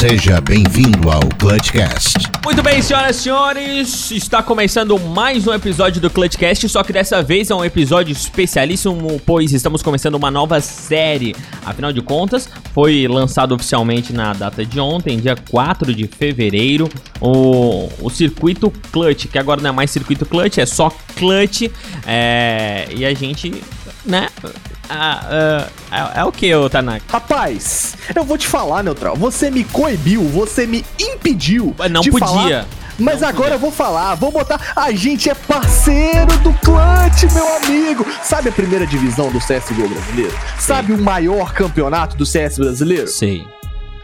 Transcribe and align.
Seja 0.00 0.40
bem-vindo 0.40 1.10
ao 1.10 1.20
Clutchcast. 1.38 2.20
Muito 2.42 2.62
bem, 2.62 2.80
senhoras 2.80 3.16
e 3.16 3.22
senhores, 3.22 4.10
está 4.10 4.42
começando 4.42 4.98
mais 4.98 5.46
um 5.46 5.52
episódio 5.52 6.00
do 6.00 6.08
Clutchcast, 6.08 6.66
só 6.70 6.82
que 6.82 6.90
dessa 6.90 7.22
vez 7.22 7.50
é 7.50 7.54
um 7.54 7.62
episódio 7.62 8.10
especialíssimo, 8.10 9.20
pois 9.26 9.52
estamos 9.52 9.82
começando 9.82 10.14
uma 10.14 10.30
nova 10.30 10.58
série. 10.62 11.36
Afinal 11.66 11.92
de 11.92 12.00
contas, 12.00 12.48
foi 12.72 13.06
lançado 13.06 13.54
oficialmente 13.54 14.10
na 14.10 14.32
data 14.32 14.64
de 14.64 14.80
ontem, 14.80 15.20
dia 15.20 15.36
4 15.36 15.94
de 15.94 16.06
fevereiro, 16.06 16.88
o, 17.20 17.90
o 18.00 18.08
circuito 18.08 18.72
Clutch, 18.90 19.26
que 19.26 19.38
agora 19.38 19.60
não 19.60 19.68
é 19.68 19.72
mais 19.72 19.90
circuito 19.90 20.24
Clutch, 20.24 20.56
é 20.56 20.64
só 20.64 20.90
Clutch, 21.14 21.70
é, 22.06 22.88
e 22.96 23.04
a 23.04 23.12
gente, 23.12 23.52
né, 24.04 24.28
ah, 24.88 25.68
ah, 25.90 26.12
é, 26.16 26.20
é 26.20 26.24
o 26.24 26.32
que, 26.32 26.52
ô 26.52 26.68
Tanaka? 26.68 27.04
Rapaz, 27.08 27.96
eu 28.14 28.24
vou 28.24 28.36
te 28.36 28.48
falar, 28.48 28.82
Neutral. 28.82 29.16
Você 29.16 29.50
me 29.50 29.62
coibiu, 29.62 30.22
você 30.24 30.66
me 30.66 30.84
impediu. 30.98 31.74
Não 31.88 32.00
de 32.00 32.10
podia. 32.10 32.26
falar, 32.26 32.66
mas 32.98 33.20
Não 33.20 33.28
agora 33.28 33.50
podia. 33.50 33.54
eu 33.54 33.58
vou 33.60 33.70
falar, 33.70 34.14
vou 34.16 34.32
botar. 34.32 34.72
A 34.74 34.90
gente 34.90 35.30
é 35.30 35.34
parceiro 35.34 36.36
do 36.38 36.52
Clutch, 36.54 37.32
meu 37.32 37.56
amigo. 37.56 38.04
Sabe 38.22 38.48
a 38.48 38.52
primeira 38.52 38.84
divisão 38.86 39.30
do 39.30 39.38
CSGO 39.38 39.88
brasileiro? 39.88 40.36
Sabe 40.58 40.92
o 40.92 40.98
maior 40.98 41.52
campeonato 41.52 42.16
do 42.16 42.26
CS 42.26 42.58
brasileiro? 42.58 43.06
Sei. 43.06 43.46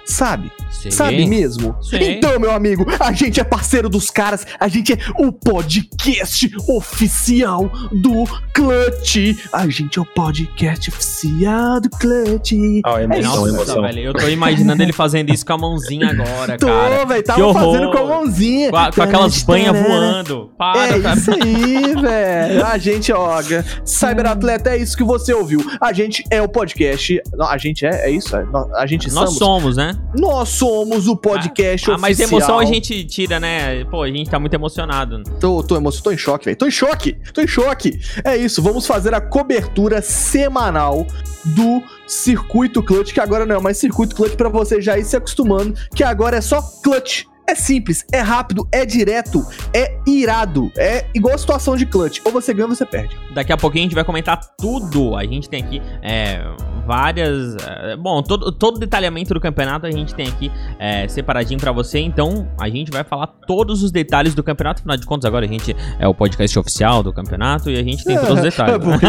Sabe? 0.07 0.53
Sei. 0.71 0.91
Sabe 0.93 1.27
mesmo? 1.27 1.77
Sei. 1.83 2.13
Então, 2.17 2.39
meu 2.39 2.53
amigo, 2.53 2.87
a 3.01 3.13
gente 3.13 3.41
é 3.41 3.45
parceiro 3.45 3.89
dos 3.89 4.09
caras, 4.11 4.47
a 4.61 4.69
gente 4.69 4.93
é 4.93 4.99
o 5.19 5.33
podcast 5.33 6.49
oficial 6.69 7.71
do 7.91 8.25
Clutch. 8.55 9.37
A 9.53 9.69
gente 9.69 9.99
é 9.99 10.03
o 10.03 10.05
podcast 10.05 10.91
oficial 10.91 11.81
do 11.81 11.91
Clutch. 11.91 12.53
Ah, 12.85 13.01
É 13.03 13.19
isso. 13.19 13.49
emoção. 13.49 13.83
velho, 13.83 13.99
eu 14.01 14.13
tô 14.15 14.29
imaginando 14.29 14.83
ele 14.83 14.93
fazendo 14.93 15.33
isso 15.35 15.45
com 15.45 15.53
a 15.55 15.59
mãozinha 15.59 16.09
agora, 16.11 16.57
Tô, 16.59 16.67
cara. 16.67 17.05
velho, 17.05 17.21
Que 17.23 17.27
tava 17.27 17.45
horror. 17.45 17.73
fazendo 17.73 17.91
com 17.91 17.99
a 17.99 18.07
mãozinha. 18.07 18.71
Com, 18.71 18.77
a- 18.77 18.93
com 18.93 19.03
aquelas 19.03 19.43
banhas 19.43 19.77
voando. 19.77 20.51
Para, 20.57 20.87
É 20.97 21.01
cara. 21.01 21.19
isso 21.19 21.31
aí, 21.33 21.95
velho. 22.01 22.65
A 22.67 22.79
gente, 22.79 23.13
ó, 23.13 23.41
Cyberatleta, 23.85 24.71
é 24.71 24.77
isso 24.79 24.97
que 24.97 25.05
você 25.05 25.33
ouviu. 25.35 25.61
A 25.81 25.93
gente 25.93 26.23
é 26.31 26.41
o 26.41 26.49
podcast. 26.49 27.21
A 27.41 27.59
gente 27.59 27.85
é, 27.85 28.09
é 28.09 28.11
isso? 28.11 28.37
É, 28.37 28.45
A 28.77 28.87
gente 28.87 29.11
Nós 29.13 29.31
somos. 29.31 29.39
somos, 29.39 29.77
né? 29.77 29.96
Nós 30.15 30.49
somos 30.49 31.07
o 31.09 31.17
podcast 31.17 31.91
Ah, 31.91 31.99
mas 31.99 32.19
oficial. 32.19 32.41
emoção 32.41 32.59
a 32.59 32.65
gente 32.65 33.05
tira, 33.05 33.39
né? 33.39 33.85
Pô, 33.85 34.03
a 34.03 34.09
gente 34.09 34.31
tá 34.31 34.39
muito 34.39 34.55
emocionado. 34.55 35.23
Tô, 35.41 35.63
tô 35.63 35.77
emocionado, 35.77 36.05
tô 36.05 36.11
em 36.13 36.19
choque, 36.19 36.45
velho. 36.47 36.57
Tô 36.57 36.67
em 36.67 36.71
choque, 36.71 37.17
tô 37.35 37.41
em 37.43 37.47
choque. 37.47 37.99
É 38.25 38.37
isso, 38.37 38.63
vamos 38.63 38.87
fazer 38.87 39.15
a 39.15 39.21
cobertura 39.21 40.01
semanal 40.01 41.07
do 41.45 41.83
Circuito 42.07 42.83
Clutch, 42.83 43.13
que 43.13 43.21
agora 43.21 43.45
não 43.45 43.57
é 43.57 43.61
mais 43.61 43.77
Circuito 43.79 44.17
Clutch 44.17 44.35
pra 44.37 44.49
você 44.49 44.81
já 44.81 44.99
ir 44.99 45.05
se 45.05 45.17
acostumando, 45.17 45.75
que 45.95 46.03
agora 46.03 46.37
é 46.37 46.41
só 46.41 46.63
Clutch. 46.83 47.25
É 47.49 47.55
simples, 47.55 48.05
é 48.13 48.19
rápido, 48.19 48.67
é 48.73 48.85
direto, 48.85 49.41
é 49.73 49.97
irado. 50.05 50.73
É 50.77 51.07
igual 51.15 51.33
a 51.35 51.39
situação 51.39 51.77
de 51.77 51.87
Clutch. 51.87 52.21
Ou 52.25 52.33
você 52.33 52.53
ganha 52.53 52.67
ou 52.67 52.75
você 52.75 52.85
perde. 52.85 53.17
Daqui 53.37 53.53
a 53.53 53.57
pouquinho 53.57 53.83
a 53.83 53.87
gente 53.87 53.95
vai 53.95 54.03
comentar 54.03 54.41
tudo. 54.59 55.15
A 55.15 55.25
gente 55.27 55.47
tem 55.49 55.63
aqui 55.63 55.83
é, 56.03 56.43
várias. 56.87 57.55
é, 57.57 57.95
bom, 57.97 58.23
todo, 58.23 58.51
todo 58.51 58.81
detalhamento 58.81 59.35
do 59.35 59.41
campeonato 59.41 59.85
a 59.85 59.91
gente 59.91 60.15
tem 60.15 60.27
aqui 60.27 60.51
é, 60.79 61.07
separadinho 61.07 61.61
pra 61.61 61.71
você. 61.71 61.99
Então 61.99 62.49
a 62.59 62.69
gente 62.71 62.91
vai 62.91 63.05
falar 63.05 63.27
todos 63.47 63.83
os 63.83 63.93
detalhes 63.93 64.35
do 64.35 64.43
campeonato. 64.43 64.81
Afinal 64.81 64.97
de 64.97 65.05
contas, 65.05 65.27
agora 65.27 65.45
a 65.45 65.49
gente 65.49 65.77
é 65.99 66.09
o 66.09 66.15
podcast 66.15 66.59
oficial 66.59 67.03
do 67.03 67.13
campeonato 67.13 67.71
e 67.71 67.79
a 67.79 67.83
gente 67.83 68.03
tem 68.05 68.17
todos 68.17 68.37
os 68.37 68.41
detalhes. 68.43 68.75
É 68.77 68.79
porque 68.79 69.07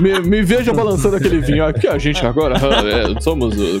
me, 0.00 0.20
me 0.20 0.42
veja 0.42 0.72
balançando 0.72 1.16
aquele 1.16 1.40
vinho 1.40 1.64
aqui, 1.66 1.86
a 1.86 1.98
gente 1.98 2.24
agora 2.24 2.54
é, 2.56 3.20
somos 3.20 3.54
o 3.54 3.80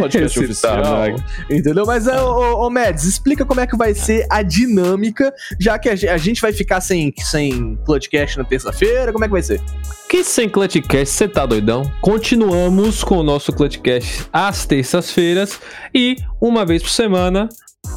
podcast 0.00 0.38
oficial. 0.40 0.82
tamanho. 0.82 1.16
Entendeu? 1.50 1.84
Mas, 1.84 2.06
ô, 2.06 2.12
ô, 2.12 2.66
ô 2.66 2.70
Mads, 2.70 3.04
explica 3.04 3.44
como 3.44 3.60
é 3.60 3.66
que 3.66 3.76
vai 3.76 3.92
ser 3.92 4.26
a 4.30 4.42
dinâmica, 4.42 5.32
já 5.60 5.78
que 5.78 5.88
a 5.90 5.94
ge- 5.96 6.08
a 6.08 6.16
gente 6.16 6.40
vai 6.40 6.52
ficar 6.52 6.80
sem, 6.80 7.12
sem 7.18 7.76
Clutchcast 7.84 8.38
na 8.38 8.44
terça-feira, 8.44 9.12
como 9.18 9.24
é 9.24 9.28
que 9.28 9.32
vai 9.32 9.42
ser? 9.42 9.60
Que 10.08 10.22
sem 10.22 10.48
Clutchcast, 10.48 11.14
você 11.14 11.26
tá 11.28 11.44
doidão? 11.44 11.82
Continuamos 12.00 13.02
com 13.02 13.18
o 13.18 13.22
nosso 13.22 13.52
Clutchcast 13.52 14.26
às 14.32 14.64
terças-feiras 14.64 15.58
e 15.94 16.16
uma 16.40 16.64
vez 16.64 16.82
por 16.82 16.90
semana 16.90 17.48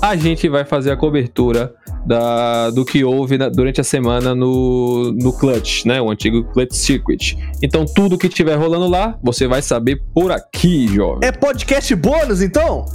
a 0.01 0.15
gente 0.15 0.49
vai 0.49 0.65
fazer 0.65 0.91
a 0.91 0.97
cobertura 0.97 1.73
da, 2.05 2.69
do 2.71 2.83
que 2.83 3.03
houve 3.03 3.37
na- 3.37 3.49
durante 3.49 3.79
a 3.79 3.83
semana 3.83 4.33
no, 4.33 5.11
no 5.13 5.31
Clutch, 5.33 5.85
né? 5.85 6.01
O 6.01 6.09
antigo 6.09 6.43
Clutch 6.51 6.73
Circuit. 6.73 7.37
Então 7.61 7.85
tudo 7.85 8.17
que 8.17 8.27
tiver 8.27 8.55
rolando 8.55 8.87
lá, 8.87 9.17
você 9.21 9.47
vai 9.47 9.61
saber 9.61 10.01
por 10.13 10.31
aqui, 10.31 10.87
jovem. 10.87 11.19
É 11.27 11.31
podcast 11.31 11.93
bônus, 11.95 12.41
então? 12.41 12.85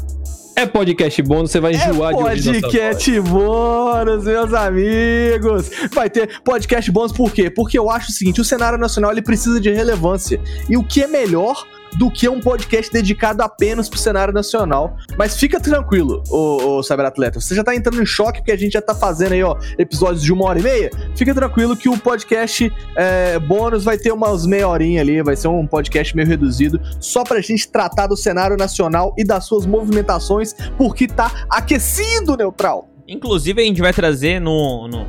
É, 0.59 0.65
podcast 0.65 1.21
bônus, 1.23 1.51
você 1.51 1.61
vai 1.61 1.75
É 1.75 1.91
enjoar 1.91 2.15
de 2.15 2.23
ouvir 2.23 2.63
podcast 2.63 3.21
bônus, 3.21 4.25
meus 4.25 4.55
amigos. 4.55 5.71
Vai 5.93 6.09
ter 6.09 6.41
podcast 6.43 6.91
bônus 6.91 7.13
por 7.13 7.31
quê? 7.31 7.51
Porque 7.51 7.79
eu 7.79 7.91
acho 7.91 8.09
o 8.09 8.13
seguinte, 8.13 8.41
o 8.41 8.45
cenário 8.45 8.79
nacional 8.79 9.13
ele 9.13 9.21
precisa 9.21 9.61
de 9.61 9.71
relevância. 9.71 10.41
E 10.67 10.79
o 10.79 10.83
que 10.83 11.03
é 11.03 11.07
melhor 11.07 11.63
do 11.99 12.11
que 12.11 12.29
um 12.29 12.41
podcast 12.41 12.93
dedicado 12.93 13.43
apenas 13.43 13.89
pro 13.89 13.99
cenário 13.99 14.33
nacional. 14.33 14.97
Mas 15.17 15.37
fica 15.37 15.61
tranquilo, 15.61 16.23
ô 16.31 16.83
Cyberatleta. 16.83 17.41
Você 17.41 17.55
já 17.55 17.65
tá 17.65 17.75
entrando 17.75 18.03
em 18.03 18.07
choque 18.07 18.41
porque 18.41 18.53
a 18.53 18.57
gente 18.57 18.73
já 18.73 18.83
tá 18.83 18.95
fazendo 18.95 19.33
aí, 19.33 19.43
ó, 19.43 19.57
episódios 19.79 20.23
de 20.23 20.33
uma 20.33 20.45
hora 20.45 20.59
e 20.59 20.63
meia. 20.63 20.91
Fica 21.15 21.35
tranquilo 21.35 21.77
que 21.77 21.89
o 21.89 21.99
podcast 21.99 22.73
é, 22.97 23.39
bônus 23.39 23.85
vai 23.85 23.99
ter 23.99 24.13
umas 24.13 24.47
meia 24.47 24.69
horinha 24.69 25.01
ali, 25.01 25.23
vai 25.23 25.37
ser 25.37 25.49
um 25.49 25.67
podcast 25.67 26.15
meio 26.15 26.29
reduzido, 26.29 26.81
só 27.01 27.25
pra 27.25 27.41
gente 27.41 27.69
tratar 27.69 28.07
do 28.07 28.17
cenário 28.17 28.57
nacional 28.57 29.15
e 29.17 29.25
das 29.25 29.45
suas 29.45 29.67
movimentações, 29.67 30.55
porque 30.77 31.07
tá 31.07 31.45
aquecido, 31.49 32.37
Neutral. 32.37 32.89
Inclusive, 33.09 33.63
a 33.63 33.65
gente 33.65 33.81
vai 33.81 33.93
trazer 33.93 34.41
no. 34.41 34.89
no, 34.89 35.07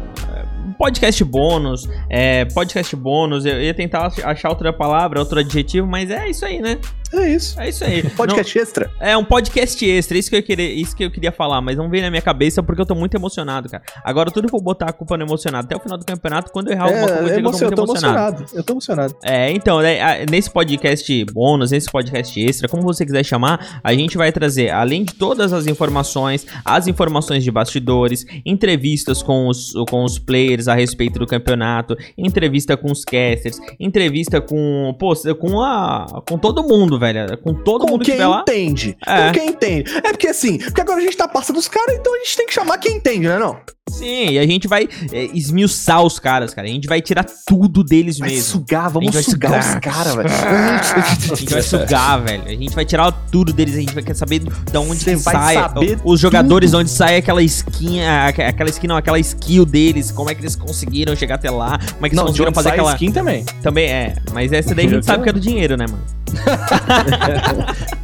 podcast 0.78 1.24
bônus. 1.24 1.90
É, 2.10 2.46
podcast 2.46 2.96
bônus. 2.96 3.46
Eu 3.46 3.62
ia 3.62 3.74
tentar 3.74 4.06
ach- 4.08 4.24
achar 4.24 4.50
outra 4.50 4.72
palavra, 4.72 5.20
outro 5.20 5.40
adjetivo, 5.40 5.88
mas 5.88 6.10
é 6.12 6.30
isso 6.30 6.46
aí, 6.46 6.60
né? 6.62 6.78
É 7.14 7.30
isso. 7.30 7.60
É 7.60 7.70
isso 7.70 7.84
aí. 7.84 8.04
Podcast 8.10 8.60
extra. 8.60 8.92
Não- 9.00 9.08
é 9.08 9.18
um 9.18 9.24
podcast 9.24 9.86
extra, 9.86 10.18
isso 10.18 10.30
que, 10.30 10.36
eu 10.36 10.44
queria, 10.44 10.70
isso 10.72 10.96
que 10.96 11.04
eu 11.04 11.12
queria 11.12 11.32
falar, 11.32 11.62
mas 11.62 11.78
não 11.78 11.90
veio 11.90 12.04
na 12.04 12.10
minha 12.10 12.22
cabeça 12.22 12.62
porque 12.62 12.82
eu 12.82 12.86
tô 12.86 12.96
muito 12.96 13.16
emocionado, 13.16 13.70
cara. 13.70 13.84
Agora, 14.04 14.30
tudo 14.32 14.48
que 14.48 14.54
eu 14.56 14.60
vou 14.60 14.62
botar 14.62 14.90
a 14.90 14.94
culpa 14.94 15.18
no 15.18 15.24
emocionado 15.24 15.66
até 15.66 15.76
o 15.76 15.80
final 15.80 15.98
do 15.98 16.06
campeonato, 16.06 16.52
quando 16.52 16.68
eu 16.68 16.74
errar 16.74 16.86
alguma 16.86 17.08
coisa, 17.08 17.22
eu 17.22 17.28
eu 17.28 17.34
É, 17.34 17.38
eu 17.38 17.44
muito 17.44 17.76
tô 17.76 17.84
emocionado. 17.84 18.46
Eu 18.54 18.64
tô 18.64 18.74
emocionado. 18.74 19.16
É, 19.24 19.52
então, 19.52 19.80
né, 19.82 20.26
nesse 20.30 20.50
podcast 20.50 21.26
bônus, 21.26 21.72
nesse 21.72 21.90
podcast 21.92 22.40
extra, 22.40 22.68
como 22.68 22.84
você 22.84 23.06
quiser 23.06 23.24
chamar, 23.24 23.80
a 23.84 23.94
gente 23.94 24.18
vai 24.18 24.32
trazer, 24.32 24.70
além 24.72 25.04
de 25.04 25.14
todas 25.14 25.54
as 25.54 25.68
informações, 25.68 26.46
as 26.66 26.88
informações 26.88 27.44
de 27.44 27.52
bastidores, 27.52 28.26
entrevistas 28.46 29.22
com 29.22 29.48
os, 29.48 29.74
com 29.90 30.04
os 30.04 30.20
players 30.20 30.68
a 30.68 30.74
respeito 30.76 31.20
do 31.20 31.26
campeonato, 31.28 31.96
entrevista 32.18 32.76
com 32.76 32.92
os 32.92 33.04
casters, 33.04 33.60
entrevista 33.80 34.42
com, 34.42 34.96
pô, 35.00 35.14
com 35.40 35.62
a, 35.62 36.22
com 36.28 36.38
todo 36.38 36.64
mundo, 36.64 36.97
velho, 37.00 37.38
com 37.40 37.54
todo 37.54 37.86
Com 37.86 37.92
mundo 37.92 38.00
que 38.02 38.06
quem 38.12 38.16
estiver 38.16 38.28
lá. 38.28 38.42
entende. 38.42 38.98
É. 39.06 39.28
Com 39.28 39.32
quem 39.34 39.48
entende. 39.50 39.98
É 39.98 40.02
porque 40.12 40.28
assim, 40.28 40.58
porque 40.58 40.82
agora 40.82 41.00
a 41.00 41.02
gente 41.02 41.18
tá 41.18 41.28
passando 41.28 41.58
os 41.58 41.68
caras, 41.68 41.96
então 41.96 42.14
a 42.14 42.18
gente 42.20 42.38
tem 42.38 42.46
que 42.46 42.54
chamar 42.54 42.78
quem 42.78 42.96
entende, 42.98 43.28
né 43.28 43.38
não? 43.38 43.60
Sim, 43.90 44.30
e 44.32 44.40
a 44.40 44.46
gente 44.46 44.68
vai 44.68 44.88
é, 45.12 45.26
esmiuçar 45.34 46.04
os 46.04 46.20
caras, 46.20 46.54
cara, 46.54 46.68
a 46.68 46.72
gente 46.72 46.88
vai 46.88 47.02
tirar 47.02 47.26
tudo 47.46 47.84
deles 47.84 48.20
Vai 48.20 48.30
mesmo. 48.30 48.44
sugar, 48.44 48.90
vamos 48.90 49.16
sugar, 49.16 49.64
sugar. 49.64 49.76
os 49.76 49.80
caras, 49.80 50.16
velho. 50.16 50.30
A 51.32 51.36
gente 51.36 51.54
vai 51.54 51.62
sugar, 51.62 52.22
velho. 52.22 52.44
A 52.46 52.50
gente 52.50 52.76
vai 52.76 52.86
tirar 52.86 53.12
tudo 53.32 53.54
deles. 53.54 53.76
A 53.76 53.80
gente 53.80 53.94
vai 53.94 54.04
querer 54.04 54.16
saber 54.16 54.40
de 54.40 54.78
onde 54.78 55.04
que 55.04 55.18
sai. 55.18 55.56
Os 56.04 56.20
jogadores, 56.20 56.74
onde 56.74 56.90
sai 56.90 57.18
aquela 57.18 57.42
skin, 57.44 58.02
aquela 58.02 58.70
skin, 58.70 58.88
não, 58.88 58.98
aquela 58.98 59.20
skill 59.20 59.66
deles. 59.66 60.12
Como 60.12 60.30
é 60.30 60.36
que 60.36 60.42
eles 60.42 60.56
conseguiram 60.56 61.16
chegar 61.16 61.36
até 61.36 61.50
lá? 61.50 61.80
Como 61.94 62.06
é 62.06 62.10
que 62.10 62.16
eles 62.16 62.18
Não, 62.18 62.26
conseguiram 62.26 62.54
fazer 62.54 62.70
aquela. 62.70 62.92
skin 62.94 63.12
também. 63.12 63.46
Também 63.62 63.90
é. 63.90 64.16
Mas 64.34 64.52
essa 64.52 64.76
daí 64.76 64.88
a 64.88 64.90
gente 64.90 65.06
sabe 65.06 65.24
que 65.24 65.30
é 65.30 65.34
do 65.34 65.40
dinheiro, 65.40 65.78
né, 65.78 65.86
mano? 65.88 66.04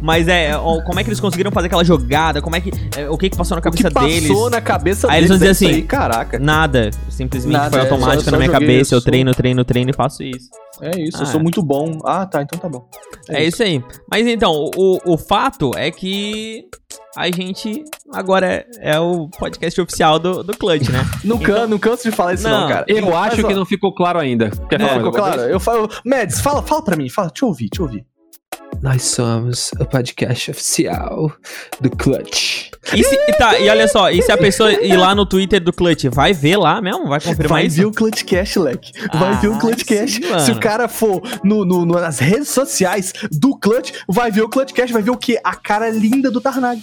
Mas 0.00 0.28
é, 0.28 0.52
como 0.84 0.98
é 0.98 1.04
que 1.04 1.08
eles 1.08 1.20
conseguiram 1.20 1.50
fazer 1.50 1.68
aquela 1.68 1.84
jogada? 1.84 2.42
Como 2.42 2.56
é 2.56 2.60
que. 2.60 2.70
é, 2.96 3.08
o 3.08 3.16
que 3.16 3.30
que 3.30 3.36
passou 3.36 3.54
na 3.54 3.60
cabeça 3.60 3.90
passou 3.90 4.08
deles? 4.08 4.50
na 4.50 4.60
cabeça 4.60 5.10
Aí 5.10 5.21
eles 5.22 5.28
vão 5.28 5.36
dizer 5.38 5.48
é 5.48 5.50
isso 5.52 5.64
assim, 5.64 5.74
aí, 5.74 5.82
caraca. 5.82 6.38
Nada. 6.38 6.90
Simplesmente 7.08 7.52
Nada, 7.52 7.70
foi 7.70 7.80
é, 7.80 7.82
automático 7.82 8.24
só- 8.24 8.30
na 8.32 8.38
minha 8.38 8.50
joguei, 8.52 8.66
cabeça. 8.68 8.94
Eu 8.94 8.98
eu 8.98 9.02
treino, 9.04 9.34
treino, 9.34 9.64
treino 9.64 9.90
e 9.90 9.92
faço 9.94 10.22
isso. 10.22 10.48
É 10.80 11.00
isso, 11.00 11.18
eu 11.18 11.22
Ah. 11.22 11.26
sou 11.26 11.40
muito 11.40 11.62
bom. 11.62 11.98
Ah, 12.04 12.26
tá, 12.26 12.42
então 12.42 12.58
tá 12.58 12.68
bom. 12.68 12.88
É, 13.28 13.44
isso 13.44 13.62
aí. 13.62 13.82
Mas 14.10 14.26
então, 14.26 14.52
o, 14.76 14.98
o 15.04 15.16
fato 15.18 15.70
é 15.76 15.90
que 15.90 16.64
a 17.16 17.26
gente 17.30 17.84
agora 18.12 18.46
é, 18.46 18.66
é 18.80 18.98
o 18.98 19.28
podcast 19.28 19.80
oficial 19.80 20.18
do, 20.18 20.42
do 20.42 20.56
Clutch, 20.56 20.88
né? 20.88 20.98
Não, 21.24 21.38
can, 21.38 21.66
não 21.66 21.78
canso 21.78 22.08
de 22.10 22.14
falar 22.16 22.34
isso, 22.34 22.48
não, 22.48 22.62
Não, 22.62 22.68
cara. 22.68 22.84
Eu 22.88 23.06
Mas, 23.06 23.34
acho 23.34 23.46
que 23.46 23.54
não 23.54 23.64
ficou 23.64 23.94
claro 23.94 24.18
ainda. 24.18 24.50
Quer 24.68 24.78
Não, 24.78 24.86
falar 24.88 24.98
ficou 24.98 25.12
claro. 25.12 25.40
Eu 25.42 25.60
falo. 25.60 25.88
Mads, 26.04 26.40
fala, 26.40 26.62
fala 26.62 26.82
pra 26.82 26.96
mim, 26.96 27.08
fala, 27.08 27.28
deixa 27.28 27.44
eu 27.44 27.48
ouvir, 27.48 27.68
deixa 27.70 27.82
eu 27.82 27.86
ouvir. 27.86 28.04
Nós 28.82 29.02
somos 29.04 29.70
o 29.78 29.84
podcast 29.84 30.50
oficial 30.50 31.30
do 31.80 31.88
Clutch. 31.90 32.70
E, 32.92 33.04
se, 33.04 33.16
tá, 33.38 33.56
e 33.60 33.68
olha 33.68 33.86
só, 33.86 34.10
e 34.10 34.20
se 34.20 34.32
a 34.32 34.36
pessoa 34.36 34.72
ir 34.72 34.96
lá 34.96 35.14
no 35.14 35.24
Twitter 35.24 35.62
do 35.62 35.72
Clutch, 35.72 36.06
vai 36.12 36.32
ver 36.32 36.56
lá 36.56 36.80
mesmo? 36.82 37.06
Vai 37.08 37.20
confirmar 37.20 37.48
Vai 37.60 37.66
isso? 37.66 37.76
ver 37.76 37.84
o 37.86 37.92
Clutchcast, 37.92 38.58
leque. 38.58 38.90
Vai 39.14 39.30
Ah, 39.34 39.34
ver 39.40 39.48
o 39.48 39.58
Clutchcast. 39.58 40.20
sim, 40.20 40.28
mano. 40.28 40.40
Se 40.40 40.50
o 40.50 40.58
cara 40.58 40.88
for 40.88 41.22
no, 41.44 41.64
no- 41.64 41.84
nas 41.86 42.18
redes 42.18 42.48
sociais 42.48 43.12
do 43.30 43.56
Clutch, 43.56 43.92
vai 44.08 44.32
ver 44.32 44.42
o 44.42 44.48
Clutchcast, 44.48 44.92
vai 44.92 45.02
ver 45.02 45.10
o 45.10 45.16
quê? 45.16 45.38
A 45.44 45.54
cara 45.54 45.88
linda 45.88 46.28
do 46.28 46.40
Tarnag. 46.40 46.82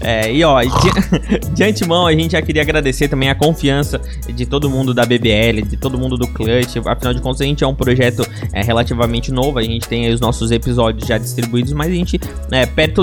É, 0.00 0.32
e 0.32 0.44
ó, 0.44 0.60
de, 0.62 0.68
de 1.54 1.64
antemão 1.64 2.06
a 2.06 2.12
gente 2.12 2.32
já 2.32 2.42
queria 2.42 2.62
agradecer 2.62 3.08
também 3.08 3.30
a 3.30 3.34
confiança 3.34 4.00
de 4.32 4.46
todo 4.46 4.68
mundo 4.70 4.92
da 4.94 5.04
BBL, 5.04 5.62
de 5.66 5.76
todo 5.76 5.98
mundo 5.98 6.16
do 6.16 6.26
Clutch. 6.28 6.76
Afinal 6.86 7.14
de 7.14 7.20
contas, 7.20 7.40
a 7.40 7.44
gente 7.44 7.64
é 7.64 7.66
um 7.66 7.74
projeto 7.74 8.24
é, 8.52 8.62
relativamente 8.62 9.32
novo, 9.32 9.58
a 9.58 9.62
gente 9.62 9.88
tem 9.88 10.06
aí 10.06 10.12
os 10.12 10.20
nossos 10.20 10.50
episódios 10.50 11.06
já 11.08 11.18
distribuídos, 11.22 11.72
mas 11.72 11.88
a 11.88 11.94
gente, 11.94 12.20
é, 12.50 12.66
perto 12.66 13.02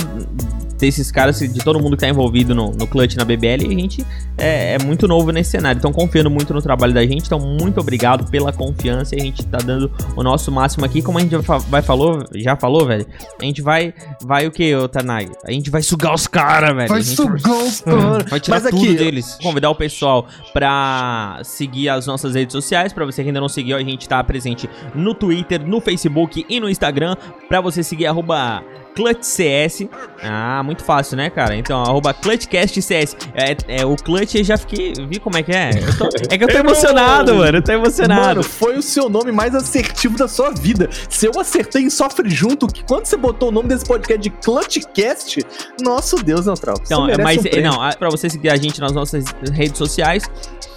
desses 0.79 1.11
caras, 1.11 1.37
de 1.39 1.59
todo 1.63 1.79
mundo 1.79 1.95
que 1.97 2.01
tá 2.01 2.09
envolvido 2.09 2.55
no, 2.55 2.71
no 2.71 2.87
Clutch, 2.87 3.15
na 3.15 3.25
BBL, 3.25 3.65
a 3.67 3.69
gente 3.79 4.05
é, 4.37 4.75
é 4.75 4.79
muito 4.83 5.07
novo 5.07 5.31
nesse 5.31 5.51
cenário. 5.51 5.77
Então, 5.77 5.91
confiando 5.91 6.29
muito 6.29 6.53
no 6.53 6.61
trabalho 6.61 6.93
da 6.93 7.05
gente. 7.05 7.25
Então, 7.25 7.39
muito 7.39 7.79
obrigado 7.79 8.29
pela 8.31 8.53
confiança. 8.53 9.15
E 9.15 9.19
a 9.21 9.23
gente 9.23 9.45
tá 9.45 9.57
dando 9.57 9.91
o 10.15 10.23
nosso 10.23 10.51
máximo 10.51 10.85
aqui. 10.85 11.01
Como 11.01 11.17
a 11.17 11.21
gente 11.21 11.31
já 11.31 11.39
vai 11.41 11.81
falou, 11.81 12.23
já 12.35 12.55
falou, 12.55 12.85
velho. 12.85 13.05
A 13.39 13.45
gente 13.45 13.61
vai. 13.61 13.93
Vai 14.23 14.47
o 14.47 14.51
que, 14.51 14.71
Tanag? 14.91 15.29
A 15.45 15.51
gente 15.51 15.69
vai 15.69 15.81
sugar 15.81 16.13
os 16.13 16.25
caras, 16.27 16.75
velho. 16.75 16.93
A 16.93 16.99
gente 17.01 17.21
os 17.21 17.83
Vai 18.29 18.39
tirar 18.39 18.61
Mas 18.61 18.69
tudo 18.71 18.83
aqui- 18.83 18.95
deles. 18.95 19.37
Convidar 19.41 19.69
o 19.69 19.75
pessoal 19.75 20.25
pra 20.53 21.39
seguir 21.43 21.89
as 21.89 22.07
nossas 22.07 22.35
redes 22.35 22.53
sociais. 22.53 22.93
Pra 22.93 23.05
você 23.05 23.21
que 23.21 23.29
ainda 23.29 23.41
não 23.41 23.49
seguiu, 23.49 23.75
a 23.75 23.83
gente 23.83 24.07
tá 24.07 24.23
presente 24.23 24.69
no 24.95 25.13
Twitter, 25.13 25.65
no 25.65 25.81
Facebook 25.81 26.45
e 26.47 26.59
no 26.59 26.69
Instagram. 26.69 27.15
Pra 27.47 27.59
você 27.59 27.83
seguir, 27.83 28.05
arroba 28.07 28.63
ClutchCS. 28.95 29.87
Ah, 30.23 30.61
muito 30.63 30.83
fácil, 30.83 31.17
né, 31.17 31.29
cara? 31.29 31.55
Então, 31.55 31.81
arroba 31.81 32.13
ClutchCastCS. 32.13 33.15
É, 33.33 33.81
é, 33.81 33.85
o 33.85 33.95
Clutch 33.95 34.35
eu 34.35 34.43
já 34.43 34.57
fiquei. 34.57 34.93
Vi 35.07 35.19
como 35.19 35.37
é 35.37 35.43
que 35.43 35.51
é? 35.51 35.69
Tô- 35.97 36.09
é 36.29 36.37
que 36.37 36.43
eu 36.43 36.47
tô 36.47 36.57
emocionado, 36.59 37.35
mano. 37.35 37.57
Eu 37.57 37.63
tô 37.63 37.71
emocionado. 37.71 38.21
Mano, 38.27 38.43
foi 38.43 38.77
o 38.77 38.81
seu 38.81 39.09
nome 39.09 39.31
mais 39.31 39.55
assertivo 39.55 40.17
da 40.17 40.27
sua 40.27 40.51
vida. 40.51 40.89
Se 41.09 41.25
eu 41.25 41.31
acertei 41.39 41.83
em 41.83 41.89
Sofre 41.89 42.29
Junto, 42.29 42.67
que 42.67 42.83
quando 42.83 43.05
você 43.05 43.17
botou 43.17 43.49
o 43.49 43.51
nome 43.51 43.69
desse 43.69 43.85
podcast 43.85 44.21
de 44.21 44.29
Clutchcast, 44.29 45.41
nosso 45.81 46.17
Deus, 46.17 46.45
Neutral. 46.45 46.75
Então, 46.81 47.07
mas 47.21 47.37
um 47.39 47.61
não, 47.61 47.81
ah, 47.81 47.93
pra 47.97 48.09
você 48.09 48.29
seguir 48.29 48.49
a 48.49 48.55
gente 48.55 48.79
nas 48.79 48.91
nossas 48.91 49.25
redes 49.53 49.77
sociais, 49.77 50.23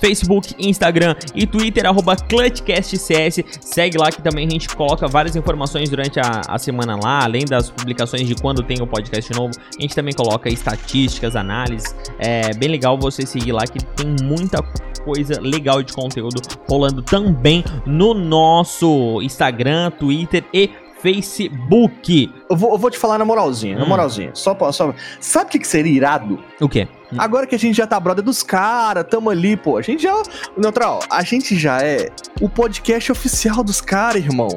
Facebook, 0.03 0.53
Instagram 0.59 1.15
e 1.33 1.47
Twitter, 1.47 1.87
arroba 1.87 2.17
ClutchCastCS. 2.17 3.45
Segue 3.61 3.97
lá 3.97 4.11
que 4.11 4.21
também 4.21 4.49
a 4.49 4.51
gente 4.51 4.69
coloca 4.75 5.07
várias 5.07 5.37
informações 5.37 5.89
durante 5.89 6.19
a, 6.19 6.43
a 6.49 6.59
semana 6.59 6.99
lá, 7.01 7.23
além 7.23 7.45
das 7.45 7.71
publicações 7.71 8.27
de 8.27 8.35
quando 8.35 8.65
tem 8.65 8.83
o 8.83 8.87
podcast 8.87 9.33
novo. 9.33 9.53
A 9.79 9.81
gente 9.81 9.95
também 9.95 10.13
coloca 10.13 10.49
estatísticas, 10.49 11.37
análises. 11.37 11.95
É 12.19 12.53
bem 12.55 12.69
legal 12.69 12.99
você 12.99 13.25
seguir 13.25 13.53
lá 13.53 13.63
que 13.63 13.79
tem 13.95 14.17
muita 14.27 14.61
coisa 15.05 15.41
legal 15.41 15.83
de 15.85 15.93
conteúdo 15.93 16.41
rolando 16.69 17.01
também 17.01 17.63
no 17.87 18.13
nosso 18.13 19.23
Instagram, 19.23 19.91
Twitter 19.93 20.45
e 20.53 20.69
Facebook. 21.01 22.33
Eu 22.51 22.57
vou, 22.57 22.73
eu 22.73 22.79
vou 22.79 22.91
te 22.91 22.99
falar 22.99 23.19
na 23.19 23.25
moralzinha, 23.25 23.77
na 23.77 23.85
Hum. 23.85 23.89
moralzinha. 23.89 24.31
Só, 24.35 24.57
só... 24.73 24.95
Sabe 25.21 25.47
o 25.47 25.49
que, 25.51 25.59
que 25.61 25.67
seria 25.67 25.93
irado? 25.93 26.39
O 26.61 26.69
quê? 26.69 26.87
Agora 27.19 27.47
que 27.47 27.55
a 27.55 27.59
gente 27.59 27.77
já 27.77 27.87
tá 27.87 27.99
brother 27.99 28.25
dos 28.25 28.43
caras, 28.43 29.05
tamo 29.09 29.31
ali, 29.31 29.57
pô. 29.57 29.77
A 29.77 29.83
gente 29.83 30.03
já. 30.03 30.23
Neutral, 30.57 31.01
a 31.11 31.23
gente 31.23 31.59
já 31.59 31.81
é 31.81 32.09
o 32.41 32.49
podcast 32.49 33.13
oficial 33.13 33.63
dos 33.63 33.81
caras, 33.81 34.25
irmão. 34.25 34.49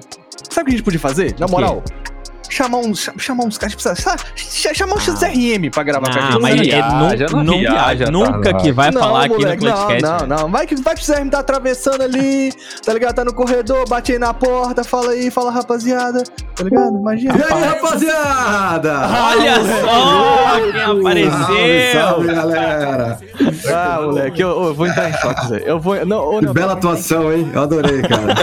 Sabe 0.50 0.62
o 0.62 0.66
que 0.66 0.70
a 0.70 0.78
gente 0.78 0.84
podia 0.84 1.00
fazer? 1.00 1.36
Na 1.40 1.48
quê? 1.48 2.15
Chamar 2.50 2.78
uns, 2.80 3.00
cha- 3.02 3.14
chamar 3.18 3.44
uns 3.46 3.58
caras, 3.58 3.76
tipo, 3.76 3.82
sabe, 3.84 4.22
ch- 4.36 4.74
chamar 4.76 4.96
um 4.96 5.00
XRM 5.00 5.70
pra 5.72 5.84
gravar 5.84 6.08
com 6.12 6.20
a 6.20 6.22
Ah, 6.24 6.32
gente. 6.32 6.42
mas 6.42 6.56
Não 6.56 7.10
é, 7.10 7.30
não 7.32 7.44
não 7.44 7.60
viaja, 7.60 7.76
viaja, 7.76 8.06
tá, 8.06 8.12
nunca 8.12 8.54
que 8.56 8.72
vai 8.72 8.92
falar 8.92 9.26
aqui 9.26 9.46
no 9.46 9.58
podcast. 9.58 10.02
Não, 10.04 10.18
não, 10.20 10.38
não. 10.44 10.52
Vai 10.52 10.68
que, 10.68 10.76
vai 10.76 10.96
que 10.96 11.02
o 11.02 11.04
XRM 11.06 11.30
tá 11.30 11.40
atravessando 11.40 12.02
ali, 12.02 12.52
tá 12.86 12.94
ligado? 12.94 13.16
Tá 13.16 13.26
no 13.26 13.34
corredor, 13.34 13.88
bate 13.88 14.12
aí 14.14 14.20
na 14.20 14.34
porta, 14.34 14.84
fala 14.84 15.12
aí, 15.12 15.30
fala 15.32 15.52
rapaziada, 15.52 16.24
tá 16.56 16.64
ligado? 16.64 16.98
Imagina. 17.00 17.34
E 17.38 17.54
aí, 17.54 17.64
rapaziada? 17.64 18.94
Olha 19.08 19.56
só 19.56 20.56
quem 20.72 20.82
apareceu! 20.84 22.02
salve, 22.02 22.28
galera! 22.34 23.20
Ah, 23.74 24.00
moleque, 24.02 24.42
eu, 24.42 24.50
eu 24.50 24.74
vou 24.74 24.88
entrar 24.88 25.10
em 25.10 25.14
choque, 25.14 25.48
Zé. 25.48 25.64
Eu 25.66 25.80
vou. 25.80 25.96
Não, 26.06 26.42
não, 26.42 26.54
bela 26.54 26.74
atuação, 26.74 27.32
hein? 27.34 27.50
Eu 27.54 27.62
adorei, 27.62 28.02
cara. 28.02 28.34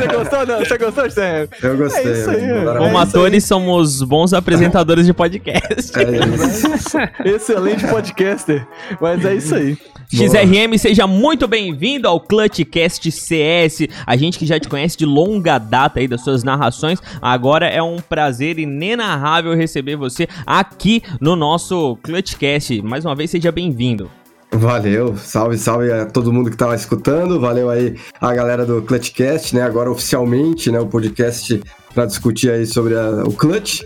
Você 0.00 0.16
gostou, 0.16 0.46
não? 0.46 0.58
Você 0.58 0.78
gostou, 0.78 1.10
XRM? 1.10 1.48
Eu 1.62 1.76
gostei. 1.76 2.06
É 2.06 2.12
isso 2.12 2.30
aí. 2.30 2.36
Como 2.64 2.84
É 2.84 2.88
isso 2.88 2.98
atores, 2.98 3.44
somos 3.44 4.02
bons 4.02 4.32
apresentadores 4.32 5.06
de 5.06 5.12
podcast. 5.12 5.92
É. 5.98 7.28
Excelente 7.34 7.86
podcaster. 7.86 8.66
Mas 9.00 9.24
é 9.24 9.34
isso 9.34 9.54
aí. 9.54 9.76
XRM, 10.12 10.78
seja 10.78 11.06
muito 11.06 11.48
bem-vindo 11.48 12.06
ao 12.06 12.20
Clutchcast 12.20 13.10
CS. 13.10 13.88
A 14.06 14.16
gente 14.16 14.38
que 14.38 14.46
já 14.46 14.58
te 14.60 14.68
conhece 14.68 14.96
de 14.96 15.04
longa 15.04 15.58
data 15.58 15.98
aí 15.98 16.06
das 16.06 16.22
suas 16.22 16.44
narrações. 16.44 17.00
Agora 17.20 17.66
é 17.66 17.82
um 17.82 17.96
prazer 17.96 18.58
inenarrável 18.58 19.54
receber 19.54 19.96
você 19.96 20.28
aqui 20.46 21.02
no 21.20 21.34
nosso 21.34 21.96
Clutchcast. 22.02 22.82
Mais 22.82 23.04
uma 23.04 23.14
vez, 23.14 23.30
seja 23.30 23.50
bem-vindo. 23.50 24.08
Valeu, 24.52 25.16
salve, 25.16 25.58
salve 25.58 25.92
a 25.92 26.06
todo 26.06 26.32
mundo 26.32 26.50
que 26.50 26.56
tava 26.56 26.74
escutando, 26.74 27.38
valeu 27.40 27.68
aí 27.68 27.96
a 28.20 28.32
galera 28.32 28.64
do 28.64 28.80
Clutchcast, 28.80 29.54
né, 29.54 29.62
agora 29.62 29.90
oficialmente, 29.90 30.70
né, 30.70 30.78
o 30.80 30.86
podcast 30.86 31.60
para 31.92 32.06
discutir 32.06 32.50
aí 32.50 32.64
sobre 32.64 32.94
a- 32.96 33.24
o 33.24 33.32
Clutch, 33.32 33.82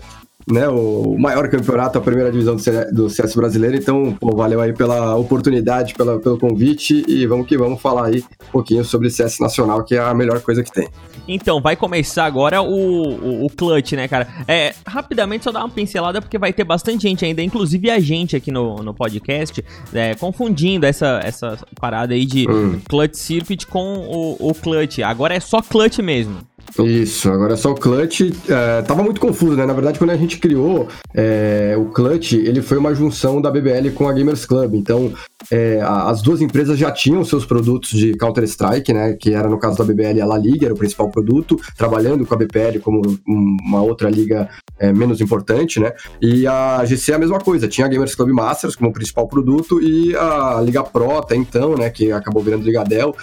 né, 0.49 0.67
o 0.67 1.15
maior 1.19 1.47
campeonato, 1.49 1.97
a 1.97 2.01
primeira 2.01 2.31
divisão 2.31 2.55
do, 2.55 2.61
C- 2.61 2.91
do 2.91 3.09
CS 3.09 3.35
brasileiro, 3.35 3.75
então, 3.77 4.15
pô, 4.19 4.35
valeu 4.35 4.59
aí 4.61 4.73
pela 4.73 5.15
oportunidade, 5.15 5.93
pela, 5.93 6.19
pelo 6.19 6.37
convite 6.37 7.03
e 7.07 7.25
vamos 7.25 7.47
que 7.47 7.57
vamos 7.57 7.81
falar 7.81 8.07
aí 8.07 8.23
um 8.47 8.51
pouquinho 8.51 8.83
sobre 8.85 9.09
CS 9.09 9.39
Nacional, 9.39 9.83
que 9.83 9.95
é 9.95 9.99
a 9.99 10.13
melhor 10.13 10.39
coisa 10.41 10.63
que 10.63 10.71
tem. 10.71 10.87
Então, 11.27 11.61
vai 11.61 11.75
começar 11.75 12.25
agora 12.25 12.61
o, 12.61 12.65
o, 12.71 13.45
o 13.45 13.49
clutch, 13.49 13.93
né, 13.93 14.07
cara? 14.07 14.27
É, 14.47 14.73
rapidamente 14.85 15.43
só 15.43 15.51
dar 15.51 15.59
uma 15.59 15.69
pincelada, 15.69 16.19
porque 16.21 16.37
vai 16.37 16.51
ter 16.51 16.63
bastante 16.63 17.03
gente 17.03 17.23
ainda, 17.23 17.41
inclusive 17.41 17.89
a 17.89 17.99
gente 17.99 18.35
aqui 18.35 18.51
no, 18.51 18.77
no 18.77 18.93
podcast, 18.93 19.63
é, 19.93 20.15
confundindo 20.15 20.85
essa, 20.85 21.19
essa 21.23 21.57
parada 21.79 22.13
aí 22.13 22.25
de 22.25 22.49
Hum. 22.49 22.79
clutch 22.89 23.15
circuit 23.15 23.67
com 23.67 23.99
o, 24.39 24.49
o 24.49 24.53
clutch. 24.55 24.99
Agora 24.99 25.35
é 25.35 25.39
só 25.39 25.61
clutch 25.61 25.99
mesmo. 25.99 26.37
Isso, 26.79 27.29
agora 27.29 27.53
é 27.53 27.57
só 27.57 27.71
o 27.71 27.75
Clutch. 27.75 28.21
é, 28.47 28.81
tava 28.83 29.03
muito 29.03 29.19
confuso, 29.19 29.55
né? 29.57 29.65
Na 29.65 29.73
verdade, 29.73 29.99
quando 29.99 30.11
a 30.11 30.15
gente 30.17 30.37
criou 30.37 30.87
é, 31.13 31.75
o 31.77 31.85
Clutch, 31.85 32.33
ele 32.33 32.61
foi 32.61 32.77
uma 32.77 32.95
junção 32.95 33.41
da 33.41 33.51
BBL 33.51 33.91
com 33.93 34.07
a 34.07 34.13
Gamers 34.13 34.45
Club. 34.45 34.75
Então, 34.75 35.11
é, 35.51 35.81
a- 35.81 36.09
as 36.09 36.21
duas 36.21 36.39
empresas 36.41 36.77
já 36.79 36.89
tinham 36.89 37.23
seus 37.25 37.45
produtos 37.45 37.89
de 37.91 38.13
Counter-Strike, 38.15 38.93
né? 38.93 39.13
Que 39.19 39.33
era, 39.33 39.49
no 39.49 39.59
caso 39.59 39.77
da 39.77 39.83
BBL, 39.83 40.21
a 40.21 40.25
La 40.25 40.37
Liga, 40.37 40.65
era 40.67 40.73
o 40.73 40.77
principal 40.77 41.09
produto, 41.09 41.59
trabalhando 41.77 42.25
com 42.25 42.33
a 42.33 42.37
BPL 42.37 42.79
como 42.79 43.01
um- 43.27 43.57
uma 43.67 43.81
outra 43.81 44.09
liga 44.09 44.49
é, 44.79 44.91
menos 44.93 45.19
importante, 45.21 45.79
né? 45.79 45.91
E 46.21 46.47
a 46.47 46.83
GC 46.85 47.11
é 47.11 47.15
a 47.15 47.19
mesma 47.19 47.39
coisa, 47.39 47.67
tinha 47.67 47.85
a 47.85 47.89
Gamers 47.89 48.15
Club 48.15 48.29
Masters 48.31 48.75
como 48.75 48.93
principal 48.93 49.27
produto 49.27 49.81
e 49.81 50.15
a 50.15 50.59
Liga 50.63 50.81
Pro 50.83 51.17
até 51.19 51.35
então, 51.35 51.75
né? 51.75 51.89
Que 51.89 52.11
acabou 52.11 52.41
virando 52.41 52.65
Liga 52.65 52.83
Dell, 52.83 53.13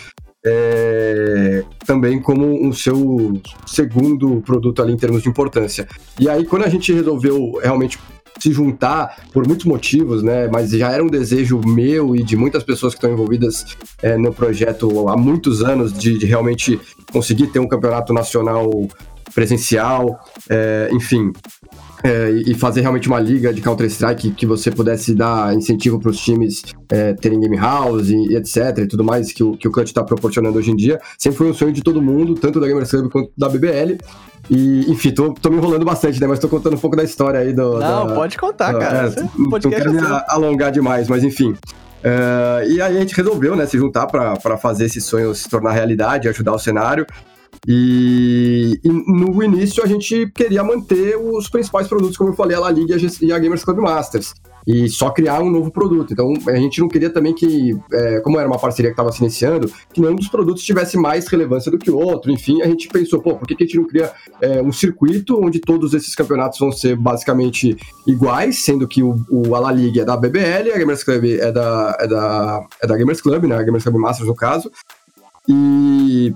é, 0.45 1.64
também 1.85 2.21
como 2.21 2.47
um 2.64 2.73
seu 2.73 3.40
segundo 3.66 4.40
produto 4.42 4.83
ali 4.83 4.92
em 4.92 4.97
termos 4.97 5.23
de 5.23 5.28
importância. 5.28 5.88
E 6.18 6.28
aí, 6.28 6.45
quando 6.45 6.64
a 6.64 6.68
gente 6.68 6.92
resolveu 6.92 7.59
realmente 7.62 7.99
se 8.38 8.52
juntar 8.52 9.16
por 9.33 9.47
muitos 9.47 9.66
motivos, 9.66 10.23
né? 10.23 10.49
Mas 10.49 10.71
já 10.71 10.90
era 10.92 11.02
um 11.02 11.09
desejo 11.09 11.61
meu 11.66 12.14
e 12.14 12.23
de 12.23 12.37
muitas 12.37 12.62
pessoas 12.62 12.95
que 12.95 12.99
estão 12.99 13.12
envolvidas 13.12 13.76
é, 14.00 14.16
no 14.16 14.33
projeto 14.33 15.09
há 15.09 15.16
muitos 15.16 15.62
anos 15.62 15.92
de, 15.92 16.18
de 16.18 16.26
realmente 16.26 16.80
conseguir 17.12 17.49
ter 17.49 17.59
um 17.59 17.66
campeonato 17.66 18.12
nacional 18.12 18.71
presencial, 19.35 20.21
é, 20.49 20.88
enfim, 20.92 21.33
é, 22.05 22.31
e 22.31 22.55
fazer 22.55 22.81
realmente 22.81 23.09
uma 23.09 23.19
liga 23.19 23.52
de 23.52 23.61
Counter-Strike 23.61 24.31
que 24.31 24.47
você 24.47 24.71
pudesse 24.71 25.14
dar 25.14 25.55
incentivo 25.55 25.99
para 25.99 26.11
os 26.11 26.19
times 26.19 26.62
é, 26.88 27.12
terem 27.14 27.40
game 27.40 27.57
house 27.57 28.09
e, 28.09 28.33
e 28.33 28.37
etc 28.37 28.78
e 28.78 28.87
tudo 28.87 29.02
mais 29.05 29.33
que 29.33 29.43
o, 29.43 29.57
que 29.57 29.67
o 29.67 29.73
Cut 29.73 29.87
está 29.87 30.02
proporcionando 30.05 30.59
hoje 30.59 30.71
em 30.71 30.76
dia. 30.76 31.00
Sempre 31.19 31.38
foi 31.38 31.50
um 31.50 31.55
sonho 31.55 31.73
de 31.73 31.83
todo 31.83 32.00
mundo, 32.00 32.35
tanto 32.35 32.61
da 32.61 32.67
Gamers 32.69 32.90
Club 32.90 33.11
quanto 33.11 33.31
da 33.37 33.49
BBL. 33.49 33.99
E, 34.49 34.90
enfim, 34.90 35.11
tô, 35.11 35.35
tô 35.35 35.50
me 35.50 35.57
enrolando 35.57 35.85
bastante, 35.85 36.21
né? 36.21 36.26
Mas 36.26 36.38
tô 36.38 36.49
contando 36.49 36.75
um 36.75 36.78
pouco 36.78 36.97
da 36.97 37.02
história 37.05 37.40
aí 37.40 37.52
do. 37.52 37.78
Não, 37.81 38.07
da- 38.07 38.14
pode 38.14 38.38
contar, 38.38 38.73
da- 38.73 38.78
cara. 38.78 38.99
é, 39.05 39.09
Esse 39.09 39.21
não 39.37 39.50
quero 39.61 39.90
é 39.90 39.93
me 39.93 40.00
seu. 40.00 40.09
a- 40.14 40.25
alongar 40.28 40.71
demais, 40.73 41.09
mas 41.09 41.23
enfim. 41.25 41.55
É, 42.02 42.67
e 42.69 42.81
aí 42.81 42.97
a 42.97 43.00
gente 43.00 43.14
resolveu, 43.14 43.57
né, 43.57 43.67
se 43.67 43.76
juntar 43.76 44.07
para 44.07 44.57
fazer 44.57 44.85
esse 44.87 45.00
sonho 45.00 45.35
se 45.35 45.49
tornar 45.49 45.73
realidade, 45.73 46.28
ajudar 46.28 46.52
o 46.55 46.59
cenário. 46.59 47.05
E, 47.67 48.81
e, 48.85 48.88
no 48.88 49.43
início 49.43 49.83
a 49.83 49.87
gente 49.87 50.31
queria 50.35 50.62
manter 50.62 51.17
os 51.17 51.49
principais 51.49 51.88
produtos, 51.88 52.17
como 52.17 52.31
eu 52.31 52.35
falei, 52.35 52.57
a 52.57 52.61
La 52.61 52.71
Liga 52.71 52.97
e 53.21 53.33
a 53.33 53.38
Gamers 53.38 53.65
Club 53.65 53.79
Masters 53.79 54.35
e 54.69 54.87
só 54.91 55.09
criar 55.09 55.41
um 55.41 55.50
novo 55.50 55.71
produto. 55.71 56.12
Então 56.12 56.35
a 56.47 56.57
gente 56.57 56.79
não 56.79 56.88
queria 56.88 57.09
também 57.09 57.35
que, 57.35 57.75
é, 57.91 58.21
como 58.21 58.38
era 58.38 58.47
uma 58.47 58.59
parceria 58.59 58.91
que 58.91 58.93
estava 58.93 59.11
se 59.11 59.23
iniciando, 59.23 59.73
que 59.95 59.99
nenhum 59.99 60.15
dos 60.15 60.29
produtos 60.29 60.62
tivesse 60.62 60.99
mais 60.99 61.27
relevância 61.27 61.71
do 61.71 61.79
que 61.79 61.91
o 61.91 61.97
outro. 61.97 62.31
Enfim, 62.31 62.61
a 62.61 62.67
gente 62.67 62.87
pensou, 62.88 63.23
pô, 63.23 63.35
por 63.35 63.49
que, 63.49 63.57
que 63.57 63.65
a 63.65 63.67
gente 63.67 63.79
não 63.79 63.87
cria 63.87 64.12
é, 64.43 64.61
um 64.61 64.71
circuito 64.71 65.43
onde 65.43 65.59
todos 65.59 65.95
esses 65.95 66.15
campeonatos 66.15 66.59
vão 66.59 66.71
ser 66.71 66.97
basicamente 66.97 67.75
iguais, 68.07 68.62
sendo 68.62 68.87
que 68.87 69.03
o, 69.03 69.17
o 69.31 69.55
a 69.55 69.61
La 69.61 69.73
Liga 69.73 70.03
é 70.03 70.05
da 70.05 70.19
BBL, 70.19 70.71
a 70.75 70.79
Gamers 70.79 71.03
Club 71.03 71.25
é 71.25 71.50
da, 71.50 71.97
é 71.99 72.07
da, 72.07 72.67
é 72.83 72.87
da 72.87 72.97
Gamers 72.97 73.23
Club, 73.23 73.45
né? 73.45 73.57
A 73.57 73.62
Gamers 73.62 73.85
Club 73.85 73.97
Masters 73.97 74.29
no 74.29 74.35
caso. 74.35 74.71
E 75.49 76.35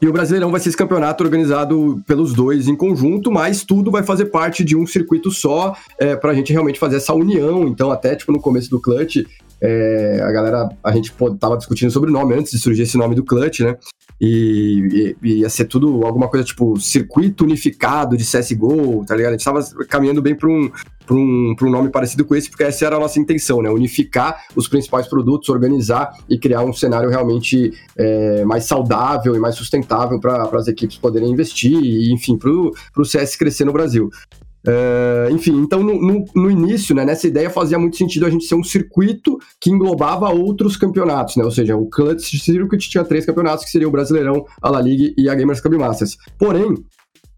e 0.00 0.06
o 0.06 0.12
Brasileirão 0.12 0.50
vai 0.50 0.60
ser 0.60 0.68
esse 0.68 0.76
campeonato 0.76 1.24
organizado 1.24 2.02
pelos 2.06 2.34
dois 2.34 2.68
em 2.68 2.76
conjunto, 2.76 3.30
mas 3.32 3.64
tudo 3.64 3.90
vai 3.90 4.02
fazer 4.02 4.26
parte 4.26 4.62
de 4.62 4.76
um 4.76 4.86
circuito 4.86 5.30
só 5.30 5.74
é, 5.98 6.14
para 6.14 6.32
a 6.32 6.34
gente 6.34 6.52
realmente 6.52 6.78
fazer 6.78 6.96
essa 6.96 7.14
união. 7.14 7.66
Então, 7.66 7.90
até 7.90 8.14
tipo 8.14 8.30
no 8.30 8.40
começo 8.40 8.68
do 8.68 8.80
Clutch, 8.80 9.24
é, 9.60 10.20
a 10.22 10.30
galera, 10.30 10.68
a 10.82 10.92
gente 10.92 11.12
pô, 11.12 11.34
tava 11.34 11.56
discutindo 11.56 11.90
sobre 11.90 12.10
o 12.10 12.12
nome 12.12 12.34
antes 12.34 12.52
de 12.52 12.58
surgir 12.58 12.82
esse 12.82 12.98
nome 12.98 13.14
do 13.14 13.24
Clutch, 13.24 13.60
né? 13.60 13.76
E, 14.20 15.14
e, 15.22 15.40
ia 15.40 15.48
ser 15.48 15.66
tudo 15.66 16.04
alguma 16.06 16.28
coisa 16.28 16.44
tipo 16.44 16.78
circuito 16.78 17.44
unificado 17.44 18.16
de 18.16 18.24
CSGO, 18.24 19.04
tá 19.06 19.14
ligado? 19.14 19.34
A 19.34 19.36
gente 19.36 19.44
tava 19.44 19.62
caminhando 19.88 20.22
bem 20.22 20.34
para 20.34 20.48
um, 20.48 20.70
um, 21.10 21.54
um 21.60 21.70
nome 21.70 21.90
parecido 21.90 22.24
com 22.24 22.34
esse, 22.34 22.48
porque 22.48 22.64
essa 22.64 22.86
era 22.86 22.96
a 22.96 23.00
nossa 23.00 23.18
intenção, 23.18 23.62
né? 23.62 23.70
Unificar 23.70 24.44
os 24.54 24.68
principais 24.68 25.06
produtos, 25.06 25.48
organizar 25.48 26.12
e 26.28 26.38
criar 26.38 26.62
um 26.62 26.72
cenário 26.72 27.08
realmente 27.10 27.72
é, 27.96 28.44
mais 28.44 28.64
saudável 28.64 29.34
e 29.34 29.38
mais 29.38 29.54
sustentável 29.54 30.20
para 30.20 30.44
as 30.52 30.68
equipes 30.68 30.96
poderem 30.96 31.30
investir 31.30 31.72
e, 31.72 32.12
enfim, 32.12 32.38
para 32.38 32.50
o 32.50 33.04
CS 33.04 33.36
crescer 33.36 33.64
no 33.64 33.72
Brasil. 33.72 34.10
Uh, 34.66 35.32
enfim, 35.32 35.56
então 35.58 35.80
no, 35.80 36.00
no, 36.00 36.24
no, 36.34 36.50
início, 36.50 36.92
né, 36.92 37.04
nessa 37.04 37.28
ideia 37.28 37.48
fazia 37.48 37.78
muito 37.78 37.96
sentido 37.96 38.26
a 38.26 38.30
gente 38.30 38.46
ser 38.46 38.56
um 38.56 38.64
circuito 38.64 39.38
que 39.60 39.70
englobava 39.70 40.28
outros 40.28 40.76
campeonatos, 40.76 41.36
né? 41.36 41.44
Ou 41.44 41.52
seja, 41.52 41.76
o 41.76 41.86
Clutch 41.86 42.36
Circuit 42.40 42.90
tinha 42.90 43.04
três 43.04 43.24
campeonatos, 43.24 43.64
que 43.64 43.70
seria 43.70 43.86
o 43.86 43.92
Brasileirão, 43.92 44.44
a 44.60 44.68
La 44.68 44.80
Liga 44.80 45.14
e 45.16 45.28
a 45.28 45.34
Gamers 45.36 45.60
Club 45.60 45.78
Masters. 45.78 46.16
Porém, 46.36 46.74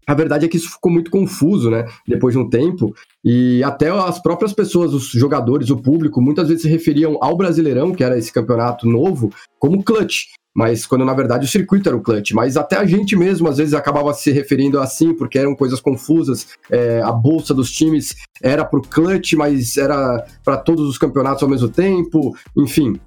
a 0.07 0.15
verdade 0.15 0.45
é 0.45 0.49
que 0.49 0.57
isso 0.57 0.71
ficou 0.71 0.91
muito 0.91 1.11
confuso, 1.11 1.69
né? 1.69 1.85
Depois 2.07 2.33
de 2.33 2.39
um 2.39 2.49
tempo. 2.49 2.95
E 3.23 3.63
até 3.63 3.91
as 3.91 4.19
próprias 4.19 4.51
pessoas, 4.51 4.91
os 4.91 5.09
jogadores, 5.11 5.69
o 5.69 5.77
público, 5.77 6.19
muitas 6.19 6.47
vezes 6.47 6.63
se 6.63 6.67
referiam 6.67 7.19
ao 7.21 7.37
Brasileirão, 7.37 7.91
que 7.91 8.03
era 8.03 8.17
esse 8.17 8.33
campeonato 8.33 8.87
novo, 8.87 9.31
como 9.59 9.83
clutch 9.83 10.23
mas 10.55 10.85
quando 10.85 11.05
na 11.05 11.13
verdade 11.13 11.45
o 11.45 11.49
circuito 11.49 11.87
era 11.87 11.97
o 11.97 12.01
clutch. 12.01 12.31
Mas 12.31 12.57
até 12.57 12.77
a 12.77 12.85
gente 12.85 13.15
mesmo 13.15 13.47
às 13.47 13.57
vezes 13.57 13.73
acabava 13.73 14.13
se 14.13 14.31
referindo 14.31 14.79
assim, 14.79 15.13
porque 15.13 15.37
eram 15.37 15.55
coisas 15.55 15.79
confusas. 15.79 16.47
É, 16.69 17.01
a 17.01 17.11
bolsa 17.11 17.53
dos 17.53 17.71
times 17.71 18.15
era 18.41 18.65
pro 18.65 18.81
clutch, 18.81 19.33
mas 19.33 19.77
era 19.77 20.25
para 20.43 20.57
todos 20.57 20.87
os 20.87 20.97
campeonatos 20.97 21.43
ao 21.43 21.49
mesmo 21.49 21.69
tempo, 21.69 22.35
enfim. 22.57 22.99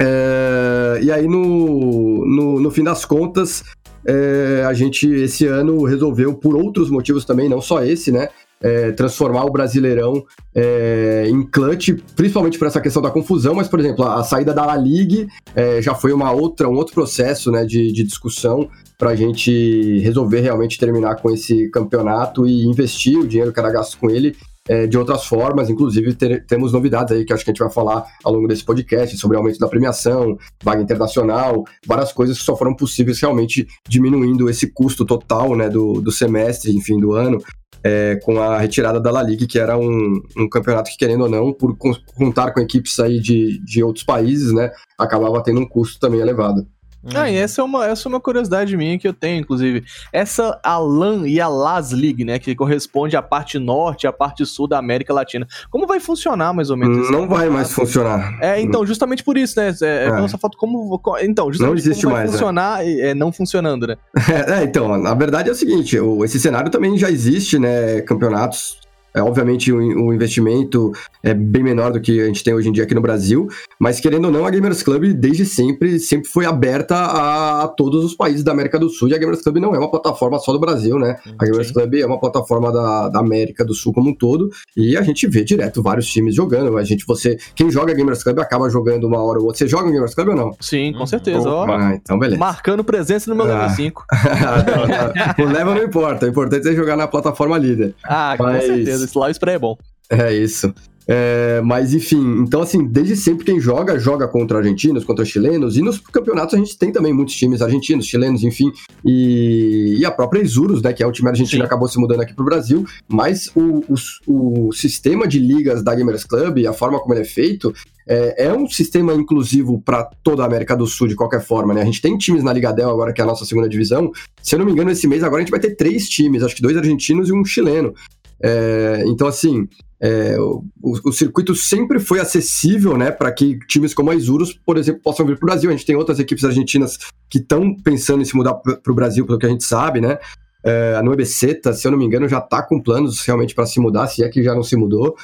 É, 0.00 1.00
e 1.02 1.12
aí 1.12 1.28
no, 1.28 2.24
no, 2.26 2.60
no 2.60 2.70
fim 2.70 2.82
das 2.82 3.04
contas, 3.04 3.62
é, 4.06 4.64
a 4.66 4.72
gente 4.72 5.06
esse 5.06 5.46
ano 5.46 5.84
resolveu, 5.84 6.34
por 6.34 6.56
outros 6.56 6.88
motivos 6.88 7.24
também, 7.24 7.48
não 7.48 7.60
só 7.60 7.84
esse, 7.84 8.10
né? 8.10 8.28
É, 8.62 8.92
transformar 8.92 9.44
o 9.44 9.50
Brasileirão 9.50 10.24
é, 10.54 11.26
em 11.28 11.42
clutch, 11.42 11.90
principalmente 12.14 12.58
por 12.58 12.66
essa 12.66 12.80
questão 12.80 13.02
da 13.02 13.10
confusão, 13.10 13.54
mas, 13.54 13.68
por 13.68 13.80
exemplo, 13.80 14.04
a, 14.04 14.20
a 14.20 14.24
saída 14.24 14.52
da 14.52 14.66
La 14.66 14.76
Liga 14.76 15.26
é, 15.54 15.80
já 15.80 15.94
foi 15.94 16.12
uma 16.12 16.30
outra, 16.32 16.68
um 16.68 16.74
outro 16.74 16.94
processo 16.94 17.50
né, 17.50 17.64
de, 17.64 17.92
de 17.92 18.04
discussão 18.04 18.68
para 18.98 19.10
a 19.10 19.16
gente 19.16 19.98
resolver 20.00 20.40
realmente 20.40 20.78
terminar 20.78 21.16
com 21.16 21.30
esse 21.30 21.70
campeonato 21.70 22.46
e 22.46 22.64
investir 22.64 23.18
o 23.18 23.26
dinheiro 23.26 23.52
que 23.52 23.58
era 23.58 23.70
gasto 23.70 23.96
com 23.98 24.10
ele 24.10 24.36
é, 24.68 24.86
de 24.86 24.98
outras 24.98 25.24
formas, 25.24 25.70
inclusive 25.70 26.14
ter, 26.14 26.46
temos 26.46 26.72
novidades 26.72 27.16
aí 27.16 27.24
que 27.24 27.32
acho 27.32 27.42
que 27.42 27.50
a 27.50 27.52
gente 27.52 27.62
vai 27.62 27.72
falar 27.72 28.04
ao 28.22 28.32
longo 28.32 28.46
desse 28.46 28.62
podcast 28.62 29.16
sobre 29.16 29.36
aumento 29.36 29.58
da 29.58 29.66
premiação, 29.66 30.38
vaga 30.62 30.82
internacional, 30.82 31.64
várias 31.86 32.12
coisas 32.12 32.38
que 32.38 32.44
só 32.44 32.54
foram 32.56 32.74
possíveis 32.74 33.20
realmente 33.20 33.66
diminuindo 33.88 34.48
esse 34.50 34.70
custo 34.72 35.04
total 35.04 35.56
né, 35.56 35.68
do, 35.68 36.00
do 36.00 36.12
semestre, 36.12 36.70
enfim, 36.70 37.00
do 37.00 37.12
ano, 37.12 37.38
é, 37.82 38.16
com 38.22 38.40
a 38.40 38.58
retirada 38.58 39.00
da 39.00 39.10
La 39.10 39.22
Liga, 39.22 39.46
que 39.46 39.58
era 39.58 39.76
um, 39.76 40.22
um, 40.36 40.48
campeonato 40.48 40.90
que, 40.90 40.96
querendo 40.96 41.22
ou 41.22 41.28
não, 41.28 41.52
por 41.52 41.76
contar 41.76 42.52
com 42.52 42.60
equipes 42.60 42.98
aí 43.00 43.20
de, 43.20 43.58
de 43.64 43.82
outros 43.82 44.04
países, 44.04 44.52
né, 44.52 44.70
acabava 44.98 45.42
tendo 45.42 45.60
um 45.60 45.68
custo 45.68 45.98
também 45.98 46.20
elevado. 46.20 46.66
Ah, 47.14 47.30
e 47.30 47.36
essa 47.36 47.62
é, 47.62 47.64
uma, 47.64 47.86
essa 47.86 48.06
é 48.06 48.08
uma 48.08 48.20
curiosidade 48.20 48.76
minha 48.76 48.98
que 48.98 49.08
eu 49.08 49.12
tenho, 49.12 49.40
inclusive. 49.40 49.84
Essa 50.12 50.60
a 50.62 50.78
LAN 50.78 51.26
e 51.26 51.40
a 51.40 51.48
LAS 51.48 51.92
League, 51.92 52.24
né? 52.24 52.38
Que 52.38 52.54
corresponde 52.54 53.16
à 53.16 53.22
parte 53.22 53.58
norte 53.58 54.04
e 54.04 54.06
à 54.06 54.12
parte 54.12 54.44
sul 54.44 54.68
da 54.68 54.78
América 54.78 55.12
Latina. 55.14 55.46
Como 55.70 55.86
vai 55.86 55.98
funcionar, 55.98 56.52
mais 56.52 56.70
ou 56.70 56.76
menos? 56.76 57.10
Não 57.10 57.26
vai 57.26 57.48
mais 57.48 57.72
funcionar. 57.72 58.38
É, 58.42 58.60
então, 58.60 58.84
justamente 58.84 59.24
por 59.24 59.38
isso, 59.38 59.58
né? 59.58 59.74
É, 59.82 60.06
é. 60.06 60.10
Nossa 60.10 60.36
foto 60.36 60.58
como. 60.58 61.00
Então, 61.22 61.50
justamente 61.50 61.70
não 61.70 61.78
existe 61.78 62.02
como 62.02 62.14
vai 62.14 62.24
mais, 62.24 62.30
é. 62.30 62.38
funcionar 62.38 62.86
é. 62.86 63.00
é. 63.10 63.14
não 63.14 63.32
funcionando, 63.32 63.86
né? 63.86 63.96
É, 64.50 64.64
então, 64.64 64.96
na 64.96 65.14
verdade 65.14 65.48
é 65.48 65.52
o 65.52 65.54
seguinte: 65.54 65.96
esse 66.24 66.40
cenário 66.40 66.70
também 66.70 66.96
já 66.96 67.10
existe, 67.10 67.58
né? 67.58 68.00
Campeonatos 68.02 68.78
é, 69.14 69.22
obviamente, 69.22 69.72
o, 69.72 69.78
o, 69.78 70.12
investimento 70.12 70.92
é 71.22 71.34
bem 71.34 71.62
menor 71.62 71.92
do 71.92 72.00
que 72.00 72.20
a 72.20 72.26
gente 72.26 72.44
tem 72.44 72.54
hoje 72.54 72.68
em 72.68 72.72
dia 72.72 72.84
aqui 72.84 72.94
no 72.94 73.00
Brasil, 73.00 73.48
mas 73.78 73.98
querendo 73.98 74.26
ou 74.26 74.30
não, 74.30 74.46
a 74.46 74.50
Gamers 74.50 74.82
Club 74.82 75.12
desde 75.12 75.44
sempre 75.44 75.98
sempre 75.98 76.28
foi 76.28 76.46
aberta 76.46 76.94
a, 76.96 77.64
a 77.64 77.68
todos 77.68 78.04
os 78.04 78.14
países 78.14 78.44
da 78.44 78.52
América 78.52 78.78
do 78.78 78.88
Sul 78.88 79.08
e 79.08 79.14
a 79.14 79.18
Gamers 79.18 79.42
Club 79.42 79.56
não 79.56 79.74
é 79.74 79.78
uma 79.78 79.90
plataforma 79.90 80.38
só 80.38 80.52
do 80.52 80.60
Brasil, 80.60 80.98
né? 80.98 81.16
A 81.38 81.44
Gamers 81.44 81.70
Club 81.70 81.94
é 81.94 82.06
uma 82.06 82.20
plataforma 82.20 82.72
da, 82.72 83.08
da 83.08 83.20
América 83.20 83.64
do 83.64 83.74
Sul 83.74 83.92
como 83.92 84.10
um 84.10 84.14
todo 84.14 84.50
e 84.76 84.96
a 84.96 85.02
gente 85.02 85.26
vê 85.26 85.42
direto 85.42 85.82
vários 85.82 86.06
times 86.06 86.34
jogando. 86.34 86.76
A 86.76 86.84
gente, 86.84 87.04
você, 87.06 87.36
quem 87.54 87.70
joga 87.70 87.92
Gamers 87.94 88.22
Club 88.22 88.38
acaba 88.38 88.68
jogando 88.70 89.04
uma 89.04 89.22
hora 89.22 89.38
ou 89.38 89.46
outra. 89.46 89.58
Você 89.58 89.68
joga 89.68 89.90
Gamers 89.90 90.14
Club 90.14 90.28
ou 90.28 90.36
não? 90.36 90.52
Sim, 90.60 90.92
com 90.92 91.06
certeza. 91.06 91.48
Opa, 91.48 91.76
ó, 91.76 91.90
então 91.90 92.18
beleza. 92.18 92.38
Marcando 92.38 92.84
presença 92.84 93.28
no 93.30 93.36
meu 93.36 93.46
level 93.46 93.70
5. 93.70 94.04
Ah. 94.10 95.34
o 95.38 95.44
level 95.44 95.74
não 95.74 95.84
importa, 95.84 96.26
o 96.26 96.28
importante 96.28 96.68
é 96.68 96.74
jogar 96.74 96.96
na 96.96 97.06
plataforma 97.06 97.58
líder. 97.58 97.94
Ah, 98.04 98.34
com 98.36 98.44
Mas... 98.44 98.64
certeza 98.64 98.99
esse 99.02 99.16
lá 99.16 99.26
o 99.26 99.30
spray 99.30 99.54
é 99.54 99.58
bom. 99.58 99.76
É 100.10 100.32
isso. 100.32 100.72
É, 101.12 101.60
mas 101.62 101.92
enfim, 101.92 102.42
então 102.42 102.62
assim, 102.62 102.86
desde 102.86 103.16
sempre 103.16 103.44
quem 103.44 103.58
joga, 103.58 103.98
joga 103.98 104.28
contra 104.28 104.58
argentinos, 104.58 105.02
contra 105.02 105.24
chilenos, 105.24 105.76
e 105.76 105.82
nos 105.82 105.98
campeonatos 105.98 106.54
a 106.54 106.58
gente 106.58 106.78
tem 106.78 106.92
também 106.92 107.12
muitos 107.12 107.34
times 107.34 107.60
argentinos, 107.60 108.06
chilenos, 108.06 108.44
enfim, 108.44 108.70
e, 109.04 109.96
e 109.98 110.04
a 110.04 110.10
própria 110.12 110.40
Isurus, 110.40 110.80
né, 110.80 110.92
que 110.92 111.02
é 111.02 111.06
o 111.06 111.10
time 111.10 111.28
argentino, 111.28 111.62
Sim. 111.62 111.66
acabou 111.66 111.88
se 111.88 111.98
mudando 111.98 112.20
aqui 112.20 112.32
pro 112.32 112.44
Brasil, 112.44 112.84
mas 113.08 113.50
o, 113.56 113.82
o, 113.88 114.68
o, 114.68 114.72
sistema 114.72 115.26
de 115.26 115.40
ligas 115.40 115.82
da 115.82 115.92
Gamers 115.96 116.22
Club, 116.22 116.64
a 116.64 116.72
forma 116.72 117.00
como 117.00 117.12
ele 117.12 117.22
é 117.22 117.24
feito, 117.24 117.74
é, 118.06 118.46
é 118.46 118.52
um 118.52 118.68
sistema 118.68 119.12
inclusivo 119.12 119.80
para 119.80 120.04
toda 120.22 120.44
a 120.44 120.46
América 120.46 120.76
do 120.76 120.86
Sul, 120.86 121.08
de 121.08 121.16
qualquer 121.16 121.44
forma, 121.44 121.74
né, 121.74 121.82
a 121.82 121.86
gente 121.86 122.00
tem 122.00 122.16
times 122.16 122.44
na 122.44 122.52
Liga 122.52 122.72
Del 122.72 122.88
agora, 122.88 123.12
que 123.12 123.20
é 123.20 123.24
a 123.24 123.26
nossa 123.26 123.44
segunda 123.44 123.68
divisão, 123.68 124.12
se 124.40 124.54
eu 124.54 124.60
não 124.60 124.66
me 124.66 124.70
engano, 124.70 124.92
esse 124.92 125.08
mês 125.08 125.24
agora 125.24 125.42
a 125.42 125.44
gente 125.44 125.50
vai 125.50 125.60
ter 125.60 125.74
três 125.74 126.08
times, 126.08 126.44
acho 126.44 126.54
que 126.54 126.62
dois 126.62 126.76
argentinos 126.76 127.30
e 127.30 127.32
um 127.32 127.44
chileno, 127.44 127.94
é, 128.42 129.04
então, 129.06 129.26
assim, 129.26 129.68
é, 130.00 130.36
o, 130.38 130.64
o, 130.82 131.12
circuito 131.12 131.54
sempre 131.54 132.00
foi 132.00 132.20
acessível, 132.20 132.96
né, 132.96 133.10
para 133.10 133.30
que 133.30 133.58
times 133.66 133.92
como 133.92 134.10
a 134.10 134.14
Isurus, 134.14 134.58
por 134.64 134.78
exemplo, 134.78 135.02
possam 135.02 135.26
vir 135.26 135.38
para 135.38 135.44
o 135.44 135.50
Brasil. 135.50 135.68
A 135.68 135.72
gente 135.72 135.84
tem 135.84 135.96
outras 135.96 136.18
equipes 136.18 136.44
argentinas 136.44 136.98
que 137.28 137.38
estão 137.38 137.76
pensando 137.76 138.22
em 138.22 138.24
se 138.24 138.34
mudar 138.34 138.54
para 138.54 138.92
o 138.92 138.94
Brasil, 138.94 139.26
pelo 139.26 139.38
que 139.38 139.46
a 139.46 139.50
gente 139.50 139.64
sabe, 139.64 140.00
né? 140.00 140.18
É, 140.64 140.94
a 140.96 141.02
Nueve 141.02 141.24
Seta, 141.24 141.72
se 141.72 141.86
eu 141.86 141.90
não 141.90 141.98
me 141.98 142.04
engano, 142.04 142.28
já 142.28 142.38
está 142.38 142.62
com 142.62 142.82
planos 142.82 143.24
realmente 143.24 143.54
para 143.54 143.66
se 143.66 143.78
mudar, 143.78 144.06
se 144.06 144.24
é 144.24 144.28
que 144.28 144.42
já 144.42 144.54
não 144.54 144.62
se 144.62 144.76
mudou. 144.76 145.16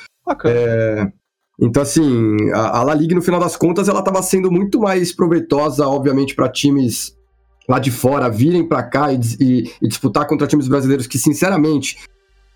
É, 0.44 1.10
então, 1.58 1.82
assim, 1.82 2.36
a, 2.52 2.78
a 2.78 2.82
La 2.82 2.94
Liga, 2.94 3.14
no 3.14 3.22
final 3.22 3.40
das 3.40 3.56
contas, 3.56 3.88
ela 3.88 4.00
estava 4.00 4.22
sendo 4.22 4.50
muito 4.50 4.78
mais 4.78 5.12
proveitosa, 5.12 5.86
obviamente, 5.86 6.34
para 6.34 6.48
times 6.50 7.16
lá 7.68 7.78
de 7.78 7.90
fora 7.90 8.28
virem 8.28 8.66
para 8.66 8.82
cá 8.82 9.12
e, 9.12 9.20
e, 9.40 9.70
e, 9.82 9.88
disputar 9.88 10.26
contra 10.26 10.46
times 10.46 10.68
brasileiros 10.68 11.06
que, 11.06 11.18
sinceramente, 11.18 11.96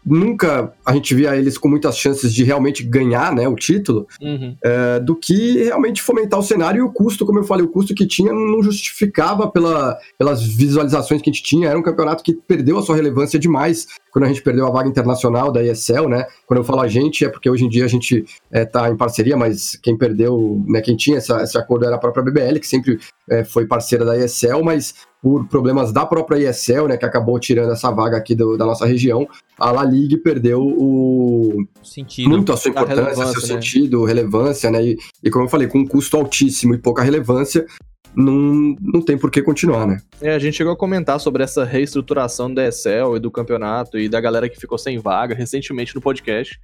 nunca 0.05 0.73
a 0.85 0.95
gente 0.95 1.15
via 1.15 1.37
eles 1.37 1.59
com 1.59 1.69
muitas 1.69 1.97
chances 1.97 2.33
de 2.33 2.45
realmente 2.45 2.83
ganhar 2.83 3.35
né, 3.35 3.47
o 3.49 3.55
título, 3.55 4.07
uhum. 4.21 4.57
é, 4.63 5.01
do 5.01 5.15
que 5.15 5.65
realmente 5.65 6.03
fomentar 6.03 6.39
o 6.39 6.43
cenário 6.43 6.79
e 6.79 6.83
o 6.83 6.93
custo, 6.93 7.27
como 7.27 7.39
eu 7.39 7.45
falei, 7.45 7.65
o 7.65 7.71
custo 7.71 7.95
que 7.95 8.07
tinha 8.07 8.33
não 8.33 8.63
justificava 8.63 9.51
pela, 9.51 9.97
pelas 10.19 10.43
visualizações 10.43 11.21
que 11.21 11.31
a 11.31 11.33
gente 11.33 11.43
tinha. 11.43 11.69
Era 11.69 11.79
um 11.79 11.83
campeonato 11.83 12.23
que 12.23 12.35
perdeu 12.35 12.79
a 12.79 12.83
sua 12.83 12.97
relevância 12.97 13.39
demais 13.39 13.87
quando 14.13 14.25
a 14.25 14.29
gente 14.29 14.43
perdeu 14.43 14.67
a 14.67 14.71
vaga 14.71 14.89
internacional 14.89 15.53
da 15.53 15.63
ESL, 15.63 16.09
né? 16.09 16.27
Quando 16.47 16.59
eu 16.59 16.65
falo 16.65 16.81
a 16.81 16.89
gente, 16.89 17.25
é 17.25 17.29
porque 17.29 17.49
hoje 17.49 17.65
em 17.65 17.69
dia 17.69 17.85
a 17.85 17.89
gente 17.89 18.25
está 18.51 18.89
é, 18.89 18.91
em 18.91 18.97
parceria, 18.97 19.37
mas 19.37 19.79
quem 19.83 19.97
perdeu, 19.97 20.63
né, 20.67 20.81
quem 20.81 20.97
tinha 20.97 21.19
essa, 21.19 21.43
esse 21.43 21.57
acordo 21.57 21.87
era 21.87 21.97
a 21.97 21.99
própria 21.99 22.23
BBL, 22.23 22.59
que 22.59 22.67
sempre 22.67 22.99
é, 23.29 23.45
foi 23.45 23.67
parceira 23.67 24.05
da 24.05 24.17
ESL, 24.17 24.63
mas 24.65 24.95
por 25.23 25.47
problemas 25.49 25.93
da 25.93 26.07
própria 26.07 26.51
ESL, 26.51 26.89
né, 26.89 26.97
que 26.97 27.05
acabou 27.05 27.39
tirando 27.39 27.73
essa 27.73 27.91
vaga 27.91 28.17
aqui 28.17 28.35
do, 28.35 28.57
da 28.57 28.65
nossa 28.65 28.87
região, 28.87 29.29
a 29.59 29.71
La 29.71 29.85
Liga 29.85 30.17
perdeu 30.19 30.63
o 30.63 31.65
sentido, 31.83 32.29
muito 32.29 32.53
a 32.53 32.57
sua 32.57 32.71
importância, 32.71 33.27
seu 33.27 33.41
né? 33.41 33.47
sentido, 33.47 34.05
relevância, 34.05 34.71
né, 34.71 34.83
e, 34.83 34.99
e, 35.23 35.31
como 35.31 35.45
eu 35.45 35.49
falei, 35.49 35.69
com 35.69 35.79
um 35.79 35.87
custo 35.87 36.17
altíssimo 36.17 36.75
e 36.75 36.79
pouca 36.79 37.03
relevância, 37.03 37.67
não, 38.15 38.77
não 38.81 39.03
tem 39.03 39.17
por 39.17 39.31
que 39.31 39.43
continuar, 39.43 39.87
né? 39.87 39.99
É, 40.21 40.35
a 40.35 40.39
gente 40.39 40.57
chegou 40.57 40.73
a 40.73 40.77
comentar 40.77 41.21
sobre 41.21 41.43
essa 41.43 41.65
reestruturação 41.65 42.53
da 42.53 42.67
ESL 42.67 43.17
e 43.17 43.21
do 43.21 43.31
campeonato 43.31 43.99
e 43.99 44.09
da 44.09 44.21
galera 44.21 44.49
que 44.49 44.61
ficou 44.61 44.79
sem 44.79 44.99
vaga 44.99 45.35
recentemente 45.35 45.95
no 45.95 46.01
podcast. 46.01 46.59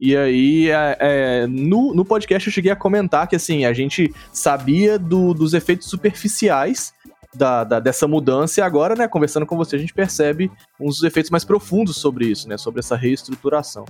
E 0.00 0.16
aí, 0.16 0.70
é, 0.70 0.96
é, 0.98 1.46
no, 1.46 1.94
no 1.94 2.04
podcast 2.04 2.48
eu 2.48 2.52
cheguei 2.52 2.72
a 2.72 2.76
comentar 2.76 3.28
que, 3.28 3.36
assim, 3.36 3.66
a 3.66 3.72
gente 3.72 4.12
sabia 4.32 4.98
do, 4.98 5.34
dos 5.34 5.52
efeitos 5.52 5.88
superficiais 5.88 6.94
da, 7.34 7.64
da, 7.64 7.80
dessa 7.80 8.08
mudança 8.08 8.60
e 8.60 8.62
agora, 8.62 8.94
né, 8.94 9.06
conversando 9.06 9.46
com 9.46 9.56
você, 9.56 9.76
a 9.76 9.78
gente 9.78 9.94
percebe 9.94 10.50
uns 10.80 11.02
efeitos 11.02 11.30
mais 11.30 11.44
profundos 11.44 11.96
sobre 11.96 12.26
isso, 12.26 12.48
né, 12.48 12.56
sobre 12.56 12.80
essa 12.80 12.96
reestruturação. 12.96 13.84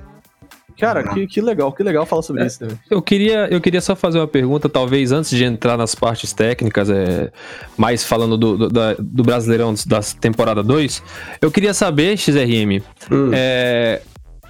Cara, 0.80 1.04
que, 1.04 1.26
que 1.26 1.40
legal, 1.40 1.70
que 1.72 1.82
legal 1.82 2.04
falar 2.06 2.22
sobre 2.22 2.42
É, 2.42 2.46
isso 2.46 2.58
também. 2.58 2.78
Eu 2.90 3.00
queria, 3.02 3.46
eu 3.50 3.60
queria 3.60 3.80
só 3.80 3.94
fazer 3.94 4.18
uma 4.18 4.26
pergunta, 4.26 4.68
talvez 4.68 5.12
antes 5.12 5.30
de 5.30 5.44
entrar 5.44 5.76
nas 5.76 5.94
partes 5.94 6.32
técnicas, 6.32 6.88
é, 6.90 7.30
mais 7.76 8.02
falando 8.04 8.36
do, 8.36 8.56
do, 8.56 8.68
da- 8.68 8.94
do 8.98 9.22
Brasileirão 9.22 9.74
da 9.86 10.00
temporada 10.20 10.62
2, 10.62 11.02
eu 11.42 11.50
queria 11.50 11.74
saber, 11.74 12.16
XRM, 12.16 12.82
Hum. 13.10 13.30
é, 13.32 14.00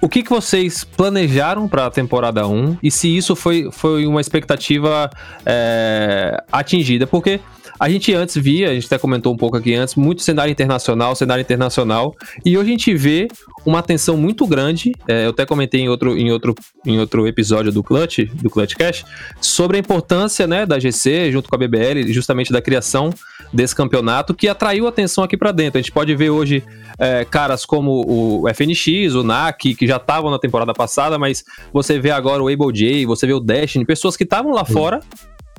o 0.01 0.09
que, 0.09 0.23
que 0.23 0.29
vocês 0.31 0.83
planejaram 0.83 1.67
para 1.67 1.85
a 1.85 1.91
temporada 1.91 2.47
1 2.47 2.77
e 2.81 2.89
se 2.89 3.15
isso 3.15 3.35
foi, 3.35 3.69
foi 3.71 4.07
uma 4.07 4.19
expectativa 4.19 5.09
é, 5.45 6.41
atingida? 6.51 7.05
Porque 7.05 7.39
a 7.81 7.89
gente 7.89 8.13
antes 8.13 8.37
via, 8.37 8.69
a 8.69 8.73
gente 8.75 8.85
até 8.85 8.99
comentou 8.99 9.33
um 9.33 9.35
pouco 9.35 9.57
aqui 9.57 9.73
antes, 9.73 9.95
muito 9.95 10.21
cenário 10.21 10.51
internacional, 10.51 11.15
cenário 11.15 11.41
internacional, 11.41 12.15
e 12.45 12.55
hoje 12.55 12.69
a 12.69 12.71
gente 12.73 12.93
vê 12.93 13.27
uma 13.65 13.79
atenção 13.79 14.15
muito 14.15 14.45
grande, 14.45 14.91
é, 15.07 15.25
eu 15.25 15.31
até 15.31 15.47
comentei 15.47 15.81
em 15.81 15.89
outro, 15.89 16.15
em, 16.15 16.31
outro, 16.31 16.53
em 16.85 16.99
outro 16.99 17.25
episódio 17.25 17.71
do 17.71 17.81
Clutch, 17.81 18.19
do 18.35 18.51
Clutch 18.51 18.75
Cash, 18.75 19.03
sobre 19.41 19.77
a 19.77 19.79
importância 19.79 20.45
né, 20.45 20.63
da 20.63 20.77
GC 20.77 21.31
junto 21.31 21.49
com 21.49 21.55
a 21.55 21.57
BBL, 21.57 22.13
justamente 22.13 22.53
da 22.53 22.61
criação 22.61 23.09
desse 23.51 23.75
campeonato, 23.75 24.35
que 24.35 24.47
atraiu 24.47 24.87
atenção 24.87 25.23
aqui 25.23 25.35
para 25.35 25.51
dentro. 25.51 25.79
A 25.79 25.81
gente 25.81 25.91
pode 25.91 26.15
ver 26.15 26.29
hoje 26.29 26.63
é, 26.99 27.25
caras 27.25 27.65
como 27.65 28.03
o 28.07 28.47
FNX, 28.53 29.15
o 29.15 29.23
NAC, 29.23 29.73
que 29.73 29.87
já 29.87 29.97
estavam 29.97 30.29
na 30.29 30.37
temporada 30.37 30.71
passada, 30.71 31.17
mas 31.17 31.43
você 31.73 31.99
vê 31.99 32.11
agora 32.11 32.43
o 32.43 32.47
Able 32.47 32.71
J, 32.71 33.07
você 33.07 33.25
vê 33.25 33.33
o 33.33 33.39
Destiny, 33.39 33.85
pessoas 33.85 34.15
que 34.15 34.23
estavam 34.23 34.51
lá 34.51 34.63
fora, 34.63 35.01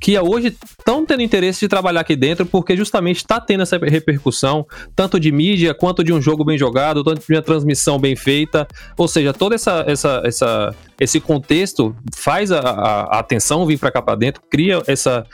que 0.02 0.18
hoje 0.18 0.48
estão 0.78 1.06
tendo 1.06 1.22
interesse 1.22 1.60
de 1.60 1.68
trabalhar 1.68 2.00
aqui 2.00 2.16
dentro, 2.16 2.44
porque 2.44 2.76
justamente 2.76 3.18
está 3.18 3.40
tendo 3.40 3.62
essa 3.62 3.78
repercussão, 3.78 4.66
tanto 4.96 5.20
de 5.20 5.30
mídia 5.30 5.72
quanto 5.72 6.02
de 6.02 6.12
um 6.12 6.20
jogo 6.20 6.44
bem 6.44 6.58
jogado, 6.58 7.04
tanto 7.04 7.24
de 7.24 7.32
uma 7.32 7.40
transmissão 7.40 8.00
bem 8.00 8.16
feita. 8.16 8.66
Ou 8.98 9.06
seja, 9.06 9.32
todo 9.32 9.54
essa, 9.54 9.84
essa, 9.86 10.20
essa, 10.24 10.74
esse 11.00 11.20
contexto 11.20 11.94
faz 12.16 12.50
a, 12.50 12.58
a- 12.58 13.02
a 13.16 13.18
atenção 13.20 13.64
vir 13.64 13.78
para 13.78 13.92
cá 13.92 14.02
para 14.02 14.16
dentro, 14.16 14.42
cria 14.50 14.82
essa. 14.88 15.24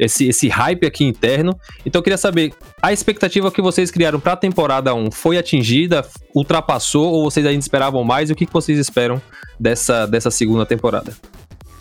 Esse, 0.00 0.28
esse 0.28 0.46
hype 0.46 0.86
aqui 0.86 1.02
interno. 1.04 1.58
Então 1.84 1.98
eu 1.98 2.04
queria 2.04 2.16
saber, 2.16 2.52
a 2.80 2.92
expectativa 2.92 3.50
que 3.50 3.60
vocês 3.60 3.90
criaram 3.90 4.20
para 4.20 4.34
a 4.34 4.36
temporada 4.36 4.94
1 4.94 5.10
foi 5.10 5.36
atingida, 5.36 6.06
ultrapassou, 6.32 7.12
ou 7.14 7.28
vocês 7.28 7.44
ainda 7.44 7.58
esperavam 7.58 8.04
mais? 8.04 8.30
E 8.30 8.32
o 8.32 8.36
que, 8.36 8.46
que 8.46 8.52
vocês 8.52 8.78
esperam 8.78 9.20
dessa, 9.58 10.06
dessa 10.06 10.30
segunda 10.30 10.64
temporada? 10.64 11.12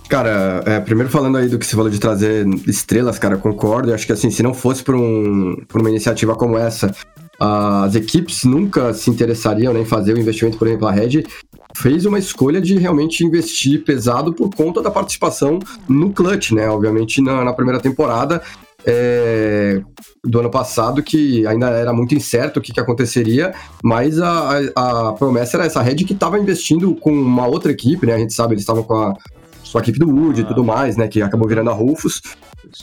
Cara, 0.10 0.64
é, 0.66 0.80
primeiro 0.80 1.12
falando 1.12 1.38
aí 1.38 1.50
do 1.50 1.60
que 1.60 1.66
você 1.66 1.76
falou 1.76 1.90
de 1.90 2.00
trazer 2.00 2.48
estrelas, 2.66 3.20
cara, 3.20 3.38
concordo. 3.38 3.90
Eu 3.90 3.96
acho 3.96 4.06
que 4.06 4.14
assim, 4.14 4.32
se 4.32 4.42
não 4.42 4.54
fosse 4.54 4.82
por, 4.82 4.96
um, 4.96 5.56
por 5.68 5.82
uma 5.82 5.90
iniciativa 5.90 6.34
como 6.34 6.58
essa, 6.58 6.94
as 7.40 7.94
equipes 7.94 8.46
nunca 8.46 8.94
se 8.94 9.10
interessariam 9.10 9.74
né, 9.74 9.82
em 9.82 9.86
fazer 9.86 10.14
o 10.14 10.20
investimento, 10.20 10.58
por 10.58 10.68
exemplo, 10.68 10.88
a 10.88 10.92
Red 10.92 11.24
fez 11.76 12.06
uma 12.06 12.18
escolha 12.18 12.62
de 12.62 12.78
realmente 12.78 13.24
investir 13.24 13.84
pesado 13.84 14.34
por 14.34 14.50
conta 14.56 14.82
da 14.82 14.90
participação 14.90 15.60
no 15.88 16.12
clutch, 16.12 16.52
né? 16.52 16.70
Obviamente 16.70 17.22
na, 17.22 17.44
na 17.44 17.54
primeira 17.54 17.80
temporada 17.80 18.42
é, 18.86 19.82
do 20.24 20.40
ano 20.40 20.50
passado, 20.50 21.04
que 21.04 21.46
ainda 21.46 21.70
era 21.70 21.92
muito 21.92 22.16
incerto 22.16 22.58
o 22.58 22.62
que, 22.62 22.72
que 22.72 22.80
aconteceria, 22.80 23.54
mas 23.84 24.20
a, 24.20 24.60
a, 24.76 25.10
a 25.10 25.14
promessa 25.14 25.58
era 25.58 25.66
essa 25.66 25.82
Red 25.82 25.98
que 25.98 26.14
estava 26.14 26.40
investindo 26.40 26.96
com 26.96 27.12
uma 27.12 27.46
outra 27.46 27.72
equipe, 27.72 28.08
né? 28.08 28.16
A 28.16 28.20
gente 28.20 28.34
sabe, 28.34 28.54
eles 28.54 28.64
estavam 28.64 28.84
com 28.84 28.96
a, 28.96 29.14
com 29.72 29.78
a 29.78 29.82
equipe 29.82 30.00
do 30.00 30.10
Wood 30.10 30.42
e 30.42 30.46
tudo 30.46 30.64
mais, 30.64 30.98
né? 30.98 31.08
Que 31.08 31.22
acabou 31.22 31.48
virando 31.48 31.70
a 31.70 31.74
Rufus. 31.74 32.22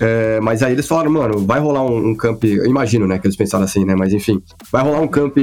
É, 0.00 0.40
mas 0.40 0.62
aí 0.62 0.72
eles 0.72 0.86
falaram, 0.86 1.10
mano, 1.10 1.38
vai 1.46 1.60
rolar 1.60 1.84
um, 1.84 2.10
um 2.10 2.16
camp. 2.16 2.44
Eu 2.44 2.66
imagino, 2.66 3.06
né? 3.06 3.18
Que 3.18 3.26
eles 3.26 3.36
pensaram 3.36 3.64
assim, 3.64 3.84
né? 3.84 3.94
Mas 3.96 4.12
enfim, 4.12 4.42
vai 4.70 4.82
rolar 4.82 5.00
um 5.00 5.08
camp 5.08 5.36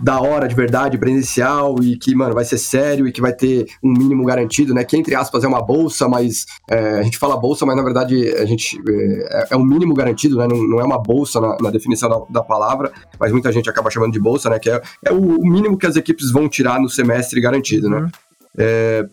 da 0.00 0.20
hora, 0.20 0.48
de 0.48 0.54
verdade, 0.54 0.98
presencial 0.98 1.76
e 1.82 1.96
que, 1.96 2.14
mano, 2.14 2.34
vai 2.34 2.44
ser 2.44 2.58
sério 2.58 3.06
e 3.06 3.12
que 3.12 3.20
vai 3.20 3.32
ter 3.32 3.66
um 3.82 3.92
mínimo 3.92 4.24
garantido, 4.24 4.74
né? 4.74 4.84
Que, 4.84 4.96
entre 4.96 5.14
aspas, 5.14 5.44
é 5.44 5.48
uma 5.48 5.62
bolsa, 5.62 6.08
mas 6.08 6.46
é, 6.68 6.98
a 6.98 7.02
gente 7.02 7.18
fala 7.18 7.36
bolsa, 7.36 7.64
mas 7.64 7.76
na 7.76 7.82
verdade 7.82 8.28
a 8.34 8.44
gente 8.44 8.78
é, 8.88 9.48
é 9.50 9.56
um 9.56 9.64
mínimo 9.64 9.94
garantido, 9.94 10.36
né? 10.36 10.46
Não, 10.48 10.62
não 10.62 10.80
é 10.80 10.84
uma 10.84 10.98
bolsa 10.98 11.40
na, 11.40 11.56
na 11.60 11.70
definição 11.70 12.08
da, 12.08 12.20
da 12.28 12.42
palavra, 12.42 12.92
mas 13.18 13.32
muita 13.32 13.52
gente 13.52 13.70
acaba 13.70 13.90
chamando 13.90 14.12
de 14.12 14.20
bolsa, 14.20 14.50
né? 14.50 14.58
Que 14.58 14.70
é, 14.70 14.82
é 15.04 15.12
o, 15.12 15.40
o 15.40 15.46
mínimo 15.46 15.78
que 15.78 15.86
as 15.86 15.96
equipes 15.96 16.30
vão 16.30 16.48
tirar 16.48 16.80
no 16.80 16.88
semestre 16.88 17.40
garantido, 17.40 17.88
né? 17.88 18.10
É, 18.58 19.06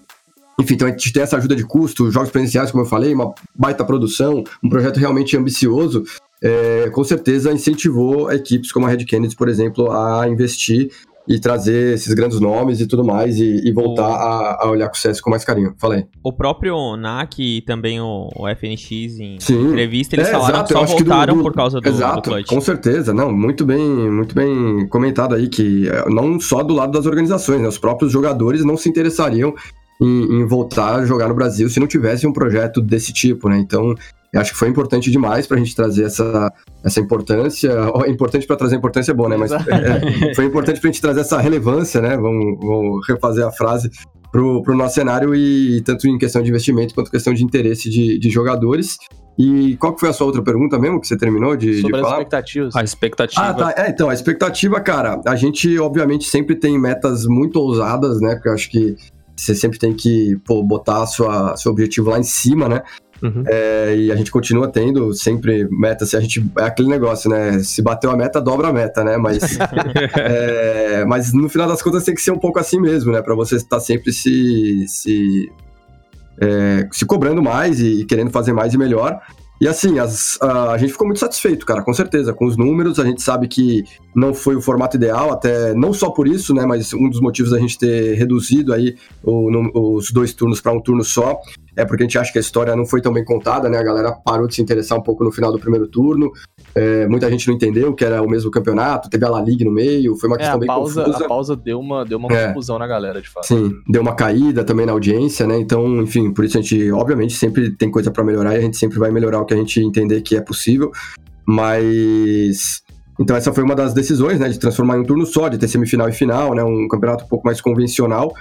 enfim, 0.61 0.75
então 0.75 0.87
a 0.87 0.91
gente 0.91 1.11
tem 1.11 1.23
essa 1.23 1.37
ajuda 1.37 1.55
de 1.55 1.65
custo, 1.65 2.11
jogos 2.11 2.29
presenciais, 2.29 2.71
como 2.71 2.83
eu 2.83 2.87
falei, 2.87 3.13
uma 3.13 3.33
baita 3.55 3.83
produção, 3.83 4.43
um 4.63 4.69
projeto 4.69 4.97
realmente 4.97 5.35
ambicioso, 5.37 6.03
é, 6.41 6.89
com 6.91 7.03
certeza 7.03 7.51
incentivou 7.51 8.31
equipes 8.31 8.71
como 8.71 8.85
a 8.85 8.89
Red 8.89 9.05
Kennedy, 9.05 9.35
por 9.35 9.47
exemplo, 9.49 9.91
a 9.91 10.27
investir 10.27 10.89
e 11.27 11.39
trazer 11.39 11.93
esses 11.93 12.11
grandes 12.15 12.39
nomes 12.39 12.81
e 12.81 12.87
tudo 12.87 13.05
mais 13.05 13.37
e, 13.37 13.61
e 13.63 13.71
voltar 13.71 14.07
a, 14.07 14.63
a 14.65 14.69
olhar 14.71 14.89
com 14.89 14.95
o 14.95 14.97
CS 14.97 15.21
com 15.21 15.29
mais 15.29 15.45
carinho. 15.45 15.75
Falei. 15.77 16.07
O 16.23 16.33
próprio 16.33 16.97
NAC 16.97 17.39
e 17.39 17.61
também 17.61 18.01
o, 18.01 18.27
o 18.35 18.47
FNX 18.49 18.91
em 19.19 19.37
Sim. 19.39 19.67
entrevista, 19.67 20.15
eles 20.15 20.27
É, 20.27 20.31
falaram 20.31 20.55
exato, 20.55 20.73
que 20.73 20.73
só 20.73 20.95
que 20.97 21.03
do- 21.03 21.09
voltaram 21.09 21.37
do- 21.37 21.43
por 21.43 21.53
causa 21.53 21.79
do, 21.79 21.83
do 21.83 21.89
Exato, 21.89 22.29
clutch. 22.31 22.47
com 22.47 22.59
certeza, 22.59 23.13
não, 23.13 23.31
muito 23.31 23.63
bem, 23.63 23.79
muito 24.11 24.33
bem 24.33 24.87
comentado 24.87 25.35
aí 25.35 25.47
que 25.47 25.87
é, 25.87 26.09
não 26.09 26.39
só 26.39 26.63
do 26.63 26.73
lado 26.73 26.91
das 26.91 27.05
organizações, 27.05 27.61
né, 27.61 27.67
os 27.67 27.77
próprios 27.77 28.11
jogadores 28.11 28.65
não 28.65 28.75
se 28.75 28.89
interessariam 28.89 29.53
em, 30.01 30.41
em 30.41 30.45
voltar 30.45 30.95
a 30.95 31.05
jogar 31.05 31.27
no 31.27 31.35
Brasil 31.35 31.69
se 31.69 31.79
não 31.79 31.87
tivesse 31.87 32.25
um 32.25 32.33
projeto 32.33 32.81
desse 32.81 33.13
tipo, 33.13 33.47
né? 33.47 33.59
Então, 33.59 33.93
eu 34.33 34.41
acho 34.41 34.51
que 34.53 34.57
foi 34.57 34.69
importante 34.69 35.11
demais 35.11 35.45
pra 35.45 35.57
gente 35.57 35.75
trazer 35.75 36.05
essa, 36.05 36.51
essa 36.83 36.99
importância. 36.99 37.71
Ó, 37.93 38.05
Importante 38.05 38.47
pra 38.47 38.55
trazer 38.55 38.77
importância 38.77 39.11
é 39.11 39.15
bom, 39.15 39.27
né? 39.27 39.37
Mas 39.37 39.51
é, 39.51 40.33
foi 40.33 40.45
importante 40.45 40.79
pra 40.79 40.89
gente 40.89 41.01
trazer 41.01 41.21
essa 41.21 41.39
relevância, 41.39 42.01
né? 42.01 42.15
Vamos, 42.17 42.57
vamos 42.59 43.07
refazer 43.07 43.45
a 43.45 43.51
frase 43.51 43.89
pro, 44.31 44.63
pro 44.63 44.75
nosso 44.75 44.95
cenário 44.95 45.35
e 45.35 45.81
tanto 45.81 46.07
em 46.07 46.17
questão 46.17 46.41
de 46.41 46.49
investimento 46.49 46.95
quanto 46.95 47.11
questão 47.11 47.33
de 47.33 47.43
interesse 47.43 47.89
de, 47.89 48.17
de 48.17 48.29
jogadores. 48.29 48.97
E 49.37 49.75
qual 49.77 49.93
que 49.93 49.99
foi 49.99 50.09
a 50.09 50.13
sua 50.13 50.27
outra 50.27 50.41
pergunta 50.41 50.79
mesmo 50.79 50.99
que 50.99 51.07
você 51.07 51.17
terminou 51.17 51.55
de, 51.55 51.75
de 51.75 51.81
Sobre 51.81 51.97
as 51.97 52.01
falar? 52.01 52.13
expectativas. 52.17 52.75
A 52.75 52.83
expectativa. 52.83 53.41
Ah, 53.41 53.53
tá. 53.53 53.73
É, 53.77 53.89
então, 53.89 54.09
a 54.09 54.13
expectativa, 54.13 54.79
cara, 54.79 55.19
a 55.25 55.35
gente 55.35 55.77
obviamente 55.79 56.25
sempre 56.25 56.55
tem 56.55 56.79
metas 56.79 57.25
muito 57.25 57.57
ousadas, 57.57 58.21
né? 58.21 58.35
Porque 58.35 58.49
eu 58.49 58.53
acho 58.53 58.69
que 58.69 58.95
você 59.35 59.55
sempre 59.55 59.79
tem 59.79 59.93
que 59.93 60.37
pô, 60.45 60.63
botar 60.63 61.05
sua, 61.05 61.55
seu 61.57 61.71
objetivo 61.71 62.09
lá 62.09 62.19
em 62.19 62.23
cima, 62.23 62.67
né? 62.69 62.81
Uhum. 63.21 63.43
É, 63.47 63.95
e 63.95 64.11
a 64.11 64.15
gente 64.15 64.31
continua 64.31 64.67
tendo 64.67 65.13
sempre 65.13 65.67
metas. 65.69 66.09
Se 66.09 66.17
a 66.17 66.19
gente, 66.19 66.43
é 66.57 66.63
aquele 66.63 66.89
negócio, 66.89 67.29
né? 67.29 67.59
Se 67.59 67.81
bateu 67.81 68.09
a 68.09 68.17
meta, 68.17 68.41
dobra 68.41 68.69
a 68.69 68.73
meta, 68.73 69.03
né? 69.03 69.17
Mas, 69.17 69.57
é, 70.17 71.05
mas 71.05 71.31
no 71.31 71.47
final 71.47 71.67
das 71.67 71.81
contas 71.81 72.03
tem 72.03 72.15
que 72.15 72.21
ser 72.21 72.31
um 72.31 72.39
pouco 72.39 72.59
assim 72.59 72.79
mesmo, 72.79 73.11
né? 73.11 73.21
Pra 73.21 73.35
você 73.35 73.57
estar 73.57 73.79
sempre 73.79 74.11
se, 74.11 74.85
se, 74.87 75.51
é, 76.39 76.87
se 76.91 77.05
cobrando 77.05 77.43
mais 77.43 77.79
e 77.79 78.05
querendo 78.05 78.31
fazer 78.31 78.53
mais 78.53 78.73
e 78.73 78.77
melhor. 78.77 79.21
E 79.61 79.67
assim, 79.67 79.99
as- 79.99 80.39
a, 80.41 80.71
a 80.71 80.77
gente 80.79 80.91
ficou 80.91 81.05
muito 81.05 81.19
satisfeito, 81.19 81.67
cara, 81.67 81.83
com 81.83 81.93
certeza, 81.93 82.33
com 82.33 82.45
os 82.47 82.57
números. 82.57 82.99
A 82.99 83.05
gente 83.05 83.21
sabe 83.21 83.47
que 83.47 83.83
não 84.15 84.33
foi 84.33 84.55
o 84.55 84.61
formato 84.61 84.97
ideal, 84.97 85.31
até 85.31 85.71
não 85.75 85.93
só 85.93 86.09
por 86.09 86.27
isso, 86.27 86.51
né? 86.53 86.65
Mas 86.65 86.91
um 86.93 87.07
dos 87.07 87.21
motivos 87.21 87.51
da 87.51 87.59
gente 87.59 87.77
ter 87.77 88.15
reduzido 88.15 88.73
aí 88.73 88.95
o 89.23 89.51
num- 89.51 89.71
os 89.73 90.11
dois 90.11 90.33
turnos 90.33 90.59
para 90.59 90.71
um 90.73 90.81
turno 90.81 91.03
só 91.03 91.39
é 91.75 91.85
porque 91.85 92.03
a 92.03 92.05
gente 92.05 92.17
acha 92.17 92.31
que 92.31 92.37
a 92.37 92.41
história 92.41 92.75
não 92.75 92.85
foi 92.85 93.01
tão 93.01 93.13
bem 93.13 93.23
contada, 93.23 93.69
né? 93.69 93.77
A 93.77 93.83
galera 93.83 94.11
parou 94.25 94.47
de 94.47 94.55
se 94.55 94.61
interessar 94.61 94.97
um 94.97 95.01
pouco 95.01 95.23
no 95.23 95.31
final 95.31 95.51
do 95.51 95.59
primeiro 95.59 95.87
turno. 95.87 96.31
É, 96.75 97.07
muita 97.07 97.29
gente 97.29 97.47
não 97.47 97.55
entendeu 97.55 97.93
que 97.93 98.03
era 98.05 98.21
o 98.21 98.29
mesmo 98.29 98.49
campeonato, 98.51 99.09
teve 99.09 99.25
a 99.25 99.29
La 99.29 99.41
Liga 99.41 99.63
no 99.65 99.71
meio, 99.71 100.15
foi 100.17 100.29
uma 100.29 100.35
É, 100.35 100.39
questão 100.39 100.55
a 100.55 100.59
bem 100.59 100.67
pausa, 100.67 101.03
confusa. 101.03 101.25
a 101.25 101.27
pausa 101.27 101.55
deu 101.55 101.79
uma, 101.79 102.03
deu 102.05 102.17
uma 102.17 102.31
É. 102.33 102.47
confusão 102.49 102.77
na 102.79 102.87
galera, 102.87 103.21
de 103.21 103.29
fato. 103.29 103.47
Sim, 103.47 103.71
deu 103.89 104.01
uma 104.01 104.15
caída 104.15 104.63
também 104.63 104.85
na 104.85 104.91
audiência, 104.91 105.47
né? 105.47 105.57
Então, 105.59 106.01
enfim, 106.01 106.31
por 106.33 106.43
isso 106.45 106.57
a 106.57 106.61
gente, 106.61 106.91
obviamente, 106.91 107.33
sempre 107.33 107.71
tem 107.71 107.89
coisa 107.91 108.11
pra 108.11 108.23
melhorar 108.23 108.55
e 108.55 108.57
a 108.57 108.61
gente 108.61 108.77
sempre 108.77 108.99
vai 108.99 109.11
melhorar 109.11 109.39
o 109.41 109.45
que 109.45 109.53
a 109.53 109.57
gente 109.57 109.79
entender 109.81 110.21
que 110.21 110.35
é 110.35 110.41
possível. 110.41 110.91
Mas. 111.45 112.81
Então, 113.19 113.35
essa 113.35 113.53
foi 113.53 113.63
uma 113.63 113.75
das 113.75 113.93
decisões, 113.93 114.39
né? 114.39 114.49
De 114.49 114.57
transformar 114.57 114.97
em 114.97 115.01
um 115.01 115.03
turno 115.03 115.25
só, 115.25 115.47
de 115.47 115.57
ter 115.57 115.67
semifinal 115.67 116.09
e 116.09 116.11
final, 116.11 116.55
né? 116.55 116.63
Um 116.63 116.87
campeonato 116.87 117.25
um 117.25 117.27
pouco 117.27 117.45
mais 117.45 117.61
convencional. 117.61 118.33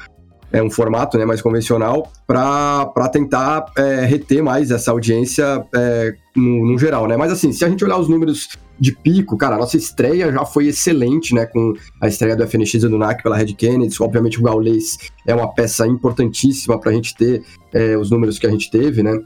É 0.52 0.62
um 0.62 0.70
formato 0.70 1.16
né, 1.16 1.24
mais 1.24 1.40
convencional 1.40 2.10
para 2.26 3.08
tentar 3.12 3.66
é, 3.76 4.04
reter 4.04 4.42
mais 4.42 4.70
essa 4.70 4.90
audiência 4.90 5.64
é, 5.74 6.14
no, 6.34 6.72
no 6.72 6.78
geral, 6.78 7.06
né? 7.06 7.16
Mas 7.16 7.30
assim, 7.30 7.52
se 7.52 7.64
a 7.64 7.68
gente 7.68 7.84
olhar 7.84 7.98
os 7.98 8.08
números 8.08 8.48
de 8.80 8.92
pico, 8.92 9.36
cara, 9.36 9.56
a 9.56 9.58
nossa 9.58 9.76
estreia 9.76 10.32
já 10.32 10.44
foi 10.44 10.68
excelente, 10.68 11.34
né? 11.34 11.46
Com 11.46 11.74
a 12.00 12.08
estreia 12.08 12.34
do 12.34 12.46
FNX 12.46 12.74
e 12.74 12.88
do 12.88 12.98
NAC 12.98 13.22
pela 13.22 13.36
Red 13.36 13.52
Kennedy. 13.52 13.94
Obviamente 14.00 14.40
o 14.40 14.42
Gaules 14.42 14.96
é 15.26 15.34
uma 15.34 15.52
peça 15.52 15.86
importantíssima 15.86 16.80
para 16.80 16.90
a 16.90 16.94
gente 16.94 17.14
ter 17.14 17.42
é, 17.72 17.96
os 17.96 18.10
números 18.10 18.38
que 18.38 18.46
a 18.46 18.50
gente 18.50 18.70
teve, 18.70 19.02
né? 19.02 19.20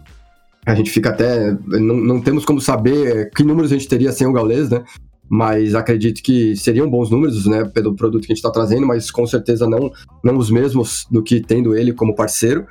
A 0.67 0.75
gente 0.75 0.91
fica 0.91 1.11
até. 1.11 1.53
Não, 1.67 1.97
não 1.97 2.21
temos 2.21 2.45
como 2.45 2.61
saber 2.61 3.31
que 3.31 3.45
números 3.45 3.71
a 3.71 3.75
gente 3.77 3.89
teria 3.89 4.13
sem 4.13 4.27
o 4.27 4.33
Gaules, 4.33 4.71
né? 4.71 4.83
Mas 5.29 5.75
acredito 5.75 6.23
que 6.23 6.55
seriam 6.57 6.89
bons 6.89 7.11
números, 7.11 7.47
né? 7.47 7.65
Pelo 7.65 7.95
produto 7.95 8.27
que 8.27 8.33
a 8.33 8.35
gente 8.35 8.45
está 8.45 8.51
trazendo, 8.51 8.87
mas 8.87 9.11
com 9.11 9.27
certeza 9.27 9.69
não, 9.69 9.91
não 10.23 10.37
os 10.37 10.51
mesmos 10.51 11.07
do 11.11 11.23
que 11.23 11.41
tendo 11.41 11.77
ele 11.77 11.93
como 11.93 12.15
parceiro. 12.15 12.67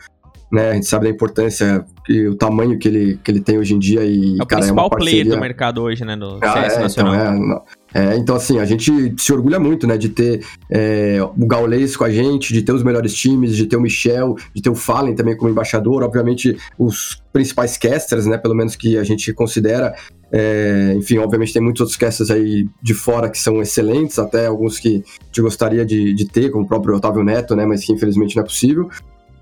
Né, 0.52 0.70
a 0.70 0.74
gente 0.76 0.86
sabe 0.86 1.06
da 1.06 1.10
importância 1.10 1.84
e 2.08 2.28
o 2.28 2.36
tamanho 2.36 2.78
que 2.78 2.88
ele, 2.88 3.20
que 3.24 3.32
ele 3.32 3.39
tem 3.39 3.58
hoje 3.58 3.74
em 3.74 3.80
dia 3.80 4.04
e, 4.04 4.38
É 4.39 4.44
o 4.44 4.46
cara, 4.46 4.62
principal 4.62 4.86
é 4.86 4.89
parceria... 4.92 5.24
player 5.24 5.36
do 5.36 5.42
mercado 5.42 5.82
hoje, 5.82 6.06
né? 6.06 6.16
No 6.16 6.38
Ah, 6.44 6.54
CS 6.54 6.74
é, 6.76 6.80
nacional. 6.80 7.16
Então, 7.16 7.58
é. 7.58 7.84
É, 7.94 8.16
então, 8.18 8.36
assim, 8.36 8.60
a 8.60 8.66
gente 8.66 9.13
se 9.18 9.32
orgulha 9.32 9.60
muito, 9.60 9.86
né, 9.86 9.98
de 9.98 10.10
ter 10.10 10.44
é, 10.70 11.20
o 11.22 11.46
Gaules 11.46 11.96
com 11.96 12.04
a 12.04 12.10
gente, 12.10 12.52
de 12.52 12.63
ter 12.63 12.72
os 12.72 12.84
melhores 12.84 13.13
times, 13.13 13.56
de 13.56 13.68
ter 13.68 13.78
o 13.78 13.82
Michel, 13.82 14.36
de 14.54 14.62
ter 14.62 14.70
o 14.70 14.76
Fallen 14.76 15.13
também 15.13 15.38
como 15.38 15.52
embaixador, 15.52 16.02
obviamente 16.02 16.58
os 16.78 17.22
principais 17.32 17.78
casters, 17.78 18.26
né, 18.26 18.38
pelo 18.38 18.56
menos 18.56 18.76
que 18.76 18.98
a 18.98 19.04
gente 19.04 19.32
considera. 19.34 19.96
É, 20.36 20.96
enfim, 20.98 21.19
obviamente 21.19 21.54
tem 21.54 21.62
muitos 21.62 21.82
outros 21.82 21.96
casters 21.96 22.32
aí 22.32 22.67
de 22.82 22.96
fora 22.96 23.30
que 23.30 23.38
são 23.38 23.62
excelentes, 23.62 24.17
até 24.17 24.48
alguns 24.48 24.80
que 24.80 25.04
gente 25.28 25.41
gostaria 25.41 25.86
de, 25.86 26.12
de 26.12 26.26
ter, 26.26 26.50
como 26.50 26.65
o 26.65 26.67
próprio 26.67 26.96
Otávio 26.96 27.24
Neto, 27.24 27.56
né, 27.56 27.67
mas 27.67 27.86
que 27.86 27.93
infelizmente 27.93 28.36
não 28.36 28.41
é 28.41 28.46
possível. 28.46 28.89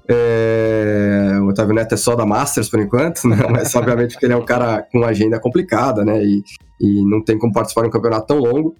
É, 0.05 1.39
o 1.41 1.47
Otávio 1.47 1.73
Neto 1.73 1.93
é 1.93 1.97
só 1.97 2.13
da 2.13 2.25
Masters 2.25 2.67
por 2.67 2.81
enquanto, 2.81 3.23
né? 3.29 3.37
mas 3.49 3.73
obviamente 3.73 4.11
porque 4.11 4.25
ele 4.25 4.33
é 4.33 4.37
um 4.37 4.43
cara 4.43 4.85
com 4.91 5.05
agenda 5.05 5.39
complicada, 5.39 6.03
né? 6.03 6.21
E, 6.21 6.43
e 6.81 7.05
não 7.05 7.23
tem 7.23 7.37
como 7.39 7.53
participar 7.53 7.83
de 7.83 7.87
um 7.87 7.91
campeonato 7.91 8.27
tão 8.27 8.39
longo. 8.39 8.75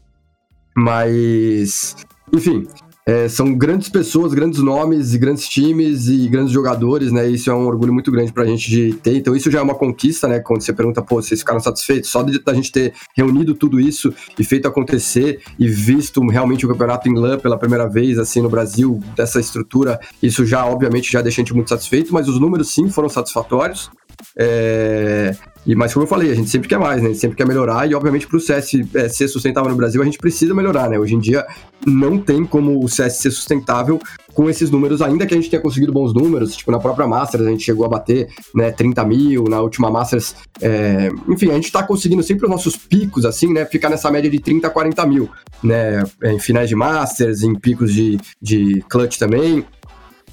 Mas, 0.76 1.96
enfim, 2.34 2.68
é, 3.06 3.28
são 3.28 3.54
grandes 3.54 3.90
pessoas, 3.90 4.34
grandes 4.34 4.60
nomes 4.60 5.14
e 5.14 5.18
grandes 5.18 5.48
times 5.48 6.08
e 6.08 6.28
grandes 6.28 6.52
jogadores, 6.52 7.12
né? 7.12 7.28
Isso 7.28 7.50
é 7.50 7.54
um 7.54 7.66
orgulho 7.66 7.94
muito 7.94 8.12
grande 8.12 8.32
pra 8.32 8.46
gente 8.46 8.70
de 8.70 8.94
ter. 8.94 9.16
Então, 9.16 9.36
isso 9.36 9.50
já 9.50 9.60
é 9.60 9.62
uma 9.62 9.74
conquista, 9.76 10.28
né? 10.28 10.40
Quando 10.40 10.62
você 10.62 10.72
pergunta, 10.72 11.02
pô, 11.02 11.22
vocês 11.22 11.40
ficaram 11.40 11.60
satisfeitos? 11.60 12.10
Só 12.10 12.22
de 12.22 12.42
a 12.46 12.54
gente 12.54 12.72
ter 12.72 12.94
reunido 13.16 13.56
tudo 13.56 13.80
isso 13.80 14.14
e 14.38 14.44
feito 14.44 14.68
acontecer 14.68 15.42
e 15.58 15.68
visto 15.68 16.26
realmente 16.28 16.66
o 16.66 16.70
campeonato 16.70 17.10
em 17.10 17.16
LAN 17.16 17.40
pela 17.40 17.58
primeira 17.58 17.88
vez, 17.90 18.20
assim, 18.20 18.42
no 18.42 18.50
Brasil, 18.50 19.00
dessa 19.16 19.40
estrutura, 19.40 20.00
isso 20.22 20.46
já, 20.46 20.66
obviamente, 20.66 21.12
já 21.12 21.22
deixa 21.22 21.42
a 21.42 21.44
gente 21.44 21.54
muito 21.54 21.70
satisfeito, 21.70 22.14
mas 22.14 22.28
os 22.28 22.40
números 22.40 22.72
sim 22.72 22.90
foram 22.90 23.10
satisfatórios. 23.10 23.90
É, 24.38 25.36
e, 25.66 25.76
mas 25.76 25.94
como 25.94 26.04
eu 26.04 26.08
falei, 26.08 26.32
a 26.32 26.36
gente 26.36 26.50
sempre 26.50 26.68
quer 26.68 26.80
mais, 26.80 27.02
né? 27.02 27.10
A 27.10 27.12
gente 27.12 27.22
sempre 27.22 27.38
quer 27.38 27.48
melhorar 27.48 27.90
e, 27.90 27.94
obviamente, 27.94 28.28
para 28.28 28.38
o 28.38 28.40
CS 28.40 28.72
é, 28.96 29.08
ser 29.10 29.28
sustentável 29.28 29.70
no 29.70 29.78
Brasil, 29.78 30.02
a 30.02 30.06
gente 30.06 30.18
precisa 30.18 30.54
melhorar, 30.56 30.90
né? 30.90 30.98
Hoje 30.98 31.16
em 31.16 31.20
dia 31.20 31.46
não 31.86 32.18
tem 32.18 32.46
como 32.46 32.84
o 32.84 32.90
CS 32.90 33.18
ser 33.18 33.32
sustentável 33.32 34.00
com 34.34 34.50
esses 34.50 34.70
números, 34.70 35.02
ainda 35.02 35.26
que 35.26 35.34
a 35.34 35.38
gente 35.38 35.50
tenha 35.50 35.62
conseguido 35.62 35.92
bons 35.92 36.14
números, 36.14 36.56
tipo, 36.56 36.72
na 36.72 36.80
própria 36.80 37.06
Masters 37.06 37.46
a 37.46 37.50
gente 37.50 37.64
chegou 37.64 37.86
a 37.86 37.90
bater 37.90 38.30
né, 38.56 38.72
30 38.72 39.04
mil, 39.04 39.44
na 39.44 39.60
última 39.60 39.92
Masters, 39.92 40.36
é, 40.62 41.10
enfim, 41.28 41.52
a 41.52 41.56
gente 41.56 41.72
tá 41.72 41.84
conseguindo 41.84 42.24
sempre 42.24 42.46
os 42.46 42.52
nossos 42.52 42.78
picos, 42.78 43.26
assim, 43.26 43.52
né, 43.52 43.66
ficar 43.66 43.90
nessa 43.90 44.10
média 44.10 44.30
de 44.30 44.40
30 44.40 44.68
a 44.68 44.70
40 44.70 45.06
mil, 45.06 45.30
né, 45.62 46.04
em 46.24 46.40
finais 46.40 46.70
de 46.70 46.76
Masters, 46.76 47.44
em 47.44 47.54
picos 47.54 47.94
de, 47.94 48.18
de 48.42 48.84
clutch 48.90 49.18
também, 49.18 49.66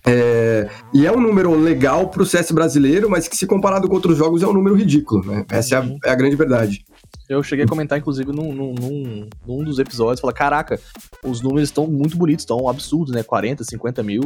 é, 0.08 0.68
e 0.94 1.06
é 1.06 1.12
um 1.12 1.20
número 1.20 1.54
legal 1.54 2.08
pro 2.08 2.24
CS 2.26 2.50
brasileiro, 2.52 3.08
mas 3.10 3.28
que 3.28 3.36
se 3.36 3.46
comparado 3.46 3.88
com 3.88 3.94
outros 3.94 4.16
jogos 4.16 4.42
é 4.42 4.46
um 4.46 4.52
número 4.52 4.74
ridículo, 4.74 5.24
né? 5.24 5.44
Essa 5.50 5.76
é 5.76 5.78
a, 5.78 5.88
é 6.06 6.10
a 6.10 6.14
grande 6.14 6.36
verdade. 6.36 6.84
Eu 7.28 7.42
cheguei 7.42 7.66
a 7.66 7.68
comentar, 7.68 7.98
inclusive, 7.98 8.32
num, 8.32 8.54
num, 8.54 9.28
num, 9.46 9.62
dos 9.62 9.78
episódios, 9.78 10.18
falar, 10.18 10.32
caraca, 10.32 10.80
os 11.22 11.42
números 11.42 11.68
estão 11.68 11.86
muito 11.86 12.16
bonitos, 12.16 12.42
estão 12.42 12.66
absurdos, 12.68 13.14
né? 13.14 13.22
40, 13.22 13.64
50 13.64 14.02
mil. 14.02 14.22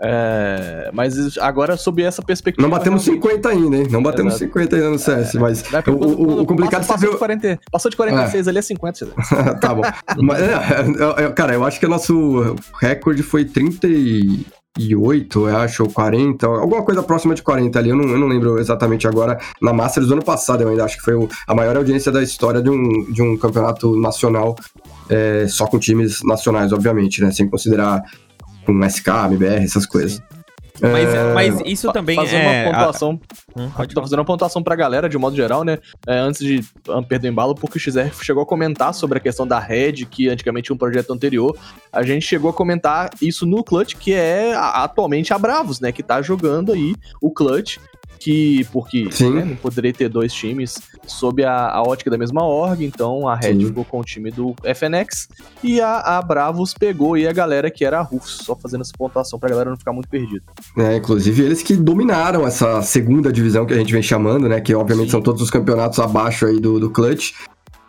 É, 0.00 0.88
mas 0.94 1.36
agora, 1.38 1.76
sob 1.76 2.00
essa 2.02 2.22
perspectiva... 2.22 2.62
Não 2.62 2.70
batemos 2.70 3.04
realmente- 3.04 3.24
50 3.26 3.48
ainda, 3.48 3.76
hein? 3.76 3.88
Não 3.90 4.00
batemos 4.02 4.34
Exato. 4.34 4.44
50 4.46 4.76
ainda 4.76 4.90
no 4.90 4.98
CS, 5.00 5.34
mas 5.34 5.68
Né, 5.70 5.82
o, 5.88 5.90
o- 5.92 6.40
o 6.42 6.46
complicado 6.46 6.84
é 6.84 6.86
passa, 6.86 6.98
você 6.98 7.06
passou 7.06 7.10
de 7.12 7.18
40, 7.18 7.60
Passou 7.72 7.90
de 7.90 7.96
46 7.96 8.46
ali 8.48 8.58
a 8.58 8.62
50, 8.62 8.98
você 8.98 9.04
vê. 9.06 9.54
tá 9.60 9.74
bom. 9.74 9.82
Mas, 10.22 10.40
é, 10.40 10.52
é, 11.22 11.24
é, 11.24 11.30
cara, 11.32 11.54
eu 11.54 11.64
acho 11.64 11.80
que 11.80 11.86
o 11.86 11.88
nosso 11.90 12.54
recorde 12.80 13.22
foi 13.24 13.44
38, 14.74 15.48
eu 15.48 15.56
acho, 15.56 15.82
ou 15.84 15.88
40, 15.90 16.46
alguma 16.46 16.82
coisa 16.82 17.02
próxima 17.02 17.34
de 17.34 17.42
40 17.42 17.78
ali, 17.78 17.90
eu 17.90 17.96
não, 17.96 18.04
eu 18.08 18.18
não 18.18 18.26
lembro 18.26 18.58
exatamente 18.58 19.06
agora. 19.06 19.38
Na 19.62 19.72
Masters 19.72 20.08
do 20.08 20.14
ano 20.14 20.24
passado, 20.24 20.62
eu 20.62 20.68
ainda 20.68 20.84
acho 20.84 20.96
que 20.98 21.02
foi 21.04 21.14
o- 21.14 21.28
a 21.46 21.54
maior 21.54 21.76
audiência 21.76 22.10
da 22.10 22.22
história 22.22 22.60
de 22.60 22.68
um, 22.68 23.04
de 23.12 23.22
um 23.22 23.36
campeonato 23.36 23.94
nacional, 23.98 24.56
é, 25.08 25.46
só 25.48 25.66
com 25.66 25.78
times 25.78 26.20
nacionais, 26.24 26.72
obviamente, 26.72 27.22
né? 27.22 27.30
Sem 27.30 27.48
considerar 27.48 28.02
com 28.66 28.82
SK, 28.84 29.08
MBR, 29.28 29.64
essas 29.64 29.86
coisas. 29.86 30.20
Mas, 30.80 31.14
É, 31.14 31.32
mas 31.34 31.60
isso 31.64 31.92
também 31.92 32.16
fazer 32.16 32.36
é. 32.36 32.64
uma 32.66 32.72
pontuação. 32.72 33.20
a- 33.56 33.60
Hum, 33.60 33.70
Tô 33.94 34.00
fazendo 34.02 34.18
uma 34.18 34.24
pontuação 34.24 34.60
pra 34.62 34.74
galera, 34.74 35.08
de 35.08 35.16
modo 35.16 35.36
geral, 35.36 35.62
né? 35.62 35.78
É, 36.06 36.18
antes 36.18 36.40
de 36.44 36.64
ah, 36.88 37.00
perder 37.00 37.28
o 37.28 37.30
embalo, 37.30 37.54
porque 37.54 37.78
o 37.78 37.80
XR 37.80 38.10
chegou 38.22 38.42
a 38.42 38.46
comentar 38.46 38.92
sobre 38.92 39.18
a 39.18 39.20
questão 39.20 39.46
da 39.46 39.60
Red, 39.60 40.04
que 40.10 40.28
antigamente 40.28 40.66
tinha 40.66 40.74
um 40.74 40.78
projeto 40.78 41.12
anterior. 41.12 41.56
A 41.92 42.02
gente 42.02 42.26
chegou 42.26 42.50
a 42.50 42.52
comentar 42.52 43.10
isso 43.22 43.46
no 43.46 43.62
Clutch, 43.62 43.94
que 43.94 44.12
é 44.12 44.52
a- 44.54 44.82
atualmente 44.82 45.32
a 45.32 45.38
Bravos, 45.38 45.78
né? 45.78 45.92
Que 45.92 46.02
tá 46.02 46.20
jogando 46.20 46.72
aí 46.72 46.96
o 47.20 47.30
Clutch. 47.30 47.78
Que, 48.18 48.66
porque 48.72 49.08
né, 49.20 49.44
não 49.44 49.56
poderia 49.56 49.92
ter 49.92 50.08
dois 50.08 50.32
times 50.32 50.78
sob 51.06 51.44
a, 51.44 51.68
a 51.68 51.82
ótica 51.82 52.10
da 52.10 52.16
mesma 52.16 52.42
org, 52.42 52.82
então 52.82 53.28
a 53.28 53.34
Red 53.34 53.54
Sim. 53.54 53.66
ficou 53.66 53.84
com 53.84 54.00
o 54.00 54.04
time 54.04 54.30
do 54.30 54.54
FNX 54.62 55.28
e 55.62 55.80
a, 55.80 55.98
a 55.98 56.22
Bravos 56.22 56.72
pegou 56.72 57.14
aí 57.14 57.28
a 57.28 57.32
galera 57.32 57.70
que 57.70 57.84
era 57.84 57.98
a 57.98 58.02
Rufus, 58.02 58.38
só 58.42 58.56
fazendo 58.56 58.80
essa 58.80 58.92
pontuação 58.96 59.38
pra 59.38 59.50
galera 59.50 59.68
não 59.68 59.76
ficar 59.76 59.92
muito 59.92 60.08
perdida. 60.08 60.42
É, 60.78 60.96
inclusive 60.96 61.42
eles 61.42 61.62
que 61.62 61.76
dominaram 61.76 62.46
essa 62.46 62.80
segunda 62.82 63.32
divisão 63.32 63.66
que 63.66 63.74
a 63.74 63.76
gente 63.76 63.92
vem 63.92 64.02
chamando, 64.02 64.48
né? 64.48 64.60
Que 64.60 64.74
obviamente 64.74 65.06
Sim. 65.06 65.12
são 65.12 65.22
todos 65.22 65.42
os 65.42 65.50
campeonatos 65.50 65.98
abaixo 65.98 66.46
aí 66.46 66.58
do, 66.58 66.80
do 66.80 66.90
Clutch. 66.90 67.32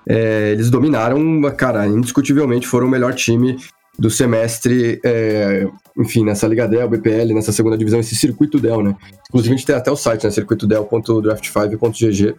É, 0.08 0.52
eles 0.52 0.70
dominaram, 0.70 1.20
cara, 1.58 1.88
indiscutivelmente 1.88 2.68
foram 2.68 2.88
o 2.88 2.90
melhor 2.90 3.14
time 3.14 3.58
do 3.98 4.10
semestre, 4.10 5.00
é, 5.04 5.68
enfim, 5.98 6.24
nessa 6.24 6.48
Liga 6.48 6.68
Dell, 6.68 6.90
BPL, 6.90 7.34
nessa 7.34 7.52
segunda 7.52 7.78
divisão, 7.78 8.00
esse 8.00 8.16
circuito 8.16 8.60
Dell, 8.60 8.84
né? 8.84 8.96
Inclusive 9.30 9.54
a 9.54 9.58
gente 9.58 9.66
tem 9.66 9.76
até 9.76 9.92
o 9.92 9.96
site, 9.96 10.26
né? 10.26 10.32
circuitodel.draft5.gg, 10.32 12.36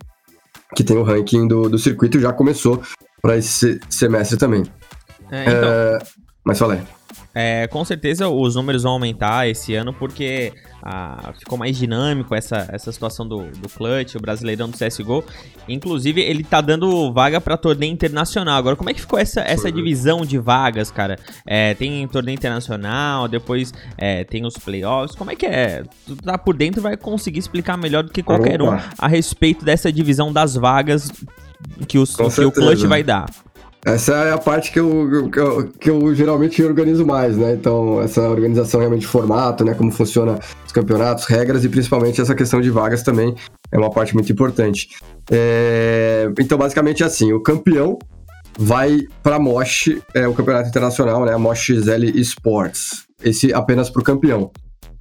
que 0.74 0.84
tem 0.84 0.96
o 0.96 1.02
ranking 1.02 1.48
do, 1.48 1.68
do 1.68 1.78
circuito 1.78 2.18
e 2.18 2.20
já 2.20 2.32
começou 2.32 2.82
para 3.22 3.36
esse 3.36 3.80
semestre 3.88 4.36
também. 4.36 4.64
É, 5.30 5.42
então, 5.42 5.68
É, 5.68 5.98
mas 6.44 6.58
falei. 6.58 6.80
É, 7.34 7.66
com 7.66 7.84
certeza 7.84 8.28
os 8.28 8.54
números 8.54 8.82
vão 8.82 8.92
aumentar 8.92 9.48
esse 9.48 9.74
ano 9.74 9.92
porque 9.92 10.52
ah, 10.88 11.32
ficou 11.36 11.58
mais 11.58 11.76
dinâmico 11.76 12.32
essa, 12.32 12.68
essa 12.70 12.92
situação 12.92 13.26
do, 13.26 13.42
do 13.50 13.68
clutch, 13.68 14.14
o 14.14 14.20
brasileirão 14.20 14.70
do 14.70 14.78
CSGO. 14.78 15.24
Inclusive, 15.68 16.20
ele 16.20 16.44
tá 16.44 16.60
dando 16.60 17.12
vaga 17.12 17.40
pra 17.40 17.56
torneio 17.56 17.92
internacional. 17.92 18.56
Agora, 18.56 18.76
como 18.76 18.88
é 18.88 18.94
que 18.94 19.00
ficou 19.00 19.18
essa, 19.18 19.40
essa 19.40 19.72
divisão 19.72 20.20
de 20.24 20.38
vagas, 20.38 20.88
cara? 20.88 21.18
É, 21.44 21.74
tem 21.74 22.06
torneio 22.06 22.36
internacional, 22.36 23.26
depois 23.26 23.74
é, 23.98 24.22
tem 24.22 24.46
os 24.46 24.56
playoffs. 24.56 25.16
Como 25.16 25.28
é 25.28 25.34
que 25.34 25.46
é? 25.46 25.82
Tu 26.06 26.14
tá 26.14 26.38
por 26.38 26.54
dentro 26.54 26.80
vai 26.80 26.96
conseguir 26.96 27.40
explicar 27.40 27.76
melhor 27.76 28.04
do 28.04 28.12
que 28.12 28.22
qualquer 28.22 28.62
um 28.62 28.68
Opa. 28.68 28.84
a 28.96 29.08
respeito 29.08 29.64
dessa 29.64 29.92
divisão 29.92 30.32
das 30.32 30.54
vagas 30.54 31.10
que, 31.88 31.98
os, 31.98 32.14
que 32.14 32.44
o 32.44 32.52
clutch 32.52 32.84
vai 32.84 33.02
dar. 33.02 33.26
Essa 33.86 34.14
é 34.24 34.32
a 34.32 34.38
parte 34.38 34.72
que 34.72 34.80
eu, 34.80 35.30
que 35.30 35.38
eu, 35.38 35.68
que 35.68 35.90
eu 35.90 36.12
geralmente 36.12 36.60
organizo 36.60 37.06
mais, 37.06 37.36
né? 37.36 37.52
Então, 37.52 38.02
essa 38.02 38.20
organização 38.28 38.80
realmente 38.80 39.02
de 39.02 39.06
formato, 39.06 39.64
né? 39.64 39.74
Como 39.74 39.92
funciona 39.92 40.40
os 40.66 40.72
campeonatos, 40.72 41.24
regras 41.26 41.64
e 41.64 41.68
principalmente 41.68 42.20
essa 42.20 42.34
questão 42.34 42.60
de 42.60 42.68
vagas 42.68 43.04
também 43.04 43.32
é 43.70 43.78
uma 43.78 43.88
parte 43.88 44.12
muito 44.12 44.30
importante. 44.32 44.88
É, 45.30 46.28
Então, 46.40 46.58
basicamente 46.58 47.04
é 47.04 47.06
assim: 47.06 47.32
o 47.32 47.40
campeão 47.40 47.96
vai 48.58 49.02
para 49.22 49.36
a 49.36 49.38
MOSH, 49.38 50.02
é 50.14 50.26
o 50.26 50.34
campeonato 50.34 50.68
internacional, 50.68 51.24
né? 51.24 51.32
A 51.32 51.38
MOSH 51.38 51.66
XL 51.76 52.04
Esports. 52.16 53.06
Esse 53.22 53.54
apenas 53.54 53.88
para 53.88 54.00
o 54.00 54.04
campeão. 54.04 54.50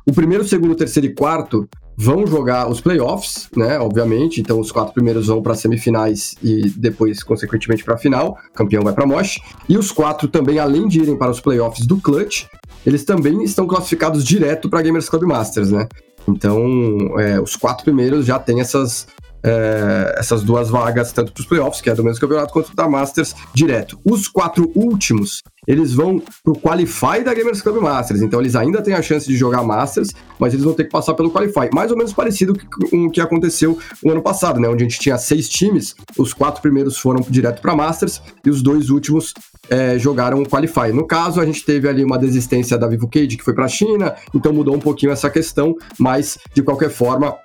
O 0.08 0.13
primeiro, 0.13 0.43
segundo, 0.43 0.76
terceiro 0.76 1.08
e 1.08 1.15
quarto 1.15 1.67
vão 1.97 2.25
jogar 2.27 2.69
os 2.69 2.81
playoffs, 2.81 3.49
né? 3.55 3.79
Obviamente. 3.79 4.41
Então, 4.41 4.60
os 4.60 4.71
quatro 4.71 4.93
primeiros 4.93 5.27
vão 5.27 5.41
para 5.41 5.55
semifinais 5.55 6.36
e 6.43 6.69
depois, 6.69 7.23
consequentemente, 7.23 7.84
para 7.84 7.95
a 7.95 7.97
final. 7.97 8.38
O 8.51 8.53
campeão 8.53 8.84
vai 8.84 8.93
para 8.93 9.05
Mosh. 9.05 9.39
E 9.69 9.77
os 9.77 9.91
quatro 9.91 10.27
também, 10.27 10.60
além 10.60 10.88
de 10.88 11.01
irem 11.01 11.17
para 11.17 11.31
os 11.31 11.39
playoffs 11.39 11.86
do 11.86 11.97
Clutch, 11.97 12.45
eles 12.86 13.03
também 13.03 13.43
estão 13.43 13.65
classificados 13.65 14.23
direto 14.23 14.69
para 14.69 14.81
Gamers 14.81 15.10
Club 15.10 15.23
Masters, 15.23 15.71
né? 15.71 15.88
Então, 16.27 17.19
é, 17.19 17.39
os 17.39 17.55
quatro 17.55 17.84
primeiros 17.84 18.25
já 18.25 18.39
têm 18.39 18.60
essas, 18.60 19.08
é, 19.45 20.15
essas 20.17 20.41
duas 20.41 20.69
vagas, 20.69 21.12
tanto 21.12 21.31
para 21.31 21.39
os 21.39 21.45
playoffs, 21.45 21.79
que 21.79 21.89
é 21.89 21.93
do 21.93 22.03
mesmo 22.03 22.19
campeonato, 22.19 22.51
quanto 22.51 22.75
da 22.75 22.89
Masters, 22.89 23.36
direto. 23.53 23.99
Os 24.03 24.27
quatro 24.27 24.71
últimos, 24.73 25.43
eles 25.67 25.93
vão 25.93 26.19
pro 26.43 26.55
Qualify 26.55 27.23
da 27.23 27.31
Gamers 27.31 27.62
Club 27.62 27.79
Masters. 27.79 28.23
Então, 28.23 28.39
eles 28.39 28.55
ainda 28.55 28.81
têm 28.81 28.95
a 28.95 29.03
chance 29.03 29.27
de 29.27 29.38
jogar 29.38 29.63
Masters, 29.63 30.10
mas 30.39 30.53
eles 30.53 30.65
vão 30.65 30.73
ter 30.73 30.86
que 30.86 30.89
passar 30.89 31.13
pelo 31.13 31.29
Qualify. 31.29 31.69
Mais 31.71 31.91
ou 31.91 31.97
menos 31.97 32.12
parecido 32.12 32.55
com 32.89 33.05
o 33.05 33.12
que 33.12 33.21
aconteceu 33.21 33.77
no 34.03 34.13
ano 34.13 34.21
passado, 34.23 34.60
né? 34.60 34.67
Onde 34.67 34.84
a 34.84 34.88
gente 34.88 34.99
tinha 34.99 35.17
seis 35.19 35.47
times, 35.47 35.95
os 36.17 36.34
quatro 36.34 36.60
primeiros 36.60 36.97
foram 36.97 37.23
direto 37.29 37.62
para 37.62 37.75
Masters 37.75 38.21
e 38.43 38.49
os 38.49 38.63
dois 38.63 38.89
últimos 38.89 39.31
é, 39.69 39.97
jogaram 39.99 40.41
o 40.41 40.49
Qualify. 40.49 40.91
No 40.91 41.05
caso, 41.05 41.39
a 41.39 41.45
gente 41.45 41.63
teve 41.63 41.88
ali 41.88 42.03
uma 42.03 42.17
desistência 42.17 42.77
da 42.77 42.88
Vivo 42.88 43.08
Cage, 43.08 43.38
que 43.38 43.43
foi 43.43 43.53
para 43.53 43.65
a 43.65 43.69
China, 43.69 44.15
então 44.34 44.51
mudou 44.53 44.75
um 44.75 44.79
pouquinho 44.79 45.12
essa 45.12 45.29
questão, 45.29 45.75
mas 45.99 46.38
de 46.53 46.62
qualquer 46.62 46.89
forma, 46.89 47.36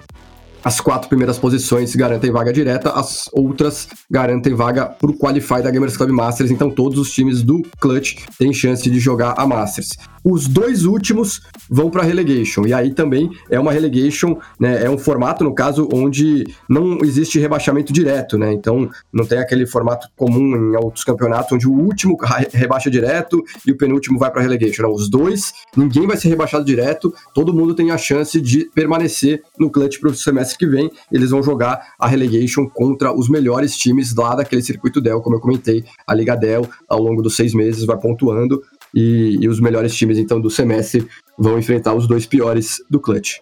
as 0.63 0.81
quatro 0.81 1.09
primeiras 1.09 1.39
posições 1.39 1.95
garantem 1.95 2.31
vaga 2.31 2.53
direta, 2.53 2.91
as 2.91 3.29
outras 3.33 3.89
garantem 4.11 4.55
vaga 4.55 4.87
pro 4.87 5.15
Qualify 5.15 5.63
da 5.63 5.71
Gamers 5.71 5.97
Club 5.97 6.11
Masters, 6.11 6.51
então 6.51 6.71
todos 6.71 6.99
os 6.99 7.11
times 7.11 7.43
do 7.43 7.63
Clutch 7.79 8.25
têm 8.39 8.53
chance 8.53 8.89
de 8.89 8.99
jogar 8.99 9.35
a 9.37 9.47
Masters. 9.47 9.91
Os 10.23 10.47
dois 10.47 10.85
últimos 10.85 11.41
vão 11.69 11.91
para 11.91 12.03
relegation, 12.03 12.67
e 12.67 12.75
aí 12.75 12.93
também 12.93 13.31
é 13.49 13.59
uma 13.59 13.73
relegation, 13.73 14.37
né, 14.59 14.85
é 14.85 14.91
um 14.91 14.99
formato, 14.99 15.43
no 15.43 15.55
caso, 15.55 15.89
onde 15.93 16.45
não 16.69 16.99
existe 17.03 17.39
rebaixamento 17.39 17.91
direto, 17.91 18.37
né, 18.37 18.53
então 18.53 18.91
não 19.11 19.25
tem 19.25 19.39
aquele 19.39 19.67
formato 19.67 20.09
comum 20.17 20.57
em 20.57 20.77
outros 20.77 21.05
campeonatos, 21.05 21.53
onde 21.53 21.67
o 21.67 21.73
último 21.73 22.19
rebaixa 22.53 22.91
direto 22.91 23.43
e 23.67 23.73
o 23.73 23.77
penúltimo 23.77 24.19
vai 24.19 24.31
para 24.31 24.43
relegation. 24.43 24.83
Não, 24.83 24.93
os 24.93 25.09
dois, 25.09 25.53
ninguém 25.75 26.07
vai 26.07 26.17
ser 26.17 26.29
rebaixado 26.29 26.65
direto, 26.65 27.15
todo 27.35 27.55
mundo 27.55 27.75
tem 27.75 27.91
a 27.91 27.99
chance 27.99 28.41
de 28.41 28.71
permanecer 28.75 29.43
no 29.59 29.71
Clutch 29.71 29.99
pro 30.01 30.15
semestre 30.15 30.50
que 30.57 30.67
vem, 30.67 30.91
eles 31.11 31.31
vão 31.31 31.43
jogar 31.43 31.95
a 31.99 32.07
relegation 32.07 32.69
contra 32.69 33.13
os 33.13 33.29
melhores 33.29 33.77
times 33.77 34.15
lá 34.15 34.35
daquele 34.35 34.63
circuito 34.63 35.01
Dell, 35.01 35.21
como 35.21 35.37
eu 35.37 35.41
comentei, 35.41 35.85
a 36.07 36.15
Liga 36.15 36.37
Dell, 36.37 36.69
ao 36.89 37.01
longo 37.01 37.23
dos 37.23 37.37
seis 37.37 37.55
meses, 37.55 37.85
vai 37.85 37.99
pontuando, 37.99 38.63
e, 38.95 39.39
e 39.41 39.49
os 39.49 39.61
melhores 39.61 39.95
times, 39.95 40.19
então, 40.19 40.41
do 40.41 40.51
semestre 40.51 41.07
vão 41.39 41.59
enfrentar 41.59 41.95
os 41.95 42.07
dois 42.07 42.27
piores 42.27 42.77
do 42.91 43.01
Clutch. 43.01 43.39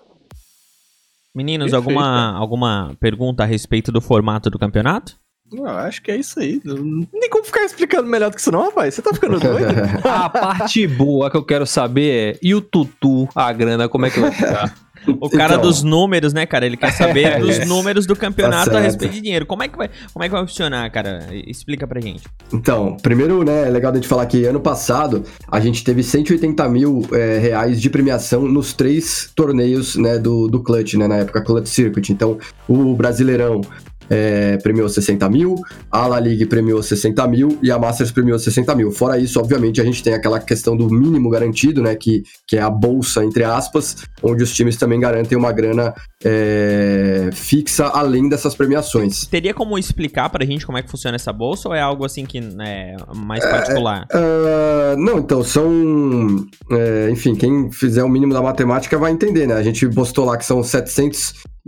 Meninos, 1.34 1.72
alguma, 1.72 2.36
alguma 2.36 2.96
pergunta 2.98 3.42
a 3.42 3.46
respeito 3.46 3.92
do 3.92 4.00
formato 4.00 4.50
do 4.50 4.58
campeonato? 4.58 5.16
Eu 5.52 5.66
acho 5.66 6.02
que 6.02 6.10
é 6.10 6.16
isso 6.16 6.38
aí. 6.38 6.60
Não 6.64 7.04
tem 7.04 7.30
como 7.30 7.44
ficar 7.44 7.64
explicando 7.64 8.08
melhor 8.08 8.30
do 8.30 8.34
que 8.34 8.40
isso, 8.40 8.52
não, 8.52 8.64
rapaz. 8.64 8.94
Você 8.94 9.02
tá 9.02 9.14
ficando 9.14 9.40
doido? 9.40 9.72
A 10.04 10.28
parte 10.28 10.86
boa 10.86 11.30
que 11.30 11.36
eu 11.36 11.44
quero 11.44 11.66
saber 11.66 12.34
é: 12.34 12.38
e 12.42 12.54
o 12.54 12.60
Tutu, 12.60 13.28
a 13.34 13.50
grana, 13.52 13.88
como 13.88 14.04
é 14.04 14.10
que 14.10 14.20
vai 14.20 14.30
ficar? 14.30 14.74
O 15.20 15.30
cara 15.30 15.54
Então. 15.54 15.62
dos 15.62 15.82
números, 15.82 16.32
né, 16.32 16.46
cara? 16.46 16.66
Ele 16.66 16.76
quer 16.76 16.92
saber 16.92 17.24
É, 17.28 17.38
dos 17.38 17.58
é. 17.58 17.64
números 17.64 18.06
do 18.06 18.14
campeonato 18.16 18.70
Tá 18.70 18.78
a 18.78 18.80
respeito 18.80 19.12
de 19.12 19.20
dinheiro. 19.20 19.44
Como 19.46 19.62
é 19.62 19.68
que 19.68 19.76
vai, 19.76 19.90
como 20.12 20.24
é 20.24 20.28
que 20.28 20.32
vai 20.34 20.46
funcionar, 20.46 20.90
cara? 20.90 21.26
Explica 21.46 21.86
pra 21.86 22.00
gente. 22.00 22.22
Então, 22.52 22.96
primeiro, 23.02 23.42
né, 23.44 23.66
é 23.68 23.70
legal 23.70 23.92
a 23.92 23.94
gente 23.94 24.08
falar 24.08 24.26
que 24.26 24.44
ano 24.44 24.60
passado 24.60 25.22
a 25.50 25.60
gente 25.60 25.82
teve 25.84 26.02
180 26.02 26.68
mil 26.68 27.06
é, 27.12 27.38
reais 27.38 27.80
de 27.80 27.90
premiação 27.90 28.42
nos 28.48 28.72
três 28.72 29.30
torneios, 29.34 29.96
né, 29.96 30.18
do, 30.18 30.48
do 30.48 30.60
Clutch, 30.62 30.94
né, 30.94 31.06
na 31.06 31.16
época 31.16 31.42
Clutch 31.42 31.68
Circuit. 31.68 32.10
Então, 32.10 32.38
o 32.68 32.94
Brasileirão 32.94 33.60
é, 34.08 34.56
premiou 34.58 34.88
60 34.88 35.28
mil, 35.28 35.56
a 35.90 36.06
La 36.06 36.18
League 36.18 36.46
premiou 36.46 36.82
60 36.82 37.26
mil 37.28 37.58
e 37.62 37.70
a 37.70 37.78
Masters 37.78 38.10
premiou 38.10 38.38
60 38.38 38.74
mil. 38.74 38.90
Fora 38.90 39.18
isso, 39.18 39.38
obviamente, 39.38 39.80
a 39.80 39.84
gente 39.84 40.02
tem 40.02 40.14
aquela 40.14 40.38
questão 40.40 40.76
do 40.76 40.88
mínimo 40.88 41.30
garantido, 41.30 41.82
né, 41.82 41.94
que, 41.94 42.22
que 42.46 42.56
é 42.56 42.60
a 42.60 42.70
bolsa, 42.70 43.24
entre 43.24 43.44
aspas, 43.44 43.96
onde 44.22 44.42
os 44.42 44.54
times 44.54 44.76
também 44.76 45.00
garantem 45.00 45.36
uma 45.36 45.52
grana 45.52 45.94
é, 46.24 47.30
fixa 47.32 47.86
além 47.86 48.28
dessas 48.28 48.54
premiações. 48.54 49.26
Teria 49.26 49.54
como 49.54 49.78
explicar 49.78 50.28
pra 50.30 50.44
gente 50.44 50.66
como 50.66 50.78
é 50.78 50.82
que 50.82 50.90
funciona 50.90 51.16
essa 51.16 51.32
bolsa 51.32 51.68
ou 51.68 51.74
é 51.74 51.80
algo 51.80 52.04
assim 52.04 52.24
que 52.24 52.38
é 52.38 52.96
mais 53.14 53.44
particular? 53.44 54.06
Ah, 54.12 54.96
não, 54.96 55.18
então, 55.18 55.42
são. 55.42 56.46
é, 56.70 57.10
enfim, 57.10 57.34
quem 57.34 57.70
fizer 57.70 58.02
o 58.02 58.08
mínimo 58.08 58.32
da 58.32 58.42
matemática 58.42 58.98
vai 58.98 59.12
entender, 59.12 59.46
né? 59.46 59.54
A 59.54 59.62
gente 59.62 59.88
postou 59.88 60.24
lá 60.24 60.36
que 60.36 60.44
são 60.44 60.62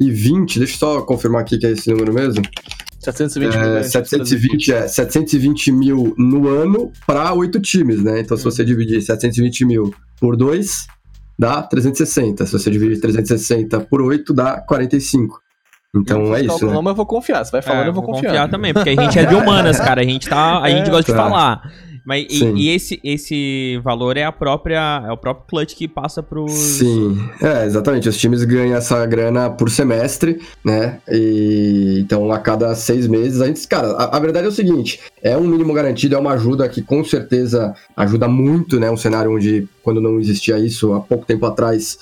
720. 0.01 0.59
Deixa 0.59 0.75
eu 0.75 0.79
só 0.79 1.03
confirmar 1.03 1.43
aqui 1.43 1.59
que 1.59 1.67
é 1.67 1.71
esse 1.71 1.91
número 1.91 2.13
mesmo. 2.13 2.43
720 2.99 3.57
mil. 3.57 3.67
É, 3.67 3.75
né? 3.77 3.83
720, 3.83 4.73
é, 4.73 4.89
720 4.89 5.73
mil 5.73 6.15
no 6.19 6.49
ano 6.49 6.93
para 7.07 7.33
oito 7.35 7.61
times, 7.61 8.03
né? 8.03 8.21
Então, 8.21 8.37
se 8.37 8.45
você 8.45 8.65
dividir 8.65 9.01
720 9.01 9.65
mil 9.65 9.95
por 10.21 10.37
2, 10.37 10.87
dá 11.39 11.63
360. 11.63 12.45
Se 12.47 12.53
você 12.53 12.71
dividir 12.71 13.01
360 13.01 13.81
por 13.81 14.03
8, 14.03 14.35
dá 14.35 14.61
45. 14.61 15.41
Então 15.97 16.35
é 16.37 16.43
isso, 16.43 16.67
né? 16.67 16.73
Não, 16.73 16.83
mas 16.83 16.91
eu 16.93 16.97
vou 16.97 17.07
confiar. 17.07 17.45
Você 17.45 17.51
vai 17.51 17.63
falando, 17.63 17.85
É, 17.85 17.89
eu 17.89 17.93
vou 17.93 18.03
confiar. 18.03 18.49
também, 18.49 18.73
porque 18.73 18.91
a 18.91 18.95
gente 19.03 19.19
é 19.19 19.25
de 19.25 19.35
humanas, 19.35 19.79
cara. 19.79 20.03
A 20.03 20.05
gente 20.05 20.29
tá, 20.29 20.61
a 20.61 20.71
gente 20.71 20.87
É, 20.87 20.91
gosta 20.91 21.11
de 21.11 21.17
tá. 21.17 21.25
falar. 21.25 21.73
Mas 22.05 22.27
e, 22.31 22.45
e 22.45 22.69
esse, 22.71 23.01
esse 23.03 23.81
valor 23.83 24.17
é 24.17 24.25
a 24.25 24.33
própria 24.33 25.05
é 25.07 25.13
o 25.13 25.17
próprio 25.17 25.47
clutch 25.49 25.75
que 25.75 25.87
passa 25.87 26.23
pros 26.23 26.53
Sim, 26.53 27.19
é, 27.43 27.67
exatamente. 27.67 28.09
Os 28.09 28.17
times 28.17 28.45
ganham 28.45 28.77
essa 28.77 29.05
grana 29.07 29.51
por 29.51 29.71
semestre, 29.71 30.41
né? 30.65 31.01
E 31.09 31.99
então 32.01 32.31
a 32.31 32.39
cada 32.39 32.75
seis 32.75 33.07
meses 33.07 33.41
a 33.41 33.47
gente. 33.47 33.67
Cara, 33.67 33.89
a, 33.93 34.17
a 34.17 34.21
verdade 34.21 34.47
é 34.47 34.49
o 34.49 34.53
seguinte: 34.53 35.01
é 35.23 35.37
um 35.37 35.47
mínimo 35.47 35.73
garantido, 35.73 36.15
é 36.15 36.19
uma 36.19 36.33
ajuda 36.33 36.69
que 36.69 36.83
com 36.83 37.05
certeza 37.05 37.75
ajuda 37.97 38.29
muito, 38.29 38.81
né? 38.81 38.91
Um 38.91 38.97
cenário 38.97 39.35
onde, 39.35 39.69
quando 39.83 40.01
não 40.01 40.19
existia 40.19 40.59
isso 40.59 40.93
há 40.93 41.01
pouco 41.01 41.27
tempo 41.27 41.47
atrás, 41.47 41.99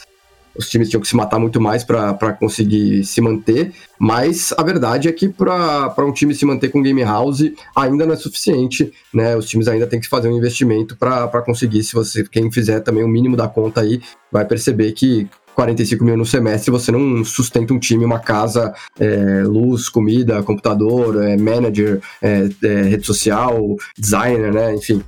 os 0.59 0.68
times 0.68 0.90
tinham 0.90 1.01
que 1.01 1.09
se 1.09 1.16
matar 1.16 1.38
muito 1.38 1.61
mais 1.61 1.85
para 1.85 2.33
conseguir 2.33 3.05
se 3.05 3.21
manter, 3.21 3.73
mas 3.99 4.53
a 4.59 4.62
verdade 4.62 5.09
é 5.09 5.12
que 5.12 5.29
para 5.29 6.05
um 6.05 6.12
time 6.12 6.35
se 6.35 6.44
manter 6.44 6.68
com 6.68 6.83
game 6.83 7.03
house 7.03 7.53
ainda 7.75 8.05
não 8.05 8.12
é 8.12 8.16
suficiente, 8.16 8.92
né? 9.14 9.37
Os 9.37 9.49
times 9.49 9.68
ainda 9.68 9.87
têm 9.87 10.01
que 10.01 10.09
fazer 10.09 10.29
um 10.29 10.37
investimento 10.37 10.97
para 10.97 11.42
conseguir, 11.42 11.85
se 11.85 11.94
você 11.94 12.25
quem 12.25 12.51
fizer 12.51 12.81
também 12.81 13.05
o 13.05 13.09
mínimo 13.09 13.37
da 13.37 13.49
conta 13.49 13.81
aí, 13.81 14.01
vai 14.33 14.44
perceber 14.44 14.92
que 14.92 15.29
45 15.59 16.05
mil 16.05 16.16
no 16.16 16.25
semestre, 16.25 16.71
você 16.71 16.92
não 16.92 17.25
sustenta 17.25 17.75
um 17.75 17.81
time, 17.81 18.05
uma 18.05 18.21
casa, 18.21 18.73
é, 18.97 19.42
luz, 19.42 19.88
comida, 19.88 20.40
computador, 20.44 21.21
é, 21.21 21.37
manager, 21.37 22.01
é, 22.23 22.49
é, 22.62 22.83
rede 22.83 23.05
social, 23.05 23.75
designer, 23.99 24.53
né? 24.53 24.73
Enfim. 24.77 25.03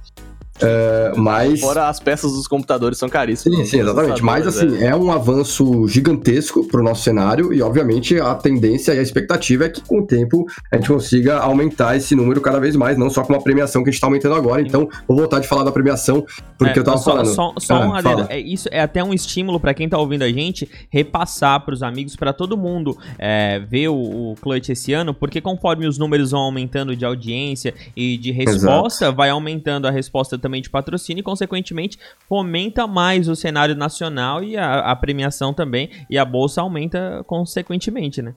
É, 0.63 1.13
mas. 1.17 1.61
Fora 1.61 1.89
as 1.89 2.01
peças 2.01 2.33
dos 2.33 2.47
computadores 2.47 2.99
são 2.99 3.09
caríssimas. 3.09 3.59
Sim, 3.59 3.65
sim, 3.65 3.81
exatamente. 3.81 4.23
Mas 4.23 4.47
assim, 4.47 4.83
é 4.83 4.95
um 4.95 5.11
avanço 5.11 5.87
gigantesco 5.89 6.67
pro 6.67 6.83
nosso 6.83 7.03
cenário 7.03 7.53
e, 7.53 7.63
obviamente, 7.63 8.19
a 8.19 8.35
tendência 8.35 8.93
e 8.93 8.99
a 8.99 9.03
expectativa 9.03 9.65
é 9.65 9.69
que 9.69 9.81
com 9.81 10.01
o 10.01 10.07
tempo 10.07 10.47
a 10.73 10.77
gente 10.77 10.89
consiga 10.89 11.39
aumentar 11.39 11.97
esse 11.97 12.15
número 12.15 12.41
cada 12.41 12.59
vez 12.59 12.77
mais, 12.77 12.97
não 12.99 13.11
só 13.11 13.23
com 13.23 13.33
uma 13.33 13.43
premiação 13.43 13.83
que 13.83 13.91
a 13.91 13.93
gente 13.93 14.01
tá 14.01 14.07
aumentando 14.07 14.35
agora. 14.35 14.61
Então, 14.63 14.89
vou 15.07 15.17
voltar 15.17 15.41
de 15.41 15.49
falar 15.49 15.65
da 15.65 15.73
premiação, 15.73 16.25
porque 16.59 16.79
É, 16.79 16.81
eu 16.81 16.85
tava 16.85 16.99
só, 16.99 17.11
falando. 17.11 17.27
Só, 17.27 17.55
só 17.59 17.75
Ah, 17.75 17.87
um 17.89 17.95
adendo. 17.95 18.27
É, 18.29 18.39
isso 18.39 18.69
é 18.71 18.81
até 18.81 19.03
um 19.03 19.15
estímulo 19.15 19.59
pra 19.61 19.73
quem 19.75 19.89
tá 19.89 19.99
ouvindo 19.99 20.23
a 20.23 20.29
gente 20.29 20.69
repassar 20.91 21.65
pros 21.65 21.83
amigos, 21.83 22.17
pra 22.17 22.33
todo 22.33 22.57
mundo 22.57 22.97
é, 23.19 23.61
ver 23.61 23.89
o, 23.89 23.95
o 24.33 24.35
Clutch 24.41 24.69
esse 24.71 24.93
ano, 24.93 25.15
porque 25.15 25.41
conforme 25.41 25.87
os 25.87 25.99
números 25.99 26.31
vão 26.33 26.41
aumentando 26.41 26.95
de 26.97 27.05
audiência 27.05 27.75
e 27.97 28.17
de 28.17 28.31
resposta, 28.33 29.11
vai 29.13 29.31
aumentando 29.31 29.87
a 29.87 29.91
resposta 29.91 30.39
também 30.39 30.50
de 30.59 30.71
patrocínio 30.71 31.21
e, 31.21 31.23
consequentemente, 31.23 31.99
fomenta 32.27 32.87
mais 32.87 33.29
o 33.29 33.37
cenário 33.37 33.75
nacional 33.75 34.43
e 34.43 34.57
a, 34.57 34.91
a 34.91 34.97
premiação 34.97 35.53
também, 35.53 35.91
e 36.09 36.17
a 36.17 36.25
bolsa 36.25 36.63
aumenta 36.63 37.23
consequentemente, 37.27 38.23
né? 38.23 38.35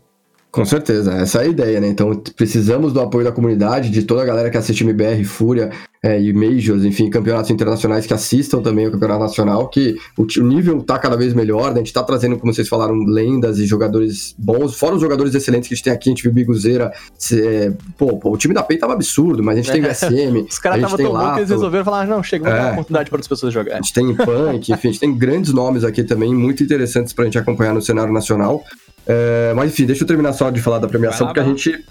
Com 0.54 0.66
certeza, 0.66 1.14
essa 1.14 1.40
é 1.40 1.46
a 1.46 1.48
ideia, 1.48 1.82
né? 1.82 1.88
Então 1.88 2.14
precisamos 2.36 2.94
do 2.94 3.02
apoio 3.02 3.26
da 3.26 3.32
comunidade, 3.32 3.90
de 3.90 4.04
toda 4.04 4.22
a 4.22 4.26
galera 4.26 4.52
que 4.52 4.58
assiste 4.58 4.84
MBR, 4.84 5.24
Fúria 5.24 5.72
é, 6.04 6.22
e 6.22 6.32
Majors, 6.32 6.86
enfim, 6.86 7.10
campeonatos 7.10 7.50
internacionais 7.50 8.06
que 8.06 8.14
assistam 8.14 8.62
também 8.62 8.86
o 8.86 8.92
campeonato 8.92 9.22
nacional, 9.22 9.68
que 9.68 9.96
o, 10.16 10.22
o 10.22 10.44
nível 10.44 10.84
tá 10.84 11.00
cada 11.00 11.18
vez 11.18 11.34
melhor, 11.34 11.70
né? 11.74 11.78
A 11.82 11.84
gente 11.84 11.92
tá 11.92 12.04
trazendo, 12.04 12.38
como 12.38 12.54
vocês 12.54 12.70
falaram, 12.70 12.94
lendas 13.04 13.58
e 13.58 13.66
jogadores 13.66 14.36
bons, 14.38 14.76
fora 14.76 14.94
os 14.94 15.02
jogadores 15.02 15.34
excelentes 15.34 15.68
que 15.68 15.74
a 15.74 15.76
gente 15.76 15.86
tem 15.86 15.94
aqui, 15.94 16.10
a 16.10 16.12
gente 16.12 16.22
viu 16.22 16.32
Biguzeira, 16.32 16.92
é, 17.32 17.74
pô, 17.98 18.16
pô, 18.20 18.30
o 18.32 18.38
time 18.38 18.54
da 18.54 18.62
PEN 18.62 18.78
tava 18.78 18.94
absurdo, 18.94 19.42
mas 19.42 19.58
a 19.58 19.62
gente 19.64 19.72
tem 19.72 19.82
o 19.82 19.92
SM, 19.92 20.46
Os 20.48 20.60
caras 20.60 20.84
a 20.84 20.86
estavam 20.86 20.98
tão 21.04 21.20
bons 21.20 21.34
que 21.34 21.40
eles 21.40 21.50
resolveram 21.50 21.84
falar, 21.86 22.06
não, 22.06 22.22
chega, 22.22 22.44
vamos 22.44 22.60
dar 22.60 22.64
É. 22.64 22.68
uma 22.68 22.74
oportunidade 22.74 23.10
para 23.10 23.20
as 23.20 23.28
pessoas 23.28 23.52
a 23.52 23.60
jogarem. 23.60 23.82
gente 23.82 23.92
tem 23.92 24.14
Punk, 24.16 24.70
enfim, 24.72 24.88
a 24.88 24.92
gente 24.92 25.00
tem 25.00 25.18
grandes 25.18 25.52
nomes 25.52 25.84
aqui 25.84 26.04
também, 26.04 26.32
muito 26.32 26.62
interessantes 26.62 27.12
pra 27.12 27.26
gente 27.26 27.40
acompanhar 27.40 27.74
no 27.74 27.82
cenário 27.82 28.14
nacional. 28.14 28.64
É, 29.06 29.54
mas 29.56 29.72
enfim, 29.72 29.86
deixa 29.86 30.04
eu 30.04 30.08
terminar 30.08 30.34
só 30.34 30.50
de 30.50 30.62
falar 30.62 30.80
da 30.80 30.88
premiação, 30.88 31.28
lá, 31.28 31.34
porque 31.34 31.40
a 31.40 31.44
gente. 31.50 31.84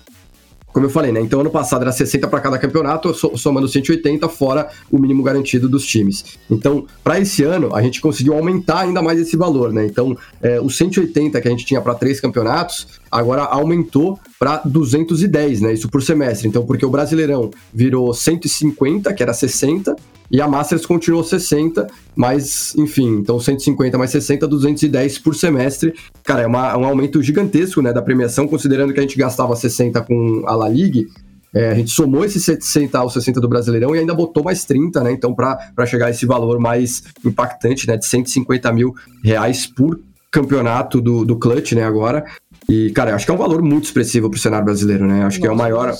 Como 0.72 0.86
eu 0.86 0.90
falei, 0.90 1.12
né? 1.12 1.20
Então 1.20 1.40
ano 1.40 1.50
passado 1.50 1.82
era 1.82 1.92
60 1.92 2.26
para 2.28 2.40
cada 2.40 2.58
campeonato, 2.58 3.12
so- 3.12 3.36
somando 3.36 3.68
180 3.68 4.26
fora 4.30 4.70
o 4.90 4.98
mínimo 4.98 5.22
garantido 5.22 5.68
dos 5.68 5.84
times. 5.86 6.24
Então, 6.50 6.86
para 7.04 7.20
esse 7.20 7.42
ano, 7.44 7.76
a 7.76 7.82
gente 7.82 8.00
conseguiu 8.00 8.32
aumentar 8.32 8.80
ainda 8.80 9.02
mais 9.02 9.20
esse 9.20 9.36
valor, 9.36 9.70
né? 9.70 9.84
Então, 9.84 10.16
é, 10.40 10.58
os 10.58 10.74
180 10.78 11.38
que 11.42 11.46
a 11.46 11.50
gente 11.50 11.66
tinha 11.66 11.78
para 11.82 11.94
três 11.94 12.20
campeonatos, 12.20 12.86
agora 13.12 13.42
aumentou 13.42 14.18
para 14.38 14.62
210, 14.64 15.60
né? 15.60 15.72
Isso 15.74 15.88
por 15.88 16.02
semestre. 16.02 16.48
Então, 16.48 16.64
porque 16.64 16.84
o 16.86 16.90
Brasileirão 16.90 17.50
virou 17.72 18.12
150, 18.14 19.12
que 19.12 19.22
era 19.22 19.34
60, 19.34 19.94
e 20.30 20.40
a 20.40 20.48
Masters 20.48 20.86
continuou 20.86 21.22
60, 21.22 21.86
mas, 22.16 22.74
enfim, 22.76 23.18
então 23.18 23.38
150 23.38 23.98
mais 23.98 24.10
60, 24.10 24.48
210 24.48 25.18
por 25.18 25.34
semestre. 25.34 25.92
Cara, 26.24 26.42
é 26.42 26.46
uma- 26.46 26.76
um 26.78 26.86
aumento 26.86 27.22
gigantesco, 27.22 27.82
né, 27.82 27.92
da 27.92 28.00
premiação, 28.00 28.48
considerando 28.48 28.94
que 28.94 28.98
a 28.98 29.02
gente 29.02 29.18
gastava 29.18 29.54
60 29.54 30.00
com 30.00 30.42
a 30.46 30.54
La 30.54 30.68
Ligue. 30.70 31.06
É, 31.54 31.68
a 31.68 31.74
gente 31.74 31.90
somou 31.90 32.24
esse 32.24 32.40
60 32.40 32.98
ao 32.98 33.10
60 33.10 33.38
do 33.38 33.46
Brasileirão 33.46 33.94
e 33.94 33.98
ainda 33.98 34.14
botou 34.14 34.42
mais 34.42 34.64
30, 34.64 35.02
né? 35.02 35.12
Então, 35.12 35.34
para 35.34 35.84
chegar 35.84 36.06
a 36.06 36.10
esse 36.10 36.24
valor 36.24 36.58
mais 36.58 37.02
impactante, 37.22 37.86
né? 37.86 37.98
De 37.98 38.06
150 38.06 38.72
mil 38.72 38.94
reais 39.22 39.66
por 39.66 40.00
campeonato 40.30 40.98
do, 40.98 41.26
do 41.26 41.36
Clutch, 41.38 41.72
né? 41.72 41.84
Agora. 41.84 42.24
E, 42.72 42.90
cara, 42.92 43.14
acho 43.14 43.26
que 43.26 43.30
é 43.30 43.34
um 43.34 43.38
valor 43.38 43.60
muito 43.60 43.84
expressivo 43.84 44.30
pro 44.30 44.40
cenário 44.40 44.64
brasileiro, 44.64 45.06
né? 45.06 45.24
Acho 45.24 45.38
que 45.38 45.46
é 45.46 45.50
o 45.50 45.56
maior. 45.56 45.94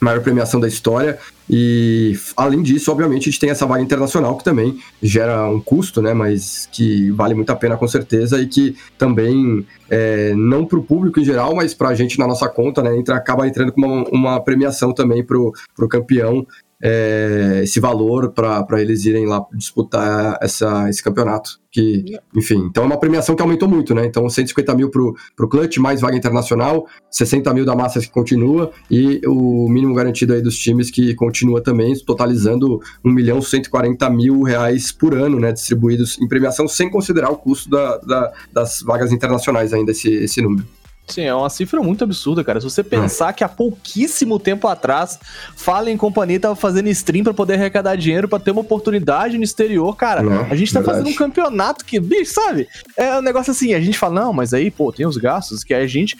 maior 0.00 0.22
premiação 0.22 0.58
da 0.58 0.66
história. 0.66 1.18
E 1.48 2.18
além 2.34 2.62
disso, 2.62 2.90
obviamente, 2.90 3.28
a 3.28 3.30
gente 3.30 3.38
tem 3.38 3.50
essa 3.50 3.66
vaga 3.66 3.82
internacional 3.82 4.34
que 4.38 4.42
também 4.42 4.78
gera 5.02 5.46
um 5.46 5.60
custo, 5.60 6.00
né? 6.00 6.14
Mas 6.14 6.66
que 6.72 7.10
vale 7.10 7.34
muito 7.34 7.50
a 7.50 7.56
pena 7.56 7.76
com 7.76 7.86
certeza 7.86 8.40
e 8.40 8.46
que 8.46 8.76
também 8.96 9.66
é, 9.90 10.32
não 10.34 10.64
para 10.64 10.78
o 10.78 10.82
público 10.82 11.20
em 11.20 11.24
geral, 11.24 11.54
mas 11.54 11.74
para 11.74 11.90
a 11.90 11.94
gente 11.94 12.18
na 12.18 12.26
nossa 12.26 12.48
conta, 12.48 12.82
né? 12.82 12.96
Entra, 12.96 13.16
acaba 13.16 13.46
entrando 13.46 13.70
com 13.70 13.82
uma, 13.82 14.08
uma 14.08 14.40
premiação 14.40 14.94
também 14.94 15.22
para 15.22 15.36
o 15.36 15.52
campeão 15.86 16.46
é, 16.82 17.60
esse 17.62 17.78
valor 17.78 18.32
para 18.32 18.80
eles 18.80 19.04
irem 19.04 19.26
lá 19.26 19.44
disputar 19.54 20.38
essa, 20.40 20.88
esse 20.88 21.02
campeonato. 21.02 21.60
Que, 21.72 22.18
enfim, 22.34 22.66
então 22.68 22.82
é 22.82 22.86
uma 22.86 22.98
premiação 22.98 23.36
que 23.36 23.42
aumentou 23.42 23.68
muito, 23.68 23.94
né? 23.94 24.04
Então 24.04 24.28
150 24.28 24.74
mil 24.74 24.90
pro, 24.90 25.14
pro 25.36 25.48
clutch, 25.48 25.76
mais 25.76 26.00
vaga 26.00 26.16
internacional, 26.16 26.84
60 27.08 27.54
mil 27.54 27.64
da 27.64 27.76
massa 27.76 28.00
que 28.00 28.10
continua 28.10 28.72
e 28.90 29.20
o 29.24 29.68
mínimo 29.68 29.94
garantido 29.94 30.32
aí 30.32 30.42
dos 30.42 30.58
times 30.58 30.90
que 30.90 31.14
continua 31.14 31.62
também, 31.62 31.94
totalizando 32.04 32.80
1 33.04 33.12
milhão 33.12 33.40
140 33.40 34.10
mil 34.10 34.42
reais 34.42 34.90
por 34.90 35.14
ano, 35.14 35.38
né? 35.38 35.52
Distribuídos 35.52 36.20
em 36.20 36.26
premiação, 36.26 36.66
sem 36.66 36.90
considerar 36.90 37.30
o 37.30 37.36
custo 37.36 37.70
da, 37.70 37.98
da, 37.98 38.32
das 38.52 38.80
vagas 38.82 39.12
internacionais 39.12 39.72
ainda, 39.72 39.92
esse, 39.92 40.12
esse 40.12 40.42
número. 40.42 40.66
Sim, 41.10 41.22
é 41.22 41.34
uma 41.34 41.50
cifra 41.50 41.82
muito 41.82 42.04
absurda, 42.04 42.44
cara. 42.44 42.60
Se 42.60 42.64
você 42.64 42.82
pensar 42.82 43.32
que 43.32 43.42
há 43.44 43.48
pouquíssimo 43.48 44.38
tempo 44.38 44.68
atrás, 44.68 45.18
Fallen 45.56 45.96
Companhia 45.96 46.40
tava 46.40 46.56
fazendo 46.56 46.88
stream 46.88 47.24
para 47.24 47.34
poder 47.34 47.54
arrecadar 47.54 47.96
dinheiro 47.96 48.28
para 48.28 48.38
ter 48.38 48.50
uma 48.50 48.60
oportunidade 48.60 49.36
no 49.36 49.44
exterior, 49.44 49.94
cara. 49.96 50.22
Não, 50.22 50.42
a 50.42 50.54
gente 50.54 50.72
tá 50.72 50.80
verdade. 50.80 50.98
fazendo 50.98 51.12
um 51.12 51.16
campeonato 51.16 51.84
que, 51.84 51.98
bicho, 51.98 52.32
sabe? 52.32 52.68
É 52.96 53.18
um 53.18 53.22
negócio 53.22 53.50
assim, 53.50 53.74
a 53.74 53.80
gente 53.80 53.98
fala, 53.98 54.20
não, 54.22 54.32
mas 54.32 54.54
aí, 54.54 54.70
pô, 54.70 54.92
tem 54.92 55.06
os 55.06 55.16
gastos 55.16 55.64
que 55.64 55.74
a 55.74 55.86
gente 55.86 56.16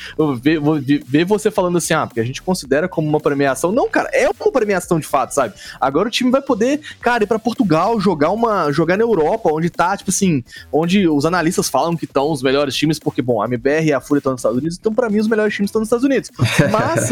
vê, 1.07 1.24
você 1.24 1.50
falando 1.50 1.79
assim, 1.79 1.94
ah, 1.94 2.07
porque 2.07 2.20
a 2.20 2.24
gente 2.24 2.42
considera 2.42 2.88
como 2.88 3.09
uma 3.09 3.20
premiação. 3.20 3.72
Não, 3.72 3.88
cara, 3.88 4.11
é 4.12 4.29
uma 4.29 4.53
premiação 4.53 4.98
de 4.98 5.07
fato, 5.07 5.33
sabe? 5.33 5.55
Agora 5.81 6.09
o 6.09 6.11
time 6.11 6.31
vai 6.31 6.42
poder, 6.42 6.81
cara, 7.00 7.24
ir 7.24 7.26
pra 7.26 7.38
Portugal, 7.38 8.00
jogar 8.00 8.31
uma. 8.31 8.72
jogar 8.72 8.96
na 8.96 9.05
Europa, 9.05 9.50
onde 9.53 9.70
tá, 9.70 9.96
tipo 9.96 10.11
assim, 10.11 10.42
onde 10.72 11.09
os 11.09 11.24
analistas 11.24 11.68
falam 11.68 11.96
que 11.96 12.05
estão 12.05 12.31
os 12.31 12.42
melhores 12.42 12.74
times, 12.74 12.98
porque, 12.98 13.22
bom, 13.22 13.42
a 13.42 13.46
MBR 13.46 13.87
e 13.87 13.92
a 13.92 14.00
Fúria 14.00 14.18
estão 14.20 14.33
nos 14.33 14.40
Estados 14.40 14.59
Unidos, 14.59 14.79
então, 14.81 14.95
para 14.95 15.11
mim, 15.11 15.19
os 15.19 15.29
melhores 15.29 15.55
times 15.55 15.69
estão 15.69 15.81
nos 15.81 15.88
Estados 15.88 16.05
Unidos. 16.05 16.31
Mas 16.73 17.11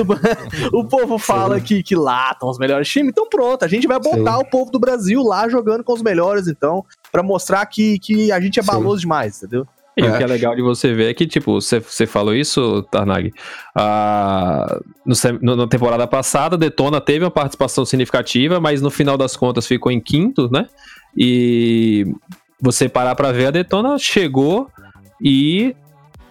o, 0.72 0.84
povo 0.84 1.18
fala 1.18 1.60
que, 1.60 1.82
que 1.82 1.94
lá 1.94 2.30
estão 2.32 2.48
os 2.48 2.58
melhores 2.58 2.88
times, 2.88 3.10
então 3.10 3.28
pronto, 3.28 3.64
a 3.64 3.68
gente 3.68 3.86
vai 3.86 4.00
botar 4.00 4.36
Sim. 4.36 4.42
o 4.42 4.44
povo 4.50 4.70
do 4.70 4.78
Brasil 4.78 5.22
lá 5.22 5.48
jogando 5.48 5.84
com 5.84 5.92
os 5.92 6.02
melhores, 6.02 6.48
então, 6.48 6.84
para 7.12 7.22
mostrar 7.22 7.64
que, 7.66 7.98
que 7.98 8.32
a 8.32 8.40
gente 8.40 8.58
é 8.58 8.62
baloso 8.62 9.02
demais, 9.02 9.36
entendeu? 9.36 9.66
E 9.98 10.00
é. 10.00 10.10
o 10.10 10.16
que 10.16 10.22
é 10.22 10.26
legal 10.26 10.54
de 10.54 10.62
você 10.62 10.94
ver 10.94 11.10
é 11.10 11.14
que, 11.14 11.26
tipo, 11.26 11.60
você, 11.60 11.80
você 11.80 12.06
falou 12.06 12.32
isso, 12.32 12.84
Tarnag, 12.84 13.32
ah, 13.74 14.80
no, 15.42 15.56
na 15.56 15.66
temporada 15.66 16.06
passada, 16.06 16.56
Detona 16.56 17.00
teve 17.00 17.24
uma 17.24 17.30
participação 17.30 17.84
significativa, 17.84 18.60
mas 18.60 18.80
no 18.80 18.90
final 18.90 19.18
das 19.18 19.36
contas 19.36 19.66
ficou 19.66 19.90
em 19.90 20.00
quinto, 20.00 20.48
né? 20.50 20.68
E 21.16 22.06
você 22.60 22.88
parar 22.88 23.16
pra 23.16 23.32
ver, 23.32 23.46
a 23.46 23.50
Detona 23.50 23.98
chegou 23.98 24.70
e 25.20 25.74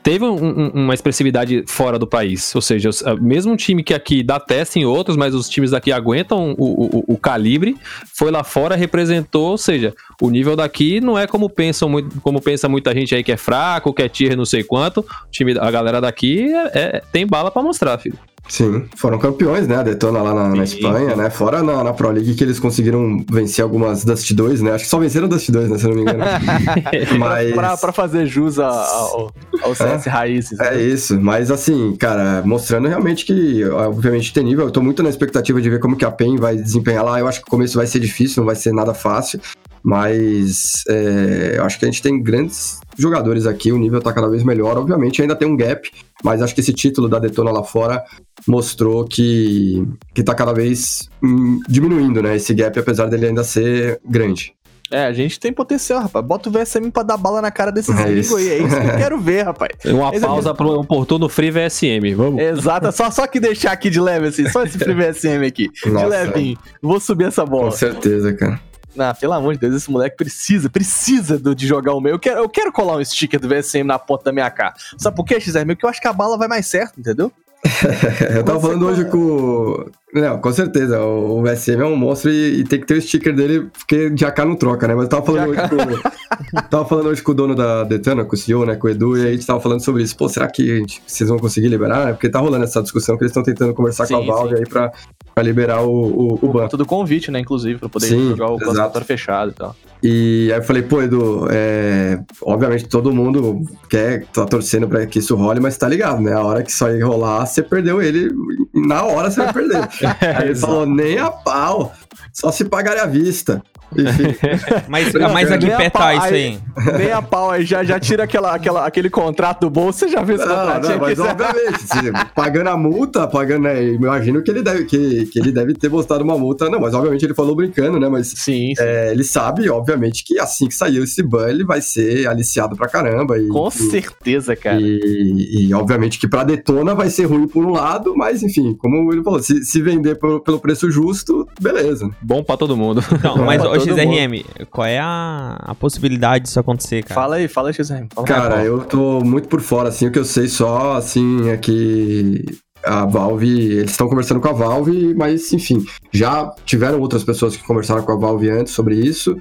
teve 0.08 0.24
um, 0.24 0.38
um, 0.38 0.68
uma 0.70 0.94
expressividade 0.94 1.66
fora 1.68 2.00
do 2.00 2.08
país. 2.08 2.56
Ou 2.56 2.62
seja, 2.62 2.90
mesmo 3.20 3.52
um 3.52 3.58
time 3.58 3.84
que 3.84 3.94
aqui 3.94 4.24
dá 4.24 4.40
teste 4.40 4.80
em 4.80 4.86
outros, 4.86 5.18
mas 5.18 5.36
os 5.36 5.50
times 5.50 5.72
daqui 5.72 5.92
aguentam 5.92 6.56
o, 6.58 7.00
o, 7.00 7.14
o, 7.14 7.18
calibre, 7.18 7.76
foi 8.16 8.32
lá 8.32 8.42
fora, 8.42 8.78
representou, 8.78 9.52
ou 9.52 9.58
seja, 9.58 9.94
o 10.22 10.30
nível 10.30 10.56
daqui 10.56 11.02
não 11.02 11.20
é 11.20 11.28
como 11.28 11.50
pensam 11.50 11.92
como 12.24 12.42
pensa 12.42 12.70
muita 12.70 12.94
gente 12.94 13.14
aí 13.14 13.22
que 13.22 13.34
é 13.34 13.38
fraco, 13.38 13.94
que 13.94 14.02
é 14.02 14.08
tier 14.08 14.38
não 14.38 14.46
sei 14.46 14.64
quanto. 14.64 15.02
O 15.02 15.30
time, 15.30 15.60
a 15.60 15.70
galera 15.70 16.00
daqui 16.00 16.54
é, 16.54 16.72
é 16.74 17.04
tem 17.12 17.28
bala 17.28 17.52
para 17.52 17.62
mostrar, 17.62 17.98
filho. 17.98 18.18
Sim, 18.48 18.86
foram 18.96 19.18
campeões, 19.18 19.68
né? 19.68 19.76
A 19.76 19.84
Detona 19.84 20.22
lá 20.22 20.34
na, 20.34 20.50
na 20.56 20.64
Espanha, 20.64 21.16
né? 21.16 21.30
Fora 21.30 21.62
na, 21.62 21.84
na, 21.84 21.94
Pro 21.94 22.12
League 22.12 22.36
que 22.36 22.44
eles 22.44 22.60
conseguiram 22.60 23.24
vencer 23.30 23.64
algumas 23.64 24.06
Dust 24.06 24.32
2, 24.32 24.62
né? 24.62 24.72
Acho 24.72 24.86
que 24.86 24.90
só 24.90 25.00
venceram 25.00 25.28
Dust 25.28 25.50
2, 25.50 25.70
né? 25.70 25.78
Se 25.78 25.86
eu 25.86 25.90
não 25.90 25.96
me 25.98 26.02
engano. 26.04 26.24
mas... 27.20 27.54
pra, 27.54 27.78
pra 27.78 27.92
fazer 27.92 28.26
jus 28.26 28.58
ao, 28.60 29.32
ao 29.62 29.76
CS 29.76 30.08
é, 30.08 30.10
Raízes. 30.10 30.60
É 30.60 30.72
né? 30.72 30.82
isso, 30.82 31.20
mas 31.20 31.52
assim, 31.52 31.96
cara, 31.98 32.42
mostrando 32.46 32.88
realmente 32.88 33.26
que, 33.26 33.66
obviamente, 33.66 34.34
tem 34.34 34.44
nível. 34.44 34.66
Eu 34.66 34.72
tô 34.72 34.82
muito 34.82 35.04
na 35.04 35.10
expectativa 35.10 35.62
de 35.62 35.70
ver 35.70 35.80
como 35.80 35.96
que 35.96 36.06
a 36.06 36.12
PEN 36.12 36.38
vai 36.38 36.56
desempenhar 36.56 37.04
lá. 37.04 37.20
Eu 37.20 37.28
acho 37.28 37.42
que 37.42 37.48
o 37.48 37.52
começo 37.52 37.78
vai 37.78 37.88
ser 37.88 38.00
difícil, 38.00 38.42
não 38.42 38.46
vai 38.46 38.56
ser 38.56 38.72
nada 38.72 38.94
fácil. 38.94 39.40
Mas 39.84 40.84
é, 40.90 41.56
eu 41.58 41.64
acho 41.64 41.80
que 41.80 41.86
a 41.86 41.88
gente 41.88 42.02
tem 42.02 42.22
grandes 42.22 42.80
jogadores 42.98 43.46
aqui, 43.46 43.72
o 43.72 43.78
nível 43.78 44.02
tá 44.02 44.12
cada 44.12 44.28
vez 44.28 44.44
melhor. 44.44 44.78
Obviamente 44.78 45.22
ainda 45.22 45.36
tem 45.36 45.48
um 45.48 45.56
gap, 45.56 45.90
mas 46.24 46.42
acho 46.42 46.54
que 46.54 46.62
esse 46.62 46.74
título 46.74 47.08
da 47.08 47.20
Detona 47.20 47.52
lá 47.52 47.64
fora 47.64 48.04
mostrou 48.48 49.06
que, 49.06 49.88
que 50.14 50.24
tá 50.24 50.34
cada 50.34 50.54
vez 50.54 51.10
hum, 51.24 51.60
diminuindo, 51.68 52.22
né? 52.22 52.36
Esse 52.36 52.54
gap, 52.54 52.78
apesar 52.78 53.08
dele 53.08 53.28
ainda 53.28 53.44
ser 53.44 54.00
grande. 54.06 54.58
É, 54.90 55.06
a 55.06 55.12
gente 55.12 55.40
tem 55.40 55.52
potencial, 55.52 56.02
rapaz. 56.02 56.26
Bota 56.26 56.50
o 56.50 56.52
VSM 56.52 56.90
pra 56.92 57.04
dar 57.04 57.18
bala 57.18 57.42
na 57.42 57.52
cara 57.52 57.72
desses 57.72 57.98
é 57.98 58.04
amigos 58.04 58.34
aí. 58.34 58.50
É 58.50 58.58
isso 58.58 58.80
que 58.80 58.88
eu 58.88 58.96
quero 58.98 59.20
ver, 59.20 59.44
rapaz. 59.44 59.72
Uma 59.86 60.12
esse 60.12 60.26
pausa 60.26 60.52
é... 60.52 60.54
pro 60.54 60.80
oportuno 60.80 61.28
Free 61.28 61.52
VSM, 61.52 62.16
vamos. 62.16 62.42
Exato, 62.42 62.92
só, 62.92 63.12
só 63.12 63.28
que 63.28 63.40
deixar 63.40 63.74
aqui 63.74 63.90
de 63.90 64.00
leve, 64.00 64.28
assim. 64.28 64.48
Só 64.50 64.64
esse 64.64 64.78
Free 64.78 64.94
VSM 64.94 65.46
aqui. 65.46 65.70
Nossa, 65.88 66.06
de 66.06 66.10
levinho. 66.10 66.58
Vou 66.82 67.00
subir 67.00 67.26
essa 67.26 67.46
bola. 67.46 67.66
Com 67.66 67.72
certeza, 67.72 68.34
cara. 68.34 68.62
Ah, 68.98 69.14
pelo 69.14 69.34
amor 69.34 69.54
de 69.54 69.60
Deus, 69.60 69.76
esse 69.76 69.92
moleque 69.92 70.18
precisa, 70.18 70.70
precisa 70.70 71.38
do, 71.38 71.54
de 71.54 71.68
jogar 71.68 71.94
o 71.94 72.02
meu. 72.02 72.14
Eu 72.14 72.20
quero, 72.20 72.40
eu 72.40 72.50
quero 72.50 72.72
colar 72.72 72.98
um 72.98 73.04
sticker 73.06 73.40
do 73.40 73.48
VSM 73.48 73.84
na 73.84 74.00
ponta 74.00 74.26
da 74.26 74.32
minha 74.32 74.50
cara. 74.50 74.74
Sabe 74.98 75.16
por 75.16 75.26
quê, 75.26 75.40
XR? 75.40 75.66
Porque 75.66 75.86
eu 75.86 75.90
acho 75.90 76.02
que 76.02 76.08
a 76.08 76.14
bala 76.14 76.38
vai 76.38 76.48
mais 76.48 76.68
certo, 76.68 77.00
entendeu? 77.00 77.32
eu 78.36 78.44
tava 78.44 78.60
falando 78.60 78.86
hoje 78.86 79.06
com. 79.06 79.86
Não, 80.14 80.40
com 80.40 80.52
certeza. 80.52 81.02
O, 81.02 81.42
VSM 81.42 81.82
é 81.82 81.86
um 81.86 81.96
monstro 81.96 82.32
e, 82.32 82.60
e, 82.60 82.64
tem 82.64 82.80
que 82.80 82.86
ter 82.86 82.96
o 82.96 83.02
sticker 83.02 83.36
dele, 83.36 83.68
porque 83.78 84.10
de 84.10 84.26
AK 84.26 84.40
não 84.40 84.56
troca, 84.56 84.88
né? 84.88 84.96
Mas 84.96 85.06
eu 85.06 85.10
tava 85.10 85.26
falando 85.26 85.50
hoje 85.50 85.62
com. 85.70 86.62
tava 86.70 86.86
falando 86.86 87.08
hoje 87.08 87.22
com 87.22 87.32
o 87.32 87.36
dono 87.36 87.56
da 87.56 87.84
Detana, 87.84 88.24
com 88.24 88.36
o 88.36 88.38
CEO, 88.38 88.66
né? 88.66 88.76
Com 88.76 88.88
o 88.88 88.90
Edu, 88.90 89.18
e 89.18 89.22
aí 89.22 89.28
a 89.28 89.32
gente 89.32 89.46
tava 89.46 89.60
falando 89.60 89.84
sobre 89.84 90.04
isso. 90.04 90.16
Pô, 90.16 90.30
será 90.30 90.48
que 90.48 90.78
gente, 90.78 91.02
vocês 91.06 91.30
vão 91.30 91.40
conseguir 91.40 91.68
liberar? 91.68 92.06
Né? 92.06 92.14
Porque 92.14 92.30
tá 92.30 92.40
rolando 92.40 92.64
essa 92.64 92.82
discussão 92.82 93.18
que 93.18 93.24
eles 93.24 93.32
estão 93.32 93.44
tentando 93.44 93.74
conversar 93.74 94.06
sim, 94.06 94.14
com 94.14 94.22
a 94.22 94.26
Valve 94.26 94.56
sim. 94.56 94.64
aí 94.64 94.70
pra, 94.70 94.92
pra 95.34 95.44
liberar 95.44 95.82
o, 95.82 96.40
o, 96.42 96.50
o, 96.50 96.78
do 96.78 96.86
convite, 96.86 97.32
né? 97.32 97.40
Inclusive, 97.40 97.80
pra 97.80 97.90
poder 97.90 98.08
sim, 98.08 98.30
jogar 98.30 98.52
o 98.52 98.58
classificatório 98.58 99.08
fechado 99.08 99.52
e 99.52 99.54
tal. 99.56 99.76
E 100.02 100.50
aí 100.52 100.60
eu 100.60 100.64
falei, 100.64 100.84
pô, 100.84 101.02
Edu, 101.02 101.48
é... 101.50 102.20
obviamente 102.42 102.88
todo 102.88 103.14
mundo 103.14 103.62
quer, 103.90 104.26
tá 104.28 104.46
torcendo 104.46 104.88
pra 104.88 105.06
que 105.06 105.20
isso 105.20 105.36
role, 105.36 105.60
mas 105.60 105.78
tá 105.78 105.88
ligado, 105.88 106.22
né? 106.22 106.34
A 106.34 106.44
hora 106.44 106.64
que 106.64 106.72
isso 106.72 106.86
aí 106.86 107.02
rolar, 107.02 107.46
você 107.46 107.64
perdeu 107.64 108.02
ele, 108.02 108.30
na 108.74 109.04
hora 109.04 109.32
você 109.32 109.44
vai 109.44 109.54
perder. 109.54 109.90
aí 110.38 110.50
ele 110.50 110.56
falou, 110.56 110.86
nem 110.86 111.18
a 111.18 111.32
pau, 111.32 111.94
só 112.32 112.52
se 112.52 112.66
pagar 112.66 112.98
à 112.98 113.06
vista. 113.06 113.62
mas, 114.88 115.14
mas 115.14 115.52
aqui 115.52 115.68
perto 115.68 115.94
tá 115.94 116.16
isso 116.16 116.34
aí. 116.34 116.60
Nem 116.98 117.12
a 117.12 117.22
pau 117.22 117.52
aí, 117.52 117.66
já, 117.66 117.84
já 117.84 118.00
tira 118.00 118.24
aquela, 118.24 118.54
aquela, 118.54 118.86
aquele 118.86 119.10
contrato 119.10 119.62
do 119.62 119.70
bolso, 119.70 120.00
você 120.00 120.10
já 120.10 120.22
viu 120.24 120.36
esse 120.36 120.46
não, 120.46 120.80
não, 120.80 121.00
mas 121.00 121.20
obviamente, 121.20 122.32
pagando 122.36 122.70
a 122.70 122.78
multa, 122.78 123.28
pagando, 123.28 123.64
né, 123.64 123.84
imagino 123.84 124.44
que 124.44 124.52
ele, 124.52 124.62
deve, 124.62 124.86
que, 124.86 125.26
que 125.28 125.40
ele 125.40 125.52
deve 125.52 125.74
ter 125.74 125.90
postado 125.90 126.24
uma 126.24 126.38
multa, 126.38 126.70
não, 126.70 126.80
mas 126.80 126.94
obviamente 126.94 127.26
ele 127.26 127.34
falou 127.34 127.56
brincando, 127.56 128.00
né, 128.00 128.08
mas 128.10 128.28
sim, 128.28 128.74
sim. 128.76 128.84
É, 128.84 129.12
ele 129.12 129.24
sabe, 129.24 129.70
obviamente, 129.70 130.24
que 130.24 130.40
assim 130.40 130.68
que 130.68 130.76
saiu 130.76 131.04
esse 131.04 131.24
ban, 131.24 131.50
ele 131.50 131.64
vai 131.64 131.82
ser 131.82 132.28
aliciado 132.28 132.76
pra 132.76 132.88
caramba. 132.88 133.38
E, 133.38 133.48
Com 133.48 133.68
e, 133.68 133.72
certeza, 133.72 134.56
cara. 134.56 134.80
E, 134.80 135.68
e, 135.68 135.74
obviamente 135.74 136.20
que 136.20 136.28
pra 136.28 136.44
Detona 136.44 136.94
vai 136.94 137.10
ser 137.10 137.26
ruim 137.26 137.48
por 137.48 137.66
um 137.66 137.72
lado, 137.72 138.16
mas 138.16 138.44
enfim, 138.44 138.74
como 138.76 139.12
ele 139.12 139.24
falou, 139.24 139.42
se, 139.42 139.64
se 139.64 139.82
vender 139.82 140.16
pelo, 140.16 140.40
pelo 140.42 140.60
preço 140.60 140.90
justo, 140.92 141.48
beleza. 141.60 142.10
Bom 142.22 142.44
pra 142.44 142.58
todo 142.58 142.76
mundo. 142.76 143.04
Não, 143.24 143.38
mas 143.38 143.62
Ô, 143.78 143.82
XRM, 143.82 144.66
qual 144.70 144.88
é 144.88 145.00
a, 145.00 145.58
a 145.60 145.76
possibilidade 145.76 146.46
disso 146.46 146.60
acontecer, 146.60 147.04
cara? 147.04 147.22
Fala 147.22 147.36
aí, 147.36 147.48
fala 147.48 147.70
aí, 147.70 147.74
XRM. 147.74 148.08
Fala 148.14 148.28
cara, 148.28 148.64
eu 148.64 148.80
tô 148.86 149.22
muito 149.22 149.48
por 149.48 149.62
fora, 149.62 149.90
assim, 149.90 150.08
o 150.08 150.12
que 150.12 150.20
eu 150.20 150.26
sei 150.26 150.48
só, 150.48 150.96
assim, 150.96 151.50
é 151.50 151.58
que 151.58 152.44
a 152.84 153.06
Valve, 153.06 153.72
eles 153.72 153.92
estão 153.92 154.08
conversando 154.08 154.40
com 154.40 154.48
a 154.48 154.54
Valve, 154.54 155.14
mas 155.16 155.52
enfim, 155.52 155.86
já 156.12 156.52
tiveram 156.66 157.00
outras 157.00 157.24
pessoas 157.24 157.56
que 157.56 157.64
conversaram 157.64 158.04
com 158.04 158.12
a 158.12 158.18
Valve 158.18 158.50
antes 158.50 158.74
sobre 158.74 158.96
isso 158.96 159.38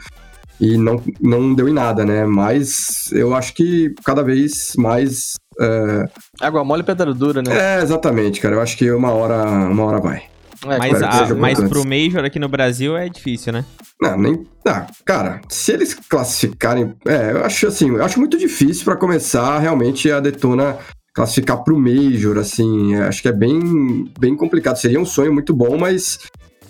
e 0.61 0.77
não, 0.77 1.03
não 1.20 1.55
deu 1.55 1.68
em 1.68 1.72
nada, 1.72 2.05
né? 2.05 2.25
Mas 2.25 3.11
eu 3.12 3.35
acho 3.35 3.55
que 3.55 3.94
cada 4.05 4.22
vez 4.22 4.72
mais. 4.77 5.35
É... 5.61 6.05
Água 6.40 6.64
mole 6.64 6.83
e 6.83 6.85
pedra 6.85 7.12
dura, 7.12 7.42
né? 7.42 7.79
É, 7.79 7.83
exatamente, 7.83 8.40
cara. 8.40 8.57
Eu 8.57 8.61
acho 8.61 8.77
que 8.77 8.90
uma 8.90 9.11
hora, 9.12 9.44
uma 9.44 9.85
hora 9.85 10.01
vai. 10.01 10.22
É, 10.64 10.79
mas 10.79 11.03
a, 11.03 11.35
mas 11.35 11.61
pro 11.68 11.87
Major 11.87 12.25
aqui 12.25 12.38
no 12.38 12.49
Brasil 12.49 12.96
é 12.96 13.09
difícil, 13.09 13.53
né? 13.53 13.64
Não, 14.01 14.19
nem. 14.19 14.47
Ah, 14.67 14.87
cara, 15.05 15.41
se 15.49 15.73
eles 15.73 15.95
classificarem. 15.95 16.95
É, 17.07 17.33
eu 17.33 17.45
acho 17.45 17.66
assim, 17.66 17.91
eu 17.91 18.05
acho 18.05 18.18
muito 18.18 18.37
difícil 18.37 18.85
para 18.85 18.97
começar 18.97 19.59
realmente 19.59 20.11
a 20.11 20.20
Detona 20.20 20.79
classificar 21.14 21.64
pro 21.64 21.79
Major, 21.79 22.37
assim. 22.39 22.95
Acho 22.97 23.23
que 23.23 23.29
é 23.29 23.33
bem, 23.33 24.11
bem 24.18 24.37
complicado. 24.37 24.77
Seria 24.77 25.01
um 25.01 25.07
sonho 25.07 25.33
muito 25.33 25.55
bom, 25.55 25.79
mas 25.79 26.18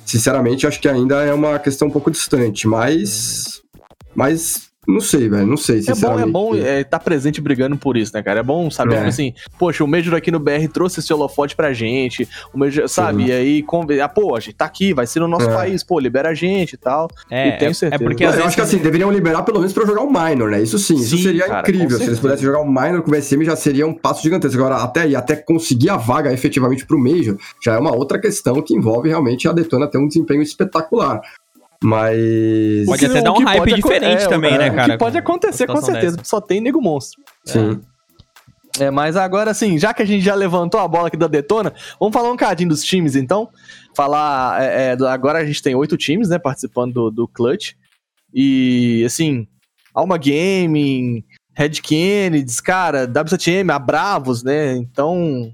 sinceramente 0.05 0.67
acho 0.67 0.81
que 0.81 0.89
ainda 0.89 1.23
é 1.25 1.35
uma 1.35 1.59
questão 1.59 1.89
um 1.89 1.91
pouco 1.91 2.11
distante. 2.11 2.69
Mas. 2.69 3.61
Mas 4.15 4.66
Não 4.87 5.01
sei, 5.01 5.29
velho. 5.29 5.47
Não 5.47 5.57
sei, 5.57 5.81
É 5.89 5.95
bom, 5.95 6.21
é 6.21 6.27
bom 6.27 6.55
é, 6.55 6.85
tá 6.85 6.99
presente 6.99 7.41
brigando 7.41 7.77
por 7.77 7.97
isso, 7.97 8.13
né, 8.15 8.23
cara? 8.23 8.41
É 8.41 8.43
bom 8.43 8.71
saber, 8.71 8.95
É. 8.95 8.97
tipo 8.99 9.09
assim, 9.09 9.35
poxa, 9.59 9.83
o 9.83 9.89
Major 9.89 10.15
aqui 10.15 10.31
no 10.31 10.39
BR 10.39 10.69
trouxe 10.73 11.01
esse 11.01 11.13
holofote 11.13 11.57
pra 11.57 11.73
gente, 11.73 12.29
o 12.55 12.59
Major, 12.59 12.89
sabe? 12.89 13.25
Sim. 13.25 13.29
E 13.29 13.33
aí, 13.33 13.63
conv- 13.63 14.01
ah, 14.01 14.09
pô, 14.09 14.37
a 14.37 14.41
gente 14.41 14.55
tá 14.55 14.65
aqui, 14.65 14.95
vai 14.95 15.07
ser 15.07 15.21
no 15.21 15.29
nosso 15.29 15.49
É. 15.51 15.55
país, 15.55 15.83
pô, 15.83 15.99
libera 15.99 16.29
a 16.31 16.35
gente 16.35 16.75
e 16.75 16.77
tal. 16.77 17.09
É, 17.31 17.55
Eu 17.55 17.59
tenho 17.59 17.71
é- 17.71 17.75
certeza. 17.75 18.03
é 18.03 18.07
porque 18.07 18.25
Eu 18.25 18.29
às 18.29 18.35
acho 18.35 18.43
vezes 18.45 18.55
que 18.55 18.61
assim, 18.63 18.79
deveriam 18.79 19.11
liberar 19.11 19.43
pelo 19.43 19.59
menos 19.59 19.73
pra 19.73 19.85
jogar 19.85 20.03
o 20.03 20.11
minor, 20.13 20.51
né? 20.51 20.63
Isso 20.63 20.79
sim, 20.79 20.95
isso 20.97 21.17
Sim, 21.17 21.23
seria 21.25 21.47
cara, 21.47 21.61
incrível. 21.69 21.99
Se 21.99 22.05
eles 22.05 22.21
pudessem 22.21 22.45
jogar 22.45 22.61
o 22.61 22.67
minor 22.71 23.03
com 23.03 23.11
o 23.11 23.15
VSM, 23.15 23.45
já 23.45 23.57
seria 23.57 23.87
um 23.87 23.93
passo 23.95 24.23
gigantesco. 24.23 24.57
Agora, 24.61 24.77
até 24.83 25.03
aí, 25.03 25.17
até 25.17 25.35
conseguir 25.37 25.91
a 25.91 25.97
vaga 25.97 26.33
efetivamente 26.33 26.87
pro 26.87 26.99
Major, 26.99 27.37
já 27.63 27.75
é 27.75 27.79
uma 27.79 27.95
outra 27.95 28.21
questão 28.21 28.63
que 28.63 28.75
envolve 28.75 29.09
realmente 29.09 29.49
a 29.49 29.53
Detona 29.53 29.89
ter 29.89 29.99
um 29.99 30.07
desempenho 30.07 30.43
espetacular. 30.43 31.21
Mas. 31.87 32.85
Pode 32.87 33.07
O 33.07 33.11
até 33.11 33.23
dar 33.23 33.33
o 33.33 33.41
um 33.41 33.45
hype 33.45 33.75
diferente 33.75 34.25
é, 34.25 34.29
também, 34.29 34.55
é, 34.55 34.59
né, 34.59 34.71
o 34.71 34.75
cara? 34.75 34.93
que 34.93 34.99
pode 34.99 35.17
acontecer, 35.17 35.69
com 35.69 35.81
certeza, 35.81 36.17
dessa. 36.17 36.29
só 36.29 36.41
tem 36.41 36.61
nego 36.61 36.81
monstro. 36.83 37.23
Sim. 37.45 37.81
É, 38.81 38.91
mas 38.91 39.17
agora 39.17 39.53
assim, 39.53 39.79
já 39.79 39.95
que 39.95 40.03
a 40.03 40.05
gente 40.05 40.23
já 40.25 40.35
levantou 40.35 40.81
a 40.81 40.89
bola 40.89 41.07
aqui 41.09 41.17
da 41.17 41.29
Detona, 41.29 41.73
vamos 42.01 42.13
falar 42.13 42.31
um 42.33 42.37
cadinho 42.37 42.69
dos 42.71 42.83
times 42.83 43.15
então. 43.15 43.49
Falar. 43.97 44.61
é, 44.63 44.97
é, 45.01 45.09
agora 45.09 45.39
a 45.39 45.45
gente 45.47 45.63
tem 45.63 45.77
oito 45.77 45.97
times, 45.97 46.29
né, 46.29 46.39
participando 46.41 46.93
do, 46.93 47.11
do 47.11 47.29
Clutch. 47.29 47.75
E 48.35 49.03
assim, 49.07 49.47
Alma 49.95 50.19
Gaming, 50.19 51.25
Red 51.55 51.71
Kennedys, 51.83 52.61
cara, 52.61 53.07
W7M, 53.07 53.73
a 53.73 53.79
Bravos, 53.79 54.43
né? 54.43 54.77
Então. 54.77 55.53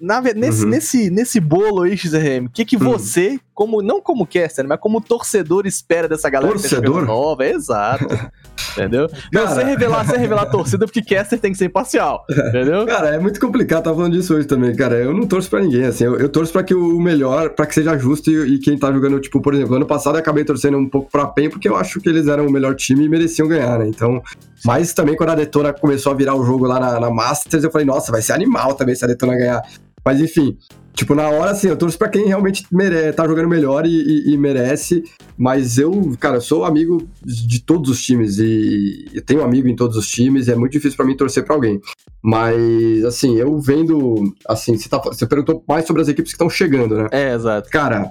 na 0.00 0.20
nesse, 0.20 0.64
Uhum. 0.64 0.70
nesse, 0.70 1.10
nesse 1.10 1.40
bolo 1.40 1.82
aí, 1.82 1.96
XRM, 1.96 2.46
o 2.46 2.50
que, 2.50 2.64
que 2.64 2.76
Hum. 2.76 2.80
você, 2.80 3.38
como 3.58 3.82
não 3.82 4.00
como 4.00 4.24
caster, 4.24 4.64
mas 4.68 4.78
como 4.78 5.00
torcedor, 5.00 5.66
espera 5.66 6.06
dessa 6.06 6.30
galera 6.30 6.52
tá 6.54 6.60
Torcedor? 6.60 7.04
nova? 7.04 7.44
Exato. 7.44 8.06
Entendeu? 8.70 9.08
Não, 9.32 9.42
Cara. 9.42 9.54
sem 9.56 9.64
revelar, 9.64 10.06
sem 10.06 10.16
revelar 10.16 10.42
a 10.42 10.46
torcida, 10.46 10.86
porque 10.86 11.02
caster 11.02 11.40
tem 11.40 11.50
que 11.50 11.58
ser 11.58 11.64
imparcial. 11.64 12.24
Entendeu? 12.30 12.86
Cara, 12.86 13.08
é 13.08 13.18
muito 13.18 13.40
complicado, 13.40 13.82
tava 13.82 13.96
falando 13.96 14.12
disso 14.12 14.32
hoje 14.36 14.46
também, 14.46 14.76
cara. 14.76 14.94
Eu 14.94 15.12
não 15.12 15.26
torço 15.26 15.50
pra 15.50 15.58
ninguém, 15.60 15.86
assim. 15.86 16.04
Eu, 16.04 16.16
eu 16.18 16.28
torço 16.28 16.52
pra 16.52 16.62
que 16.62 16.72
o 16.72 17.00
melhor, 17.00 17.50
pra 17.50 17.66
que 17.66 17.74
seja 17.74 17.98
justo 17.98 18.30
e, 18.30 18.54
e 18.54 18.58
quem 18.60 18.78
tá 18.78 18.92
jogando, 18.92 19.18
tipo, 19.18 19.40
por 19.40 19.52
exemplo, 19.54 19.74
ano 19.74 19.86
passado 19.86 20.14
eu 20.14 20.20
acabei 20.20 20.44
torcendo 20.44 20.78
um 20.78 20.88
pouco 20.88 21.10
pra 21.10 21.26
PEN 21.26 21.50
porque 21.50 21.68
eu 21.68 21.74
acho 21.74 21.98
que 22.00 22.08
eles 22.08 22.28
eram 22.28 22.46
o 22.46 22.52
melhor 22.52 22.76
time 22.76 23.06
e 23.06 23.08
mereciam 23.08 23.48
ganhar, 23.48 23.76
né? 23.80 23.88
Então. 23.88 24.22
Mas 24.64 24.92
também 24.92 25.16
quando 25.16 25.30
a 25.30 25.34
Detona 25.34 25.72
começou 25.72 26.12
a 26.12 26.14
virar 26.14 26.36
o 26.36 26.44
jogo 26.44 26.64
lá 26.64 26.78
na, 26.78 27.00
na 27.00 27.10
Masters, 27.10 27.64
eu 27.64 27.72
falei, 27.72 27.86
nossa, 27.88 28.12
vai 28.12 28.22
ser 28.22 28.34
animal 28.34 28.74
também 28.74 28.94
se 28.94 29.04
a 29.04 29.08
Detona 29.08 29.34
ganhar. 29.36 29.62
Mas 30.04 30.20
enfim. 30.20 30.56
Tipo, 30.98 31.14
na 31.14 31.28
hora, 31.28 31.52
assim, 31.52 31.68
eu 31.68 31.76
torço 31.76 31.96
pra 31.96 32.08
quem 32.08 32.26
realmente 32.26 32.66
mere 32.72 33.12
tá 33.12 33.24
jogando 33.24 33.48
melhor 33.48 33.86
e, 33.86 33.90
e- 33.90 34.34
e 34.34 34.36
merece. 34.36 35.04
Mas 35.36 35.78
eu, 35.78 36.12
cara, 36.18 36.38
eu 36.38 36.40
sou 36.40 36.64
amigo 36.64 37.08
de 37.24 37.62
todos 37.62 37.88
os 37.88 38.02
times 38.02 38.38
e 38.40 39.06
eu 39.14 39.22
tenho 39.24 39.44
amigo 39.44 39.68
em 39.68 39.76
todos 39.76 39.96
os 39.96 40.08
times. 40.08 40.48
E 40.48 40.50
é 40.50 40.56
muito 40.56 40.72
difícil 40.72 40.96
pra 40.96 41.06
mim 41.06 41.16
torcer 41.16 41.44
pra 41.44 41.54
alguém. 41.54 41.80
Mas, 42.20 43.04
assim, 43.04 43.36
eu 43.36 43.60
vendo. 43.60 44.34
Assim, 44.48 44.76
você, 44.76 44.88
tá, 44.88 44.98
você 44.98 45.24
perguntou 45.24 45.62
mais 45.68 45.86
sobre 45.86 46.02
as 46.02 46.08
equipes 46.08 46.32
que 46.32 46.34
estão 46.34 46.50
chegando, 46.50 46.96
né? 46.96 47.06
É, 47.12 47.32
exato. 47.32 47.70
Cara, 47.70 48.10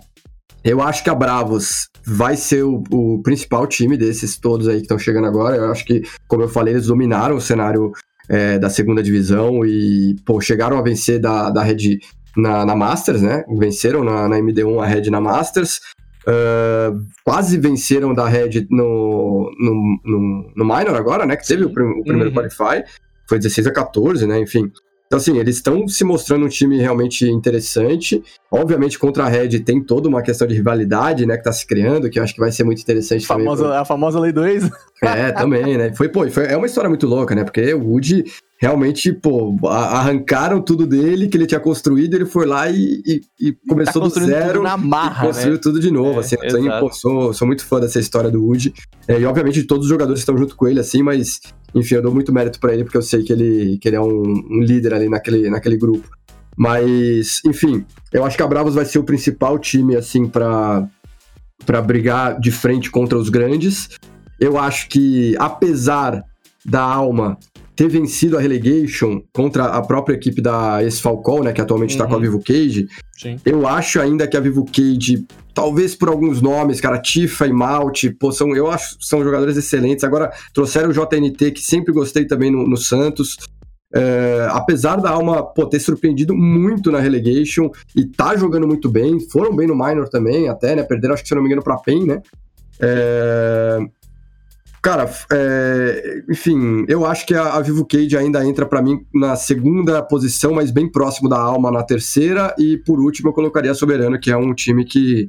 eu 0.63 0.81
acho 0.81 1.03
que 1.03 1.09
a 1.09 1.15
Bravos 1.15 1.89
vai 2.05 2.37
ser 2.37 2.63
o, 2.63 2.81
o 2.89 3.21
principal 3.21 3.67
time 3.67 3.97
desses 3.97 4.37
todos 4.37 4.69
aí 4.69 4.77
que 4.77 4.83
estão 4.83 4.97
chegando 4.97 5.27
agora. 5.27 5.57
Eu 5.57 5.69
acho 5.69 5.83
que, 5.83 6.03
como 6.25 6.41
eu 6.43 6.47
falei, 6.47 6.73
eles 6.73 6.87
dominaram 6.87 7.35
o 7.35 7.41
cenário 7.41 7.91
é, 8.29 8.57
da 8.57 8.69
segunda 8.69 9.03
divisão 9.03 9.65
e, 9.65 10.15
pô, 10.25 10.39
chegaram 10.39 10.77
a 10.77 10.81
vencer 10.81 11.19
da, 11.19 11.49
da 11.49 11.61
Red 11.61 11.99
na, 12.37 12.65
na 12.65 12.75
Masters, 12.75 13.21
né? 13.21 13.43
Venceram 13.57 14.03
na, 14.03 14.29
na 14.29 14.37
MD1 14.37 14.81
a 14.81 14.85
Red 14.85 15.09
na 15.09 15.19
Masters. 15.19 15.79
Ah, 16.25 16.93
quase 17.23 17.57
venceram 17.57 18.13
da 18.13 18.27
Red 18.27 18.67
no, 18.69 19.49
no, 19.59 19.99
no, 20.05 20.51
no 20.55 20.65
Minor 20.65 20.95
agora, 20.95 21.25
né? 21.25 21.35
Que 21.35 21.47
teve 21.47 21.63
o, 21.65 21.69
prim- 21.73 21.99
o 21.99 22.03
primeiro 22.03 22.29
Uhum. 22.29 22.35
Qualify. 22.35 22.83
Foi 23.27 23.37
16 23.39 23.67
a 23.67 23.71
14, 23.71 24.25
né? 24.27 24.39
Enfim. 24.39 24.71
Então, 25.05 25.17
assim, 25.17 25.37
eles 25.37 25.55
estão 25.55 25.87
se 25.87 26.03
mostrando 26.03 26.45
um 26.45 26.49
time 26.49 26.77
realmente 26.81 27.25
interessante. 27.29 28.21
Obviamente, 28.51 28.99
contra 28.99 29.23
a 29.23 29.29
Red 29.29 29.59
tem 29.61 29.81
toda 29.81 30.09
uma 30.09 30.21
questão 30.21 30.45
de 30.45 30.53
rivalidade, 30.53 31.25
né? 31.25 31.37
Que 31.37 31.43
tá 31.43 31.51
se 31.53 31.65
criando, 31.65 32.09
que 32.09 32.19
eu 32.19 32.23
acho 32.23 32.33
que 32.33 32.41
vai 32.41 32.51
ser 32.51 32.65
muito 32.65 32.81
interessante 32.81 33.25
também. 33.25 33.45
Famosa, 33.45 33.79
a 33.79 33.85
famosa 33.85 34.19
Lei 34.19 34.33
do 34.33 34.45
Ex. 34.45 34.69
É, 35.01 35.31
também, 35.31 35.77
né? 35.77 35.93
Foi, 35.95 36.09
pô, 36.09 36.29
foi, 36.29 36.47
é 36.47 36.57
uma 36.57 36.65
história 36.65 36.89
muito 36.89 37.07
louca, 37.07 37.33
né? 37.33 37.45
Porque 37.45 37.73
o 37.73 37.87
Woody 37.87 38.25
realmente, 38.59 39.13
pô, 39.13 39.55
arrancaram 39.67 40.61
tudo 40.61 40.85
dele 40.87 41.27
que 41.27 41.37
ele 41.37 41.45
tinha 41.45 41.59
construído, 41.59 42.15
ele 42.15 42.25
foi 42.25 42.45
lá 42.45 42.69
e, 42.69 43.01
e- 43.05 43.21
e 43.39 43.53
começou 43.67 44.01
do 44.01 44.09
tá 44.09 44.15
construindo 44.15 44.29
zero. 44.29 44.53
tudo 44.53 44.63
na 44.63 44.75
e 44.77 44.87
marra, 44.87 45.27
construiu 45.27 45.53
né? 45.53 45.59
tudo 45.61 45.79
de 45.79 45.91
novo, 45.91 46.17
É, 46.17 46.19
assim. 46.19 46.35
Eu 46.41 46.79
pô, 46.79 46.91
sou, 46.91 47.33
sou 47.33 47.45
muito 47.47 47.65
fã 47.65 47.79
dessa 47.79 47.99
história 47.99 48.31
do 48.31 48.43
Woody. 48.43 48.73
É, 49.07 49.19
e 49.19 49.25
obviamente 49.25 49.63
todos 49.63 49.85
os 49.85 49.89
jogadores 49.89 50.19
estão 50.21 50.35
junto 50.37 50.55
com 50.55 50.67
ele, 50.67 50.79
assim, 50.79 51.03
mas 51.03 51.39
enfim, 51.75 51.95
eu 51.95 52.01
dou 52.01 52.13
muito 52.13 52.33
mérito 52.33 52.59
pra 52.59 52.73
ele, 52.73 52.83
porque 52.83 52.97
eu 52.97 53.01
sei 53.01 53.23
que 53.23 53.31
ele, 53.31 53.77
que 53.79 53.87
ele 53.87 53.95
é 53.95 54.01
um, 54.01 54.07
um 54.49 54.59
líder 54.61 54.93
ali 54.93 55.07
naquele, 55.07 55.49
naquele 55.49 55.77
grupo. 55.77 56.07
Mas, 56.57 57.39
enfim, 57.45 57.85
eu 58.11 58.25
acho 58.25 58.35
que 58.35 58.41
a 58.41 58.47
Bravos 58.47 58.73
vai 58.73 58.83
ser 58.85 58.97
o 58.97 59.03
principal 59.03 59.59
time, 59.59 59.95
assim, 59.95 60.25
pra, 60.25 60.87
pra 61.65 61.79
brigar 61.83 62.39
de 62.39 62.51
frente 62.51 62.89
contra 62.89 63.15
os 63.15 63.29
grandes. 63.29 63.89
Eu 64.39 64.57
acho 64.57 64.89
que, 64.89 65.35
apesar 65.37 66.23
da 66.65 66.81
Alma 66.81 67.37
ter 67.77 67.87
vencido 67.87 68.35
a 68.35 68.41
relegation 68.41 69.21
contra 69.31 69.65
a 69.65 69.81
própria 69.83 70.15
equipe 70.15 70.41
da 70.41 70.83
Esfalcol, 70.83 71.43
né, 71.43 71.53
que 71.53 71.61
atualmente 71.61 71.91
está 71.91 72.07
com 72.07 72.13
a 72.13 72.15
Uhum. 72.15 72.23
Vivo 72.23 72.41
Cage, 72.43 72.87
Sim. 73.15 73.39
eu 73.45 73.67
acho 73.67 74.01
ainda 74.01 74.27
que 74.27 74.35
a 74.35 74.39
Vivo 74.39 74.65
Cage, 74.65 75.27
talvez 75.53 75.93
por 75.93 76.09
alguns 76.09 76.41
nomes, 76.41 76.81
cara, 76.81 76.99
Tifa 76.99 77.45
e 77.45 77.53
Malte, 77.53 78.09
pô, 78.09 78.31
são, 78.31 78.55
eu 78.55 78.67
acho 78.69 78.97
que 78.97 79.05
são 79.05 79.23
jogadores 79.23 79.55
excelentes. 79.57 80.03
Agora, 80.03 80.31
trouxeram 80.55 80.89
o 80.89 80.91
JNT, 80.91 81.51
que 81.51 81.61
sempre 81.61 81.93
gostei 81.93 82.25
também 82.25 82.49
no, 82.49 82.67
no 82.67 82.77
Santos. 82.77 83.37
É, 83.93 84.47
apesar 84.51 84.97
da 84.97 85.11
Alma 85.11 85.43
pô, 85.43 85.65
ter 85.65 85.79
surpreendido 85.79 86.35
muito 86.35 86.91
na 86.91 86.99
relegation 86.99 87.69
e 87.95 88.05
tá 88.05 88.35
jogando 88.35 88.67
muito 88.67 88.89
bem, 88.89 89.19
foram 89.29 89.55
bem 89.55 89.67
no 89.67 89.75
Minor 89.75 90.09
também, 90.09 90.49
até, 90.49 90.75
né? 90.75 90.81
Perderam, 90.81 91.13
acho 91.13 91.21
que 91.23 91.29
se 91.29 91.35
não 91.35 91.43
me 91.43 91.47
engano, 91.47 91.63
pra 91.63 91.77
PEN, 91.77 92.05
né? 92.05 92.21
É, 92.79 93.79
Cara, 94.87 95.09
é, 95.33 96.21
enfim, 96.29 96.85
eu 96.87 97.05
acho 97.05 97.25
que 97.25 97.33
a, 97.35 97.55
a 97.55 97.61
Vivo 97.61 97.85
Cage 97.85 98.15
ainda 98.15 98.45
entra 98.45 98.65
pra 98.65 98.81
mim 98.81 99.05
na 99.13 99.35
segunda 99.35 100.01
posição, 100.01 100.53
mas 100.53 100.71
bem 100.71 100.89
próximo 100.89 101.27
da 101.27 101.37
Alma 101.37 101.69
na 101.69 101.83
terceira. 101.83 102.55
E 102.57 102.77
por 102.77 102.97
último, 103.01 103.27
eu 103.27 103.33
colocaria 103.33 103.69
a 103.69 103.75
Soberano, 103.75 104.17
que 104.17 104.31
é 104.31 104.37
um 104.37 104.53
time 104.53 104.85
que, 104.85 105.27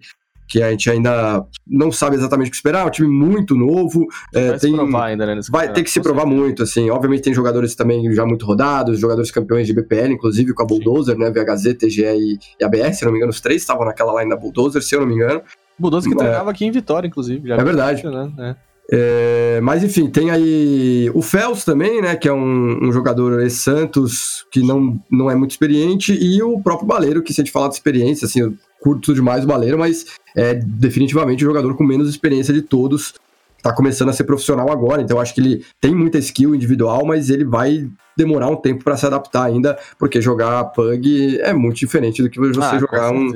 que 0.49 0.63
a 0.63 0.71
gente 0.71 0.89
ainda 0.89 1.45
não 1.67 1.91
sabe 1.91 2.15
exatamente 2.15 2.47
o 2.47 2.51
que 2.53 2.57
esperar. 2.57 2.85
É 2.85 2.87
um 2.87 2.91
time 2.91 3.09
muito 3.09 3.57
novo. 3.57 4.07
é, 4.33 4.51
Vai 4.51 4.59
tem, 4.61 4.71
se 4.71 4.77
provar 4.77 5.05
ainda, 5.07 5.27
né? 5.27 5.41
vai 5.51 5.73
ter 5.73 5.83
que 5.83 5.91
se 5.91 6.01
provar 6.01 6.25
muito, 6.25 6.63
assim. 6.63 6.89
Obviamente 6.89 7.25
tem 7.25 7.35
jogadores 7.35 7.75
também 7.75 8.13
já 8.15 8.25
muito 8.25 8.47
rodados, 8.47 9.01
jogadores 9.01 9.33
campeões 9.33 9.67
de 9.67 9.73
BPL, 9.75 10.13
inclusive 10.13 10.55
com 10.55 10.63
a 10.63 10.67
Bulldozer, 10.67 11.19
né? 11.19 11.33
VHZ, 11.33 11.75
TGE 11.75 12.05
e, 12.05 12.39
e 12.61 12.65
ABR, 12.65 12.95
se 12.95 13.05
não 13.05 13.11
me 13.11 13.19
engano, 13.19 13.33
os 13.33 13.41
três 13.41 13.61
estavam 13.61 13.85
naquela 13.85 14.21
line 14.21 14.31
da 14.31 14.37
Bulldozer, 14.37 14.83
se 14.85 14.95
eu 14.95 15.01
não 15.01 15.09
me 15.09 15.15
engano. 15.17 15.43
Budoso 15.77 16.09
que 16.09 16.15
É. 16.15 16.19
treinava 16.19 16.49
aqui 16.51 16.65
em 16.65 16.71
Vitória, 16.71 17.09
inclusive. 17.09 17.51
É 17.51 17.65
verdade. 17.65 18.05
Né? 18.05 18.57
É. 18.91 19.61
Mas 19.63 19.85
enfim, 19.85 20.09
tem 20.09 20.31
aí 20.31 21.11
o 21.15 21.21
Fels 21.21 21.65
também, 21.65 22.01
né? 22.01 22.17
Que 22.17 22.29
é 22.29 22.33
um, 22.33 22.89
um 22.89 22.93
jogador 22.93 23.41
ex-Santos 23.41 24.47
que 24.51 24.61
não, 24.61 24.99
não 25.11 25.31
é 25.31 25.35
muito 25.35 25.51
experiente, 25.51 26.13
e 26.13 26.43
o 26.43 26.61
próprio 26.61 26.87
Baleiro, 26.87 27.23
que 27.23 27.33
se 27.33 27.41
a 27.41 27.45
gente 27.45 27.53
falar 27.53 27.69
de 27.69 27.75
experiência, 27.75 28.25
assim, 28.25 28.41
eu 28.41 28.55
curto 28.81 29.13
demais 29.13 29.45
o 29.45 29.47
Baleiro, 29.47 29.79
mas 29.79 30.07
é 30.37 30.55
definitivamente 30.55 31.45
o 31.45 31.49
jogador 31.49 31.77
com 31.77 31.85
menos 31.85 32.09
experiência 32.09 32.55
de 32.55 32.63
todos. 32.63 33.15
Tá 33.61 33.73
começando 33.73 34.09
a 34.09 34.13
ser 34.13 34.23
profissional 34.23 34.71
agora, 34.71 35.03
então 35.03 35.17
eu 35.17 35.21
acho 35.21 35.35
que 35.35 35.41
ele 35.41 35.65
tem 35.81 35.93
muita 35.93 36.17
skill 36.19 36.55
individual, 36.55 37.05
mas 37.05 37.29
ele 37.29 37.45
vai 37.45 37.91
demorar 38.17 38.49
um 38.49 38.57
tempo 38.57 38.85
para 38.85 38.97
se 38.97 39.05
adaptar 39.05 39.45
ainda, 39.45 39.77
porque 39.99 40.21
jogar 40.21 40.65
PUG 40.67 41.41
é 41.41 41.53
muito 41.53 41.77
diferente 41.77 42.23
do 42.23 42.31
que 42.31 42.39
você 42.39 42.61
Ah, 42.61 42.79
jogar 42.79 43.13
um, 43.13 43.31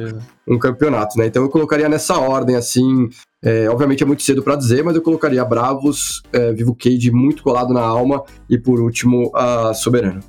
um 0.47 0.59
campeonato, 0.59 1.19
né? 1.19 1.27
Então 1.27 1.43
eu 1.43 1.49
colocaria 1.49 1.89
nessa 1.89 2.17
ordem, 2.19 2.55
assim. 2.55 3.11
É, 3.45 3.69
obviamente 3.69 4.03
é 4.03 4.07
muito 4.07 4.23
cedo 4.23 4.43
pra 4.43 4.57
dizer, 4.57 4.83
mas 4.85 4.95
eu 4.97 5.03
colocaria 5.03 5.45
Bravos, 5.45 6.23
é, 6.33 6.53
Vivo 6.53 6.75
Cage 6.75 7.11
muito 7.11 7.43
colado 7.43 7.73
na 7.75 7.81
alma 7.83 8.23
e 8.49 8.59
por 8.59 8.81
último 8.81 9.31
a 9.35 9.75
Soberano. 9.75 10.21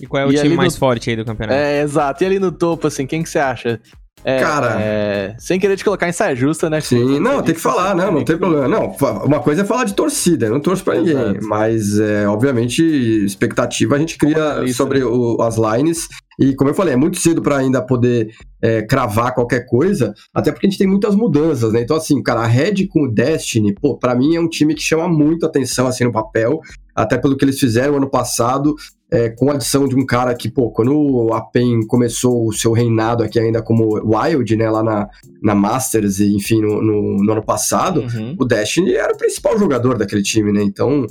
E 0.00 0.06
qual 0.06 0.22
é 0.22 0.26
o 0.26 0.32
E 0.32 0.36
time 0.36 0.54
mais 0.56 0.74
no- 0.74 0.80
forte 0.80 1.10
aí 1.10 1.16
do 1.16 1.24
campeonato? 1.24 1.56
É, 1.58 1.80
exato. 1.82 2.22
E 2.22 2.26
ali 2.26 2.38
no 2.38 2.50
topo, 2.50 2.86
assim, 2.88 3.06
quem 3.06 3.22
que 3.22 3.28
você 3.28 3.38
acha? 3.38 3.80
É, 4.26 4.40
Cara. 4.40 4.80
é, 4.80 5.36
sem 5.38 5.60
querer 5.60 5.76
te 5.76 5.84
colocar 5.84 6.08
em 6.08 6.12
saia 6.12 6.34
justa, 6.34 6.70
né? 6.70 6.80
Sim, 6.80 7.20
não, 7.20 7.42
tem 7.42 7.54
que 7.54 7.60
falar, 7.60 7.94
não, 7.94 8.10
não 8.10 8.24
tem 8.24 8.38
problema. 8.38 8.66
Não, 8.66 8.96
uma 9.24 9.38
coisa 9.40 9.60
é 9.60 9.64
falar 9.66 9.84
de 9.84 9.92
torcida, 9.94 10.46
eu 10.46 10.52
não 10.52 10.60
torço 10.60 10.82
pra 10.82 10.94
ninguém, 10.94 11.12
Exato. 11.14 11.46
mas 11.46 11.98
é, 12.00 12.26
obviamente 12.26 12.82
expectativa 12.82 13.96
a 13.96 13.98
gente 13.98 14.16
cria 14.16 14.66
sobre 14.72 15.04
o- 15.04 15.42
as 15.42 15.56
lines 15.58 16.08
E 16.38 16.54
como 16.54 16.70
eu 16.70 16.74
falei, 16.74 16.94
é 16.94 16.96
muito 16.96 17.18
cedo 17.18 17.40
para 17.40 17.58
ainda 17.58 17.80
poder 17.80 18.30
é, 18.62 18.82
cravar 18.82 19.34
qualquer 19.34 19.66
coisa, 19.66 20.12
até 20.32 20.50
porque 20.50 20.66
a 20.66 20.70
gente 20.70 20.78
tem 20.78 20.88
muitas 20.88 21.14
mudanças, 21.14 21.72
né? 21.72 21.80
Então, 21.80 21.96
assim, 21.96 22.22
cara, 22.22 22.40
a 22.40 22.46
Red 22.46 22.86
com 22.88 23.04
o 23.04 23.10
Destiny, 23.12 23.74
pô, 23.74 23.96
pra 23.96 24.14
mim 24.14 24.34
é 24.34 24.40
um 24.40 24.48
time 24.48 24.74
que 24.74 24.82
chama 24.82 25.08
muito 25.08 25.46
atenção, 25.46 25.86
assim, 25.86 26.04
no 26.04 26.12
papel, 26.12 26.60
até 26.94 27.18
pelo 27.18 27.36
que 27.36 27.44
eles 27.44 27.58
fizeram 27.58 27.96
ano 27.96 28.08
passado, 28.10 28.74
é, 29.12 29.28
com 29.30 29.50
a 29.50 29.54
adição 29.54 29.86
de 29.86 29.94
um 29.94 30.04
cara 30.04 30.34
que, 30.34 30.50
pô, 30.50 30.70
quando 30.70 31.28
a 31.32 31.40
PEN 31.40 31.86
começou 31.86 32.48
o 32.48 32.52
seu 32.52 32.72
reinado 32.72 33.22
aqui 33.22 33.38
ainda 33.38 33.62
como 33.62 33.94
Wild, 34.04 34.56
né, 34.56 34.68
lá 34.68 34.82
na, 34.82 35.08
na 35.42 35.54
Masters 35.54 36.18
e, 36.18 36.34
enfim, 36.34 36.60
no, 36.60 36.82
no, 36.82 37.16
no 37.22 37.32
ano 37.32 37.44
passado, 37.44 38.00
Uhum. 38.00 38.34
o 38.38 38.44
Destiny 38.44 38.94
era 38.94 39.12
o 39.12 39.16
principal 39.16 39.56
jogador 39.58 39.96
daquele 39.98 40.22
time, 40.22 40.52
né? 40.52 40.62
Então, 40.62 41.06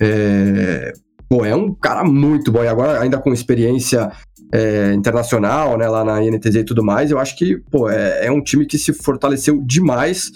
é, 0.00 0.92
pô, 1.28 1.44
é 1.44 1.54
um 1.54 1.72
cara 1.74 2.02
muito 2.04 2.50
bom. 2.50 2.64
E 2.64 2.68
agora, 2.68 3.00
ainda 3.00 3.18
com 3.18 3.32
experiência 3.32 4.10
é, 4.54 4.94
internacional, 4.94 5.76
né, 5.76 5.88
lá 5.88 6.04
na 6.04 6.22
INTZ 6.22 6.54
e 6.54 6.64
tudo 6.64 6.84
mais, 6.84 7.10
eu 7.10 7.18
acho 7.18 7.36
que, 7.36 7.56
pô, 7.72 7.90
é, 7.90 8.26
é 8.26 8.30
um 8.30 8.40
time 8.40 8.64
que 8.64 8.78
se 8.78 8.92
fortaleceu 8.92 9.60
demais. 9.66 10.30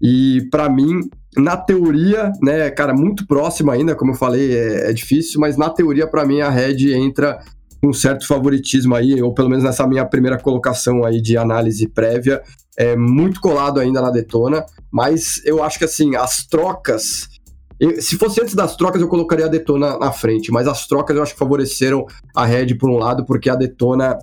E 0.00 0.46
pra 0.48 0.68
mim, 0.68 1.00
na 1.36 1.56
teoria, 1.56 2.30
né, 2.40 2.70
cara, 2.70 2.94
muito 2.94 3.26
próximo 3.26 3.72
ainda, 3.72 3.96
como 3.96 4.12
eu 4.12 4.16
falei, 4.16 4.56
é, 4.56 4.90
é 4.90 4.92
difícil, 4.92 5.40
mas 5.40 5.56
na 5.56 5.68
teoria, 5.68 6.06
pra 6.06 6.24
mim, 6.24 6.40
a 6.40 6.50
Red 6.50 6.94
entra 6.94 7.40
com 7.82 7.88
um 7.88 7.92
certo 7.92 8.28
favoritismo 8.28 8.94
aí, 8.94 9.20
ou 9.20 9.34
pelo 9.34 9.48
menos 9.48 9.64
nessa 9.64 9.88
minha 9.88 10.06
primeira 10.06 10.38
colocação 10.38 11.04
aí 11.04 11.20
de 11.20 11.36
análise 11.36 11.88
prévia, 11.88 12.42
é 12.78 12.94
muito 12.94 13.40
colado 13.40 13.80
ainda 13.80 14.00
na 14.00 14.10
Detona, 14.10 14.64
mas 14.88 15.42
eu 15.44 15.64
acho 15.64 15.78
que 15.78 15.84
assim, 15.84 16.14
as 16.14 16.46
trocas. 16.46 17.28
Eu- 17.80 18.00
se 18.00 18.16
fosse 18.16 18.40
antes 18.40 18.54
das 18.54 18.76
trocas, 18.76 19.00
eu 19.00 19.08
colocaria 19.08 19.46
a 19.46 19.48
Detona 19.48 19.98
na 19.98 20.12
frente, 20.12 20.50
mas 20.52 20.66
as 20.66 20.86
trocas 20.86 21.16
eu 21.16 21.22
acho 21.22 21.32
que 21.32 21.38
favoreceram 21.38 22.06
a 22.34 22.44
Red 22.44 22.74
por 22.76 22.90
um 22.90 22.96
lado, 22.98 23.24
porque 23.24 23.50
a 23.50 23.54
Detona. 23.56 24.18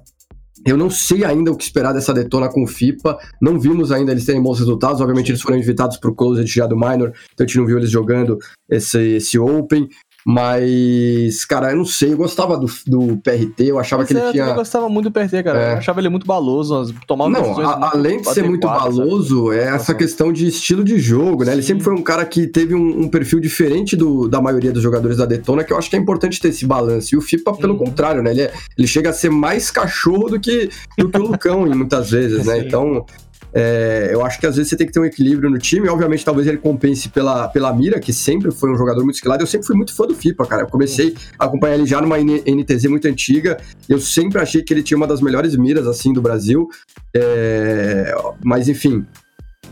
Eu 0.63 0.77
não 0.77 0.91
sei 0.91 1.23
ainda 1.25 1.51
o 1.51 1.57
que 1.57 1.63
esperar 1.63 1.91
dessa 1.91 2.13
Detona 2.13 2.47
com 2.47 2.63
o 2.63 2.67
FIPA. 2.67 3.17
Não 3.41 3.59
vimos 3.59 3.91
ainda 3.91 4.11
eles 4.11 4.25
terem 4.25 4.43
bons 4.43 4.59
resultados. 4.59 5.01
Obviamente, 5.01 5.31
eles 5.31 5.41
foram 5.41 5.57
invitados 5.57 5.97
para 5.97 6.11
o 6.11 6.13
Closed 6.13 6.45
já 6.45 6.67
do 6.67 6.75
Minor, 6.75 7.13
então 7.33 7.43
a 7.43 7.47
gente 7.47 7.57
não 7.57 7.65
viu 7.65 7.79
eles 7.79 7.89
jogando 7.89 8.37
esse, 8.69 8.99
esse 9.15 9.39
Open. 9.39 9.89
Mas, 10.25 11.45
cara, 11.45 11.71
eu 11.71 11.77
não 11.77 11.85
sei. 11.85 12.13
Eu 12.13 12.17
gostava 12.17 12.57
do, 12.57 12.67
do 12.87 13.17
PRT, 13.17 13.63
eu 13.65 13.79
achava 13.79 14.03
que 14.05 14.13
Pois 14.13 14.17
ele 14.17 14.25
é, 14.25 14.27
eu 14.29 14.31
tinha. 14.31 14.43
também 14.43 14.57
gostava 14.57 14.89
muito 14.89 15.09
do 15.09 15.11
PRT, 15.11 15.43
cara. 15.43 15.59
É. 15.61 15.73
Eu 15.73 15.77
achava 15.77 15.99
ele 15.99 16.09
muito 16.09 16.25
baloso, 16.25 16.93
tomava 17.07 17.29
Não, 17.29 17.41
decisões 17.41 17.67
a- 17.67 17.77
muito 17.77 17.95
além 17.95 18.21
de 18.21 18.29
ser 18.33 18.43
muito 18.43 18.67
adequadas, 18.67 18.95
sabe? 18.95 19.07
baloso, 19.09 19.51
é 19.51 19.63
essa 19.67 19.93
questão 19.95 20.31
de 20.31 20.47
estilo 20.47 20.83
de 20.83 20.99
jogo, 20.99 21.43
né? 21.43 21.53
Ele 21.53 21.61
Sim. 21.61 21.69
sempre 21.69 21.83
foi 21.83 21.93
um 21.93 22.01
cara 22.03 22.25
que 22.25 22.47
teve 22.47 22.75
um, 22.75 23.01
um 23.01 23.07
perfil 23.09 23.39
diferente 23.39 23.95
do, 23.95 24.27
da 24.27 24.41
maioria 24.41 24.71
dos 24.71 24.81
jogadores 24.83 25.17
da 25.17 25.25
Detona, 25.25 25.63
que 25.63 25.73
eu 25.73 25.77
acho 25.77 25.89
que 25.89 25.95
é 25.95 25.99
importante 25.99 26.39
ter 26.39 26.49
esse 26.49 26.65
balanço. 26.65 27.15
E 27.15 27.17
o 27.17 27.21
FIPA, 27.21 27.53
pelo 27.53 27.73
Uhum. 27.73 27.79
contrário, 27.79 28.21
né? 28.21 28.31
Ele, 28.31 28.41
é- 28.43 28.53
ele 28.77 28.87
chega 28.87 29.09
a 29.09 29.13
ser 29.13 29.29
mais 29.29 29.71
cachorro 29.71 30.29
do 30.29 30.39
que, 30.39 30.69
do 30.97 31.09
que 31.09 31.17
o 31.17 31.23
Lucão, 31.23 31.65
muitas 31.67 32.11
vezes, 32.11 32.45
né? 32.45 32.59
Sim. 32.59 32.67
Então. 32.67 33.05
É, 33.53 34.09
eu 34.11 34.25
acho 34.25 34.39
que 34.39 34.47
às 34.47 34.55
vezes 34.55 34.69
você 34.69 34.77
tem 34.77 34.87
que 34.87 34.93
ter 34.93 34.99
um 34.99 35.05
equilíbrio 35.05 35.49
no 35.49 35.57
time. 35.57 35.89
Obviamente, 35.89 36.23
talvez 36.23 36.47
ele 36.47 36.57
compense 36.57 37.09
pela, 37.09 37.47
pela 37.49 37.73
mira, 37.73 37.99
que 37.99 38.13
sempre 38.13 38.51
foi 38.51 38.71
um 38.71 38.77
jogador 38.77 39.03
muito 39.03 39.15
esquilado. 39.15 39.43
Eu 39.43 39.47
sempre 39.47 39.67
fui 39.67 39.75
muito 39.75 39.93
fã 39.93 40.05
do 40.05 40.15
FIPA, 40.15 40.45
cara. 40.45 40.63
Eu 40.63 40.67
comecei 40.67 41.15
a 41.37 41.45
acompanhar 41.45 41.75
ele 41.75 41.85
já 41.85 42.01
numa 42.01 42.17
NTZ 42.17 42.85
muito 42.85 43.07
antiga. 43.07 43.57
Eu 43.89 43.99
sempre 43.99 44.41
achei 44.41 44.61
que 44.61 44.73
ele 44.73 44.83
tinha 44.83 44.97
uma 44.97 45.07
das 45.07 45.21
melhores 45.21 45.55
miras, 45.55 45.87
assim, 45.87 46.13
do 46.13 46.21
Brasil. 46.21 46.69
É, 47.13 48.15
mas 48.43 48.69
enfim. 48.69 49.05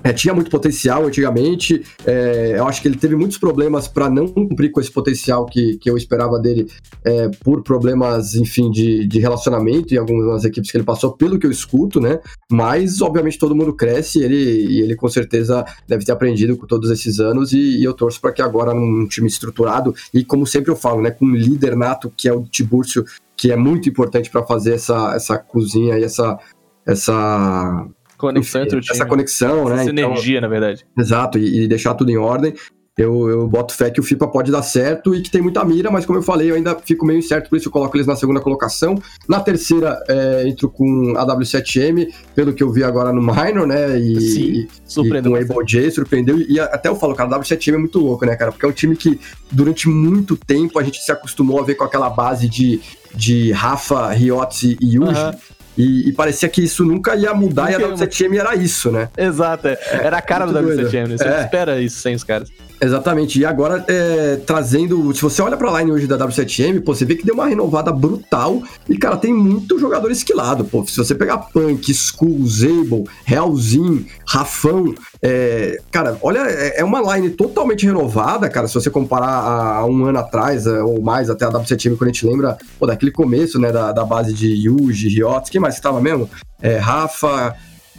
É, 0.03 0.13
tinha 0.13 0.33
muito 0.33 0.49
potencial 0.49 1.05
antigamente. 1.05 1.83
é, 2.05 2.55
eu 2.57 2.67
acho 2.67 2.81
que 2.81 2.87
ele 2.87 2.97
teve 2.97 3.15
muitos 3.15 3.37
problemas 3.37 3.87
para 3.87 4.09
não 4.09 4.27
cumprir 4.27 4.71
com 4.71 4.79
esse 4.79 4.91
potencial 4.91 5.45
que, 5.45 5.77
que 5.77 5.89
eu 5.89 5.97
esperava 5.97 6.39
dele 6.39 6.67
é, 7.03 7.29
por 7.43 7.63
problemas, 7.63 8.35
enfim, 8.35 8.69
de, 8.71 9.05
de 9.07 9.19
relacionamento 9.19 9.93
em 9.93 9.97
algumas 9.97 10.45
equipes 10.45 10.71
que 10.71 10.77
ele 10.77 10.83
passou, 10.83 11.13
pelo 11.13 11.37
que 11.37 11.45
eu 11.45 11.51
escuto, 11.51 11.99
né? 11.99 12.19
Mas, 12.51 13.01
obviamente, 13.01 13.37
todo 13.37 13.55
mundo 13.55 13.73
cresce 13.73 14.19
e 14.19 14.23
ele, 14.23 14.65
e 14.67 14.81
ele 14.81 14.95
com 14.95 15.07
certeza 15.07 15.65
deve 15.87 16.05
ter 16.05 16.11
aprendido 16.11 16.57
com 16.57 16.65
todos 16.65 16.89
esses 16.89 17.19
anos. 17.19 17.53
E, 17.53 17.79
e 17.79 17.83
eu 17.83 17.93
torço 17.93 18.19
para 18.21 18.31
que 18.31 18.41
agora, 18.41 18.73
num 18.73 19.07
time 19.07 19.27
estruturado, 19.27 19.93
e 20.13 20.23
como 20.23 20.45
sempre 20.45 20.71
eu 20.71 20.75
falo, 20.75 21.01
né? 21.01 21.11
Com 21.11 21.25
um 21.25 21.35
líder 21.35 21.75
nato 21.75 22.11
que 22.15 22.27
é 22.27 22.33
o 22.33 22.43
Tiburcio, 22.43 23.05
que 23.35 23.51
é 23.51 23.55
muito 23.55 23.87
importante 23.89 24.29
para 24.29 24.45
fazer 24.45 24.73
essa, 24.73 25.13
essa 25.15 25.37
cozinha 25.37 25.97
e 25.97 26.03
essa. 26.03 26.37
essa 26.85 27.87
Conexão 28.19 28.61
entre 28.61 28.77
o 28.77 28.81
time. 28.81 28.93
essa 28.95 29.05
conexão, 29.05 29.69
né? 29.69 29.81
Essa 29.81 29.91
Então, 29.91 30.11
energia, 30.11 30.41
na 30.41 30.47
verdade. 30.47 30.85
Exato, 30.97 31.39
e, 31.39 31.63
e 31.63 31.67
deixar 31.67 31.93
tudo 31.95 32.11
em 32.11 32.17
ordem. 32.17 32.53
Eu, 32.97 33.29
eu 33.29 33.47
boto 33.47 33.73
fé 33.73 33.89
que 33.89 34.01
o 34.01 34.03
FIPA 34.03 34.27
pode 34.27 34.51
dar 34.51 34.61
certo 34.61 35.15
e 35.15 35.21
que 35.21 35.31
tem 35.31 35.41
muita 35.41 35.63
mira, 35.63 35.89
mas 35.89 36.05
como 36.05 36.19
eu 36.19 36.21
falei, 36.21 36.51
eu 36.51 36.55
ainda 36.55 36.75
fico 36.83 37.05
meio 37.05 37.19
incerto, 37.19 37.49
por 37.49 37.55
isso 37.55 37.69
eu 37.69 37.71
coloco 37.71 37.95
eles 37.95 38.05
na 38.05 38.13
segunda 38.17 38.41
colocação. 38.41 39.01
Na 39.25 39.39
terceira, 39.39 39.97
é, 40.09 40.43
entro 40.45 40.69
com 40.69 41.13
a 41.15 41.25
W7M, 41.25 42.09
pelo 42.35 42.51
que 42.51 42.61
eu 42.61 42.69
vi 42.69 42.83
agora 42.83 43.13
no 43.13 43.21
Minor, 43.21 43.65
né? 43.65 43.97
E, 43.97 44.19
Sim, 44.19 44.67
Surpreendeu. 44.85 45.37
e 45.37 45.45
com 45.45 45.53
o 45.53 45.59
Able 45.59 45.65
J, 45.65 45.89
surpreendeu. 45.91 46.39
E 46.41 46.59
até 46.59 46.89
eu 46.89 46.95
falo, 46.97 47.15
cara, 47.15 47.33
a 47.33 47.39
W7M 47.39 47.75
é 47.75 47.77
muito 47.77 47.99
louco, 47.99 48.25
né, 48.25 48.35
cara? 48.35 48.51
Porque 48.51 48.65
é 48.65 48.69
um 48.69 48.73
time 48.73 48.97
que 48.97 49.17
durante 49.49 49.87
muito 49.87 50.35
tempo 50.35 50.77
a 50.77 50.83
gente 50.83 50.99
se 51.01 51.09
acostumou 51.09 51.61
a 51.61 51.63
ver 51.63 51.75
com 51.75 51.85
aquela 51.85 52.09
base 52.09 52.49
de, 52.49 52.81
de 53.15 53.53
Rafa, 53.53 54.09
Riotzi 54.11 54.77
e 54.81 54.95
Yuji. 54.95 55.11
Aham. 55.11 55.35
E, 55.79 56.09
e 56.09 56.11
parecia 56.11 56.49
que 56.49 56.61
isso 56.61 56.83
nunca 56.83 57.15
ia 57.15 57.33
mudar 57.33 57.71
e 57.71 57.75
a 57.75 57.79
Nunca 57.79 58.03
ia- 58.03 58.07
W7M 58.09 58.37
era 58.37 58.53
isso, 58.53 58.91
né? 58.91 59.07
Exato, 59.17 59.69
é. 59.69 59.79
era 60.03 60.17
a 60.17 60.21
cara 60.21 60.45
muito 60.45 60.61
doido. 60.61 60.89
W7M, 60.89 61.07
né? 61.07 61.17
Você 61.17 61.23
É. 61.23 61.31
não 61.31 61.39
espera 61.39 61.79
isso 61.81 62.01
sem 62.01 62.13
os 62.15 62.23
caras. 62.25 62.51
Exatamente. 62.81 63.39
E 63.39 63.45
agora, 63.45 63.83
é, 63.87 64.37
trazendo. 64.45 65.13
Se 65.13 65.21
você 65.21 65.41
olha 65.41 65.57
pra 65.57 65.79
line 65.79 65.91
hoje 65.91 66.07
da 66.07 66.17
W7M, 66.17 66.81
pô, 66.81 66.95
você 66.95 67.03
vê 67.05 67.15
que 67.15 67.25
deu 67.25 67.35
uma 67.35 67.45
renovada 67.45 67.91
brutal. 67.91 68.61
E, 68.87 68.97
cara, 68.97 69.17
tem 69.17 69.33
muito 69.33 69.77
jogador 69.77 70.09
esquilado, 70.11 70.63
pô. 70.63 70.85
Se 70.87 70.97
você 70.97 71.13
pegar 71.13 71.37
Punk, 71.37 71.91
Skull, 71.91 72.45
Zable, 72.47 73.03
Realzin, 73.25 74.05
Rafão. 74.25 74.95
é, 75.21 75.77
cara, 75.91 76.17
olha, 76.21 76.39
é 76.39 76.79
é 76.79 76.83
uma 76.83 77.15
line 77.15 77.31
totalmente 77.31 77.85
renovada, 77.85 78.49
cara. 78.49 78.67
Se 78.67 78.73
você 78.73 78.89
comparar 78.89 79.27
a, 79.27 79.77
a 79.77 79.85
um 79.85 80.05
ano 80.05 80.19
atrás, 80.19 80.65
é, 80.65 80.81
ou 80.81 81.01
mais, 81.01 81.29
até 81.29 81.45
a 81.45 81.49
W7M, 81.51 81.97
quando 81.97 82.09
a 82.09 82.13
gente 82.13 82.25
lembra, 82.25 82.57
pô, 82.79 82.85
daquele 82.85 83.11
começo, 83.11 83.59
né, 83.59 83.71
da, 83.71 83.91
da 83.91 84.05
base 84.05 84.33
de 84.33 84.47
Yuji, 84.47 85.09
Riots, 85.09 85.49
quem 85.49 85.59
mais 85.59 85.75
que 85.75 85.81
tava 85.81 85.99
mesmo? 85.99 86.29
É, 86.61 86.77
Rafa. 86.77 87.55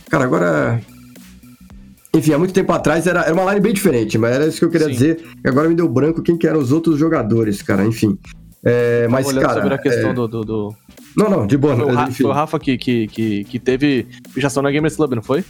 Cara, 0.08 0.24
agora. 0.24 0.80
Enfim, 2.14 2.32
há 2.32 2.38
muito 2.38 2.52
tempo 2.52 2.72
atrás 2.72 3.06
era, 3.06 3.20
era 3.22 3.32
uma 3.32 3.44
line 3.50 3.60
bem 3.60 3.72
diferente, 3.72 4.18
mas 4.18 4.34
era 4.34 4.46
isso 4.46 4.58
que 4.58 4.64
eu 4.64 4.70
queria 4.70 4.86
Sim. 4.88 4.92
dizer. 4.92 5.24
Agora 5.44 5.68
me 5.68 5.74
deu 5.74 5.88
branco 5.88 6.22
quem 6.22 6.36
que 6.36 6.46
eram 6.46 6.58
os 6.58 6.72
outros 6.72 6.98
jogadores, 6.98 7.62
cara. 7.62 7.84
Enfim. 7.84 8.18
É, 8.64 9.06
mas, 9.08 9.26
Olhando 9.26 9.42
cara. 9.42 9.54
sobre 9.54 9.74
a 9.74 9.78
questão 9.78 10.10
é, 10.10 10.14
do. 10.14 10.26
do, 10.28 10.40
do- 10.44 10.74
Não, 11.16 11.30
não, 11.30 11.46
de 11.46 11.56
boa. 11.56 11.74
Foi, 11.76 11.84
o 11.84 11.88
não, 11.88 11.94
Ra- 11.94 12.08
enfim. 12.08 12.22
foi 12.22 12.30
o 12.30 12.34
Rafa 12.34 12.58
que, 12.58 12.76
que, 12.76 13.06
que, 13.06 13.44
que 13.44 13.58
teve 13.58 14.06
pichação 14.34 14.62
na 14.62 14.70
Gamers 14.70 14.96
Club, 14.96 15.12
não 15.14 15.22
foi? 15.22 15.44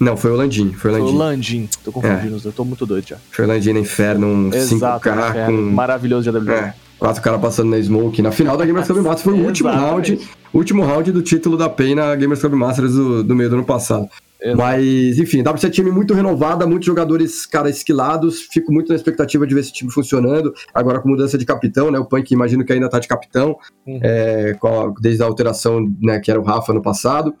Não, 0.00 0.16
foi 0.16 0.32
o 0.32 0.34
Landim. 0.34 0.72
Foi 0.72 0.90
o 0.90 0.94
o 0.94 0.98
Landim. 0.98 1.16
Landim. 1.16 1.68
Tô 1.84 1.92
confundindo, 1.92 2.40
eu 2.44 2.52
tô 2.52 2.64
muito 2.64 2.84
doido 2.84 3.06
já. 3.08 3.16
Foi 3.30 3.44
o 3.44 3.48
Landim 3.48 3.72
na 3.72 3.78
Inferno, 3.80 4.26
um 4.26 4.48
Exato, 4.52 5.08
5K 5.08 5.36
é, 5.36 5.46
com. 5.46 5.52
maravilhoso 5.52 6.28
de 6.30 6.36
AW. 6.36 6.50
É, 6.50 6.74
quatro 6.98 7.22
caras 7.22 7.40
passando 7.40 7.70
na 7.70 7.80
Smoke. 7.80 8.20
Na 8.20 8.32
final 8.32 8.56
da 8.56 8.66
Gamers 8.66 8.88
Club 8.88 8.98
Masters 9.06 9.22
foi 9.22 9.34
o 9.34 9.44
último 9.46 9.68
Exatamente. 9.70 10.10
round. 10.14 10.28
Último 10.52 10.84
round 10.84 11.12
do 11.12 11.22
título 11.22 11.56
da 11.56 11.68
PEN 11.68 11.94
na 11.94 12.14
Gamers 12.16 12.40
Club 12.40 12.54
Masters 12.54 12.92
do, 12.94 13.22
do 13.22 13.34
meio 13.36 13.48
do 13.48 13.54
ano 13.56 13.64
passado. 13.64 14.08
Exato. 14.44 14.58
Mas, 14.58 15.18
enfim, 15.18 15.42
W7 15.42 15.70
time 15.70 15.90
muito 15.90 16.12
renovada, 16.12 16.66
muitos 16.66 16.84
jogadores, 16.86 17.46
cara, 17.46 17.70
esquilados. 17.70 18.42
Fico 18.52 18.70
muito 18.70 18.90
na 18.90 18.94
expectativa 18.94 19.46
de 19.46 19.54
ver 19.54 19.60
esse 19.60 19.72
time 19.72 19.90
funcionando. 19.90 20.52
Agora 20.74 21.00
com 21.00 21.08
mudança 21.08 21.38
de 21.38 21.46
capitão, 21.46 21.90
né? 21.90 21.98
O 21.98 22.04
Punk 22.04 22.30
imagino 22.32 22.62
que 22.64 22.72
ainda 22.72 22.88
tá 22.90 22.98
de 22.98 23.08
capitão, 23.08 23.56
Uhum. 23.86 23.98
é, 24.02 24.54
a- 24.62 24.92
desde 25.00 25.22
a 25.22 25.26
alteração, 25.26 25.90
né, 26.02 26.20
que 26.20 26.30
era 26.30 26.38
o 26.38 26.44
Rafa 26.44 26.74
no 26.74 26.82
passado. 26.82 27.34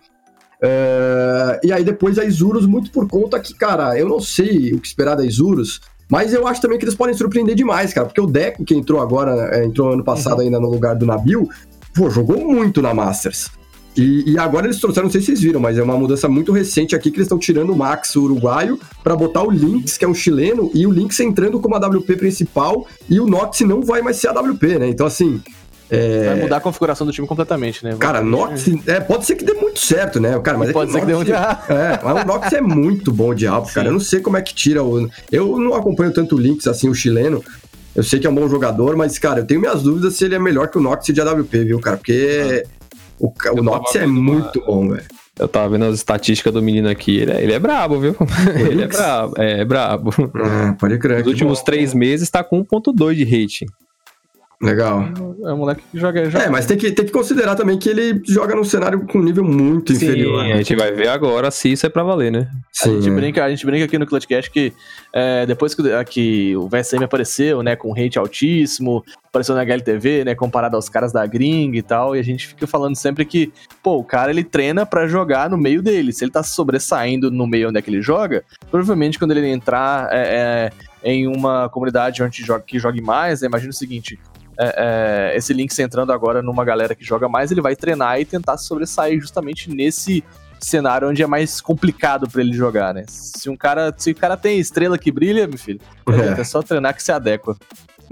É, 0.62 1.60
e 1.62 1.72
aí 1.72 1.84
depois 1.84 2.18
a 2.18 2.24
Isurus, 2.24 2.64
muito 2.64 2.90
por 2.90 3.06
conta 3.06 3.38
que, 3.38 3.52
cara, 3.54 3.98
eu 3.98 4.08
não 4.08 4.18
sei 4.20 4.72
o 4.72 4.80
que 4.80 4.86
esperar 4.86 5.14
da 5.14 5.24
Isurus, 5.26 5.80
mas 6.10 6.32
eu 6.32 6.46
acho 6.46 6.60
também 6.62 6.78
que 6.78 6.84
eles 6.86 6.94
podem 6.94 7.14
surpreender 7.14 7.54
demais, 7.54 7.92
cara, 7.92 8.06
porque 8.06 8.20
o 8.20 8.26
Deco, 8.26 8.64
que 8.64 8.74
entrou 8.74 9.00
agora, 9.02 9.50
é, 9.54 9.64
entrou 9.64 9.92
ano 9.92 10.04
passado 10.04 10.40
ainda 10.40 10.58
no 10.58 10.70
lugar 10.70 10.94
do 10.96 11.04
Nabil, 11.04 11.46
pô, 11.94 12.08
jogou 12.08 12.38
muito 12.38 12.80
na 12.80 12.94
Masters. 12.94 13.50
E, 13.96 14.32
e 14.32 14.38
agora 14.38 14.66
eles 14.66 14.78
trouxeram, 14.80 15.06
não 15.06 15.12
sei 15.12 15.20
se 15.20 15.26
vocês 15.28 15.40
viram, 15.40 15.60
mas 15.60 15.78
é 15.78 15.82
uma 15.82 15.96
mudança 15.96 16.28
muito 16.28 16.50
recente 16.52 16.96
aqui 16.96 17.10
que 17.10 17.16
eles 17.18 17.26
estão 17.26 17.38
tirando 17.38 17.70
o 17.70 17.76
Max, 17.76 18.16
o 18.16 18.22
uruguaio, 18.24 18.78
pra 19.02 19.14
botar 19.14 19.42
o 19.42 19.50
Lynx, 19.50 19.96
que 19.96 20.04
é 20.04 20.08
um 20.08 20.14
chileno, 20.14 20.70
e 20.74 20.86
o 20.86 20.90
Lynx 20.90 21.20
entrando 21.20 21.60
como 21.60 21.76
a 21.76 21.78
WP 21.78 22.16
principal, 22.16 22.86
e 23.08 23.20
o 23.20 23.26
Nox 23.26 23.60
não 23.60 23.82
vai 23.82 24.02
mais 24.02 24.16
ser 24.16 24.28
a 24.28 24.32
WP, 24.32 24.78
né? 24.80 24.88
Então, 24.88 25.06
assim. 25.06 25.40
é, 25.88 26.26
Vai 26.26 26.40
mudar 26.42 26.56
a 26.56 26.60
configuração 26.60 27.06
do 27.06 27.12
time 27.12 27.26
completamente, 27.28 27.84
né? 27.84 27.94
Cara, 27.98 28.20
Nox, 28.20 28.64
é, 28.86 28.98
pode 28.98 29.26
ser 29.26 29.36
que 29.36 29.44
dê 29.44 29.54
muito 29.54 29.78
certo, 29.78 30.18
né? 30.18 30.36
Cara, 30.40 30.58
mas 30.58 30.70
é 30.70 30.72
Pode 30.72 30.86
que 30.88 30.92
ser 30.94 31.00
que 31.00 31.06
dê 31.06 31.14
muito 31.14 31.28
Nox, 31.30 31.40
errado. 31.40 31.70
É, 31.70 32.00
mas 32.02 32.24
o 32.24 32.26
Nox 32.26 32.52
é 32.52 32.60
muito 32.60 33.12
bom 33.12 33.32
de 33.34 33.46
alvo, 33.46 33.72
cara. 33.72 33.88
Eu 33.88 33.92
não 33.92 34.00
sei 34.00 34.20
como 34.20 34.36
é 34.36 34.42
que 34.42 34.52
tira 34.54 34.82
o. 34.82 35.08
Eu 35.30 35.56
não 35.58 35.74
acompanho 35.74 36.12
tanto 36.12 36.34
o 36.34 36.38
Lynx, 36.38 36.66
assim, 36.66 36.88
o 36.88 36.94
chileno. 36.94 37.44
Eu 37.94 38.02
sei 38.02 38.18
que 38.18 38.26
é 38.26 38.30
um 38.30 38.34
bom 38.34 38.48
jogador, 38.48 38.96
mas, 38.96 39.20
cara, 39.20 39.38
eu 39.40 39.46
tenho 39.46 39.60
minhas 39.60 39.82
dúvidas 39.84 40.14
se 40.16 40.24
ele 40.24 40.34
é 40.34 40.38
melhor 40.40 40.66
que 40.68 40.76
o 40.78 40.80
Nox 40.80 41.06
de 41.06 41.20
AWP, 41.20 41.64
viu, 41.64 41.78
cara? 41.78 41.96
Porque 41.96 42.64
ca- 42.66 42.68
o 43.20 43.32
Eu 43.44 43.62
Nox 43.62 43.92
tava 43.92 44.04
é 44.04 44.06
vendo 44.08 44.18
uma- 44.20 44.32
muito 44.34 44.60
bom, 44.64 44.88
velho. 44.88 45.04
Eu 45.38 45.48
tava 45.48 45.68
vendo 45.70 45.84
as 45.86 45.96
estatísticas 45.96 46.52
do 46.52 46.62
menino 46.62 46.88
aqui, 46.88 47.16
ele 47.18 47.32
é, 47.32 47.42
ele 47.42 47.52
é 47.52 47.58
brabo, 47.58 47.98
viu? 47.98 48.14
ele 48.54 48.82
é 48.82 48.84
Lynx? 48.84 48.96
brabo, 48.96 49.34
é, 49.36 49.60
é 49.60 49.64
brabo. 49.64 50.10
É, 50.10 50.72
pode 50.78 50.98
crer. 50.98 51.18
Nos 51.18 51.26
últimos 51.26 51.58
bom. 51.58 51.64
três 51.64 51.92
meses 51.92 52.30
tá 52.30 52.44
com 52.44 52.60
1.2 52.64 53.14
de 53.16 53.24
rating. 53.24 53.66
Legal. 54.64 55.04
É 55.44 55.52
um 55.52 55.58
moleque 55.58 55.82
que 55.92 55.98
joga. 55.98 56.24
joga... 56.30 56.44
É, 56.44 56.48
mas 56.48 56.64
tem 56.64 56.76
que, 56.76 56.90
tem 56.90 57.04
que 57.04 57.12
considerar 57.12 57.54
também 57.54 57.78
que 57.78 57.88
ele 57.88 58.22
joga 58.26 58.56
num 58.56 58.64
cenário 58.64 59.06
com 59.06 59.20
nível 59.20 59.44
muito 59.44 59.94
Sim, 59.94 60.06
inferior. 60.06 60.46
E 60.46 60.52
a 60.52 60.56
gente 60.56 60.74
vai 60.74 60.90
ver 60.90 61.08
agora 61.08 61.50
se 61.50 61.70
isso 61.70 61.84
é 61.84 61.90
pra 61.90 62.02
valer, 62.02 62.32
né? 62.32 62.48
A 62.82 62.88
gente, 62.88 63.10
brinca, 63.10 63.44
a 63.44 63.50
gente 63.50 63.66
brinca 63.66 63.84
aqui 63.84 63.98
no 63.98 64.06
Clutchcast 64.06 64.50
que 64.50 64.72
é, 65.12 65.44
depois 65.44 65.74
que, 65.74 65.82
que 66.06 66.56
o 66.56 66.66
VSM 66.66 67.04
apareceu, 67.04 67.62
né, 67.62 67.76
com 67.76 67.92
rate 67.92 68.18
altíssimo, 68.18 69.04
apareceu 69.28 69.54
na 69.54 69.62
HLTV, 69.62 70.24
né, 70.24 70.34
comparado 70.34 70.76
aos 70.76 70.88
caras 70.88 71.12
da 71.12 71.26
gringa 71.26 71.76
e 71.76 71.82
tal, 71.82 72.16
e 72.16 72.18
a 72.18 72.22
gente 72.22 72.48
fica 72.48 72.66
falando 72.66 72.96
sempre 72.96 73.24
que, 73.24 73.52
pô, 73.82 73.98
o 73.98 74.04
cara 74.04 74.30
ele 74.30 74.42
treina 74.42 74.86
pra 74.86 75.06
jogar 75.06 75.50
no 75.50 75.58
meio 75.58 75.82
dele. 75.82 76.12
Se 76.12 76.24
ele 76.24 76.32
tá 76.32 76.42
sobressaindo 76.42 77.30
no 77.30 77.46
meio 77.46 77.68
onde 77.68 77.78
é 77.78 77.82
que 77.82 77.90
ele 77.90 78.00
joga, 78.00 78.42
provavelmente 78.70 79.18
quando 79.18 79.32
ele 79.32 79.46
entrar 79.46 80.08
é, 80.10 80.72
é, 81.02 81.12
em 81.12 81.26
uma 81.26 81.68
comunidade 81.68 82.22
onde 82.22 82.42
joga, 82.42 82.64
que 82.66 82.78
jogue 82.78 83.00
mais, 83.00 83.42
né, 83.42 83.48
imagina 83.48 83.70
o 83.70 83.74
seguinte. 83.74 84.18
É, 84.58 85.32
é, 85.32 85.36
esse 85.36 85.52
Lynx 85.52 85.78
entrando 85.78 86.12
agora 86.12 86.42
numa 86.42 86.64
galera 86.64 86.94
que 86.94 87.04
joga 87.04 87.28
mais, 87.28 87.50
ele 87.50 87.60
vai 87.60 87.74
treinar 87.74 88.20
e 88.20 88.24
tentar 88.24 88.56
se 88.56 88.66
sobressair 88.66 89.20
justamente 89.20 89.70
nesse 89.70 90.22
cenário 90.60 91.08
onde 91.08 91.22
é 91.22 91.26
mais 91.26 91.60
complicado 91.60 92.28
pra 92.28 92.40
ele 92.40 92.52
jogar, 92.52 92.94
né? 92.94 93.04
Se 93.06 93.50
um 93.50 93.56
cara, 93.56 93.94
se 93.96 94.12
o 94.12 94.14
cara 94.14 94.36
tem 94.36 94.58
estrela 94.58 94.96
que 94.96 95.10
brilha, 95.10 95.46
meu 95.46 95.58
filho, 95.58 95.80
É. 96.08 96.40
é 96.40 96.44
só 96.44 96.62
treinar 96.62 96.94
que 96.94 97.02
se 97.02 97.12
adequa. 97.12 97.56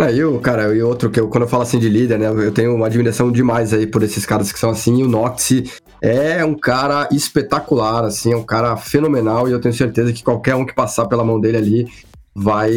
É, 0.00 0.12
e 0.12 0.24
o, 0.24 0.38
cara, 0.40 0.74
e 0.74 0.82
outro 0.82 1.10
que 1.10 1.20
eu, 1.20 1.28
quando 1.28 1.44
eu 1.44 1.48
falo 1.48 1.62
assim 1.62 1.78
de 1.78 1.88
líder, 1.88 2.18
né, 2.18 2.26
eu 2.26 2.50
tenho 2.52 2.74
uma 2.74 2.86
admiração 2.86 3.30
demais 3.30 3.72
aí 3.72 3.86
por 3.86 4.02
esses 4.02 4.24
caras 4.24 4.50
que 4.50 4.58
são 4.58 4.70
assim, 4.70 5.00
e 5.00 5.02
o 5.02 5.08
Noxy 5.08 5.70
é 6.00 6.44
um 6.44 6.54
cara 6.54 7.08
espetacular, 7.12 8.04
assim, 8.04 8.32
é 8.32 8.36
um 8.36 8.42
cara 8.42 8.76
fenomenal, 8.76 9.48
e 9.48 9.52
eu 9.52 9.60
tenho 9.60 9.74
certeza 9.74 10.12
que 10.12 10.24
qualquer 10.24 10.54
um 10.54 10.64
que 10.64 10.74
passar 10.74 11.06
pela 11.06 11.22
mão 11.22 11.38
dele 11.40 11.56
ali 11.58 11.88
vai, 12.34 12.70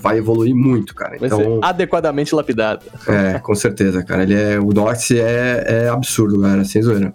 vai 0.00 0.18
evoluir 0.18 0.54
muito, 0.54 0.94
cara. 0.94 1.16
Vai 1.18 1.26
Então, 1.26 1.38
ser 1.38 1.58
adequadamente 1.62 2.34
lapidado. 2.34 2.84
é, 3.06 3.38
com 3.38 3.54
certeza, 3.54 4.02
cara. 4.04 4.22
Ele 4.22 4.34
é, 4.34 4.58
o 4.58 4.68
Noxy 4.72 5.18
é, 5.20 5.84
é 5.84 5.88
absurdo, 5.88 6.40
cara, 6.40 6.64
sem 6.64 6.82
zoeira. 6.82 7.12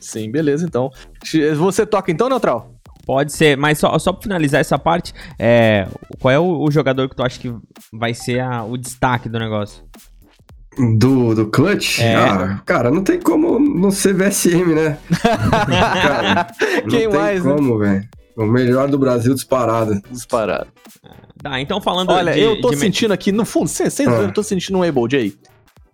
Sim, 0.00 0.30
beleza, 0.30 0.64
então. 0.66 0.90
Você 1.56 1.86
toca 1.86 2.10
então, 2.12 2.28
Neutral? 2.28 2.70
Pode 3.06 3.32
ser, 3.34 3.56
mas 3.56 3.78
só, 3.78 3.98
só 3.98 4.12
pra 4.12 4.22
finalizar 4.22 4.60
essa 4.62 4.78
parte, 4.78 5.12
é, 5.38 5.86
qual 6.20 6.32
é 6.32 6.38
o, 6.38 6.62
o 6.62 6.70
jogador 6.70 7.06
que 7.08 7.14
tu 7.14 7.22
acha 7.22 7.38
que 7.38 7.54
vai 7.92 8.14
ser 8.14 8.40
a- 8.40 8.64
o 8.64 8.78
destaque 8.78 9.28
do 9.28 9.38
negócio? 9.38 9.82
Do, 10.98 11.34
do 11.34 11.46
Clutch? 11.50 12.00
É. 12.00 12.14
Ah, 12.16 12.60
cara, 12.66 12.90
não 12.90 13.02
tem 13.04 13.20
como 13.20 13.60
não 13.60 13.90
ser 13.90 14.12
VSM, 14.14 14.74
né? 14.74 14.98
cara, 15.60 16.46
não 16.82 16.88
Quem 16.88 17.08
tem 17.08 17.08
mais, 17.08 17.44
né? 17.44 17.52
como, 17.54 17.78
velho. 17.78 18.08
O 18.36 18.44
melhor 18.46 18.88
do 18.88 18.98
Brasil 18.98 19.34
disparado. 19.34 20.00
Disparado. 20.10 20.66
Tá, 21.42 21.60
então 21.60 21.80
falando 21.80 22.10
Olha, 22.10 22.32
de, 22.32 22.40
eu 22.40 22.60
tô 22.60 22.70
de- 22.70 22.76
sentindo 22.76 23.12
aqui, 23.12 23.30
no 23.30 23.44
fundo, 23.44 23.68
sem, 23.68 23.88
sem 23.90 24.06
Ah. 24.08 24.10
eu 24.12 24.32
tô 24.32 24.42
sentindo 24.42 24.78
um 24.78 24.82
Able 24.82 25.08
J. 25.08 25.32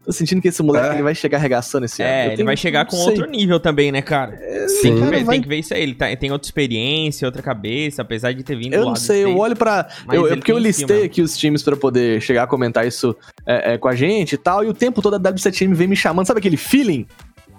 Tô 0.03 0.13
sentindo 0.13 0.41
que 0.41 0.49
esse 0.49 0.63
moleque 0.63 0.89
É? 0.89 0.93
ele 0.95 1.03
vai 1.03 1.15
chegar 1.15 1.37
arregaçando 1.37 1.85
esse 1.85 2.03
ano. 2.03 2.11
É, 2.11 2.29
Eu 2.29 2.33
ele 2.33 2.45
vai 2.45 2.57
chegar 2.57 2.87
com 2.87 2.97
outro 2.97 3.27
nível 3.29 3.61
também, 3.61 3.93
né, 3.93 4.01
cara? 4.01 4.33
Sim. 4.67 4.83
Tem 4.83 4.95
que, 4.95 5.01
cara 5.01 5.11
ver, 5.11 5.25
vai- 5.25 5.35
tem 5.35 5.43
que 5.43 5.49
ver 5.49 5.57
isso 5.59 5.75
aí. 5.75 5.83
Ele 5.83 5.95
tá- 5.95 6.17
tem 6.17 6.33
outra 6.33 6.47
experiência, 6.47 7.29
outra 7.29 7.43
cabeça, 7.43 8.01
apesar 8.01 8.33
de 8.33 8.43
ter 8.43 8.57
vindo 8.57 8.73
Eu 8.73 8.87
não 8.87 8.97
sei, 8.97 9.25
eu 9.25 9.37
olho 9.37 9.55
pra. 9.55 9.87
Eu, 10.11 10.25
é 10.27 10.31
ele 10.31 10.37
porque 10.37 10.51
eu 10.51 10.59
listei 10.59 11.05
aqui 11.05 11.21
os 11.21 11.37
times 11.37 11.63
pra 11.63 11.77
poder 11.77 12.21
chegar 12.23 12.45
a 12.45 12.47
comentar 12.47 12.87
isso 12.87 13.15
é, 13.47 13.75
é, 13.75 13.79
com 13.79 13.89
a 13.89 13.95
gente 13.95 14.33
e 14.33 14.39
tal, 14.39 14.65
e 14.65 14.69
o 14.69 14.75
tempo 14.75 15.03
todo 15.03 15.15
a 15.15 15.19
W7M 15.21 15.75
vem 15.75 15.87
me 15.87 15.97
chamando, 15.97 16.27
sabe 16.27 16.39
aquele 16.41 16.57
feeling? 16.57 17.07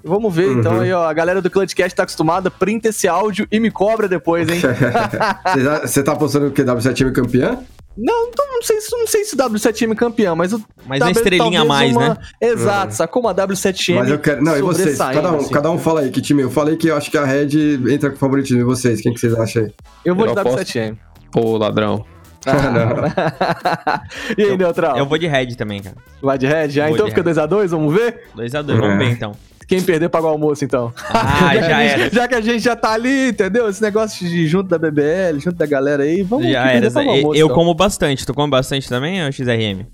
Vamos 0.03 0.33
ver, 0.35 0.51
então 0.57 0.73
Uhum. 0.75 0.81
aí, 0.81 0.91
ó, 0.93 1.03
a 1.07 1.13
galera 1.13 1.41
do 1.41 1.49
Clutchcast 1.49 1.95
tá 1.95 2.03
acostumada, 2.03 2.49
printa 2.49 2.89
esse 2.89 3.07
áudio 3.07 3.47
e 3.51 3.59
me 3.59 3.69
cobra 3.71 4.07
depois, 4.07 4.47
hein? 4.49 4.59
Você- 5.85 6.03
tá 6.03 6.13
apostando 6.13 6.49
que 6.51 6.63
W7M 6.63 7.09
é 7.09 7.11
campeã? 7.11 7.59
não, 7.97 8.27
então 8.29 8.45
não 8.51 8.61
sei, 8.63 8.79
se- 8.81 8.91
não 8.97 9.05
sei 9.05 9.23
se 9.25 9.33
o 9.33 9.37
W7M 9.37 9.91
é 9.91 9.95
campeão, 9.95 10.35
mas 10.35 10.53
o 10.53 10.63
Mas 10.87 11.01
uma 11.01 11.11
W- 11.11 11.11
estrelinha 11.11 11.61
a 11.61 11.65
mais, 11.65 11.91
uma- 11.95 12.09
né? 12.09 12.17
Exato, 12.41 12.93
sacou 12.95 13.21
uma 13.21 13.33
W7M 13.35 13.95
Mas 13.99 14.09
eu 14.09 14.17
quero. 14.19 14.43
Não, 14.43 14.57
e 14.57 14.61
vocês? 14.61 14.97
Cada 14.97 15.31
um, 15.31 15.35
assim. 15.37 15.53
cada 15.53 15.69
um 15.71 15.77
fala 15.77 16.01
aí 16.01 16.09
que 16.09 16.21
time. 16.21 16.41
Eu 16.41 16.49
falei 16.49 16.77
que 16.77 16.87
eu 16.87 16.95
acho 16.95 17.11
que 17.11 17.17
a 17.17 17.25
Red 17.25 17.49
entra 17.93 18.09
com 18.09 18.15
favoritismo. 18.17 18.61
E 18.61 18.63
vocês? 18.63 19.01
Quem 19.01 19.13
que 19.13 19.19
vocês 19.19 19.33
acham 19.35 19.63
aí? 19.63 19.73
Eu 20.05 20.15
vou 20.15 20.25
Eu 20.25 20.33
de 20.33 20.39
aposto. 20.39 20.57
W7M. 20.59 20.97
Ô, 21.35 21.57
ladrão. 21.57 22.05
e 24.37 24.43
aí, 24.43 24.57
Neutral? 24.57 24.97
Eu 24.97 25.05
vou 25.05 25.17
de 25.17 25.27
Red 25.27 25.55
também, 25.55 25.81
cara. 25.81 25.95
Vai 26.21 26.37
de 26.37 26.47
Red? 26.47 26.69
Vou 26.69 26.87
então 26.89 27.05
de 27.07 27.11
fica 27.15 27.21
Red. 27.23 27.35
2x2, 27.47 27.67
vamos 27.67 27.93
ver? 27.93 28.21
2x2, 28.35 28.65
vamos 28.77 28.95
É. 28.95 28.97
ver 28.97 29.09
então. 29.11 29.31
Quem 29.67 29.81
perder 29.81 30.09
paga 30.09 30.25
o 30.27 30.29
almoço, 30.29 30.63
então. 30.65 30.93
Ah, 31.09 31.51
já 31.55 31.81
era. 31.83 32.09
Já 32.09 32.27
que 32.27 32.35
a 32.35 32.41
gente 32.41 32.59
já 32.63 32.75
tá 32.75 32.91
ali, 32.93 33.29
entendeu? 33.29 33.69
Esse 33.69 33.81
negócio 33.81 34.27
de 34.27 34.47
junto 34.47 34.69
da 34.69 34.77
BBL, 34.77 35.39
junto 35.39 35.55
da 35.55 35.65
galera 35.65 36.03
aí, 36.03 36.21
vamos 36.23 36.47
Já 36.47 36.71
era. 36.71 36.91
paga 36.91 37.07
o 37.07 37.11
almoço, 37.11 37.39
eu 37.39 37.45
então. 37.45 37.55
como 37.55 37.73
bastante. 37.73 38.25
Tu 38.25 38.33
come 38.33 38.49
bastante 38.49 38.89
também, 38.89 39.23
ou 39.23 39.31
XRM? 39.31 39.85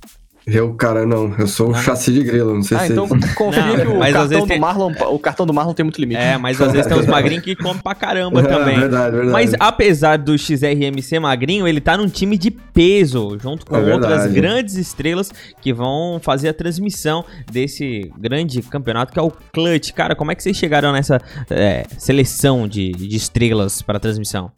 Eu, 0.50 0.74
cara, 0.76 1.06
não. 1.06 1.36
Eu 1.38 1.46
sou 1.46 1.72
o 1.72 1.76
Ah. 1.76 1.82
chassi 1.84 2.14
de 2.14 2.24
grilo. 2.24 2.54
Não 2.56 2.64
sei 2.64 2.78
Ah, 2.78 2.86
se. 2.88 2.94
então 2.94 3.06
confia 3.36 3.64
que 3.82 3.88
o 3.88 4.00
mas 4.00 4.08
às 4.10 4.14
cartão, 4.14 4.28
vezes 4.30 4.44
do 4.46 4.48
tem- 4.48 4.60
Marlon, 4.60 4.94
o 5.12 5.20
cartão 5.20 5.46
do 5.46 5.54
Marlon 5.54 5.74
tem 5.74 5.84
muito 5.84 6.00
limite. 6.00 6.22
É, 6.22 6.38
mas 6.38 6.62
às 6.62 6.72
vezes 6.72 6.88
tem 6.88 6.98
uns 6.98 7.06
magrinhos 7.06 7.44
que 7.44 7.54
comem 7.54 7.82
pra 7.82 7.94
caramba 7.94 8.40
É, 8.40 8.44
também. 8.44 8.80
verdade, 8.80 9.12
verdade. 9.12 9.32
Mas 9.34 9.54
apesar 9.60 10.18
do 10.18 10.38
XRM 10.38 11.02
ser 11.02 11.20
magrinho, 11.20 11.68
ele 11.68 11.82
tá 11.82 11.98
num 11.98 12.08
time 12.08 12.38
de 12.38 12.50
peso, 12.50 13.38
junto 13.42 13.66
com 13.66 13.76
É 13.76 13.94
outras 13.94 14.22
verdade. 14.24 14.34
grandes 14.34 14.76
estrelas 14.76 15.32
que 15.62 15.74
vão 15.74 16.18
fazer 16.22 16.48
a 16.48 16.54
transmissão 16.54 17.26
desse 17.52 18.10
grande 18.18 18.62
campeonato 18.62 19.12
que 19.12 19.20
é 19.20 19.22
o 19.22 19.32
Clutch. 19.52 19.92
Cara, 19.92 20.16
como 20.16 20.32
é 20.32 20.36
que 20.36 20.42
vocês 20.42 20.56
chegaram 20.56 20.94
nessa 20.94 21.20
é, 21.50 21.84
seleção 21.98 22.68
de, 22.70 22.92
de 22.94 23.18
estrelas 23.18 23.82
para 23.82 24.00
transmissão? 24.00 24.50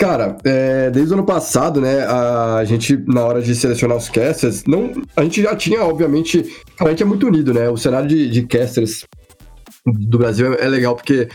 Cara, 0.00 0.38
é, 0.44 0.90
desde 0.90 1.12
o 1.12 1.16
ano 1.18 1.26
passado, 1.26 1.78
né, 1.78 2.06
a 2.06 2.64
gente, 2.64 2.96
na 3.06 3.22
hora 3.22 3.42
de 3.42 3.54
selecionar 3.54 3.98
os 3.98 4.08
casters, 4.08 4.64
não, 4.66 4.90
a 5.14 5.22
gente 5.22 5.42
já 5.42 5.54
tinha, 5.54 5.84
obviamente, 5.84 6.56
a 6.80 6.88
gente 6.88 7.02
é 7.02 7.06
muito 7.06 7.26
unido, 7.26 7.52
né, 7.52 7.68
o 7.68 7.76
cenário 7.76 8.08
de, 8.08 8.30
de 8.30 8.46
casters 8.46 9.04
do 9.84 10.16
Brasil 10.16 10.54
é, 10.54 10.64
é 10.64 10.68
legal 10.70 10.96
porque, 10.96 11.28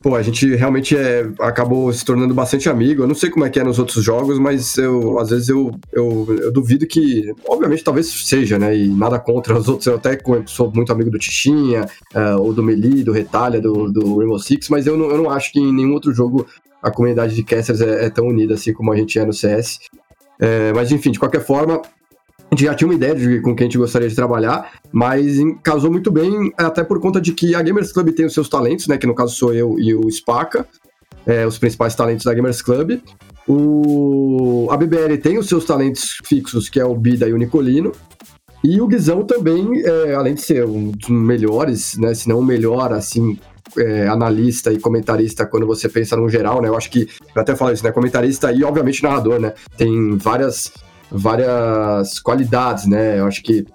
pô, 0.00 0.14
a 0.14 0.22
gente 0.22 0.54
realmente 0.54 0.96
é, 0.96 1.28
acabou 1.40 1.92
se 1.92 2.04
tornando 2.04 2.32
bastante 2.32 2.68
amigo, 2.68 3.02
eu 3.02 3.08
não 3.08 3.16
sei 3.16 3.30
como 3.30 3.44
é 3.44 3.50
que 3.50 3.58
é 3.58 3.64
nos 3.64 3.80
outros 3.80 4.04
jogos, 4.04 4.38
mas 4.38 4.78
eu, 4.78 5.18
às 5.18 5.30
vezes 5.30 5.48
eu, 5.48 5.72
eu, 5.92 6.24
eu 6.40 6.52
duvido 6.52 6.86
que, 6.86 7.34
obviamente, 7.48 7.82
talvez 7.82 8.06
seja, 8.06 8.60
né, 8.60 8.76
e 8.76 8.86
nada 8.86 9.18
contra 9.18 9.58
os 9.58 9.66
outros, 9.66 9.88
eu 9.88 9.96
até 9.96 10.16
sou 10.46 10.70
muito 10.72 10.92
amigo 10.92 11.10
do 11.10 11.18
Tichinha, 11.18 11.84
é, 12.14 12.36
ou 12.36 12.52
do 12.52 12.62
Melee, 12.62 13.02
do 13.02 13.10
Retalha, 13.10 13.60
do, 13.60 13.90
do 13.90 14.18
Rainbow 14.18 14.38
Six, 14.38 14.68
mas 14.68 14.86
eu 14.86 14.96
não, 14.96 15.10
eu 15.10 15.18
não 15.18 15.30
acho 15.30 15.50
que 15.50 15.58
em 15.58 15.74
nenhum 15.74 15.94
outro 15.94 16.14
jogo 16.14 16.46
a 16.82 16.90
comunidade 16.90 17.34
de 17.34 17.42
casters 17.42 17.80
é, 17.80 18.06
é 18.06 18.10
tão 18.10 18.26
unida 18.26 18.54
assim 18.54 18.72
como 18.72 18.92
a 18.92 18.96
gente 18.96 19.18
é 19.18 19.24
no 19.24 19.32
CS. 19.32 19.78
É, 20.40 20.72
mas 20.72 20.92
enfim, 20.92 21.10
de 21.10 21.18
qualquer 21.18 21.44
forma, 21.44 21.82
a 22.50 22.54
gente 22.54 22.64
já 22.64 22.74
tinha 22.74 22.88
uma 22.88 22.94
ideia 22.94 23.14
de 23.14 23.40
com 23.40 23.54
quem 23.54 23.66
a 23.66 23.68
gente 23.68 23.78
gostaria 23.78 24.08
de 24.08 24.14
trabalhar, 24.14 24.72
mas 24.90 25.36
casou 25.62 25.90
muito 25.90 26.10
bem, 26.10 26.52
até 26.56 26.82
por 26.82 26.98
conta 27.00 27.20
de 27.20 27.32
que 27.32 27.54
a 27.54 27.60
Gamers 27.60 27.92
Club 27.92 28.12
tem 28.12 28.24
os 28.24 28.32
seus 28.32 28.48
talentos, 28.48 28.86
né? 28.86 28.96
Que 28.96 29.06
no 29.06 29.14
caso 29.14 29.34
sou 29.34 29.52
eu 29.52 29.78
e 29.78 29.94
o 29.94 30.10
Spaca, 30.10 30.66
é, 31.26 31.46
os 31.46 31.58
principais 31.58 31.94
talentos 31.94 32.24
da 32.24 32.32
Gamers 32.32 32.62
Club. 32.62 33.00
O, 33.46 34.68
a 34.70 34.76
BBL 34.76 35.16
tem 35.22 35.38
os 35.38 35.46
seus 35.46 35.64
talentos 35.64 36.18
fixos, 36.24 36.68
que 36.68 36.80
é 36.80 36.84
o 36.84 36.94
Bida 36.94 37.28
e 37.28 37.32
o 37.32 37.38
Nicolino. 37.38 37.92
E 38.64 38.80
o 38.80 38.86
Guizão 38.86 39.22
também, 39.24 39.82
é, 39.84 40.14
além 40.14 40.34
de 40.34 40.42
ser 40.42 40.64
um 40.64 40.90
dos 40.90 41.08
melhores, 41.08 41.96
né? 41.98 42.14
Se 42.14 42.28
não 42.28 42.40
o 42.40 42.44
melhor, 42.44 42.92
assim, 42.92 43.38
é, 43.76 44.08
analista 44.08 44.72
e 44.72 44.78
comentarista 44.78 45.46
quando 45.46 45.66
você 45.66 45.88
pensa 45.88 46.16
no 46.16 46.28
geral, 46.28 46.62
né? 46.62 46.68
Eu 46.68 46.76
acho 46.76 46.90
que, 46.90 47.08
eu 47.34 47.42
até 47.42 47.54
falo 47.54 47.72
isso, 47.72 47.84
né? 47.84 47.92
Comentarista 47.92 48.52
e, 48.52 48.64
obviamente, 48.64 49.02
narrador, 49.02 49.40
né? 49.40 49.52
Tem 49.76 50.16
várias, 50.16 50.72
várias 51.10 52.18
qualidades, 52.20 52.86
né? 52.86 53.18
Eu 53.18 53.26
acho 53.26 53.42
que 53.42 53.66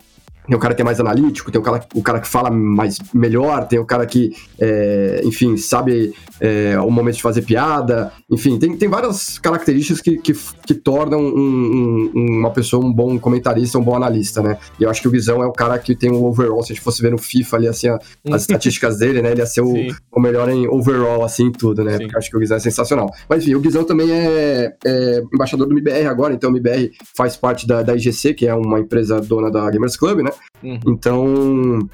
tem 0.48 0.56
o 0.56 0.60
cara 0.60 0.74
que 0.74 0.82
é 0.82 0.86
mais 0.86 1.00
analítico, 1.00 1.52
tem 1.52 1.60
o 1.60 1.64
cara, 1.64 1.86
o 1.96 2.02
cara 2.04 2.20
que 2.20 2.28
fala 2.28 2.50
mais 2.52 2.98
melhor, 3.14 3.68
tem 3.68 3.80
o 3.80 3.86
cara 3.86 4.06
que, 4.06 4.32
é, 4.60 5.22
enfim, 5.24 5.56
sabe 5.58 6.14
é, 6.40 6.78
o 6.80 6.90
momento 6.92 7.16
de 7.16 7.22
fazer 7.22 7.42
piada, 7.44 8.12
enfim, 8.30 8.58
tem, 8.60 8.76
tem 8.76 8.90
várias 8.90 9.40
características 9.40 10.02
que, 10.02 10.18
que, 10.18 10.34
que 10.68 10.74
tornam 10.74 11.20
um- 11.22 12.12
um- 12.14 12.40
uma 12.40 12.52
pessoa 12.52 12.84
um 12.86 12.92
bom 12.92 13.18
comentarista, 13.18 13.78
um 13.78 13.84
bom 13.84 13.96
analista, 13.96 14.42
né? 14.42 14.58
E 14.80 14.84
eu 14.84 14.90
acho 14.90 15.02
que 15.02 15.08
o 15.08 15.12
Guizão 15.12 15.42
é 15.42 15.46
o 15.46 15.52
cara 15.54 15.78
que 15.80 15.96
tem 15.96 16.12
um 16.12 16.24
overall, 16.26 16.62
se 16.64 16.72
a 16.74 16.76
gente 16.76 16.84
fosse 16.84 17.02
ver 17.02 17.12
no 17.12 17.18
FIFA 17.18 17.58
ali, 17.58 17.68
assim, 17.68 17.88
a- 17.88 18.00
as 18.32 18.42
estatísticas 18.42 18.98
dele, 18.98 19.22
né? 19.22 19.32
Ele 19.32 19.42
ia 19.42 19.46
ser 19.46 19.62
o, 19.62 19.74
o 20.12 20.20
melhor 20.20 20.50
em 20.50 20.68
overall, 20.68 21.24
assim, 21.24 21.52
tudo, 21.52 21.84
né? 21.84 21.94
Sim. 21.94 21.98
Porque 22.00 22.16
eu 22.16 22.20
acho 22.20 22.30
que 22.30 22.38
o 22.38 22.40
Guizão 22.40 22.58
é 22.58 22.60
sensacional. 22.60 23.10
Mas 23.30 23.44
enfim, 23.44 23.56
o 23.56 23.60
Guizão 23.62 23.84
também 23.86 24.12
é, 24.12 24.74
é 24.86 25.24
embaixador 25.34 25.68
do 25.68 25.74
MBR 25.74 26.08
agora, 26.08 26.34
então 26.34 26.50
o 26.50 26.54
MBR 26.54 26.92
faz 27.16 27.38
parte 27.38 27.66
da, 27.66 27.82
da 27.82 27.96
IGC, 27.96 28.34
que 28.34 28.48
é 28.48 28.54
uma 28.54 28.80
empresa 28.80 29.22
dona 29.22 29.50
da 29.50 29.70
Gamers 29.70 29.96
Club, 29.96 30.20
né? 30.22 30.32
Uhum. 30.64 30.80
Então, 30.88 31.90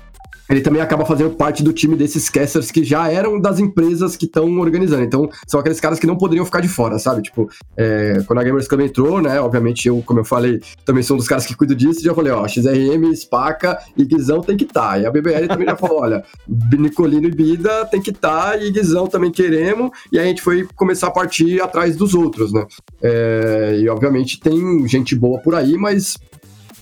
ele 0.50 0.62
também 0.62 0.82
acaba 0.82 1.06
fazendo 1.06 1.30
parte 1.36 1.62
do 1.62 1.72
time 1.72 1.96
desses 1.96 2.28
casters 2.28 2.72
que 2.72 2.84
já 2.84 3.08
eram 3.10 3.40
das 3.40 3.60
empresas 3.60 4.18
que 4.18 4.26
estão 4.26 4.60
organizando. 4.60 5.04
Então, 5.04 5.30
são 5.46 5.60
aqueles 5.60 5.80
caras 5.80 6.00
que 6.00 6.08
não 6.08 6.18
poderiam 6.18 6.44
ficar 6.44 6.60
de 6.60 6.68
fora, 6.68 6.98
sabe? 6.98 7.22
Tipo, 7.22 7.48
é, 7.78 8.24
quando 8.26 8.40
a 8.40 8.44
Gamers 8.44 8.68
Club 8.68 8.82
entrou, 8.82 9.22
né? 9.22 9.40
Obviamente, 9.40 9.88
eu, 9.88 10.02
como 10.04 10.22
eu 10.22 10.26
falei, 10.26 10.60
também 10.84 11.04
sou 11.04 11.16
um 11.16 11.20
dos 11.20 11.28
caras 11.28 11.46
que 11.46 11.56
cuido 11.56 11.76
disso. 11.76 12.04
Já 12.04 12.16
falei, 12.16 12.32
ó, 12.32 12.48
XRM, 12.48 13.14
Spaca 13.16 13.78
e 13.96 14.04
Guizão 14.04 14.42
tem 14.42 14.58
que 14.58 14.64
estar. 14.64 15.00
E 15.00 15.06
a 15.06 15.12
BBL 15.12 15.48
também 15.48 15.68
já 15.68 15.76
falou, 15.76 16.02
olha, 16.02 16.24
Nicolino 16.48 17.28
e 17.28 17.32
Bida 17.32 17.86
tem 17.86 18.02
que 18.02 18.10
estar 18.10 18.60
e 18.60 18.72
Guizão 18.72 19.06
também 19.06 19.32
queremos. 19.32 19.92
E 20.12 20.18
aí 20.18 20.26
a 20.26 20.28
gente 20.30 20.42
foi 20.42 20.68
começar 20.76 21.08
a 21.08 21.12
partir 21.12 21.62
atrás 21.62 21.96
dos 21.96 22.16
outros, 22.16 22.52
né? 22.52 22.66
É, 23.04 23.78
e 23.80 23.88
obviamente 23.88 24.40
tem 24.40 24.88
gente 24.88 25.16
boa 25.16 25.40
por 25.40 25.54
aí, 25.54 25.78
mas 25.78 26.18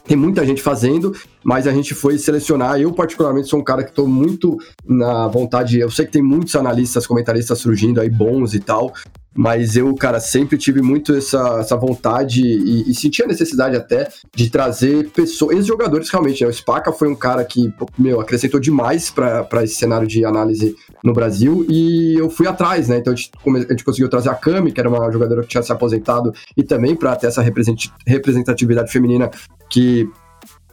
tem 0.08 0.18
muita 0.18 0.46
gente 0.46 0.62
fazendo, 0.62 1.14
mas 1.44 1.68
a 1.68 1.72
gente 1.72 1.94
foi 1.94 2.18
selecionar. 2.18 2.80
Eu, 2.80 2.92
particularmente, 2.94 3.50
sou 3.50 3.60
um 3.60 3.64
cara 3.64 3.84
que 3.84 3.90
estou 3.90 4.08
muito 4.08 4.58
na 4.86 5.28
vontade. 5.28 5.80
Eu 5.80 5.92
sei 5.92 6.06
que 6.06 6.12
tem 6.14 6.22
muitos 6.22 6.56
analistas, 6.56 7.06
comentaristas 7.06 7.60
surgindo 7.60 8.00
aí, 8.00 8.10
bons 8.10 8.54
e 8.54 8.60
tal. 8.60 8.94
Mas 9.38 9.78
eu, 9.78 9.94
cara, 9.94 10.20
sempre 10.20 10.58
tive 10.58 10.82
muito 10.82 11.14
essa, 11.14 11.60
essa 11.60 11.78
vontade 11.78 12.42
e, 12.42 12.90
e 12.90 12.96
senti 12.96 13.22
a 13.22 13.28
necessidade 13.28 13.76
até 13.76 14.10
de 14.36 14.50
trazer 14.50 15.10
pessoas, 15.12 15.66
jogadores 15.66 16.10
realmente. 16.10 16.44
Né? 16.44 16.50
O 16.50 16.54
Spaca 16.54 16.92
foi 16.92 17.08
um 17.08 17.16
cara 17.16 17.46
que, 17.46 17.72
meu, 17.98 18.20
acrescentou 18.20 18.60
demais 18.60 19.12
para 19.12 19.64
esse 19.64 19.76
cenário 19.76 20.08
de 20.08 20.26
análise 20.26 20.76
no 21.04 21.14
Brasil 21.14 21.64
e 21.70 22.16
eu 22.16 22.32
fui 22.32 22.48
atrás, 22.48 22.90
né? 22.90 22.98
Então 22.98 23.14
a 23.14 23.16
gente, 23.16 23.32
a 23.46 23.72
gente 23.72 23.84
conseguiu 23.84 24.10
trazer 24.10 24.30
a 24.30 24.36
Kami, 24.36 24.72
que 24.72 24.80
era 24.80 24.90
uma 24.90 25.12
jogadora 25.12 25.42
que 25.44 25.50
tinha 25.50 25.62
se 25.62 25.72
aposentado, 25.72 26.34
e 26.56 26.64
também 26.64 26.96
para 26.96 27.16
ter 27.16 27.28
essa 27.28 27.44
representatividade 28.06 28.92
feminina 28.92 29.30
que 29.70 30.10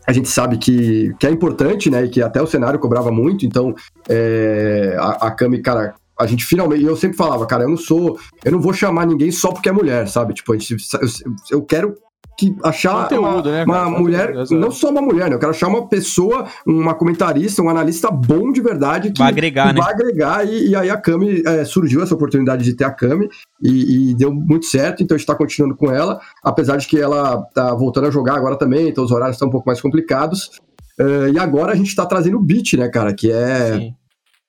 a 0.07 0.13
gente 0.13 0.29
sabe 0.29 0.59
que, 0.59 1.15
que 1.19 1.27
é 1.27 1.31
importante, 1.31 1.91
né? 1.91 2.05
E 2.05 2.09
que 2.09 2.23
até 2.23 2.41
o 2.41 2.47
cenário 2.47 2.79
cobrava 2.79 3.11
muito. 3.11 3.47
Então, 3.47 3.75
é, 4.09 4.97
a, 4.99 5.29
a 5.29 5.31
Kami, 5.31 5.61
cara, 5.61 5.95
a 6.19 6.27
gente 6.27 6.45
finalmente. 6.45 6.85
Eu 6.85 6.97
sempre 6.97 7.17
falava, 7.17 7.47
cara, 7.47 7.65
eu 7.65 7.69
não 7.69 7.77
sou. 7.77 8.19
Eu 8.45 8.53
não 8.53 8.61
vou 8.61 8.73
chamar 8.73 9.07
ninguém 9.07 9.31
só 9.31 9.53
porque 9.53 9.69
é 9.69 9.73
mulher, 9.73 10.09
sabe? 10.09 10.35
Tipo, 10.35 10.53
a 10.53 10.59
gente, 10.59 10.73
eu, 10.73 11.09
eu 11.51 11.63
quero 11.63 11.95
que 12.37 12.55
achar 12.65 13.05
Conteúdo, 13.05 13.27
uma, 13.27 13.43
né, 13.43 13.65
uma 13.65 13.91
mulher, 13.91 14.35
não 14.51 14.71
só 14.71 14.91
uma 14.91 15.01
mulher, 15.01 15.29
né? 15.29 15.37
Eu 15.37 15.39
quero 15.39 15.51
achar 15.51 15.69
uma 15.69 15.89
pessoa, 15.89 16.47
uma 16.67 16.95
comentarista, 16.95 17.63
um 17.63 17.69
analista 17.69 18.11
bom 18.11 18.51
de 18.51 18.61
verdade 18.61 19.13
que 19.13 19.21
vai 19.21 19.29
agregar, 19.29 19.69
que 19.69 19.75
né? 19.75 19.81
Vai 19.81 19.93
agregar 19.93 20.47
e, 20.47 20.71
e 20.71 20.77
aí 20.77 20.91
a 20.91 20.97
Cami 20.97 21.43
é, 21.47 21.65
surgiu 21.65 22.03
essa 22.03 22.15
oportunidade 22.15 22.65
de 22.65 22.75
ter 22.75 22.85
a 22.85 22.91
Cami 22.91 23.29
e, 23.63 24.11
e, 24.11 24.15
deu 24.17 24.33
muito 24.33 24.67
certo, 24.67 25.03
então 25.03 25.15
a 25.15 25.19
gente 25.19 25.27
tá 25.27 25.35
continuando 25.35 25.77
com 25.77 25.93
ela, 25.93 26.21
apesar 26.43 26.77
de 26.77 26.87
que 26.87 26.99
ela 26.99 27.43
tá 27.55 27.73
voltando 27.75 28.09
a 28.09 28.11
jogar 28.11 28.35
agora 28.35 28.57
também, 28.57 28.89
então 28.89 29.05
os 29.05 29.13
horários 29.13 29.37
estão 29.37 29.49
um 29.49 29.53
pouco 29.53 29.69
mais 29.69 29.81
complicados. 29.81 30.51
Uh, 30.99 31.29
e 31.33 31.39
agora 31.41 31.73
a 31.73 31.77
gente 31.77 31.95
tá 31.95 32.07
trazendo 32.07 32.37
o 32.37 32.43
Beat, 32.43 32.75
né, 32.75 32.89
cara? 32.89 33.13
Que 33.13 33.31
é. 33.31 33.75
Sim 33.75 33.95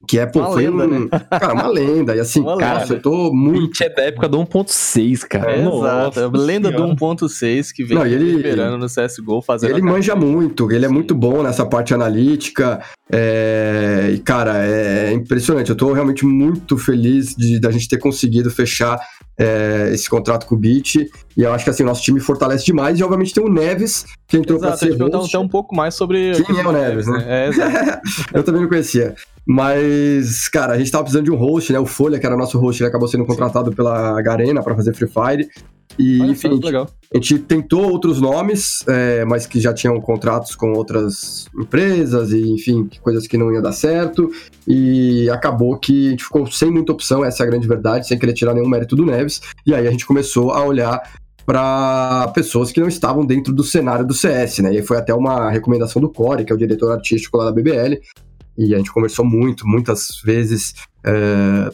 que 0.08 0.20
é, 0.20 0.26
pô, 0.26 0.40
uma 0.40 0.52
foi 0.52 0.68
lenda, 0.68 0.84
um, 0.86 1.00
né? 1.00 1.08
cara, 1.30 1.54
uma 1.54 1.68
lenda. 1.68 2.16
E 2.16 2.20
assim, 2.20 2.42
uma 2.42 2.58
cara, 2.58 2.82
lenda. 2.82 2.94
eu 2.94 3.02
tô 3.02 3.34
muito. 3.34 3.82
é 3.84 3.90
da 3.90 4.04
época 4.04 4.28
do 4.28 4.38
1.6, 4.40 5.28
cara. 5.28 5.52
É, 5.52 5.68
exato. 5.68 6.20
É 6.20 6.28
lenda 6.38 6.72
do 6.72 6.84
1.6 6.84 7.72
que 7.74 7.84
vem 7.84 7.98
Não, 7.98 8.06
ele, 8.06 8.36
liberando 8.36 8.78
no 8.78 8.88
CSGO 8.88 9.42
fazendo. 9.42 9.72
Ele 9.72 9.82
manja 9.82 10.16
muito, 10.16 10.72
ele 10.72 10.86
é 10.86 10.90
muito 10.90 11.16
bom 11.16 11.44
nessa 11.44 11.66
parte 11.66 11.94
analítica. 11.94 12.82
É, 13.12 14.12
e, 14.14 14.20
cara, 14.20 14.66
é 14.66 15.14
impressionante. 15.14 15.70
Eu 15.70 15.76
tô 15.76 15.94
realmente 15.94 16.26
muito 16.26 16.78
feliz 16.78 17.36
de 17.36 17.60
da 17.60 17.72
gente 17.72 17.88
ter 17.88 17.98
conseguido 17.98 18.50
fechar 18.50 19.00
é, 19.38 19.90
esse 19.94 20.10
contrato 20.10 20.46
com 20.46 20.56
o 20.56 20.58
Beat. 20.58 20.96
E 20.96 21.10
eu 21.38 21.54
acho 21.54 21.64
que 21.64 21.70
assim, 21.70 21.84
o 21.84 21.86
nosso 21.86 22.02
time 22.02 22.20
fortalece 22.20 22.66
demais. 22.66 23.00
E 23.00 23.04
obviamente 23.04 23.34
tem 23.34 23.44
o 23.44 23.50
Neves, 23.50 24.06
que 24.28 24.38
entrou 24.38 24.58
Exato, 24.58 24.78
pra 24.78 24.88
ser. 24.88 24.94
Exato, 24.94 25.18
host. 25.18 25.38
um 25.38 25.48
pouco 25.48 25.76
mais 25.76 25.94
sobre. 25.96 26.32
Quem 26.44 26.60
é 26.60 26.68
o 26.68 26.72
Neves, 26.72 27.08
né? 27.08 27.26
É, 27.28 27.48
exato. 27.50 28.02
eu 28.34 28.44
também 28.44 28.62
não 28.62 28.70
conhecia. 28.70 29.16
Mas, 29.46 30.48
cara, 30.48 30.74
a 30.74 30.78
gente 30.78 30.92
tava 30.92 31.04
precisando 31.04 31.26
de 31.26 31.32
um 31.32 31.36
host, 31.36 31.72
né? 31.72 31.80
O 31.80 31.86
Folha, 31.86 32.20
que 32.20 32.26
era 32.26 32.36
nosso 32.36 32.58
host, 32.58 32.82
ele 32.82 32.90
acabou 32.90 33.08
sendo 33.08 33.26
contratado 33.26 33.72
pela 33.72 34.20
Garena 34.22 34.64
para 34.64 34.76
fazer 34.76 34.94
Free 34.94 35.08
Fire. 35.08 35.48
E, 35.98 36.22
Olha, 36.22 36.32
enfim, 36.32 36.60
legal. 36.62 36.90
a 37.14 37.18
gente 37.18 37.40
tentou 37.40 37.90
outros 37.90 38.20
nomes, 38.20 38.84
é, 38.88 39.24
mas 39.24 39.46
que 39.46 39.60
já 39.60 39.74
tinham 39.74 40.00
contratos 40.02 40.56
com 40.56 40.74
outras 40.74 41.46
empresas 41.58 42.32
e, 42.32 42.52
enfim, 42.52 42.90
coisas 43.02 43.28
que 43.28 43.38
não 43.38 43.52
iam 43.54 43.62
dar 43.62 43.72
certo. 43.72 44.30
E 44.68 45.30
acabou 45.30 45.78
que 45.78 46.08
a 46.08 46.12
gente 46.12 46.24
ficou 46.24 46.46
sem 46.48 46.70
muita 46.70 46.92
opção, 46.92 47.24
essa 47.24 47.44
é 47.44 47.46
a 47.46 47.50
grande 47.50 47.68
verdade, 47.68 48.08
sem 48.08 48.18
querer 48.18 48.34
tirar 48.34 48.54
nenhum 48.54 48.68
mérito 48.68 48.96
do 48.96 49.06
Neves. 49.06 49.42
E 49.66 49.74
aí 49.74 49.88
a 49.88 49.92
gente 49.92 50.06
começou 50.06 50.52
a 50.52 50.66
olhar 50.66 51.02
para 51.46 52.28
pessoas 52.34 52.72
que 52.72 52.80
não 52.80 52.88
estavam 52.88 53.24
dentro 53.24 53.54
do 53.54 53.64
cenário 53.64 54.06
do 54.06 54.14
CS, 54.14 54.60
né? 54.60 54.74
E 54.74 54.82
foi 54.82 54.98
até 54.98 55.14
uma 55.14 55.50
recomendação 55.52 56.02
do 56.02 56.10
Core, 56.10 56.44
que 56.44 56.52
é 56.52 56.56
o 56.56 56.58
diretor 56.58 56.92
artístico 56.92 57.38
lá 57.38 57.46
da 57.46 57.52
BBL, 57.52 58.02
e 58.58 58.74
a 58.74 58.78
gente 58.78 58.92
conversou 58.92 59.26
muito, 59.26 59.68
muitas 59.68 60.22
vezes, 60.24 60.74
é, 61.04 61.70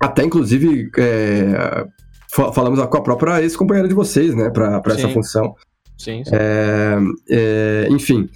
até 0.00 0.24
inclusive 0.24 0.90
é, 0.98 1.84
falamos 2.28 2.80
com 2.86 2.96
a 2.96 3.02
própria 3.02 3.42
ex-companheira 3.42 3.88
de 3.88 3.94
vocês, 3.94 4.34
né, 4.34 4.50
para 4.50 4.82
essa 4.86 5.08
função. 5.08 5.54
Sim, 5.96 6.22
sim. 6.24 6.30
É, 6.32 6.96
é, 7.30 7.88
enfim, 7.90 8.28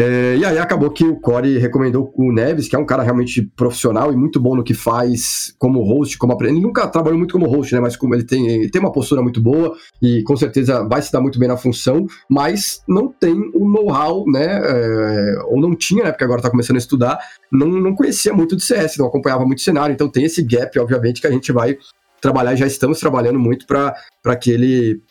é, 0.00 0.36
e 0.36 0.44
aí 0.46 0.58
acabou 0.58 0.90
que 0.90 1.04
o 1.04 1.20
Corey 1.20 1.58
recomendou 1.58 2.10
o 2.16 2.32
Neves, 2.32 2.68
que 2.68 2.74
é 2.74 2.78
um 2.78 2.86
cara 2.86 3.02
realmente 3.02 3.42
profissional 3.54 4.10
e 4.10 4.16
muito 4.16 4.40
bom 4.40 4.56
no 4.56 4.64
que 4.64 4.72
faz 4.72 5.54
como 5.58 5.82
host, 5.82 6.16
como 6.16 6.32
aprende. 6.32 6.54
Ele 6.54 6.62
nunca 6.62 6.88
trabalhou 6.88 7.18
muito 7.18 7.32
como 7.32 7.46
host, 7.46 7.74
né? 7.74 7.80
Mas 7.80 7.96
como 7.96 8.14
ele 8.14 8.24
tem, 8.24 8.48
ele 8.48 8.70
tem 8.70 8.80
uma 8.80 8.92
postura 8.92 9.20
muito 9.20 9.42
boa 9.42 9.76
e 10.00 10.22
com 10.22 10.34
certeza 10.36 10.86
vai 10.88 11.02
se 11.02 11.12
dar 11.12 11.20
muito 11.20 11.38
bem 11.38 11.48
na 11.48 11.56
função, 11.56 12.06
mas 12.30 12.82
não 12.88 13.08
tem 13.08 13.34
o 13.54 13.68
know-how, 13.68 14.24
né? 14.26 14.60
É, 14.64 15.42
ou 15.46 15.60
não 15.60 15.74
tinha, 15.76 16.04
né? 16.04 16.12
Porque 16.12 16.24
agora 16.24 16.40
tá 16.40 16.50
começando 16.50 16.76
a 16.76 16.80
estudar, 16.80 17.18
não, 17.52 17.68
não 17.68 17.94
conhecia 17.94 18.32
muito 18.32 18.56
de 18.56 18.64
CS, 18.64 18.96
não 18.96 19.06
acompanhava 19.06 19.44
muito 19.44 19.58
o 19.58 19.62
cenário. 19.62 19.92
Então 19.92 20.08
tem 20.08 20.24
esse 20.24 20.42
gap, 20.42 20.78
obviamente, 20.78 21.20
que 21.20 21.26
a 21.26 21.30
gente 21.30 21.52
vai 21.52 21.76
trabalhar, 22.20 22.54
já 22.54 22.66
estamos 22.66 23.00
trabalhando 23.00 23.38
muito 23.38 23.66
para 23.66 24.36
que 24.36 24.50
ele 24.50 25.02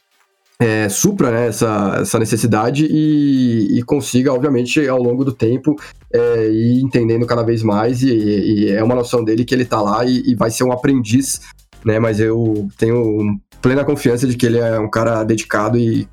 é, 0.61 0.89
supra 0.89 1.31
né, 1.31 1.47
essa, 1.47 1.99
essa 2.01 2.19
necessidade 2.19 2.85
e, 2.85 3.79
e, 3.79 3.83
consiga, 3.83 4.33
obviamente, 4.33 4.85
ao 4.87 5.01
longo 5.01 5.23
do 5.23 5.31
tempo, 5.31 5.75
é, 6.13 6.49
ir 6.49 6.81
entendendo 6.81 7.25
cada 7.25 7.43
vez 7.43 7.63
mais. 7.63 8.03
E, 8.03 8.09
e, 8.09 8.71
é 8.71 8.83
uma 8.83 8.95
noção 8.95 9.23
dele 9.23 9.45
que 9.45 9.55
ele 9.55 9.63
está 9.63 9.81
lá 9.81 10.05
e, 10.05 10.21
e, 10.25 10.35
vai 10.35 10.51
ser 10.51 10.65
um 10.65 10.71
aprendiz, 10.71 11.39
né? 11.85 11.97
Mas 11.97 12.19
eu 12.19 12.67
tenho 12.77 13.39
plena 13.61 13.85
confiança 13.85 14.27
de 14.27 14.35
que 14.35 14.45
ele 14.45 14.57
é 14.57 14.77
um 14.79 14.89
cara 14.89 15.23
dedicado 15.23 15.77
e, 15.77 16.07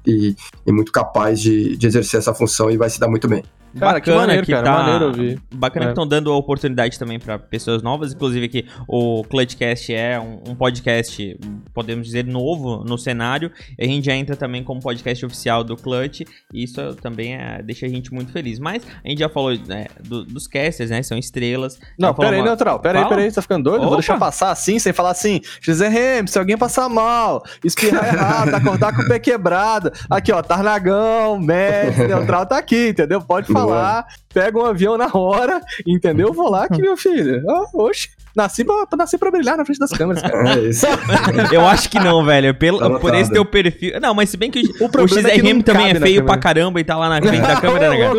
muito 0.67 0.93
capaz 0.93 1.41
de, 1.41 1.77
de 1.77 1.87
exercer 1.87 2.21
essa 2.21 2.33
função 2.33 2.71
e 2.71 2.77
vai 2.77 2.89
se 2.89 3.01
dar 3.01 3.09
muito 3.09 3.27
bem. 3.27 3.43
Cara, 3.79 3.95
bacana 3.95 4.01
que, 4.01 4.11
maneiro, 4.11 4.47
que 4.47 4.53
cara, 4.53 4.65
tá... 4.65 4.73
maneiro 4.73 5.07
ouvir. 5.07 5.43
Bacana 5.55 5.85
é. 5.85 5.89
que 5.89 5.93
estão 5.93 6.07
dando 6.07 6.33
a 6.33 6.37
oportunidade 6.37 6.99
também 6.99 7.19
para 7.19 7.39
pessoas 7.39 7.83
novas, 7.83 8.13
inclusive 8.13 8.49
que 8.49 8.67
o 8.89 9.23
Clutchcast 9.25 9.95
é 9.95 10.19
um, 10.19 10.51
um, 10.51 10.55
podcast, 10.55 11.39
podemos 11.75 12.07
dizer, 12.07 12.25
novo 12.25 12.85
no 12.85 12.97
cenário, 12.97 13.51
e 13.79 13.85
a 13.85 13.87
gente 13.87 14.07
já 14.07 14.15
entra 14.15 14.35
também 14.35 14.65
como 14.65 14.81
podcast 14.81 15.25
oficial 15.27 15.63
do 15.63 15.77
Clutch, 15.77 16.23
e 16.53 16.65
isso 16.65 16.81
também 16.97 17.35
é, 17.35 17.63
deixa 17.63 17.87
a 17.87 17.89
gente 17.89 18.13
muito 18.13 18.33
feliz. 18.33 18.59
Mas 18.59 18.83
a 19.05 19.09
gente 19.09 19.19
já 19.19 19.29
falou 19.29 19.57
né, 19.67 19.87
do, 20.03 20.25
dos 20.25 20.47
casters, 20.47 20.91
né, 20.91 21.03
são 21.03 21.19
estrelas. 21.19 21.79
Não, 21.99 22.15
pera 22.15 22.31
aí, 22.31 22.41
uma... 22.41 22.47
neutral, 22.47 22.81
pera 22.81 23.01
aí, 23.01 23.09
pera 23.09 23.21
aí, 23.21 23.31
você 23.31 23.35
tá 23.35 23.43
ficando 23.43 23.65
doido? 23.65 23.81
Opa. 23.81 23.89
Vou 23.89 23.97
deixar 23.97 24.19
passar 24.19 24.51
assim, 24.51 24.79
sem 24.79 24.93
falar 24.93 25.11
assim, 25.11 25.41
XRM, 25.61 26.27
se 26.27 26.39
alguém 26.39 26.57
passar 26.57 26.89
mal, 26.89 27.43
espirrar 27.63 28.07
errado, 28.15 28.55
acordar 28.55 28.95
com 28.95 29.03
o 29.03 29.09
pé 29.09 29.19
quebrado, 29.19 29.93
aqui 30.09 30.33
ó, 30.33 30.43
Tarnagão, 30.43 31.39
Messi, 31.39 32.07
neutral 32.07 32.47
tá 32.47 32.57
aqui, 32.57 32.89
entendeu? 32.89 33.21
Pode 33.21 33.53
falar 33.53 33.66
lá, 33.71 34.07
pega 34.37 34.59
um 34.59 34.67
avião 34.67 34.99
na 34.99 35.09
hora, 35.15 35.63
entendeu? 35.87 36.31
Vou 36.31 36.51
lá 36.51 36.69
que, 36.69 36.83
meu 36.83 36.95
filho, 36.95 37.43
oh, 37.49 37.85
oxe. 37.85 38.11
Nasci 38.37 38.65
pra, 38.65 38.87
nasci 38.99 39.17
pra 39.17 39.31
brilhar 39.31 39.57
na 39.57 39.65
frente 39.65 39.79
das 39.79 39.91
câmeras, 39.91 40.21
cara. 40.21 40.57
É 40.57 40.59
isso. 40.69 40.85
eu 41.51 41.67
acho 41.67 41.89
que 41.89 41.99
não, 41.99 42.23
velho. 42.23 42.55
Pelo, 42.55 42.79
tá 42.79 42.91
por 42.99 43.15
esse 43.15 43.33
teu 43.33 43.47
perfil. 43.47 43.99
Não, 43.99 44.13
mas 44.13 44.29
se 44.29 44.37
bem 44.37 44.51
que 44.51 44.61
o, 44.79 44.85
o, 44.85 45.05
o 45.05 45.09
XRM 45.09 45.61
é 45.61 45.63
também 45.63 45.89
é 45.89 45.95
feio 45.95 46.23
pra 46.23 46.37
caramba 46.37 46.79
e 46.79 46.85
tá 46.85 46.99
lá 46.99 47.09
na 47.09 47.27
frente 47.27 47.41
da 47.41 47.57
câmera, 47.63 47.89
né, 47.89 47.97
cara? 47.97 48.13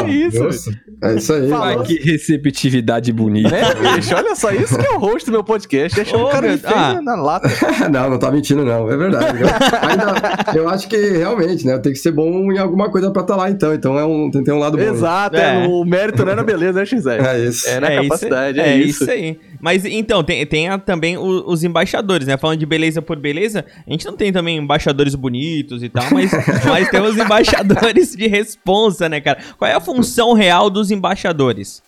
é, 0.00 0.10
é 0.10 0.10
isso. 0.10 0.70
É 1.02 1.14
isso 1.16 1.32
aí. 1.34 1.50
Fala, 1.50 1.82
que 1.82 1.98
receptividade 1.98 3.12
bonita. 3.12 3.54
É, 3.54 3.94
bicho, 3.96 4.14
olha 4.14 4.34
só, 4.34 4.50
isso 4.52 4.78
que 4.78 4.86
é 4.86 4.90
o 4.92 4.98
rosto 4.98 5.26
do 5.26 5.32
meu 5.32 5.44
podcast. 5.44 5.94
Deixa 5.94 6.16
o 6.16 6.30
cara 6.30 6.56
feio 6.56 6.74
ah. 6.74 7.02
na 7.02 7.14
lata. 7.16 7.50
não, 7.92 8.08
não 8.08 8.18
tá 8.18 8.30
mentindo, 8.30 8.64
não. 8.64 8.90
É 8.90 8.96
verdade. 8.96 9.38
Eu, 9.42 9.48
ainda, 9.86 10.54
eu 10.54 10.68
acho 10.70 10.88
que 10.88 10.96
realmente, 10.96 11.66
né? 11.66 11.76
Tem 11.78 11.92
que 11.92 11.98
ser 11.98 12.12
bom 12.12 12.50
em 12.50 12.56
alguma 12.56 12.90
coisa 12.90 13.10
pra 13.10 13.20
estar 13.20 13.34
tá 13.34 13.38
lá, 13.38 13.50
então. 13.50 13.74
Então 13.74 13.98
é 13.98 14.04
um, 14.04 14.30
tem, 14.30 14.42
tem 14.42 14.54
um 14.54 14.58
lado 14.62 14.76
bom. 14.76 14.82
Exato, 14.82 15.36
é. 15.36 15.66
o 15.66 15.84
mérito 15.84 16.24
não 16.24 16.32
é 16.32 16.34
na 16.34 16.42
beleza, 16.42 16.80
né, 16.80 16.86
XR? 16.86 17.08
É 17.24 17.38
isso. 17.40 17.68
É 17.68 17.80
na 17.80 18.02
capacidade. 18.02 18.60
É, 18.60 18.76
isso. 18.76 19.02
isso 19.02 19.10
aí. 19.10 19.38
Mas 19.60 19.84
então, 19.84 20.24
tem, 20.24 20.44
tem 20.46 20.68
a, 20.68 20.78
também 20.78 21.16
o, 21.16 21.44
os 21.46 21.62
embaixadores, 21.62 22.26
né? 22.26 22.36
Falando 22.36 22.58
de 22.58 22.66
beleza 22.66 23.02
por 23.02 23.16
beleza, 23.18 23.64
a 23.86 23.90
gente 23.90 24.06
não 24.06 24.16
tem 24.16 24.32
também 24.32 24.58
embaixadores 24.58 25.14
bonitos 25.14 25.82
e 25.82 25.88
tal, 25.88 26.04
mas, 26.10 26.30
mas 26.66 26.88
tem 26.88 27.00
os 27.00 27.16
embaixadores 27.16 28.16
de 28.16 28.26
responsa, 28.26 29.08
né, 29.08 29.20
cara? 29.20 29.38
Qual 29.58 29.70
é 29.70 29.74
a 29.74 29.80
função 29.80 30.32
real 30.32 30.70
dos 30.70 30.90
embaixadores? 30.90 31.82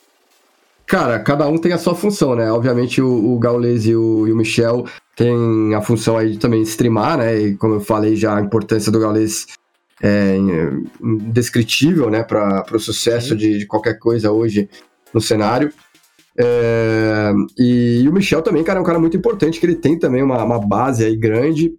Cara, 0.86 1.18
cada 1.18 1.48
um 1.48 1.56
tem 1.56 1.72
a 1.72 1.78
sua 1.78 1.94
função, 1.94 2.36
né? 2.36 2.52
Obviamente 2.52 3.00
o, 3.00 3.34
o 3.34 3.38
Gaules 3.38 3.86
e 3.86 3.96
o, 3.96 4.28
e 4.28 4.32
o 4.32 4.36
Michel 4.36 4.84
tem 5.16 5.74
a 5.74 5.80
função 5.80 6.18
aí 6.18 6.32
de 6.32 6.38
também 6.38 6.62
streamar, 6.62 7.18
né? 7.18 7.40
E 7.40 7.56
como 7.56 7.74
eu 7.74 7.80
falei 7.80 8.16
já, 8.16 8.36
a 8.36 8.40
importância 8.40 8.92
do 8.92 9.00
Gaules 9.00 9.46
é 10.06 10.36
indescritível, 11.02 12.10
né? 12.10 12.22
Para 12.22 12.66
o 12.74 12.78
sucesso 12.78 13.34
de, 13.34 13.60
de, 13.60 13.66
qualquer 13.66 13.98
coisa 13.98 14.30
hoje 14.30 14.68
no 15.14 15.20
cenário. 15.20 15.72
É, 16.36 17.32
e, 17.58 18.02
e, 18.02 18.08
o 18.08 18.12
Michel 18.12 18.42
também, 18.42 18.62
cara, 18.62 18.78
é 18.78 18.82
um 18.82 18.84
cara 18.84 18.98
muito 18.98 19.16
importante, 19.16 19.58
que 19.58 19.64
ele 19.64 19.76
tem 19.76 19.98
também 19.98 20.22
uma, 20.22 20.44
uma 20.44 20.58
base 20.58 21.06
aí 21.06 21.16
grande 21.16 21.72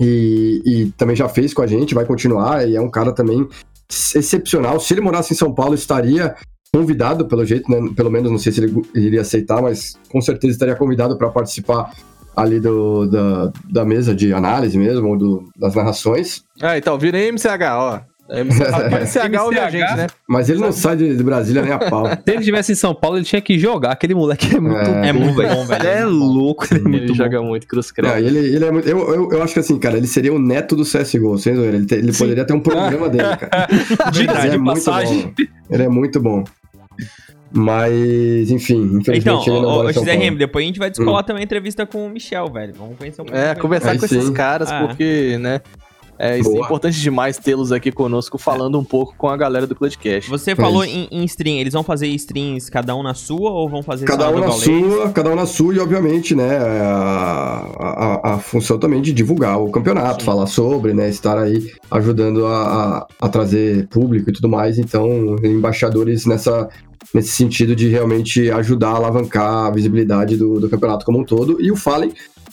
e, 0.00 0.62
e, 0.64 0.92
também 0.92 1.14
já 1.14 1.28
fez 1.28 1.52
com 1.52 1.60
a 1.60 1.66
gente, 1.66 1.94
vai 1.94 2.06
continuar, 2.06 2.66
e 2.66 2.76
é 2.76 2.80
um 2.80 2.90
cara 2.90 3.12
também 3.12 3.46
excepcional. 4.14 4.80
Se 4.80 4.94
ele 4.94 5.02
morasse 5.02 5.34
em 5.34 5.36
São 5.36 5.52
Paulo, 5.52 5.74
estaria 5.74 6.34
convidado, 6.72 7.26
pelo 7.26 7.44
jeito, 7.44 7.70
né? 7.70 7.92
Pelo 7.94 8.10
menos 8.10 8.30
não 8.30 8.38
sei 8.38 8.52
se 8.52 8.62
ele 8.62 8.82
iria 8.94 9.20
aceitar, 9.20 9.60
mas 9.60 9.98
com 10.08 10.22
certeza 10.22 10.54
estaria 10.54 10.76
convidado 10.76 11.18
para 11.18 11.28
participar 11.28 11.92
ali 12.42 12.60
do, 12.60 13.06
da, 13.06 13.52
da 13.70 13.84
mesa 13.84 14.14
de 14.14 14.32
análise 14.32 14.76
mesmo, 14.78 15.08
ou 15.08 15.16
do, 15.16 15.48
das 15.56 15.74
narrações. 15.74 16.42
Ah, 16.60 16.76
então, 16.78 16.98
virei 16.98 17.30
MCH, 17.30 17.46
ó. 17.72 18.00
MCH 18.32 19.40
ouve 19.42 19.58
a 19.58 19.68
gente, 19.68 19.92
né? 19.96 20.06
Mas 20.28 20.48
ele 20.48 20.60
não 20.60 20.70
sai 20.70 20.94
de, 20.96 21.16
de 21.16 21.22
Brasília 21.24 21.62
nem 21.62 21.72
a 21.72 21.78
pau. 21.80 22.06
Se 22.14 22.18
ele 22.28 22.38
estivesse 22.38 22.70
em 22.70 22.76
São 22.76 22.94
Paulo, 22.94 23.16
ele 23.18 23.24
tinha 23.24 23.40
que 23.40 23.58
jogar. 23.58 23.90
Aquele 23.90 24.14
moleque 24.14 24.54
é 24.54 24.60
muito 24.60 24.76
É. 24.88 25.08
É 25.08 25.12
muito 25.12 25.34
bom, 25.34 25.66
velho. 25.66 25.86
É 25.88 26.04
louco, 26.04 26.64
ele 26.70 26.78
é 26.78 26.82
muito 26.88 27.04
Ele 27.06 27.14
joga 27.14 27.42
muito 27.42 27.66
cruz 27.66 27.90
credo. 27.90 28.14
Ele, 28.24 28.38
ele 28.38 28.64
é 28.64 28.70
muito. 28.70 28.88
Eu, 28.88 28.98
eu, 29.14 29.32
eu 29.32 29.42
acho 29.42 29.52
que 29.54 29.58
assim, 29.58 29.76
cara, 29.80 29.96
ele 29.96 30.06
seria 30.06 30.32
o 30.32 30.38
neto 30.38 30.76
do 30.76 30.84
CSGO, 30.84 31.36
sem 31.38 31.56
zoeira. 31.56 31.76
Ele, 31.76 31.86
te- 31.86 31.96
ele 31.96 32.12
poderia 32.12 32.44
ter 32.44 32.52
um 32.52 32.60
programa 32.60 33.08
dele, 33.08 33.36
cara. 33.36 33.66
Diga 34.12 34.32
Mas 34.34 34.42
de 34.46 34.48
é 34.54 34.58
muito 34.58 34.74
passagem. 34.84 35.22
bom. 35.22 35.44
Ele 35.68 35.82
é 35.82 35.88
muito 35.88 36.20
bom. 36.20 36.44
Mas, 37.52 38.50
enfim, 38.50 38.80
infelizmente 38.98 39.18
Então, 39.20 39.42
ele 39.42 39.66
não 39.66 39.70
mora 39.74 39.92
São 39.92 40.04
XRM, 40.04 40.36
depois 40.36 40.62
a 40.64 40.66
gente 40.66 40.78
vai 40.78 40.90
descolar 40.90 41.22
também 41.24 41.40
a 41.40 41.44
entrevista 41.44 41.84
com 41.84 42.06
o 42.06 42.10
Michel, 42.10 42.48
velho. 42.48 42.72
Vamos 42.74 42.96
conhecer 42.96 43.20
um 43.20 43.24
pouco. 43.24 43.38
É, 43.38 43.46
mais. 43.46 43.58
conversar 43.58 43.98
com 43.98 44.04
esses 44.04 44.24
sim. 44.24 44.32
caras, 44.32 44.70
Ah. 44.70 44.86
porque, 44.86 45.36
né? 45.38 45.60
É, 46.22 46.38
isso 46.38 46.50
é 46.54 46.60
importante 46.60 47.00
demais 47.00 47.38
tê-los 47.38 47.72
aqui 47.72 47.90
conosco, 47.90 48.36
falando 48.36 48.78
um 48.78 48.84
pouco 48.84 49.14
com 49.16 49.26
a 49.26 49.36
galera 49.38 49.66
do 49.66 49.74
Clutchcast. 49.74 50.28
Você 50.28 50.54
falou 50.54 50.84
em, 50.84 51.08
em 51.10 51.24
stream, 51.24 51.56
eles 51.56 51.72
vão 51.72 51.82
fazer 51.82 52.08
streams 52.08 52.70
cada 52.70 52.94
um 52.94 53.02
na 53.02 53.14
sua 53.14 53.50
ou 53.50 53.66
vão 53.70 53.82
fazer 53.82 54.04
Cada 54.04 54.24
só 54.24 54.30
um 54.30 54.34
na 54.34 54.46
Gaules? 54.48 54.62
sua, 54.62 55.10
cada 55.12 55.30
um 55.30 55.34
na 55.34 55.46
sua, 55.46 55.74
e 55.74 55.78
obviamente, 55.78 56.34
né, 56.34 56.58
a, 56.58 57.64
a, 57.78 58.34
a 58.34 58.38
função 58.38 58.78
também 58.78 59.00
de 59.00 59.14
divulgar 59.14 59.58
o 59.58 59.70
campeonato, 59.70 60.22
falar 60.22 60.46
sobre, 60.46 60.92
né, 60.92 61.08
estar 61.08 61.38
aí 61.38 61.72
ajudando 61.90 62.44
a, 62.44 62.66
a, 62.66 63.06
a 63.18 63.28
trazer 63.30 63.88
público 63.88 64.28
e 64.28 64.32
tudo 64.34 64.48
mais. 64.48 64.78
Então, 64.78 65.36
embaixadores 65.42 66.26
nessa, 66.26 66.68
nesse 67.14 67.30
sentido 67.30 67.74
de 67.74 67.88
realmente 67.88 68.50
ajudar 68.50 68.90
a 68.90 68.96
alavancar 68.96 69.66
a 69.68 69.70
visibilidade 69.70 70.36
do, 70.36 70.60
do 70.60 70.68
campeonato 70.68 71.06
como 71.06 71.18
um 71.18 71.24
todo. 71.24 71.56
E 71.62 71.72
o 71.72 71.76
Fallen 71.76 72.12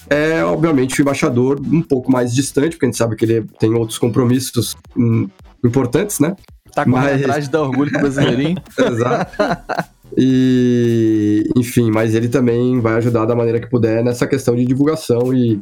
é, 0.10 0.44
obviamente, 0.44 1.00
o 1.00 1.02
embaixador 1.02 1.60
um 1.60 1.82
pouco 1.82 2.12
mais 2.12 2.34
distante, 2.34 2.72
porque 2.72 2.86
a 2.86 2.90
gente 2.90 2.98
sabe 2.98 3.16
que 3.16 3.26
ele 3.26 3.46
tem 3.60 3.74
outros 3.74 3.98
compromissos 3.98 4.76
hum, 4.96 5.28
importantes, 5.64 6.20
né? 6.20 6.36
Tá 6.74 6.86
correndo 6.86 7.12
Mas- 7.12 7.22
atrás 7.22 7.48
da 7.48 7.62
orgulho 7.62 7.92
com 7.92 7.98
o 7.98 8.02
brasileirinho. 8.02 8.58
Exato. 8.78 9.32
E, 10.16 11.44
enfim, 11.56 11.92
mas 11.92 12.16
ele 12.16 12.30
também 12.30 12.80
vai 12.80 12.96
ajudar 12.96 13.26
da 13.26 13.36
maneira 13.36 13.60
que 13.60 13.70
puder 13.70 14.04
nessa 14.04 14.26
questão 14.26 14.56
de 14.56 14.66
divulgação 14.66 15.34
e, 15.34 15.62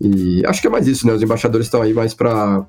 e 0.00 0.42
acho 0.46 0.60
que 0.60 0.66
é 0.66 0.70
mais 0.70 0.86
isso, 0.86 1.06
né? 1.06 1.12
Os 1.12 1.22
embaixadores 1.22 1.66
estão 1.66 1.82
aí 1.82 1.92
mais 1.92 2.14
para 2.14 2.66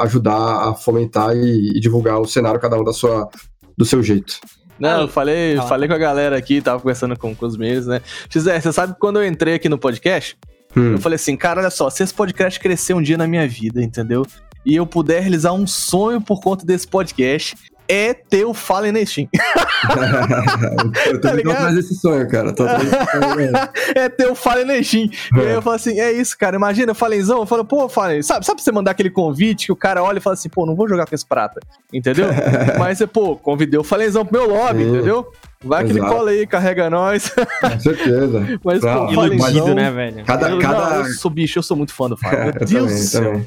ajudar 0.00 0.70
a 0.70 0.74
fomentar 0.74 1.36
e, 1.36 1.76
e 1.76 1.80
divulgar 1.80 2.20
o 2.20 2.26
cenário, 2.26 2.60
cada 2.60 2.78
um 2.80 2.84
da 2.84 2.92
sua, 2.92 3.28
do 3.76 3.84
seu 3.84 4.02
jeito. 4.02 4.40
Não, 4.78 5.02
eu 5.02 5.08
falei, 5.08 5.56
Fala. 5.56 5.68
falei 5.68 5.88
com 5.88 5.94
a 5.94 5.98
galera 5.98 6.36
aqui, 6.36 6.60
tava 6.60 6.80
conversando 6.80 7.18
com, 7.18 7.34
com 7.34 7.46
os 7.46 7.56
meninos, 7.56 7.86
né? 7.86 8.00
XR, 8.30 8.60
você 8.60 8.72
sabe 8.72 8.92
que 8.94 9.00
quando 9.00 9.20
eu 9.20 9.26
entrei 9.26 9.54
aqui 9.54 9.68
no 9.68 9.78
podcast, 9.78 10.36
Hum. 10.76 10.92
eu 10.92 10.98
falei 10.98 11.16
assim, 11.16 11.36
cara, 11.36 11.60
olha 11.60 11.70
só, 11.70 11.88
se 11.88 12.02
esse 12.02 12.12
podcast 12.12 12.60
crescer 12.60 12.92
um 12.92 13.00
dia 13.00 13.16
na 13.16 13.26
minha 13.26 13.48
vida, 13.48 13.82
entendeu? 13.82 14.26
E 14.64 14.76
eu 14.76 14.86
puder 14.86 15.20
realizar 15.22 15.52
um 15.52 15.66
sonho 15.66 16.20
por 16.20 16.40
conta 16.42 16.66
desse 16.66 16.86
podcast, 16.86 17.56
é 17.88 18.12
ter 18.12 18.44
o 18.44 18.52
Fallen 18.52 18.92
na 18.92 19.04
Steam. 19.06 19.28
eu 21.06 21.20
tô 21.20 21.28
Tá 21.28 21.36
tô 21.36 21.50
atrás 21.50 21.74
desse 21.74 21.94
sonho, 21.94 22.28
cara. 22.28 22.52
Tô 22.52 22.64
atrás 22.64 22.82
desse 22.84 23.10
sonho, 23.10 23.50
é 23.94 24.08
ter 24.08 24.26
o 24.26 24.34
Fallen 24.34 24.64
na 24.64 24.82
Steam. 24.82 25.08
E 25.34 25.40
aí 25.40 25.52
eu 25.52 25.62
falo 25.62 25.76
assim, 25.76 26.00
é 26.00 26.12
isso, 26.12 26.36
cara. 26.38 26.56
Imagina, 26.56 26.94
Fallenzão, 26.94 27.40
eu 27.40 27.46
falo, 27.46 27.64
pô, 27.64 27.88
Fallen, 27.88 28.22
sabe, 28.22 28.44
sabe 28.46 28.62
você 28.62 28.72
mandar 28.72 28.92
aquele 28.92 29.10
convite 29.10 29.66
que 29.66 29.72
o 29.72 29.76
cara 29.76 30.02
olha 30.02 30.18
e 30.18 30.20
fala 30.20 30.34
assim, 30.34 30.48
pô, 30.48 30.64
não 30.64 30.74
vou 30.74 30.88
jogar 30.88 31.06
com 31.06 31.14
esse 31.14 31.26
prata, 31.26 31.60
entendeu? 31.92 32.28
Mas 32.78 32.98
você, 32.98 33.06
pô, 33.06 33.36
convidei 33.36 33.78
o 33.78 33.84
Fallenzão 33.84 34.24
pro 34.24 34.40
meu 34.40 34.48
lobby, 34.48 34.84
Sim. 34.84 34.90
entendeu? 34.90 35.32
Vai 35.64 35.84
que 35.84 35.90
ele 35.90 35.98
Exato. 35.98 36.14
cola 36.14 36.30
aí, 36.30 36.46
carrega 36.46 36.90
nós. 36.90 37.30
Com 37.60 37.80
certeza. 37.80 38.46
Mas, 38.62 38.80
pô, 38.80 39.10
Iludido, 39.10 39.42
Fallenzão... 39.42 39.74
né, 39.74 39.90
velho? 39.90 40.24
Cada, 40.24 40.50
eu, 40.50 40.58
cada, 40.58 40.90
não, 40.90 41.06
eu 41.06 41.12
sou 41.14 41.30
bicho, 41.30 41.58
eu 41.58 41.62
sou 41.62 41.76
muito 41.76 41.92
fã 41.92 42.08
do 42.08 42.16
Fallen. 42.16 42.38
Meu 42.38 42.46
Eu 42.48 42.66
Deus 42.66 42.68
também, 42.70 42.86
do 42.86 42.90
céu. 42.90 43.24
também. 43.24 43.46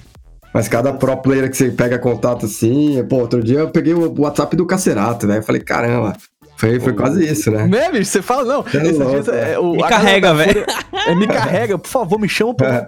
Mas 0.53 0.67
cada 0.67 0.93
pro 0.93 1.15
player 1.17 1.49
que 1.49 1.55
você 1.55 1.69
pega 1.69 1.99
contato 1.99 2.45
assim, 2.45 3.03
pô, 3.07 3.17
outro 3.17 3.43
dia 3.43 3.59
eu 3.59 3.69
peguei 3.69 3.93
o 3.93 4.13
WhatsApp 4.19 4.55
do 4.55 4.65
Cacerato, 4.65 5.27
né? 5.27 5.37
Eu 5.37 5.43
falei, 5.43 5.61
caramba, 5.61 6.15
foi, 6.59 6.77
foi 6.79 6.93
quase 6.93 7.25
isso, 7.25 7.49
né? 7.51 7.65
Né, 7.69 7.89
bicho? 7.91 8.11
Você 8.11 8.21
fala, 8.21 8.43
não. 8.43 8.65
É 8.73 8.91
louco, 8.91 9.31
é, 9.31 9.59
o, 9.59 9.73
Me 9.73 9.83
a 9.83 9.87
carrega, 9.87 10.33
velho. 10.33 10.65
É, 11.07 11.15
me 11.15 11.25
carrega, 11.27 11.77
por 11.77 11.87
favor, 11.87 12.19
me 12.19 12.27
chama. 12.27 12.53
É. 12.61 12.87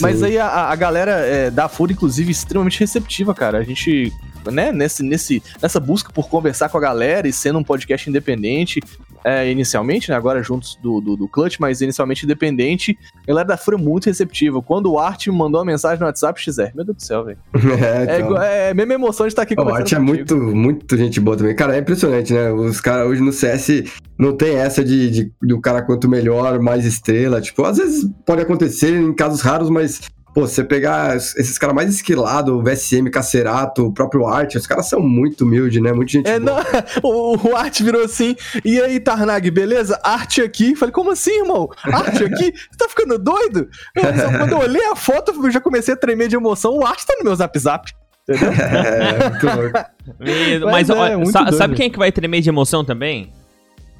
Mas 0.00 0.22
aí 0.22 0.38
a, 0.38 0.46
a 0.46 0.76
galera 0.76 1.12
é, 1.12 1.50
da 1.50 1.68
Fúria, 1.68 1.94
inclusive, 1.94 2.30
extremamente 2.32 2.80
receptiva, 2.80 3.34
cara. 3.34 3.58
A 3.58 3.62
gente, 3.62 4.12
né, 4.50 4.72
nesse, 4.72 5.02
nesse, 5.02 5.42
nessa 5.62 5.78
busca 5.78 6.12
por 6.12 6.28
conversar 6.28 6.68
com 6.68 6.78
a 6.78 6.80
galera 6.80 7.28
e 7.28 7.32
sendo 7.32 7.58
um 7.58 7.64
podcast 7.64 8.08
independente, 8.08 8.80
é, 9.24 9.50
inicialmente, 9.50 10.10
né, 10.10 10.16
agora 10.16 10.42
juntos 10.42 10.78
do, 10.82 11.00
do, 11.00 11.16
do 11.16 11.28
Clutch, 11.28 11.58
mas 11.58 11.80
inicialmente 11.80 12.24
independente, 12.24 12.98
a 13.22 13.26
galera 13.26 13.48
da 13.48 13.56
Fúria 13.56 13.78
é 13.78 13.80
muito 13.80 14.06
receptiva. 14.06 14.62
Quando 14.62 14.90
o 14.90 14.98
Art 14.98 15.26
me 15.26 15.36
mandou 15.36 15.60
uma 15.60 15.64
mensagem 15.64 16.00
no 16.00 16.06
WhatsApp, 16.06 16.40
XR, 16.40 16.74
meu 16.74 16.84
Deus 16.84 16.96
do 16.96 17.02
céu, 17.02 17.24
velho. 17.24 17.38
É, 17.80 18.16
É, 18.16 18.20
então. 18.20 18.42
é 18.42 18.70
a 18.70 18.74
mesma 18.74 18.94
emoção 18.94 19.26
de 19.26 19.32
estar 19.32 19.42
aqui 19.42 19.54
O 19.56 19.68
Art 19.68 19.92
é 19.92 19.98
muito, 19.98 20.36
muito 20.36 20.96
gente 20.96 21.20
boa 21.20 21.36
também. 21.36 21.54
Cara, 21.54 21.76
é 21.76 21.80
impressionante, 21.80 22.32
né? 22.32 22.50
Os 22.50 22.80
caras 22.80 23.06
hoje 23.06 23.20
no 23.20 23.32
CS 23.32 23.84
não 24.18 24.36
tem 24.36 24.56
essa 24.56 24.84
de, 24.84 25.10
de 25.10 25.32
do 25.40 25.60
cara 25.60 25.82
quanto 25.82 26.08
melhor, 26.08 26.60
mais 26.60 26.84
estrela. 26.84 27.40
Tipo, 27.40 27.64
às 27.64 27.78
vezes 27.78 28.08
pode 28.26 28.42
acontecer 28.42 28.94
em 28.94 29.14
casos 29.14 29.40
raros, 29.40 29.70
mas, 29.70 30.00
pô, 30.34 30.42
você 30.42 30.62
pegar 30.64 31.16
esses 31.16 31.58
caras 31.58 31.74
mais 31.74 31.90
esquilados, 31.94 32.52
o 32.54 32.62
VSM, 32.62 33.10
Cacerato, 33.10 33.86
o 33.86 33.92
próprio 33.92 34.26
Art, 34.26 34.54
os 34.54 34.66
caras 34.66 34.88
são 34.88 35.00
muito 35.00 35.44
humildes, 35.44 35.82
né? 35.82 35.92
Muito 35.92 36.12
gente 36.12 36.28
É, 36.28 36.38
boa. 36.38 36.62
não, 36.62 36.64
o, 37.10 37.48
o 37.50 37.56
Art 37.56 37.80
virou 37.82 38.02
assim, 38.04 38.36
e 38.64 38.80
aí, 38.80 39.00
Tarnag, 39.00 39.50
beleza? 39.50 39.98
Arte 40.02 40.40
aqui. 40.42 40.74
Falei, 40.76 40.92
como 40.92 41.10
assim, 41.10 41.40
irmão? 41.40 41.68
Arte 41.84 42.24
aqui? 42.24 42.52
Você 42.54 42.76
tá 42.78 42.88
ficando 42.88 43.18
doido? 43.18 43.68
Eu, 43.94 44.02
quando 44.38 44.52
eu 44.52 44.58
olhei 44.58 44.84
a 44.86 44.96
foto, 44.96 45.32
eu 45.44 45.50
já 45.50 45.60
comecei 45.60 45.94
a 45.94 45.96
tremer 45.96 46.28
de 46.28 46.36
emoção. 46.36 46.72
O 46.76 46.84
Art 46.86 47.02
tá 47.04 47.14
no 47.18 47.24
meu 47.24 47.34
zap 47.34 47.58
zap. 47.58 47.90
Entendeu? 48.28 48.52
É, 48.60 49.28
muito 49.30 49.46
louco. 49.46 49.78
Mas 50.20 50.60
Mas, 50.62 50.90
é, 50.90 50.92
olha, 50.94 51.16
muito 51.16 51.32
sa- 51.32 51.42
doido. 51.42 51.56
sabe 51.56 51.74
quem 51.74 51.86
é 51.86 51.90
que 51.90 51.98
vai 51.98 52.12
tremer 52.12 52.40
de 52.40 52.48
emoção 52.48 52.84
também? 52.84 53.32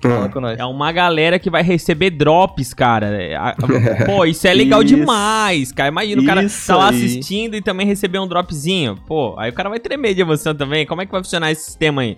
Nós. 0.09 0.59
É 0.59 0.65
uma 0.65 0.91
galera 0.93 1.39
que 1.39 1.51
vai 1.51 1.63
receber 1.63 2.11
drops, 2.11 2.73
cara. 2.73 3.09
É, 3.23 3.37
Pô, 4.07 4.25
isso 4.25 4.47
é 4.47 4.55
legal 4.55 4.83
Isso. 4.83 4.95
demais, 4.95 5.73
cara. 5.73 5.89
Imagina 5.89 6.23
o 6.23 6.25
cara 6.25 6.43
Isso 6.43 6.67
tá 6.67 6.77
lá 6.77 6.91
aí. 6.91 6.97
assistindo 6.97 7.55
e 7.57 7.63
também 7.63 7.87
receber 7.87 8.19
um 8.19 8.27
dropzinho. 8.27 8.97
Pô, 9.07 9.35
aí 9.39 9.51
o 9.51 9.53
cara 9.53 9.69
vai 9.69 9.79
tremer 9.79 10.15
de 10.15 10.23
emoção 10.23 10.55
também. 10.55 10.87
Como 10.87 11.03
é 11.03 11.07
que 11.07 11.13
vai 11.13 11.23
funcionar 11.23 11.51
esse 11.51 11.65
sistema 11.65 12.03
aí? 12.03 12.17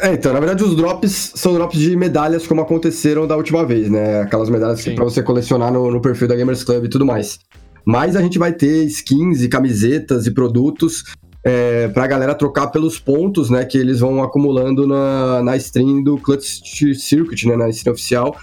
É, 0.00 0.14
então, 0.14 0.32
na 0.32 0.40
verdade, 0.40 0.64
os 0.64 0.74
drops 0.74 1.32
são 1.34 1.52
drops 1.54 1.78
de 1.78 1.94
medalhas 1.94 2.46
como 2.46 2.60
aconteceram 2.62 3.26
da 3.26 3.36
última 3.36 3.64
vez, 3.64 3.90
né? 3.90 4.22
Aquelas 4.22 4.48
medalhas 4.48 4.82
que 4.82 4.90
pra 4.92 5.04
você 5.04 5.22
colecionar 5.22 5.72
no, 5.72 5.90
no 5.90 6.00
perfil 6.00 6.26
da 6.26 6.34
Gamers 6.34 6.64
Club 6.64 6.86
e 6.86 6.88
tudo 6.88 7.04
mais. 7.04 7.38
Mas 7.84 8.16
a 8.16 8.22
gente 8.22 8.38
vai 8.38 8.52
ter 8.52 8.84
skins 8.86 9.42
e 9.42 9.48
camisetas 9.48 10.26
e 10.26 10.30
produtos 10.30 11.04
é, 11.44 11.88
pra 11.88 12.06
galera 12.06 12.34
trocar 12.34 12.68
pelos 12.68 12.98
pontos, 12.98 13.50
né? 13.50 13.64
Que 13.64 13.78
eles 13.78 14.00
vão 14.00 14.22
acumulando 14.22 14.86
na, 14.86 15.42
na 15.42 15.56
stream 15.56 16.02
do 16.02 16.16
Clutch 16.18 16.94
Circuit, 16.96 17.46
né? 17.46 17.56
Na 17.56 17.68
stream 17.68 17.92
oficial. 17.92 18.36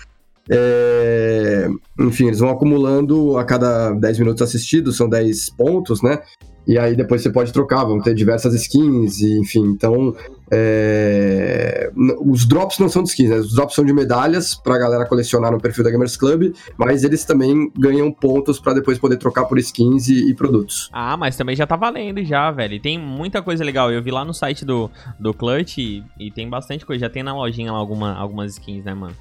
É, 0.52 1.68
enfim, 2.00 2.28
eles 2.28 2.39
vão 2.39 2.50
acumulando 2.50 3.38
a 3.38 3.43
cada 3.43 3.91
10 3.91 4.20
minutos 4.20 4.41
assistidos, 4.41 4.97
são 4.97 5.08
10 5.08 5.52
pontos, 5.52 6.02
né? 6.02 6.20
E 6.70 6.78
aí 6.78 6.96
depois 6.96 7.24
você 7.24 7.32
pode 7.32 7.52
trocar, 7.52 7.84
vão 7.84 8.00
ter 8.00 8.14
diversas 8.14 8.54
skins, 8.54 9.22
e, 9.22 9.40
enfim, 9.40 9.64
então 9.64 10.16
é, 10.52 11.92
os 12.24 12.46
drops 12.46 12.78
não 12.78 12.88
são 12.88 13.02
de 13.02 13.10
skins, 13.10 13.32
né? 13.32 13.38
Os 13.38 13.56
drops 13.56 13.74
são 13.74 13.84
de 13.84 13.92
medalhas 13.92 14.54
pra 14.54 14.78
galera 14.78 15.04
colecionar 15.08 15.52
no 15.52 15.60
perfil 15.60 15.84
da 15.84 15.90
Gamers 15.90 16.16
Club, 16.16 16.54
mas 16.78 17.04
eles 17.04 17.26
também 17.26 17.72
ganham 17.76 18.12
pontos 18.12 18.60
pra 18.60 18.72
depois 18.72 19.00
poder 19.00 19.18
trocar 19.18 19.46
por 19.46 19.58
skins 19.58 20.10
e, 20.10 20.30
e 20.30 20.36
produtos. 20.36 20.92
Ah, 20.94 21.18
mas 21.18 21.36
também 21.36 21.56
já 21.56 21.66
tá 21.66 21.76
valendo 21.76 22.24
já, 22.24 22.52
velho. 22.52 22.76
E 22.76 22.80
tem 22.80 23.00
muita 23.00 23.42
coisa 23.42 23.64
legal. 23.64 23.92
Eu 23.92 24.04
vi 24.04 24.12
lá 24.12 24.24
no 24.24 24.34
site 24.34 24.64
do, 24.64 24.92
do 25.20 25.34
Clutch 25.34 25.80
e, 25.80 26.04
e 26.20 26.30
tem 26.30 26.48
bastante 26.48 26.86
coisa. 26.86 27.02
Já 27.02 27.10
tem 27.10 27.24
na 27.24 27.34
lojinha 27.34 27.72
lá 27.72 27.80
alguma, 27.80 28.14
algumas 28.14 28.52
skins, 28.52 28.86
né, 28.86 28.94
mano? 28.94 29.16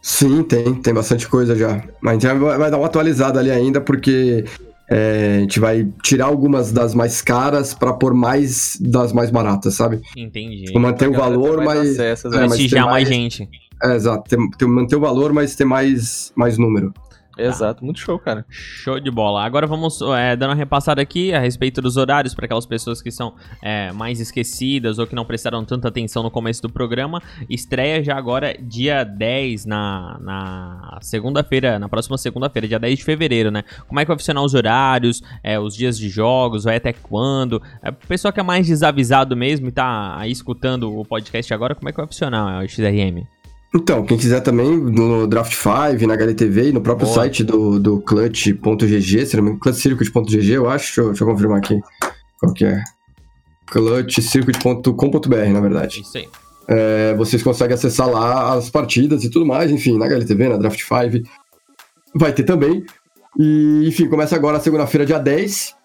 Sim, 0.00 0.44
tem, 0.44 0.72
tem 0.74 0.94
bastante 0.94 1.26
coisa 1.26 1.56
já. 1.56 1.82
Mas 2.00 2.24
a 2.24 2.28
gente 2.28 2.40
vai, 2.40 2.56
vai 2.56 2.70
dar 2.70 2.78
uma 2.78 2.86
atualizada 2.86 3.40
ali 3.40 3.50
ainda, 3.50 3.80
porque 3.80 4.44
é, 4.90 5.36
a 5.36 5.40
gente 5.40 5.60
vai 5.60 5.88
tirar 6.02 6.26
algumas 6.26 6.72
das 6.72 6.94
mais 6.94 7.22
caras 7.22 7.72
pra 7.72 7.92
pôr 7.92 8.12
mais 8.12 8.76
das 8.80 9.12
mais 9.12 9.30
baratas, 9.30 9.74
sabe? 9.74 10.00
Entendi. 10.16 10.64
Tipo, 10.64 10.80
manter 10.80 11.08
o 11.08 11.12
valor, 11.12 11.62
mas. 11.62 11.90
acesso, 11.92 12.26
é, 12.26 12.30
né? 12.32 12.46
mas 12.48 12.58
mais 12.72 12.84
mais- 12.86 13.08
gente. 13.08 13.48
É, 13.82 13.94
exato. 13.94 14.28
Ter, 14.28 14.36
ter- 14.58 14.66
manter 14.66 14.96
o 14.96 15.00
valor, 15.00 15.32
mas 15.32 15.54
ter 15.54 15.64
mais, 15.64 16.32
mais 16.34 16.58
número. 16.58 16.92
Exato, 17.46 17.84
muito 17.84 18.00
show, 18.00 18.18
cara. 18.18 18.44
Show 18.48 19.00
de 19.00 19.10
bola. 19.10 19.44
Agora 19.44 19.66
vamos 19.66 20.00
é, 20.16 20.36
dando 20.36 20.50
uma 20.50 20.56
repassada 20.56 21.00
aqui 21.00 21.32
a 21.32 21.38
respeito 21.38 21.80
dos 21.80 21.96
horários 21.96 22.34
para 22.34 22.44
aquelas 22.44 22.66
pessoas 22.66 23.00
que 23.00 23.10
são 23.10 23.34
é, 23.62 23.92
mais 23.92 24.20
esquecidas 24.20 24.98
ou 24.98 25.06
que 25.06 25.14
não 25.14 25.24
prestaram 25.24 25.64
tanta 25.64 25.88
atenção 25.88 26.22
no 26.22 26.30
começo 26.30 26.62
do 26.62 26.70
programa. 26.70 27.22
Estreia 27.48 28.02
já 28.02 28.16
agora 28.16 28.56
dia 28.60 29.04
10, 29.04 29.66
na, 29.66 30.18
na 30.20 30.98
segunda-feira, 31.00 31.78
na 31.78 31.88
próxima 31.88 32.18
segunda-feira, 32.18 32.68
dia 32.68 32.78
10 32.78 32.98
de 32.98 33.04
fevereiro, 33.04 33.50
né? 33.50 33.64
Como 33.88 33.98
é 33.98 34.04
que 34.04 34.08
vai 34.08 34.18
funcionar 34.18 34.42
os 34.42 34.54
horários, 34.54 35.22
é, 35.42 35.58
os 35.58 35.74
dias 35.74 35.98
de 35.98 36.08
jogos, 36.08 36.64
vai 36.64 36.76
até 36.76 36.92
quando? 36.92 37.62
É, 37.82 37.90
o 37.90 37.94
pessoal 37.94 38.32
que 38.32 38.40
é 38.40 38.42
mais 38.42 38.66
desavisado 38.66 39.36
mesmo 39.36 39.68
e 39.68 39.72
tá 39.72 40.16
aí 40.18 40.30
escutando 40.30 40.96
o 40.96 41.04
podcast 41.04 41.52
agora, 41.52 41.74
como 41.74 41.88
é 41.88 41.92
que 41.92 41.98
vai 41.98 42.06
funcionar 42.06 42.62
o 42.62 42.68
XRM? 42.68 43.39
Então, 43.72 44.04
quem 44.04 44.18
quiser 44.18 44.40
também, 44.40 44.76
no 44.76 45.28
Draft 45.28 45.54
5, 45.54 46.06
na 46.06 46.14
HLTV 46.14 46.70
e 46.70 46.72
no 46.72 46.80
próprio 46.80 47.06
Boa. 47.06 47.20
site 47.20 47.44
do, 47.44 47.78
do 47.78 48.00
clutch.gg, 48.00 49.26
se 49.26 49.36
não 49.36 49.44
me 49.44 49.50
engano, 49.50 49.60
clutchcircuit.gg, 49.60 50.50
eu 50.50 50.68
acho. 50.68 50.86
Deixa 50.86 51.00
eu, 51.00 51.08
deixa 51.08 51.24
eu 51.24 51.28
confirmar 51.28 51.58
aqui 51.58 51.80
qual 52.40 52.52
que 52.52 52.64
é. 52.64 52.82
clutchcircuit.com.br, 53.66 55.52
na 55.52 55.60
verdade. 55.60 56.00
Isso 56.00 56.18
aí. 56.18 56.28
É, 56.66 57.14
vocês 57.14 57.42
conseguem 57.42 57.74
acessar 57.74 58.08
lá 58.08 58.54
as 58.54 58.70
partidas 58.70 59.22
e 59.22 59.30
tudo 59.30 59.46
mais, 59.46 59.70
enfim, 59.70 59.96
na 59.96 60.06
HLTV, 60.06 60.48
na 60.48 60.56
Draft 60.56 60.80
5. 60.80 61.28
Vai 62.14 62.32
ter 62.32 62.42
também. 62.42 62.84
E, 63.38 63.84
enfim, 63.86 64.08
começa 64.08 64.34
agora 64.34 64.58
segunda-feira, 64.58 65.06
dia 65.06 65.18
10. 65.18 65.76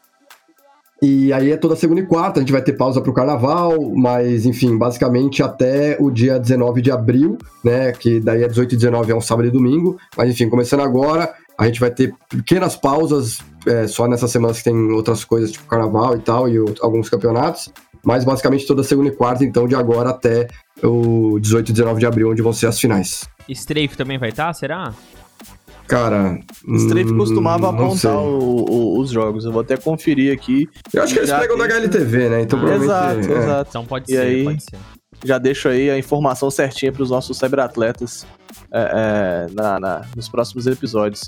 E 1.01 1.31
aí 1.33 1.51
é 1.51 1.57
toda 1.57 1.75
segunda 1.75 1.99
e 2.01 2.05
quarta, 2.05 2.39
a 2.39 2.41
gente 2.41 2.51
vai 2.51 2.61
ter 2.61 2.73
pausa 2.73 3.01
pro 3.01 3.13
carnaval, 3.13 3.91
mas 3.95 4.45
enfim, 4.45 4.77
basicamente 4.77 5.43
até 5.43 5.97
o 5.99 6.09
dia 6.09 6.39
19 6.39 6.81
de 6.81 6.89
abril, 6.91 7.37
né? 7.63 7.91
Que 7.91 8.19
daí 8.19 8.43
é 8.43 8.47
18 8.47 8.73
e 8.73 8.77
19 8.77 9.11
é 9.11 9.15
um 9.15 9.21
sábado 9.21 9.47
e 9.47 9.51
domingo. 9.51 9.97
Mas 10.17 10.29
enfim, 10.31 10.49
começando 10.49 10.79
agora, 10.81 11.33
a 11.57 11.65
gente 11.67 11.79
vai 11.79 11.91
ter 11.91 12.13
pequenas 12.29 12.75
pausas, 12.77 13.39
é, 13.67 13.87
só 13.87 14.07
nessas 14.07 14.31
semanas 14.31 14.57
que 14.59 14.63
tem 14.63 14.91
outras 14.93 15.23
coisas, 15.25 15.51
tipo 15.51 15.65
carnaval 15.65 16.15
e 16.15 16.19
tal, 16.19 16.47
e 16.49 16.59
o- 16.59 16.73
alguns 16.81 17.09
campeonatos. 17.09 17.71
Mas 18.03 18.23
basicamente 18.23 18.65
toda 18.67 18.83
segunda 18.83 19.09
e 19.09 19.11
quarta, 19.11 19.43
então, 19.43 19.67
de 19.67 19.75
agora 19.75 20.11
até 20.11 20.47
o 20.83 21.39
18 21.39 21.69
e 21.69 21.73
19 21.73 21.99
de 21.99 22.05
abril, 22.05 22.29
onde 22.29 22.41
vão 22.41 22.53
ser 22.53 22.67
as 22.67 22.79
finais. 22.79 23.27
Strafe 23.49 23.97
também 23.97 24.17
vai 24.17 24.29
estar, 24.29 24.53
será? 24.53 24.93
Cara. 25.87 26.39
O 26.67 26.75
Strafe 26.75 27.11
hum, 27.11 27.17
costumava 27.17 27.69
apontar 27.69 28.17
o- 28.17 28.65
o- 28.69 28.99
os 28.99 29.11
jogos. 29.11 29.45
Eu 29.45 29.51
vou 29.51 29.61
até 29.61 29.77
conferir 29.77 30.33
aqui. 30.33 30.67
Eu 30.93 31.03
acho 31.03 31.13
que 31.13 31.19
eles 31.19 31.29
Já 31.29 31.39
pegam 31.39 31.57
da 31.57 31.65
HLTV, 31.65 32.29
né? 32.29 32.41
Então 32.41 32.57
Ah, 32.59 32.61
provavelmente. 32.63 33.19
exato, 33.27 33.33
é. 33.33 33.43
exato. 33.43 33.69
Então 33.69 33.85
pode 33.85 34.05
E 34.11 34.15
ser, 34.15 34.21
aí? 34.21 34.43
pode 34.43 34.63
ser. 34.63 34.77
Já 35.23 35.37
deixo 35.37 35.69
aí 35.69 35.89
a 35.89 35.97
informação 35.97 36.49
certinha 36.51 36.91
para 36.91 37.01
os 37.03 37.09
nossos 37.09 37.37
cyberatletas 37.37 38.25
é, 38.71 39.47
é, 39.49 39.53
na- 39.53 39.79
na- 39.79 40.01
nos 40.15 40.27
próximos 40.27 40.67
episódios 40.67 41.21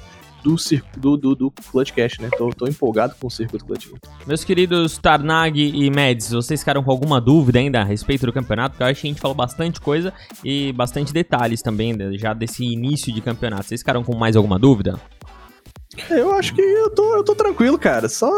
do, 0.44 0.56
do, 0.98 1.18
do, 1.18 1.36
do 1.36 1.52
Clutchcast, 1.52 2.22
né? 2.22 2.30
Tô, 2.38 2.50
tô 2.50 2.68
empolgado 2.68 3.16
com 3.20 3.28
o 3.28 3.32
circuito 3.32 3.66
Clutch. 3.66 3.88
Meus 4.26 4.44
queridos 4.44 4.98
Tarnag 4.98 5.60
e 5.60 5.90
Mads, 5.90 6.32
vocês 6.32 6.60
ficaram 6.62 6.84
com 6.84 6.92
alguma 6.92 7.20
dúvida 7.20 7.60
ainda 7.60 7.82
a 7.82 7.84
respeito 7.84 8.26
do 8.26 8.34
campeonato? 8.34 8.72
Porque 8.72 8.84
eu 8.84 8.88
acho 8.88 9.02
que 9.02 9.08
a 9.08 9.12
gente 9.12 9.22
falou 9.22 9.36
bastante 9.36 9.82
coisa 9.82 10.14
e 10.44 10.72
bastante 10.74 11.14
detalhes 11.14 11.62
também 11.62 11.94
né, 11.94 12.12
já 12.14 12.34
desse 12.34 12.64
início 12.64 13.14
de 13.14 13.22
campeonato. 13.22 13.66
Vocês 13.66 13.82
ficaram 13.82 14.04
com 14.04 14.16
mais 14.16 14.36
alguma 14.36 14.58
dúvida? 14.58 15.00
Eu 16.10 16.32
acho 16.34 16.54
que 16.54 16.62
eu 16.62 16.90
tô, 16.92 17.16
eu 17.16 17.24
tô 17.24 17.36
tranquilo, 17.36 17.78
cara. 17.78 18.08
Só 18.08 18.30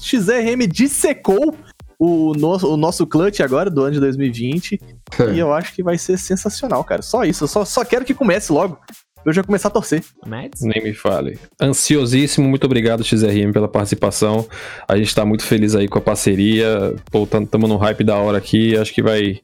XRM 0.00 0.66
dissecou 0.68 1.56
o 1.98 2.32
nosso, 2.32 2.72
o 2.72 2.76
nosso 2.76 3.06
clutch 3.06 3.40
agora 3.40 3.70
do 3.70 3.82
ano 3.82 3.92
de 3.92 4.00
2020. 4.00 4.80
É. 5.18 5.34
E 5.34 5.38
eu 5.38 5.52
acho 5.52 5.74
que 5.74 5.82
vai 5.82 5.98
ser 5.98 6.18
sensacional, 6.18 6.82
cara. 6.82 7.02
Só 7.02 7.24
isso. 7.24 7.44
Eu 7.44 7.48
só, 7.48 7.64
só 7.64 7.84
quero 7.84 8.04
que 8.04 8.14
comece 8.14 8.52
logo. 8.52 8.78
Eu 9.24 9.32
já 9.32 9.42
começar 9.42 9.68
a 9.68 9.70
torcer. 9.70 10.02
Mads? 10.26 10.62
Nem 10.62 10.82
me 10.82 10.94
fale. 10.94 11.38
Ansiosíssimo, 11.60 12.48
muito 12.48 12.64
obrigado, 12.64 13.04
XRM, 13.04 13.52
pela 13.52 13.68
participação. 13.68 14.46
A 14.88 14.96
gente 14.96 15.14
tá 15.14 15.24
muito 15.26 15.44
feliz 15.44 15.74
aí 15.74 15.86
com 15.88 15.98
a 15.98 16.02
parceria. 16.02 16.94
Pô, 17.10 17.26
tam- 17.26 17.44
tamo 17.44 17.68
no 17.68 17.76
hype 17.76 18.02
da 18.02 18.16
hora 18.16 18.38
aqui. 18.38 18.76
Acho 18.78 18.92
que 18.94 19.02
vai, 19.02 19.40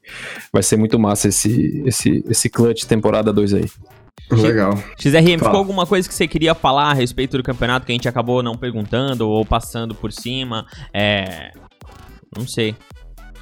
vai 0.53 0.62
ser 0.62 0.77
muito 0.77 0.99
massa 0.99 1.29
esse, 1.29 1.83
esse, 1.85 2.24
esse 2.29 2.49
clutch 2.49 2.85
temporada 2.85 3.33
2 3.33 3.55
aí. 3.55 3.64
Legal. 4.31 4.72
XRM, 4.99 5.33
ficou 5.33 5.39
Fala. 5.45 5.59
alguma 5.59 5.87
coisa 5.87 6.09
que 6.09 6.14
você 6.14 6.27
queria 6.27 6.55
falar 6.55 6.91
a 6.91 6.95
respeito 6.95 7.37
do 7.37 7.43
campeonato 7.43 7.85
que 7.87 7.93
a 7.93 7.95
gente 7.95 8.09
acabou 8.09 8.43
não 8.43 8.57
perguntando 8.57 9.29
ou 9.29 9.45
passando 9.45 9.95
por 9.95 10.11
cima? 10.11 10.66
É. 10.93 11.53
Não 12.37 12.47
sei. 12.49 12.74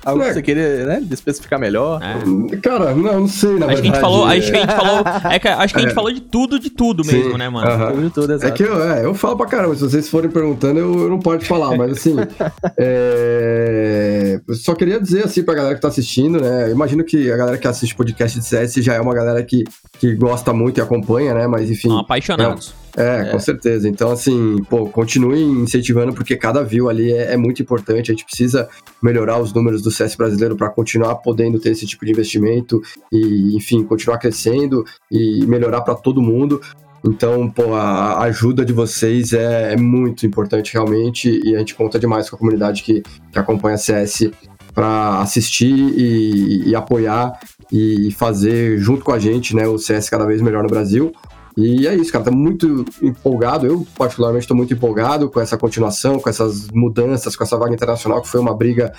Algo 0.05 0.22
É. 0.22 0.26
que 0.28 0.34
você 0.34 0.42
queria, 0.42 0.84
né? 0.86 1.02
Especificar 1.11 1.59
melhor. 1.59 2.00
É. 2.02 2.57
Cara, 2.59 2.94
não, 2.94 3.20
não 3.20 3.28
sei, 3.28 3.59
na 3.59 3.66
Acho 3.66 3.66
que 3.66 3.72
a 3.72 3.76
gente 3.76 3.82
verdade. 3.92 4.00
falou, 4.00 4.24
acho 4.26 4.50
que 4.50 4.57
a 4.57 4.59
é- 4.59 4.61
gente 4.62 4.74
falou, 4.76 5.05
é 5.32 5.38
que- 5.38 5.48
acho 5.48 5.74
que 5.74 5.78
a 5.80 5.82
gente 5.82 5.92
É. 5.92 5.94
falou 5.94 6.12
de 6.12 6.20
tudo, 6.20 6.59
de 6.59 6.70
tudo 6.70 7.05
mesmo, 7.05 7.32
Sim, 7.32 7.38
né, 7.38 7.48
mano? 7.48 7.68
aham. 7.70 7.92
Tudo, 7.92 8.11
tudo, 8.11 8.32
É 8.32 8.36
exato. 8.36 8.55
que 8.55 8.62
eu, 8.62 8.82
é, 8.82 9.05
eu 9.05 9.14
falo 9.14 9.36
pra 9.36 9.46
caramba, 9.46 9.74
se 9.74 9.80
vocês 9.82 10.09
forem 10.09 10.30
perguntando, 10.30 10.78
eu, 10.80 10.92
eu 11.05 11.09
não 11.09 11.18
posso 11.18 11.44
falar, 11.46 11.76
mas 11.76 11.92
assim, 11.92 12.14
é, 12.78 14.40
só 14.55 14.74
queria 14.74 15.00
dizer 15.00 15.24
assim 15.24 15.42
pra 15.42 15.55
galera 15.55 15.74
que 15.74 15.80
tá 15.80 15.88
assistindo, 15.88 16.40
né? 16.40 16.68
Eu 16.68 16.72
imagino 16.72 17.05
que 17.05 17.30
a 17.30 17.36
galera 17.36 17.59
que 17.59 17.66
assiste 17.66 17.94
podcast 17.94 18.38
de 18.38 18.44
CS 18.44 18.74
já 18.82 18.94
é 18.94 19.00
uma 19.00 19.14
galera 19.14 19.42
que, 19.42 19.64
que 19.98 20.14
gosta 20.14 20.52
muito 20.52 20.78
e 20.78 20.80
acompanha, 20.80 21.34
né? 21.34 21.46
Mas 21.46 21.70
enfim, 21.70 21.88
São 21.88 21.98
apaixonados. 21.98 22.74
É, 22.97 23.24
com 23.24 23.38
certeza. 23.38 23.88
Então, 23.88 24.11
assim, 24.11 24.62
pô, 24.68 24.86
continuem 24.86 25.42
incentivando, 25.62 26.12
porque 26.12 26.36
cada 26.36 26.62
view 26.62 26.88
ali 26.88 27.12
é, 27.12 27.32
é 27.32 27.36
muito 27.36 27.61
importante. 27.61 28.11
A 28.11 28.14
gente 28.14 28.24
precisa 28.24 28.68
melhorar 29.03 29.40
os 29.40 29.53
números 29.53 29.82
do 29.82 29.90
CS 29.90 30.14
brasileiro 30.14 30.57
para 30.57 30.70
continuar 30.70 31.16
podendo 31.16 31.59
ter 31.59 31.70
esse 31.70 31.86
tipo 31.86 32.05
de 32.05 32.12
investimento 32.12 32.80
e, 33.11 33.57
enfim, 33.57 33.82
continuar 33.84 34.18
crescendo 34.18 34.84
e 35.11 35.45
melhorar 35.47 35.80
para 35.80 35.95
todo 35.95 36.22
mundo. 36.22 36.61
Então, 37.07 37.51
pô, 37.51 37.74
a 37.74 38.05
a 38.14 38.22
ajuda 38.24 38.64
de 38.64 38.72
vocês 38.72 39.32
é, 39.32 39.74
é 39.74 39.76
muito 39.76 40.24
importante 40.24 40.72
realmente 40.72 41.40
e 41.45 41.55
a 41.55 41.59
gente 41.59 41.74
conta 41.74 41.99
demais 41.99 42.30
com 42.30 42.36
a 42.36 42.38
comunidade 42.38 42.82
que, 42.82 43.03
que 43.30 43.38
acompanha 43.38 43.76
CS 43.76 44.30
para 44.72 45.20
assistir 45.20 45.74
e, 45.74 46.68
e 46.68 46.74
apoiar 46.74 47.38
e 47.70 48.11
fazer 48.12 48.78
junto 48.78 49.05
com 49.05 49.12
a 49.12 49.18
gente, 49.18 49.55
né, 49.55 49.66
o 49.66 49.78
CS 49.78 50.09
cada 50.09 50.24
vez 50.24 50.40
melhor 50.40 50.62
no 50.62 50.68
Brasil. 50.68 51.12
E 51.57 51.86
é 51.86 51.94
isso, 51.94 52.11
cara, 52.11 52.24
tá 52.24 52.30
muito 52.32 52.84
empolgado. 53.00 53.66
Eu, 53.66 53.86
particularmente, 53.96 54.46
tô 54.46 54.55
muito 54.55 54.74
empolgado 54.74 55.30
com 55.30 55.40
essa 55.40 55.57
continuação, 55.57 56.18
com 56.18 56.28
essas 56.28 56.68
mudanças, 56.70 57.36
com 57.36 57.44
essa 57.44 57.57
vaga 57.57 57.72
internacional, 57.72 58.20
que 58.20 58.28
foi 58.28 58.40
uma 58.40 58.55
briga 58.55 58.92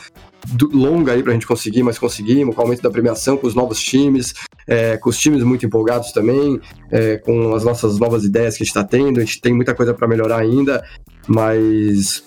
longa 0.71 1.11
aí 1.11 1.23
pra 1.23 1.33
gente 1.33 1.47
conseguir, 1.47 1.83
mas 1.83 1.99
conseguimos, 1.99 2.55
com 2.55 2.61
o 2.61 2.63
aumento 2.63 2.81
da 2.81 2.89
premiação, 2.89 3.35
com 3.35 3.47
os 3.47 3.55
novos 3.55 3.79
times, 3.81 4.33
é, 4.67 4.95
com 4.95 5.09
os 5.09 5.17
times 5.17 5.43
muito 5.43 5.65
empolgados 5.65 6.11
também, 6.11 6.59
é, 6.91 7.17
com 7.17 7.53
as 7.53 7.63
nossas 7.63 7.99
novas 7.99 8.23
ideias 8.23 8.55
que 8.55 8.63
a 8.63 8.65
gente 8.65 8.73
tá 8.73 8.83
tendo. 8.83 9.19
A 9.19 9.25
gente 9.25 9.41
tem 9.41 9.53
muita 9.53 9.75
coisa 9.75 9.93
pra 9.93 10.07
melhorar 10.07 10.39
ainda, 10.39 10.83
mas. 11.27 12.23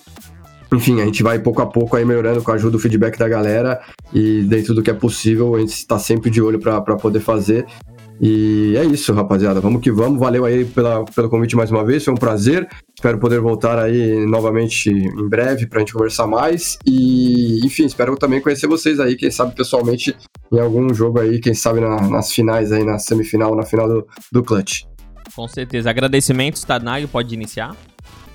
Enfim, 0.71 1.01
a 1.01 1.05
gente 1.05 1.23
vai 1.23 1.39
pouco 1.39 1.63
a 1.63 1.65
pouco 1.65 1.95
aí 1.97 2.05
melhorando 2.05 2.43
com 2.43 2.51
a 2.51 2.53
ajuda 2.53 2.73
do 2.73 2.79
feedback 2.79 3.17
da 3.17 3.27
galera 3.27 3.81
e 4.13 4.43
dentro 4.43 4.75
do 4.75 4.83
que 4.83 4.91
é 4.91 4.93
possível, 4.93 5.55
a 5.55 5.59
gente 5.59 5.73
está 5.73 5.97
sempre 5.97 6.29
de 6.29 6.39
olho 6.43 6.59
pra 6.59 6.79
poder 6.95 7.19
fazer. 7.19 7.65
E 8.21 8.75
é 8.77 8.83
isso, 8.85 9.13
rapaziada. 9.13 9.61
Vamos 9.61 9.81
que 9.81 9.91
vamos. 9.91 10.19
Valeu 10.19 10.43
aí 10.45 10.65
pela, 10.65 11.05
pelo 11.05 11.29
convite 11.29 11.55
mais 11.55 11.71
uma 11.71 11.85
vez. 11.85 12.03
Foi 12.03 12.13
um 12.13 12.17
prazer. 12.17 12.67
Espero 12.95 13.17
poder 13.17 13.39
voltar 13.39 13.79
aí 13.79 14.25
novamente 14.25 14.89
em 14.89 15.29
breve 15.29 15.65
pra 15.67 15.79
gente 15.79 15.93
conversar 15.93 16.27
mais. 16.27 16.77
E, 16.85 17.65
enfim, 17.65 17.85
espero 17.85 18.15
também 18.17 18.41
conhecer 18.41 18.67
vocês 18.67 18.99
aí, 18.99 19.15
quem 19.15 19.31
sabe 19.31 19.55
pessoalmente, 19.55 20.13
em 20.51 20.59
algum 20.59 20.93
jogo 20.93 21.19
aí, 21.19 21.39
quem 21.39 21.53
sabe 21.53 21.79
na- 21.79 22.09
nas 22.09 22.31
finais 22.31 22.71
aí, 22.73 22.83
na 22.83 22.99
semifinal, 22.99 23.55
na 23.55 23.63
final 23.63 23.87
do, 23.87 24.05
do 24.31 24.43
Clutch. 24.43 24.81
Com 25.33 25.47
certeza. 25.47 25.89
Agradecimentos, 25.89 26.63
Tarnag, 26.65 27.07
pode 27.07 27.33
iniciar. 27.33 27.73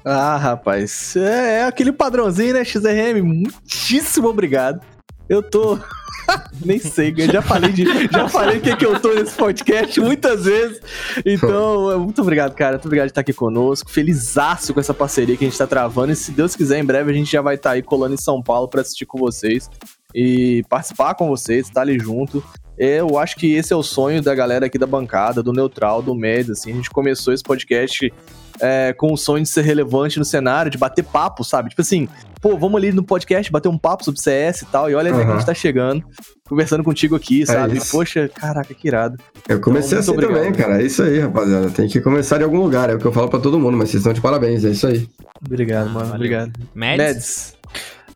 Ah, 0.02 0.36
rapaz. 0.38 1.14
É, 1.16 1.58
é 1.60 1.64
aquele 1.64 1.92
padrãozinho, 1.92 2.54
né, 2.54 2.64
XRM? 2.64 3.20
Muitíssimo 3.22 4.28
obrigado. 4.28 4.80
Eu 5.28 5.42
tô. 5.42 5.78
Nem 6.64 6.78
sei, 6.78 7.14
eu 7.16 7.26
já 7.30 7.42
falei 7.42 7.72
de. 7.72 7.84
Já 8.10 8.28
falei 8.28 8.58
o 8.58 8.60
que, 8.60 8.76
que 8.76 8.86
eu 8.86 8.98
tô 9.00 9.12
nesse 9.12 9.34
podcast 9.34 10.00
muitas 10.00 10.44
vezes. 10.44 10.80
Então, 11.24 11.98
muito 12.00 12.20
obrigado, 12.22 12.54
cara. 12.54 12.72
Muito 12.72 12.86
obrigado 12.86 13.06
de 13.06 13.12
estar 13.12 13.20
aqui 13.20 13.32
conosco. 13.32 13.90
Felizaço 13.90 14.72
com 14.72 14.80
essa 14.80 14.94
parceria 14.94 15.36
que 15.36 15.44
a 15.44 15.48
gente 15.48 15.58
tá 15.58 15.66
travando. 15.66 16.12
E 16.12 16.16
se 16.16 16.32
Deus 16.32 16.56
quiser, 16.56 16.78
em 16.78 16.84
breve 16.84 17.10
a 17.10 17.14
gente 17.14 17.30
já 17.30 17.42
vai 17.42 17.56
estar 17.56 17.72
aí 17.72 17.82
colando 17.82 18.14
em 18.14 18.18
São 18.18 18.42
Paulo 18.42 18.68
pra 18.68 18.80
assistir 18.80 19.06
com 19.06 19.18
vocês 19.18 19.68
e 20.14 20.62
participar 20.68 21.14
com 21.14 21.28
vocês, 21.28 21.66
estar 21.66 21.82
ali 21.82 21.98
junto. 21.98 22.42
Eu 22.76 23.18
acho 23.18 23.36
que 23.36 23.54
esse 23.54 23.72
é 23.72 23.76
o 23.76 23.82
sonho 23.82 24.20
da 24.20 24.34
galera 24.34 24.66
aqui 24.66 24.78
da 24.78 24.86
bancada, 24.86 25.42
do 25.42 25.52
Neutral, 25.52 26.02
do 26.02 26.14
Med, 26.14 26.50
assim. 26.50 26.72
A 26.72 26.74
gente 26.74 26.90
começou 26.90 27.32
esse 27.32 27.42
podcast 27.42 28.12
é, 28.60 28.92
com 28.92 29.12
o 29.12 29.16
sonho 29.16 29.42
de 29.42 29.48
ser 29.48 29.62
relevante 29.62 30.18
no 30.18 30.24
cenário, 30.24 30.70
de 30.70 30.78
bater 30.78 31.02
papo, 31.04 31.42
sabe? 31.44 31.70
Tipo 31.70 31.82
assim, 31.82 32.08
pô, 32.40 32.56
vamos 32.56 32.76
ali 32.76 32.92
no 32.92 33.02
podcast 33.02 33.50
bater 33.50 33.68
um 33.68 33.78
papo 33.78 34.04
sobre 34.04 34.20
CS 34.20 34.62
e 34.62 34.66
tal, 34.66 34.90
e 34.90 34.94
olha 34.94 35.12
até 35.12 35.24
que 35.24 35.30
a 35.30 35.34
gente 35.34 35.46
tá 35.46 35.54
chegando, 35.54 36.04
conversando 36.48 36.84
contigo 36.84 37.16
aqui, 37.16 37.44
sabe? 37.46 37.76
isso. 37.78 37.90
Poxa, 37.90 38.28
caraca, 38.28 38.72
que 38.74 38.86
irado. 38.88 39.18
Eu 39.48 39.60
comecei 39.60 39.98
Então, 39.98 40.00
assim 40.00 40.10
obrigado. 40.12 40.36
também, 40.36 40.52
cara. 40.52 40.80
É 40.82 40.86
isso 40.86 41.02
aí, 41.02 41.18
rapaziada. 41.20 41.70
Tem 41.70 41.88
que 41.88 42.00
começar 42.00 42.38
de 42.38 42.44
algum 42.44 42.58
lugar. 42.62 42.90
É 42.90 42.94
o 42.94 42.98
que 42.98 43.04
eu 43.06 43.12
falo 43.12 43.28
pra 43.28 43.40
todo 43.40 43.58
mundo, 43.58 43.76
mas 43.76 43.90
vocês 43.90 44.00
estão 44.00 44.12
de 44.12 44.20
parabéns. 44.20 44.64
É 44.64 44.70
isso 44.70 44.86
aí. 44.86 45.08
Obrigado, 45.44 45.86
mano. 45.86 46.00
valeu. 46.00 46.14
Obrigado. 46.14 46.52
Mads? 46.74 46.96
Meds. 46.98 47.54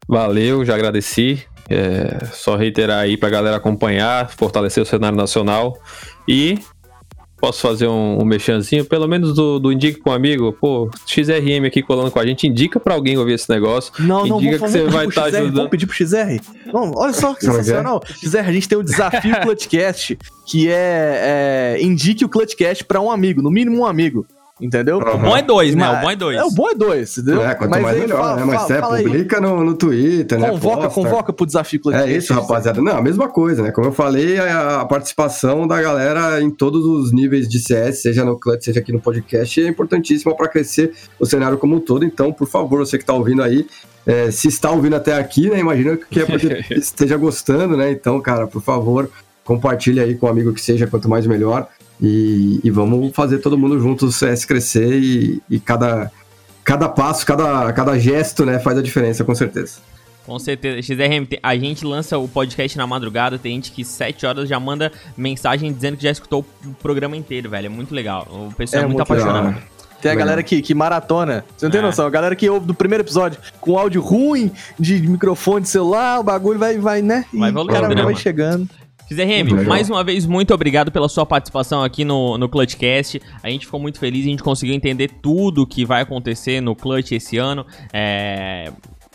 Valeu, 0.08 0.64
já 0.64 0.74
agradeci. 0.74 1.42
É, 1.70 2.24
só 2.32 2.56
reiterar 2.56 3.00
aí 3.00 3.16
pra 3.18 3.28
galera 3.28 3.56
acompanhar, 3.56 4.30
fortalecer 4.30 4.82
o 4.82 4.86
cenário 4.86 5.18
nacional. 5.18 5.78
E 6.26 6.58
posso 7.38 7.60
fazer 7.60 7.86
um, 7.86 8.20
um 8.20 8.24
mexanzinho, 8.24 8.84
pelo 8.84 9.06
menos 9.06 9.34
do, 9.34 9.58
do 9.58 9.72
Indique 9.72 10.00
com 10.00 10.10
um 10.10 10.12
amigo. 10.12 10.52
Pô, 10.52 10.90
XRM 11.06 11.66
aqui 11.66 11.82
colando 11.82 12.10
com 12.10 12.18
a 12.18 12.26
gente, 12.26 12.46
indica 12.46 12.78
pra 12.80 12.94
alguém 12.94 13.16
ouvir 13.16 13.34
esse 13.34 13.48
negócio. 13.48 13.92
Não, 13.98 14.26
não, 14.26 14.38
Indica 14.38 14.58
vamos, 14.58 14.74
que 14.74 14.80
você 14.80 14.90
vai 14.90 15.06
pedir 15.06 15.14
pro 15.14 15.22
tá 15.22 15.28
XR, 15.28 15.36
ajudando. 15.36 15.54
Vamos 15.54 15.70
pedir 15.70 15.86
pro 15.86 15.96
XR? 15.96 16.72
Não, 16.72 16.92
olha 16.94 17.12
só 17.12 17.34
que 17.34 17.46
é 17.46 17.48
é? 17.48 17.52
sensacional. 17.52 18.02
XR, 18.06 18.38
a 18.38 18.52
gente 18.52 18.68
tem 18.68 18.78
o 18.78 18.82
desafio 18.82 19.40
Clutchcast, 19.42 20.18
que 20.46 20.68
é, 20.68 21.76
é 21.78 21.82
indique 21.82 22.24
o 22.24 22.28
Clutchcast 22.28 22.84
pra 22.84 23.00
um 23.00 23.10
amigo, 23.10 23.40
no 23.40 23.50
mínimo 23.50 23.78
um 23.78 23.86
amigo. 23.86 24.26
Entendeu? 24.60 24.98
O 24.98 25.18
bom 25.18 25.36
é 25.36 25.42
dois, 25.42 25.74
né? 25.74 25.86
Mas- 25.86 25.98
O 25.98 26.02
bom 26.02 26.10
é 26.10 26.16
dois. 26.16 26.36
É, 26.38 26.44
o 26.44 26.50
bom 26.50 26.68
é 26.70 26.74
dois, 26.74 27.18
entendeu? 27.18 27.42
É, 27.46 27.54
quanto 27.54 27.70
mais 27.70 27.86
aí 27.86 28.00
melhor, 28.00 28.18
fala- 28.20 28.36
né? 28.36 28.44
Mas 28.44 28.62
fala- 28.66 28.96
aí. 28.96 29.04
publica 29.04 29.40
no, 29.40 29.64
no 29.64 29.74
Twitter, 29.74 30.38
né? 30.38 30.50
Convoca, 30.50 30.82
Posta. 30.88 30.94
convoca 30.94 31.32
pro 31.32 31.46
desafio 31.46 31.80
É 31.92 32.10
isso, 32.10 32.34
rapaziada. 32.34 32.82
Não, 32.82 32.96
a 32.96 33.02
mesma 33.02 33.28
coisa, 33.28 33.62
né? 33.62 33.70
Como 33.70 33.86
eu 33.86 33.92
falei, 33.92 34.38
a, 34.38 34.80
a 34.80 34.84
participação 34.84 35.66
da 35.66 35.80
galera 35.80 36.40
em 36.42 36.50
todos 36.50 36.84
os 36.84 37.12
níveis 37.12 37.48
de 37.48 37.58
CS, 37.60 38.02
seja 38.02 38.24
no 38.24 38.38
Clutch, 38.38 38.64
seja 38.64 38.80
aqui 38.80 38.92
no 38.92 39.00
podcast, 39.00 39.62
é 39.62 39.68
importantíssima 39.68 40.34
para 40.34 40.48
crescer 40.48 40.92
o 41.20 41.24
cenário 41.26 41.56
como 41.58 41.76
um 41.76 41.80
todo. 41.80 42.04
Então, 42.04 42.32
por 42.32 42.48
favor, 42.48 42.78
você 42.84 42.98
que 42.98 43.04
tá 43.04 43.12
ouvindo 43.14 43.42
aí, 43.42 43.66
é, 44.06 44.30
se 44.30 44.48
está 44.48 44.70
ouvindo 44.70 44.96
até 44.96 45.16
aqui, 45.16 45.48
né? 45.50 45.58
Imagina 45.60 45.96
que 45.96 46.20
é 46.20 46.24
porque 46.24 46.64
esteja 46.74 47.16
gostando, 47.16 47.76
né? 47.76 47.90
Então, 47.92 48.20
cara, 48.20 48.46
por 48.46 48.62
favor, 48.62 49.08
compartilhe 49.48 49.98
aí 49.98 50.14
com 50.14 50.26
um 50.26 50.28
amigo 50.28 50.52
que 50.52 50.60
seja, 50.60 50.86
quanto 50.86 51.08
mais 51.08 51.26
melhor. 51.26 51.66
E, 52.00 52.60
e 52.62 52.70
vamos 52.70 53.12
fazer 53.14 53.38
todo 53.38 53.56
mundo 53.56 53.80
junto 53.80 54.04
o 54.06 54.12
CS 54.12 54.44
crescer 54.44 54.92
e, 55.00 55.42
e 55.48 55.58
cada, 55.58 56.12
cada 56.62 56.86
passo, 56.88 57.24
cada, 57.24 57.72
cada 57.72 57.98
gesto, 57.98 58.44
né, 58.44 58.58
faz 58.58 58.76
a 58.78 58.82
diferença, 58.82 59.24
com 59.24 59.34
certeza. 59.34 59.78
Com 60.26 60.38
certeza. 60.38 60.82
XRM, 60.82 61.26
a 61.42 61.56
gente 61.56 61.86
lança 61.86 62.18
o 62.18 62.28
podcast 62.28 62.76
na 62.76 62.86
madrugada, 62.86 63.38
tem 63.38 63.54
gente 63.54 63.72
que 63.72 63.82
7 63.82 64.26
horas 64.26 64.46
já 64.48 64.60
manda 64.60 64.92
mensagem 65.16 65.72
dizendo 65.72 65.96
que 65.96 66.02
já 66.02 66.10
escutou 66.10 66.44
o 66.66 66.74
programa 66.74 67.16
inteiro, 67.16 67.48
velho. 67.48 67.66
É 67.66 67.70
muito 67.70 67.94
legal. 67.94 68.28
O 68.30 68.54
pessoal 68.54 68.82
é, 68.82 68.84
É 68.84 68.86
muito, 68.86 68.98
muito 68.98 69.10
apaixonado. 69.10 69.46
legal. 69.46 69.62
Tem 70.02 70.10
a 70.10 70.14
Legal. 70.14 70.26
galera 70.26 70.42
que, 70.44 70.62
que 70.62 70.74
maratona. 70.74 71.44
Você 71.56 71.66
não 71.66 71.72
tem 71.72 71.80
É. 71.80 71.82
noção. 71.82 72.06
A 72.06 72.10
galera 72.10 72.36
que 72.36 72.48
ouve 72.48 72.66
do 72.66 72.74
primeiro 72.74 73.02
episódio 73.02 73.40
com 73.60 73.76
áudio 73.76 74.00
ruim, 74.00 74.52
de 74.78 75.00
microfone 75.00 75.62
de 75.62 75.68
celular, 75.70 76.20
o 76.20 76.22
bagulho 76.22 76.56
vai, 76.58 76.78
vai 76.78 77.02
né? 77.02 77.24
Vai 77.32 77.48
o 77.48 77.50
evoluindo, 77.50 77.72
cara 77.72 77.88
né, 77.88 77.94
vai 77.96 78.04
mano? 78.04 78.16
chegando. 78.18 78.68
XRM, 79.10 79.66
mais 79.66 79.88
uma 79.88 80.04
vez, 80.04 80.26
muito 80.26 80.52
obrigado 80.52 80.92
pela 80.92 81.08
sua 81.08 81.24
participação 81.24 81.82
aqui 81.82 82.04
no, 82.04 82.36
no 82.36 82.48
Clutchcast. 82.48 83.20
A 83.42 83.48
gente 83.48 83.64
ficou 83.66 83.80
muito 83.80 83.98
feliz, 83.98 84.26
a 84.26 84.28
gente 84.28 84.42
conseguiu 84.42 84.74
entender 84.74 85.10
tudo 85.22 85.66
que 85.66 85.84
vai 85.84 86.02
acontecer 86.02 86.60
no 86.60 86.76
Clutch 86.76 87.12
esse 87.12 87.38
ano. 87.38 87.64
É, 87.92 88.70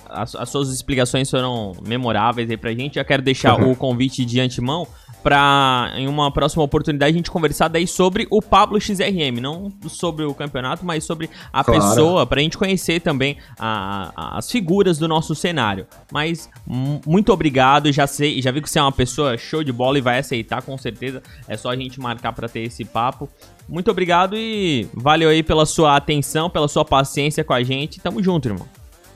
As, 0.10 0.36
as 0.36 0.50
suas 0.50 0.70
explicações 0.70 1.30
foram 1.30 1.74
memoráveis 1.86 2.50
aí 2.50 2.58
pra 2.58 2.72
gente. 2.72 2.96
Já 2.96 3.04
quero 3.04 3.22
deixar 3.22 3.56
o 3.56 3.76
convite 3.76 4.26
de 4.26 4.40
antemão 4.40 4.88
pra, 5.24 5.92
em 5.96 6.08
uma 6.08 6.30
próxima 6.32 6.62
oportunidade, 6.64 7.14
a 7.14 7.18
gente 7.18 7.32
conversar 7.32 7.68
daí 7.70 7.88
sobre 7.88 8.28
o 8.30 8.42
Pablo 8.42 8.80
XRM. 8.80 9.40
Não 9.42 9.72
sobre 9.88 10.26
o 10.26 10.34
campeonato, 10.34 10.86
mas 10.86 11.04
sobre 11.06 11.30
a 11.52 11.64
Claro. 11.64 11.80
pessoa, 11.82 12.26
pra 12.26 12.42
gente 12.42 12.58
conhecer 12.58 13.00
também 13.00 13.38
a- 13.58 14.12
a- 14.16 14.38
as 14.38 14.52
figuras 14.52 14.98
do 14.98 15.08
nosso 15.08 15.34
cenário. 15.34 15.88
Mas 16.12 16.50
mu- 16.68 17.02
muito 17.08 17.32
obrigado, 17.32 17.92
já 17.92 18.06
sei, 18.06 18.42
já 18.42 18.52
vi 18.52 18.62
que 18.62 18.70
você 18.70 18.80
é 18.80 18.82
uma 18.82 18.92
pessoa 18.92 19.38
show 19.38 19.64
de 19.64 19.72
bola 19.72 19.98
e 19.98 20.02
vai 20.02 20.20
aceitar 20.20 20.62
com 20.62 20.78
certeza. 20.78 21.24
É 21.48 21.56
só 21.56 21.70
a 21.70 21.76
gente 21.76 22.00
marcar 22.00 22.34
pra 22.34 22.48
ter 22.50 22.60
esse 22.62 22.84
papo. 22.84 23.30
Muito 23.70 23.90
obrigado 23.90 24.36
e 24.36 24.88
valeu 24.94 25.30
aí 25.30 25.42
pela 25.42 25.66
sua 25.66 25.96
atenção, 25.96 26.50
pela 26.50 26.68
sua 26.68 26.84
paciência 26.84 27.44
com 27.44 27.54
a 27.54 27.64
gente. 27.64 28.02
Tamo 28.02 28.22
junto, 28.22 28.50
irmão. 28.50 28.68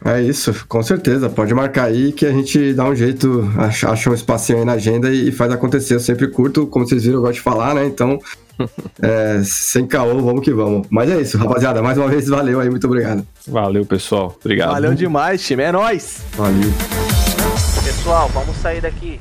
É 0.05 0.21
isso, 0.21 0.53
com 0.67 0.81
certeza. 0.81 1.29
Pode 1.29 1.53
marcar 1.53 1.85
aí 1.85 2.11
que 2.11 2.25
a 2.25 2.31
gente 2.31 2.73
dá 2.73 2.85
um 2.85 2.95
jeito, 2.95 3.49
acha, 3.57 3.89
acha 3.89 4.09
um 4.09 4.13
espacinho 4.13 4.59
aí 4.59 4.65
na 4.65 4.73
agenda 4.73 5.11
e 5.11 5.31
faz 5.31 5.51
acontecer. 5.51 5.95
Eu 5.95 5.99
sempre 5.99 6.27
curto, 6.27 6.67
como 6.67 6.87
vocês 6.87 7.03
viram, 7.03 7.17
eu 7.17 7.21
gosto 7.21 7.35
de 7.35 7.41
falar, 7.41 7.73
né? 7.75 7.85
Então, 7.85 8.19
é, 9.01 9.41
sem 9.43 9.85
caô, 9.85 10.21
vamos 10.21 10.43
que 10.43 10.53
vamos. 10.53 10.87
Mas 10.89 11.09
é 11.09 11.21
isso, 11.21 11.37
rapaziada. 11.37 11.81
Mais 11.81 11.97
uma 11.97 12.07
vez, 12.07 12.27
valeu 12.27 12.59
aí, 12.59 12.69
muito 12.69 12.87
obrigado. 12.87 13.25
Valeu, 13.47 13.85
pessoal. 13.85 14.35
Obrigado. 14.39 14.71
Valeu 14.71 14.93
demais, 14.93 15.45
time. 15.45 15.63
É 15.63 15.71
nóis. 15.71 16.21
Valeu. 16.33 16.71
Pessoal, 17.83 18.29
vamos 18.29 18.55
sair 18.57 18.81
daqui. 18.81 19.19